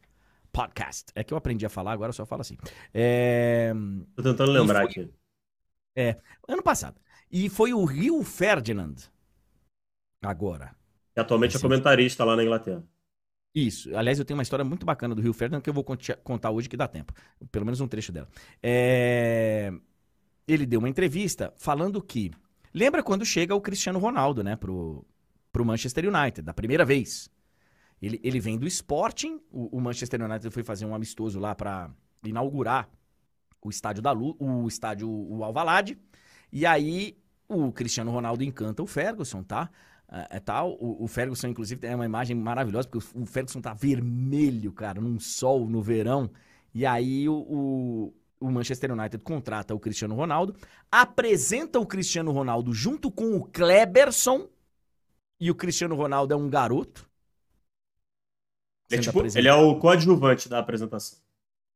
Podcast. 0.54 1.12
É 1.14 1.22
que 1.22 1.34
eu 1.34 1.38
aprendi 1.38 1.66
a 1.66 1.70
falar, 1.70 1.92
agora 1.92 2.12
eu 2.12 2.14
só 2.14 2.26
falo 2.26 2.44
assim. 2.44 2.58
É... 2.94 3.74
Tô 4.16 4.24
tentando 4.24 4.54
lembrar 4.54 4.90
foi- 4.90 5.04
aqui. 5.04 5.14
Ano 6.48 6.64
passado. 6.64 6.96
E 7.30 7.50
foi 7.50 7.74
o 7.74 7.84
Rio 7.84 8.24
Ferdinand. 8.24 8.96
Agora. 10.22 10.74
Que 11.14 11.20
atualmente 11.20 11.58
é 11.58 11.60
comentarista 11.60 12.24
lá 12.24 12.38
na 12.38 12.44
Inglaterra. 12.46 12.88
Isso. 13.54 13.96
Aliás, 13.96 14.20
eu 14.20 14.26
tenho 14.26 14.38
uma 14.38 14.44
história 14.44 14.64
muito 14.64 14.86
bacana 14.86 15.16
do 15.16 15.22
Rio 15.22 15.34
Ferdinand 15.34 15.62
que 15.62 15.70
eu 15.70 15.74
vou 15.74 15.84
contar 16.24 16.52
hoje 16.52 16.70
que 16.70 16.78
dá 16.78 16.88
tempo. 16.88 17.14
Pelo 17.52 17.66
menos 17.66 17.82
um 17.82 17.88
trecho 17.88 18.12
dela. 18.12 18.30
É, 18.62 19.72
Ele 20.48 20.66
deu 20.66 20.80
uma 20.80 20.90
entrevista 20.90 21.54
falando 21.58 22.02
que. 22.02 22.32
Lembra 22.74 23.02
quando 23.04 23.26
chega 23.26 23.56
o 23.56 23.62
Cristiano 23.62 24.00
Ronaldo, 24.00 24.44
né, 24.44 24.56
pro, 24.56 25.06
pro 25.52 25.66
Manchester 25.66 26.06
United, 26.08 26.44
da 26.44 26.54
primeira 26.54 26.86
vez? 26.86 27.30
Ele, 28.02 28.20
ele 28.24 28.40
vem 28.40 28.58
do 28.58 28.68
Sporting, 28.68 29.42
o, 29.52 29.78
o 29.78 29.82
Manchester 29.82 30.22
United 30.24 30.52
foi 30.52 30.64
fazer 30.64 30.86
um 30.86 30.96
amistoso 30.96 31.40
lá 31.40 31.56
pra 31.56 31.92
inaugurar 32.24 32.90
o 33.62 33.70
estádio 33.70 34.02
da 34.02 34.12
Lu, 34.12 34.38
o 34.40 34.68
estádio 34.68 35.10
o 35.10 35.44
Alvalade. 35.44 35.98
E 36.52 36.66
aí 36.66 37.18
o 37.48 37.72
Cristiano 37.72 38.12
Ronaldo 38.12 38.44
encanta 38.44 38.84
o 38.84 38.88
Ferguson, 38.88 39.44
tá? 39.44 39.70
É, 40.12 40.40
tal. 40.40 40.76
O, 40.80 41.04
o 41.04 41.08
Ferguson, 41.08 41.48
inclusive, 41.48 41.80
tem 41.80 41.94
uma 41.94 42.06
imagem 42.06 42.36
maravilhosa, 42.36 42.88
porque 42.88 43.06
o, 43.16 43.22
o 43.22 43.26
Ferguson 43.26 43.62
tá 43.62 43.74
vermelho, 43.74 44.72
cara, 44.72 45.00
num 45.00 45.20
sol 45.20 45.70
no 45.70 45.82
verão. 45.82 46.32
E 46.74 46.86
aí 46.86 47.30
o, 47.30 48.14
o, 48.40 48.52
Manchester 48.52 48.92
United 48.92 49.24
contrata 49.24 49.76
o 49.76 49.80
Cristiano 49.80 50.16
Ronaldo, 50.16 50.56
apresenta 50.92 51.80
o 51.80 51.86
Cristiano 51.86 52.32
Ronaldo 52.32 52.74
junto 52.74 53.12
com 53.12 53.36
o 53.36 53.44
Kleberson. 53.46 54.50
E 55.40 55.50
o 55.52 55.56
Cristiano 55.56 55.96
Ronaldo 55.96 56.34
é 56.34 56.38
um 56.38 56.50
garoto. 56.50 57.08
Ele 58.90 59.02
é, 59.02 59.04
tipo, 59.04 59.38
ele 59.38 59.48
é 59.48 59.54
o 59.54 59.78
coadjuvante 59.78 60.50
da 60.50 60.60
apresentação. 60.60 61.20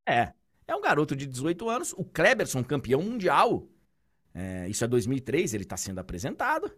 É. 0.07 0.34
É 0.68 0.76
um 0.76 0.81
garoto 0.81 1.15
de 1.15 1.27
18 1.27 1.69
anos, 1.69 1.93
o 1.93 2.03
Kleberson, 2.03 2.64
campeão 2.64 3.01
mundial. 3.01 3.68
É, 4.34 4.68
isso 4.69 4.84
é 4.84 4.88
2003, 4.88 5.53
ele 5.53 5.65
tá 5.65 5.77
sendo 5.77 5.99
apresentado. 5.99 6.73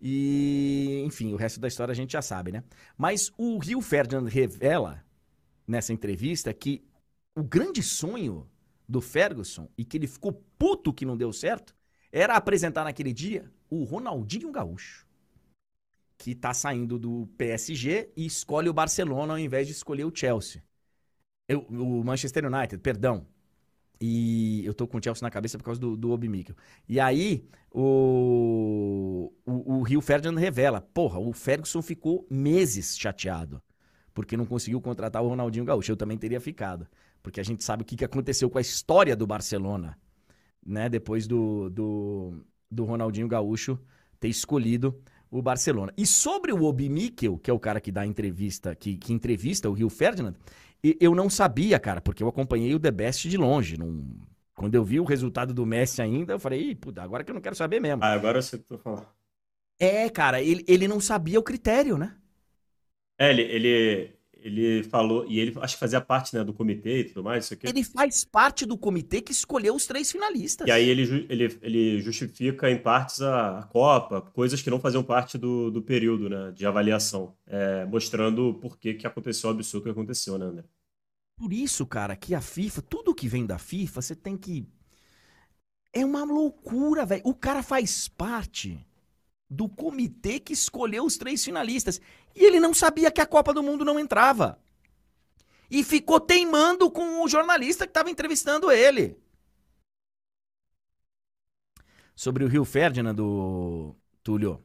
E, 0.00 1.02
enfim, 1.04 1.32
o 1.32 1.36
resto 1.36 1.58
da 1.58 1.68
história 1.68 1.92
a 1.92 1.94
gente 1.94 2.12
já 2.12 2.22
sabe, 2.22 2.52
né? 2.52 2.62
Mas 2.96 3.32
o 3.36 3.58
Rio 3.58 3.80
Ferdinand 3.80 4.26
revela 4.26 5.04
nessa 5.66 5.92
entrevista 5.92 6.52
que 6.54 6.84
o 7.34 7.42
grande 7.42 7.82
sonho 7.82 8.48
do 8.88 9.00
Ferguson 9.00 9.68
e 9.76 9.84
que 9.84 9.96
ele 9.96 10.06
ficou 10.06 10.32
puto 10.58 10.92
que 10.92 11.04
não 11.04 11.16
deu 11.16 11.32
certo 11.32 11.76
era 12.10 12.34
apresentar 12.34 12.84
naquele 12.84 13.12
dia 13.12 13.52
o 13.68 13.84
Ronaldinho 13.84 14.50
Gaúcho, 14.50 15.06
que 16.16 16.34
tá 16.34 16.54
saindo 16.54 16.98
do 16.98 17.26
PSG 17.36 18.10
e 18.16 18.24
escolhe 18.24 18.68
o 18.68 18.72
Barcelona 18.72 19.34
ao 19.34 19.38
invés 19.38 19.66
de 19.66 19.72
escolher 19.72 20.04
o 20.04 20.14
Chelsea. 20.14 20.64
Eu, 21.46 21.60
o 21.62 22.02
Manchester 22.04 22.46
United, 22.46 22.78
perdão. 22.82 23.26
E 24.00 24.64
eu 24.64 24.72
tô 24.72 24.86
com 24.86 24.98
o 24.98 25.02
Chelsea 25.02 25.24
na 25.24 25.30
cabeça 25.30 25.58
por 25.58 25.64
causa 25.64 25.80
do, 25.80 25.96
do 25.96 26.18
Mikkel. 26.18 26.54
E 26.88 27.00
aí, 27.00 27.48
o, 27.70 29.32
o, 29.44 29.78
o 29.78 29.82
Rio 29.82 30.00
Ferdinand 30.00 30.38
revela: 30.38 30.80
porra, 30.80 31.18
o 31.18 31.32
Ferguson 31.32 31.82
ficou 31.82 32.26
meses 32.30 32.96
chateado 32.98 33.60
porque 34.18 34.36
não 34.36 34.44
conseguiu 34.44 34.80
contratar 34.80 35.22
o 35.22 35.28
Ronaldinho 35.28 35.64
Gaúcho. 35.64 35.92
Eu 35.92 35.96
também 35.96 36.18
teria 36.18 36.40
ficado, 36.40 36.88
porque 37.22 37.38
a 37.38 37.44
gente 37.44 37.62
sabe 37.62 37.84
o 37.84 37.86
que, 37.86 37.94
que 37.94 38.04
aconteceu 38.04 38.50
com 38.50 38.58
a 38.58 38.60
história 38.60 39.14
do 39.14 39.24
Barcelona, 39.28 39.96
né? 40.66 40.88
Depois 40.88 41.28
do, 41.28 41.70
do, 41.70 42.44
do 42.68 42.84
Ronaldinho 42.84 43.28
Gaúcho 43.28 43.78
ter 44.18 44.26
escolhido 44.26 45.00
o 45.30 45.40
Barcelona. 45.40 45.92
E 45.96 46.04
sobre 46.04 46.52
o 46.52 46.64
Obi 46.64 46.88
Mikkel, 46.88 47.38
que 47.38 47.48
é 47.48 47.54
o 47.54 47.60
cara 47.60 47.80
que 47.80 47.92
dá 47.92 48.04
entrevista, 48.04 48.74
que, 48.74 48.96
que 48.96 49.12
entrevista 49.12 49.70
o 49.70 49.72
Rio 49.72 49.88
Ferdinand, 49.88 50.34
eu 50.82 51.14
não 51.14 51.28
sabia, 51.28 51.78
cara, 51.78 52.00
porque 52.00 52.22
eu 52.22 52.28
acompanhei 52.28 52.74
o 52.74 52.80
The 52.80 52.90
Best 52.90 53.28
de 53.28 53.36
longe. 53.36 53.76
Não... 53.76 54.04
Quando 54.54 54.74
eu 54.74 54.84
vi 54.84 54.98
o 54.98 55.04
resultado 55.04 55.54
do 55.54 55.64
Messi 55.64 56.02
ainda, 56.02 56.32
eu 56.32 56.38
falei, 56.38 56.74
puta, 56.74 57.02
agora 57.02 57.22
que 57.22 57.30
eu 57.30 57.34
não 57.34 57.40
quero 57.40 57.54
saber 57.54 57.80
mesmo. 57.80 58.02
Ah, 58.02 58.12
agora 58.12 58.42
você 58.42 58.58
tá 58.58 58.76
falando. 58.78 59.06
É, 59.78 60.10
cara, 60.10 60.42
ele, 60.42 60.64
ele 60.66 60.88
não 60.88 61.00
sabia 61.00 61.38
o 61.38 61.42
critério, 61.42 61.96
né? 61.96 62.16
É, 63.16 63.30
ele, 63.30 63.42
ele, 63.42 64.17
ele 64.40 64.82
falou, 64.84 65.26
e 65.28 65.38
ele 65.38 65.54
acho 65.60 65.74
que 65.74 65.80
fazia 65.80 66.00
parte 66.00 66.34
né, 66.34 66.44
do 66.44 66.52
comitê 66.52 67.00
e 67.00 67.04
tudo 67.04 67.22
mais, 67.22 67.44
isso 67.44 67.54
aqui. 67.54 67.66
Ele 67.66 67.82
faz 67.82 68.24
parte 68.24 68.64
do 68.64 68.78
comitê 68.78 69.20
que 69.20 69.32
escolheu 69.32 69.74
os 69.74 69.86
três 69.86 70.10
finalistas. 70.10 70.66
E 70.66 70.70
aí 70.70 70.88
ele, 70.88 71.26
ele, 71.28 71.58
ele 71.60 72.00
justifica 72.00 72.70
em 72.70 72.78
partes 72.78 73.20
a, 73.20 73.58
a 73.58 73.62
Copa, 73.64 74.20
coisas 74.20 74.62
que 74.62 74.70
não 74.70 74.80
faziam 74.80 75.02
parte 75.02 75.36
do, 75.36 75.70
do 75.70 75.82
período 75.82 76.28
né, 76.28 76.52
de 76.52 76.64
avaliação, 76.64 77.34
é, 77.46 77.84
mostrando 77.84 78.54
por 78.54 78.78
que, 78.78 78.94
que 78.94 79.06
aconteceu 79.06 79.50
o 79.50 79.52
absurdo 79.52 79.84
que 79.84 79.90
aconteceu, 79.90 80.38
né, 80.38 80.46
André? 80.46 80.64
Por 81.36 81.52
isso, 81.52 81.86
cara, 81.86 82.16
que 82.16 82.34
a 82.34 82.40
FIFA, 82.40 82.82
tudo 82.82 83.14
que 83.14 83.28
vem 83.28 83.46
da 83.46 83.58
FIFA, 83.58 84.02
você 84.02 84.14
tem 84.14 84.36
que. 84.36 84.66
É 85.92 86.04
uma 86.04 86.24
loucura, 86.24 87.06
velho. 87.06 87.22
O 87.24 87.34
cara 87.34 87.62
faz 87.62 88.08
parte 88.08 88.84
do 89.48 89.68
comitê 89.68 90.38
que 90.38 90.52
escolheu 90.52 91.04
os 91.04 91.16
três 91.16 91.44
finalistas. 91.44 92.00
E 92.34 92.44
ele 92.44 92.60
não 92.60 92.74
sabia 92.74 93.10
que 93.10 93.20
a 93.20 93.26
Copa 93.26 93.54
do 93.54 93.62
Mundo 93.62 93.84
não 93.84 93.98
entrava. 93.98 94.58
E 95.70 95.82
ficou 95.82 96.20
teimando 96.20 96.90
com 96.90 97.22
o 97.22 97.28
jornalista 97.28 97.86
que 97.86 97.90
estava 97.90 98.10
entrevistando 98.10 98.70
ele. 98.70 99.16
Sobre 102.14 102.44
o 102.44 102.48
Rio 102.48 102.64
Ferdinand, 102.64 103.14
do 103.14 103.94
Túlio. 104.22 104.62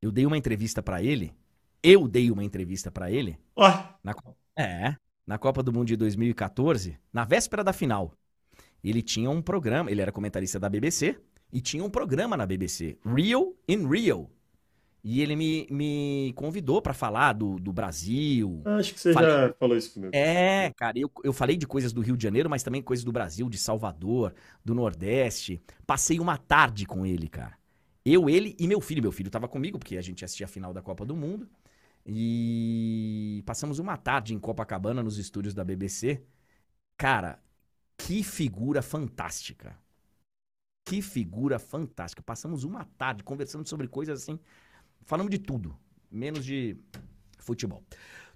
Eu 0.00 0.12
dei 0.12 0.24
uma 0.24 0.38
entrevista 0.38 0.82
para 0.82 1.02
ele. 1.02 1.34
Eu 1.82 2.06
dei 2.06 2.30
uma 2.30 2.44
entrevista 2.44 2.90
para 2.90 3.10
ele. 3.10 3.38
Oh. 3.56 3.68
Na, 4.02 4.14
é, 4.56 4.96
na 5.26 5.38
Copa 5.38 5.62
do 5.62 5.72
Mundo 5.72 5.88
de 5.88 5.96
2014, 5.96 6.98
na 7.12 7.24
véspera 7.24 7.64
da 7.64 7.72
final. 7.72 8.14
Ele 8.82 9.02
tinha 9.02 9.28
um 9.28 9.42
programa, 9.42 9.90
ele 9.90 10.00
era 10.00 10.12
comentarista 10.12 10.60
da 10.60 10.68
BBC 10.68 11.20
e 11.52 11.60
tinha 11.60 11.84
um 11.84 11.90
programa 11.90 12.36
na 12.36 12.46
BBC, 12.46 12.98
Real 13.04 13.54
in 13.68 13.86
Rio. 13.88 14.30
E 15.02 15.22
ele 15.22 15.36
me, 15.36 15.66
me 15.70 16.32
convidou 16.34 16.82
para 16.82 16.92
falar 16.92 17.32
do, 17.32 17.56
do 17.56 17.72
Brasil. 17.72 18.62
Acho 18.64 18.92
que 18.92 19.00
você 19.00 19.12
falei... 19.12 19.30
já 19.30 19.54
falou 19.54 19.76
isso 19.76 19.94
comigo. 19.94 20.10
É, 20.14 20.72
cara, 20.76 20.98
eu, 20.98 21.10
eu 21.22 21.32
falei 21.32 21.56
de 21.56 21.66
coisas 21.66 21.92
do 21.92 22.00
Rio 22.00 22.16
de 22.16 22.22
Janeiro, 22.22 22.50
mas 22.50 22.62
também 22.62 22.82
coisas 22.82 23.04
do 23.04 23.12
Brasil, 23.12 23.48
de 23.48 23.56
Salvador, 23.56 24.34
do 24.64 24.74
Nordeste. 24.74 25.62
Passei 25.86 26.18
uma 26.18 26.36
tarde 26.36 26.84
com 26.84 27.06
ele, 27.06 27.28
cara. 27.28 27.56
Eu, 28.04 28.28
ele 28.28 28.56
e 28.58 28.66
meu 28.66 28.80
filho. 28.80 29.00
Meu 29.02 29.12
filho 29.12 29.30
tava 29.30 29.46
comigo, 29.46 29.78
porque 29.78 29.96
a 29.96 30.02
gente 30.02 30.24
assistia 30.24 30.46
a 30.46 30.48
final 30.48 30.74
da 30.74 30.82
Copa 30.82 31.04
do 31.04 31.16
Mundo. 31.16 31.48
E 32.04 33.42
passamos 33.46 33.78
uma 33.78 33.96
tarde 33.96 34.34
em 34.34 34.38
Copacabana, 34.38 35.02
nos 35.02 35.16
estúdios 35.18 35.54
da 35.54 35.64
BBC. 35.64 36.22
Cara, 36.96 37.38
que 37.96 38.22
figura 38.22 38.82
fantástica. 38.82 39.76
Que 40.88 41.02
figura 41.02 41.58
fantástica. 41.58 42.22
Passamos 42.22 42.64
uma 42.64 42.86
tarde 42.96 43.22
conversando 43.22 43.68
sobre 43.68 43.86
coisas 43.86 44.22
assim. 44.22 44.38
Falamos 45.02 45.30
de 45.30 45.38
tudo, 45.38 45.76
menos 46.10 46.42
de 46.42 46.78
futebol. 47.38 47.84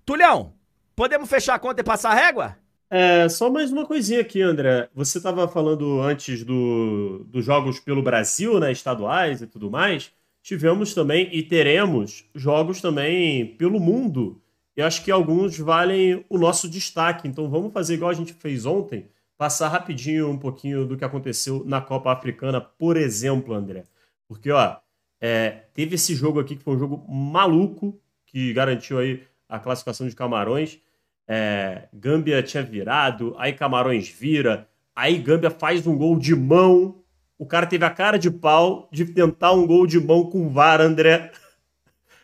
Tulhão, 0.04 0.52
podemos 0.94 1.30
fechar 1.30 1.54
a 1.54 1.58
conta 1.58 1.80
e 1.80 1.84
passar 1.84 2.10
a 2.10 2.14
régua? 2.14 2.58
É, 2.90 3.26
só 3.30 3.48
mais 3.48 3.72
uma 3.72 3.86
coisinha 3.86 4.20
aqui, 4.20 4.42
André. 4.42 4.90
Você 4.94 5.16
estava 5.16 5.48
falando 5.48 6.02
antes 6.02 6.44
do, 6.44 7.24
dos 7.24 7.42
jogos 7.42 7.80
pelo 7.80 8.02
Brasil, 8.02 8.60
né, 8.60 8.70
estaduais 8.70 9.40
e 9.40 9.46
tudo 9.46 9.70
mais. 9.70 10.12
Tivemos 10.42 10.92
também 10.92 11.30
e 11.32 11.42
teremos 11.42 12.26
jogos 12.34 12.82
também 12.82 13.56
pelo 13.56 13.80
mundo. 13.80 14.42
E 14.76 14.82
acho 14.82 15.02
que 15.02 15.10
alguns 15.10 15.58
valem 15.58 16.22
o 16.28 16.36
nosso 16.36 16.68
destaque. 16.68 17.26
Então 17.26 17.48
vamos 17.48 17.72
fazer 17.72 17.94
igual 17.94 18.10
a 18.10 18.14
gente 18.14 18.34
fez 18.34 18.66
ontem 18.66 19.08
passar 19.42 19.66
rapidinho 19.66 20.30
um 20.30 20.38
pouquinho 20.38 20.86
do 20.86 20.96
que 20.96 21.04
aconteceu 21.04 21.64
na 21.66 21.80
Copa 21.80 22.12
Africana, 22.12 22.60
por 22.60 22.96
exemplo, 22.96 23.52
André. 23.52 23.82
Porque, 24.28 24.52
ó, 24.52 24.76
é, 25.20 25.64
teve 25.74 25.96
esse 25.96 26.14
jogo 26.14 26.38
aqui 26.38 26.54
que 26.54 26.62
foi 26.62 26.76
um 26.76 26.78
jogo 26.78 27.04
maluco, 27.12 28.00
que 28.24 28.52
garantiu 28.52 29.00
aí 29.00 29.24
a 29.48 29.58
classificação 29.58 30.06
de 30.06 30.14
Camarões. 30.14 30.78
É, 31.26 31.88
Gâmbia 31.92 32.40
tinha 32.40 32.62
virado, 32.62 33.34
aí 33.36 33.52
Camarões 33.52 34.08
vira, 34.08 34.68
aí 34.94 35.18
Gâmbia 35.18 35.50
faz 35.50 35.88
um 35.88 35.98
gol 35.98 36.20
de 36.20 36.36
mão. 36.36 37.02
O 37.36 37.44
cara 37.44 37.66
teve 37.66 37.84
a 37.84 37.90
cara 37.90 38.20
de 38.20 38.30
pau 38.30 38.88
de 38.92 39.04
tentar 39.06 39.50
um 39.54 39.66
gol 39.66 39.88
de 39.88 39.98
mão 39.98 40.30
com 40.30 40.48
VAR, 40.50 40.80
André. 40.80 41.32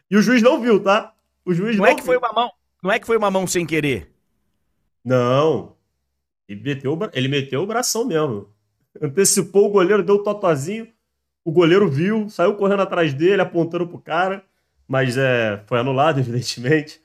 E 0.08 0.16
o 0.16 0.22
juiz 0.22 0.40
não 0.40 0.60
viu, 0.60 0.80
tá? 0.80 1.12
O 1.44 1.52
juiz 1.52 1.76
não, 1.76 1.84
não 1.84 1.90
é 1.90 1.96
que 1.96 2.00
viu. 2.00 2.06
foi 2.06 2.16
uma 2.16 2.32
mão. 2.32 2.52
Não 2.80 2.92
é 2.92 3.00
que 3.00 3.06
foi 3.08 3.16
uma 3.16 3.28
mão 3.28 3.44
sem 3.44 3.66
querer. 3.66 4.08
Não, 5.04 5.76
ele 6.48 6.62
meteu, 6.62 6.98
ele 7.12 7.28
meteu 7.28 7.62
o 7.62 7.66
bração 7.66 8.06
mesmo. 8.06 8.48
Antecipou 9.00 9.66
o 9.66 9.70
goleiro, 9.70 10.02
deu 10.02 10.16
o 10.16 10.22
totozinho. 10.22 10.88
O 11.44 11.52
goleiro 11.52 11.88
viu, 11.88 12.28
saiu 12.28 12.54
correndo 12.54 12.82
atrás 12.82 13.12
dele, 13.12 13.42
apontando 13.42 13.86
pro 13.86 14.00
cara. 14.00 14.44
Mas 14.86 15.16
é, 15.18 15.62
foi 15.66 15.78
anulado, 15.78 16.18
evidentemente. 16.20 17.00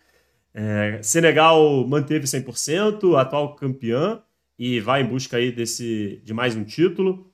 É, 0.54 1.00
Senegal 1.02 1.86
manteve 1.88 2.26
100%, 2.26 3.20
atual 3.20 3.56
campeã, 3.56 4.22
e 4.58 4.80
vai 4.80 5.02
em 5.02 5.08
busca 5.08 5.38
aí 5.38 5.52
desse, 5.52 6.22
de 6.24 6.34
mais 6.34 6.56
um 6.56 6.64
título. 6.64 7.32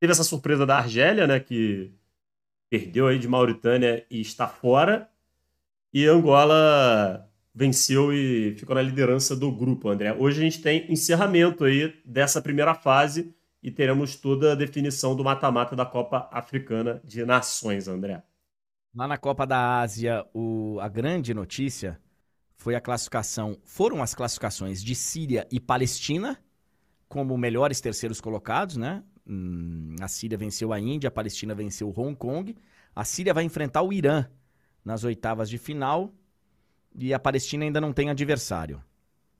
Teve 0.00 0.12
essa 0.12 0.24
surpresa 0.24 0.64
da 0.64 0.78
Argélia, 0.78 1.26
né, 1.26 1.38
que 1.38 1.92
perdeu 2.70 3.08
aí 3.08 3.18
de 3.18 3.28
Mauritânia 3.28 4.06
e 4.10 4.20
está 4.20 4.48
fora. 4.48 5.08
E 5.92 6.06
Angola 6.06 7.28
venceu 7.54 8.12
e 8.12 8.54
ficou 8.56 8.74
na 8.74 8.82
liderança 8.82 9.36
do 9.36 9.50
grupo, 9.52 9.88
André. 9.88 10.14
Hoje 10.14 10.40
a 10.40 10.44
gente 10.44 10.62
tem 10.62 10.90
encerramento 10.90 11.64
aí 11.64 11.94
dessa 12.04 12.40
primeira 12.40 12.74
fase 12.74 13.34
e 13.62 13.70
teremos 13.70 14.16
toda 14.16 14.52
a 14.52 14.54
definição 14.54 15.14
do 15.14 15.22
mata-mata 15.22 15.76
da 15.76 15.84
Copa 15.84 16.28
Africana 16.32 17.00
de 17.04 17.24
Nações, 17.24 17.86
André. 17.86 18.22
Lá 18.94 19.06
na 19.06 19.16
Copa 19.16 19.46
da 19.46 19.80
Ásia, 19.80 20.26
o, 20.34 20.78
a 20.80 20.88
grande 20.88 21.32
notícia 21.32 22.00
foi 22.56 22.74
a 22.74 22.80
classificação, 22.80 23.58
foram 23.64 24.02
as 24.02 24.14
classificações 24.14 24.82
de 24.82 24.94
Síria 24.94 25.46
e 25.50 25.58
Palestina 25.58 26.38
como 27.08 27.36
melhores 27.36 27.80
terceiros 27.80 28.20
colocados, 28.20 28.76
né? 28.76 29.02
Hum, 29.26 29.94
a 30.00 30.08
Síria 30.08 30.36
venceu 30.38 30.72
a 30.72 30.80
Índia, 30.80 31.08
a 31.08 31.10
Palestina 31.10 31.54
venceu 31.54 31.92
Hong 31.96 32.16
Kong. 32.16 32.56
A 32.94 33.04
Síria 33.04 33.34
vai 33.34 33.44
enfrentar 33.44 33.82
o 33.82 33.92
Irã 33.92 34.26
nas 34.84 35.04
oitavas 35.04 35.48
de 35.48 35.58
final 35.58 36.12
e 36.94 37.12
a 37.12 37.18
Palestina 37.18 37.64
ainda 37.64 37.80
não 37.80 37.92
tem 37.92 38.10
adversário. 38.10 38.82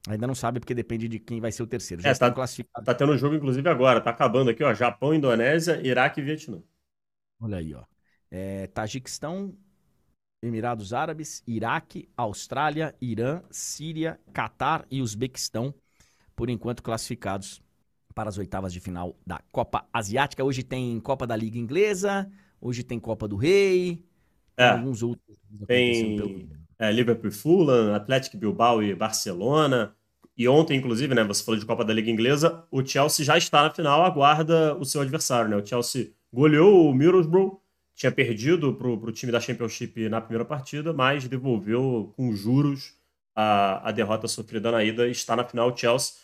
Ainda 0.09 0.27
não 0.27 0.35
sabe 0.35 0.59
porque 0.59 0.75
depende 0.75 1.07
de 1.07 1.19
quem 1.19 1.41
vai 1.41 1.53
ser 1.53 1.63
o 1.63 1.67
terceiro. 1.67 2.03
Já 2.03 2.11
é, 2.11 2.15
tá, 2.15 2.31
classificados. 2.31 2.85
Tá 2.85 2.95
tendo 2.95 3.13
um 3.13 3.19
jogo, 3.19 3.37
inclusive, 3.37 3.69
agora. 3.69 4.01
Tá 4.01 4.11
acabando 4.11 4.51
aqui, 4.51 4.65
ó. 4.65 4.75
Japão, 4.75 5.15
Indonésia, 5.15 5.81
Iraque 5.87 6.21
e 6.21 6.25
Vietnã. 6.25 6.61
Olha 7.41 7.59
aí, 7.59 7.73
ó. 7.73 7.85
É, 8.29 8.67
Tajiquistão, 8.69 9.55
Emirados 10.43 10.93
Árabes, 10.93 11.43
Iraque, 11.47 12.09
Austrália, 12.17 12.95
Irã, 13.01 13.43
Síria, 13.51 14.19
Catar 14.33 14.85
e 14.91 15.01
Uzbequistão, 15.01 15.73
por 16.35 16.51
enquanto 16.51 16.83
classificados 16.83 17.63
para 18.13 18.29
as 18.29 18.39
oitavas 18.39 18.73
de 18.73 18.81
final 18.81 19.17
da 19.25 19.41
Copa 19.53 19.87
Asiática. 19.93 20.43
Hoje 20.43 20.65
tem 20.65 20.99
Copa 21.01 21.27
da 21.27 21.37
Liga 21.37 21.59
Inglesa, 21.59 22.31
hoje 22.61 22.83
tem 22.83 22.99
Copa 22.99 23.29
do 23.29 23.37
Rei, 23.37 24.05
é, 24.57 24.71
alguns 24.71 25.03
outros. 25.03 25.39
Tem 25.67 26.17
pelo 26.17 26.62
é, 26.83 26.91
Liverpool 26.91 27.31
Fulham, 27.31 27.95
Atlético 27.95 28.37
Bilbao 28.37 28.83
e 28.83 28.93
Barcelona. 28.93 29.95
E 30.37 30.49
ontem, 30.49 30.77
inclusive, 30.77 31.15
né, 31.15 31.23
você 31.23 31.45
falou 31.45 31.61
de 31.61 31.65
Copa 31.65 31.85
da 31.85 31.93
Liga 31.93 32.11
Inglesa, 32.11 32.65
o 32.73 32.85
Chelsea 32.85 33.25
já 33.25 33.39
está 33.39 33.63
na 33.63 33.71
final, 33.71 34.05
aguarda 34.05 34.75
o 34.75 34.85
seu 34.85 35.01
adversário. 35.01 35.49
Né? 35.49 35.57
O 35.57 35.65
Chelsea 35.65 36.11
goleou 36.33 36.91
o 36.91 36.93
Middlesbrough, 36.93 37.61
tinha 37.95 38.11
perdido 38.11 38.75
para 38.75 38.89
o 38.89 39.13
time 39.13 39.31
da 39.31 39.39
Championship 39.39 40.09
na 40.09 40.21
primeira 40.21 40.45
partida, 40.45 40.93
mas 40.93 41.29
devolveu 41.29 42.13
com 42.17 42.35
juros 42.35 42.95
a, 43.33 43.89
a 43.89 43.93
derrota 43.93 44.27
sofrida 44.27 44.73
na 44.73 44.83
ida 44.83 45.07
e 45.07 45.13
está 45.13 45.37
na 45.37 45.45
final 45.45 45.71
o 45.73 45.77
Chelsea. 45.77 46.15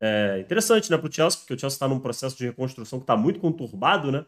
é, 0.00 0.38
interessante 0.38 0.88
né, 0.88 0.96
para 0.98 1.08
o 1.08 1.12
Chelsea, 1.12 1.40
porque 1.40 1.54
o 1.54 1.58
Chelsea 1.58 1.74
está 1.74 1.88
num 1.88 1.98
processo 1.98 2.36
de 2.38 2.44
reconstrução 2.44 3.00
que 3.00 3.04
está 3.04 3.16
muito 3.16 3.40
conturbado, 3.40 4.12
né? 4.12 4.24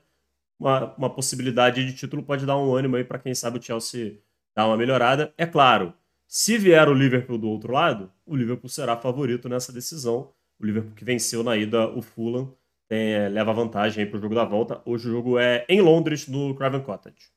Uma, 0.59 0.93
uma 0.97 1.11
possibilidade 1.11 1.85
de 1.87 1.95
título 1.95 2.23
pode 2.25 2.45
dar 2.45 2.57
um 2.57 2.75
ânimo 2.75 2.97
aí 2.97 3.05
para 3.05 3.19
quem 3.21 3.33
sabe 3.33 3.59
o 3.61 3.63
Chelsea 3.63 4.19
dar 4.59 4.67
uma 4.67 4.77
melhorada. 4.77 5.33
É 5.39 5.47
claro, 5.47 5.95
se 6.27 6.59
vier 6.59 6.89
o 6.89 6.93
Liverpool 6.93 7.39
do 7.39 7.49
outro 7.49 7.73
lado, 7.73 8.11
o 8.27 8.35
Liverpool 8.35 8.69
será 8.69 8.97
favorito 8.97 9.49
nessa 9.49 9.73
decisão. 9.73 10.33
O 10.59 10.67
Liverpool 10.67 10.97
que 10.97 11.05
venceu 11.05 11.45
na 11.45 11.57
ida 11.57 11.89
o 11.89 12.03
Fulham 12.03 12.53
é, 12.91 13.29
leva 13.29 13.53
vantagem 13.53 14.05
para 14.05 14.19
o 14.19 14.21
jogo 14.21 14.35
da 14.35 14.45
volta. 14.45 14.83
Hoje 14.85 15.09
o 15.09 15.13
jogo 15.13 15.39
é 15.39 15.65
em 15.69 15.81
Londres, 15.81 16.27
no 16.27 16.57
Craven 16.57 16.83
Cottage. 16.83 17.31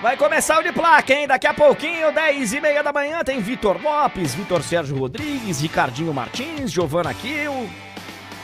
Vai 0.00 0.16
começar 0.16 0.58
o 0.58 0.62
de 0.62 0.72
placa, 0.72 1.12
hein? 1.12 1.26
Daqui 1.26 1.46
a 1.46 1.52
pouquinho, 1.52 2.10
10 2.10 2.54
e 2.54 2.60
meia 2.62 2.82
da 2.82 2.92
manhã, 2.92 3.22
tem 3.22 3.40
Vitor 3.40 3.82
Lopes, 3.82 4.34
Vitor 4.34 4.62
Sérgio 4.62 4.96
Rodrigues, 4.96 5.60
Ricardinho 5.60 6.14
Martins, 6.14 6.70
Giovana 6.70 7.12
Kiel. 7.12 7.68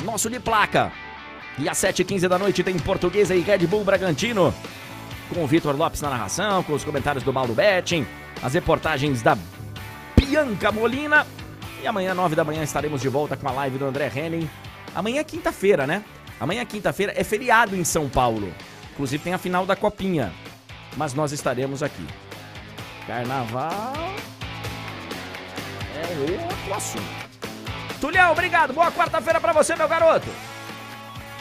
Nosso 0.05 0.28
de 0.28 0.41
placa. 0.41 0.93
E 1.59 1.69
às 1.70 1.78
7h15 1.78 2.28
da 2.28 2.39
noite 2.39 2.62
tem 2.62 2.78
Portuguesa 2.78 3.35
e 3.35 3.41
Red 3.41 3.66
Bull 3.66 3.85
Bragantino. 3.85 4.53
Com 5.33 5.45
o 5.45 5.47
Vitor 5.47 5.75
Lopes 5.77 6.01
na 6.01 6.11
narração, 6.11 6.63
com 6.63 6.75
os 6.75 6.85
comentários 6.85 7.25
do 7.25 7.33
Mauro 7.33 7.55
Betting, 7.55 8.07
as 8.43 8.55
reportagens 8.55 9.23
da 9.23 9.37
Bianca 10.17 10.71
Molina. 10.71 11.27
E 11.83 11.87
amanhã, 11.87 12.15
9 12.15 12.35
da 12.35 12.45
manhã, 12.45 12.63
estaremos 12.63 13.01
de 13.01 13.09
volta 13.09 13.37
com 13.37 13.49
a 13.49 13.53
live 13.53 13.79
do 13.79 13.87
André 13.87 14.11
Henning. 14.15 14.49
Amanhã 14.95 15.21
é 15.21 15.25
quinta-feira, 15.25 15.87
né? 15.87 16.05
Amanhã, 16.39 16.65
quinta-feira, 16.65 17.13
é 17.17 17.25
feriado 17.25 17.75
em 17.77 17.85
São 17.85 18.09
Paulo. 18.09 18.53
Inclusive 18.93 19.23
tem 19.23 19.35
a 19.35 19.39
final 19.39 19.67
da 19.67 19.75
Copinha 19.75 20.33
mas 20.97 21.15
nós 21.15 21.33
estaremos 21.33 21.83
aqui. 21.83 22.07
Carnaval 23.07 24.15
é 25.97 26.43
outro 26.43 26.75
assunto. 26.75 27.25
Tulião, 28.01 28.33
obrigado. 28.33 28.73
Boa 28.73 28.91
quarta-feira 28.91 29.41
para 29.41 29.53
você, 29.53 29.77
meu 29.77 29.89
garoto. 29.89 30.29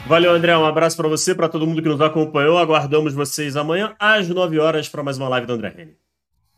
Valeu, 0.06 0.32
André. 0.32 0.56
Um 0.56 0.66
abraço 0.66 0.96
para 0.96 1.08
você, 1.08 1.34
para 1.34 1.48
todo 1.48 1.66
mundo 1.66 1.82
que 1.82 1.88
nos 1.88 2.00
acompanhou. 2.00 2.58
Aguardamos 2.58 3.14
vocês 3.14 3.56
amanhã 3.56 3.94
às 3.98 4.28
9 4.28 4.58
horas 4.58 4.88
para 4.88 5.02
mais 5.02 5.16
uma 5.18 5.28
live 5.28 5.46
do 5.46 5.54
André. 5.54 5.88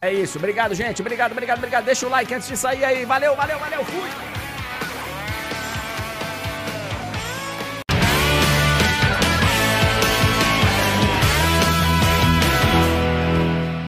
É 0.01 0.13
isso. 0.13 0.39
Obrigado, 0.39 0.75
gente. 0.75 1.01
Obrigado, 1.01 1.33
obrigado, 1.33 1.59
obrigado. 1.59 1.85
Deixa 1.85 2.07
o 2.07 2.11
like 2.11 2.33
antes 2.35 2.49
de 2.49 2.57
sair 2.57 2.85
aí. 2.85 3.05
Valeu, 3.05 3.35
valeu, 3.37 3.59
valeu. 3.59 3.85
Fui. 3.85 4.36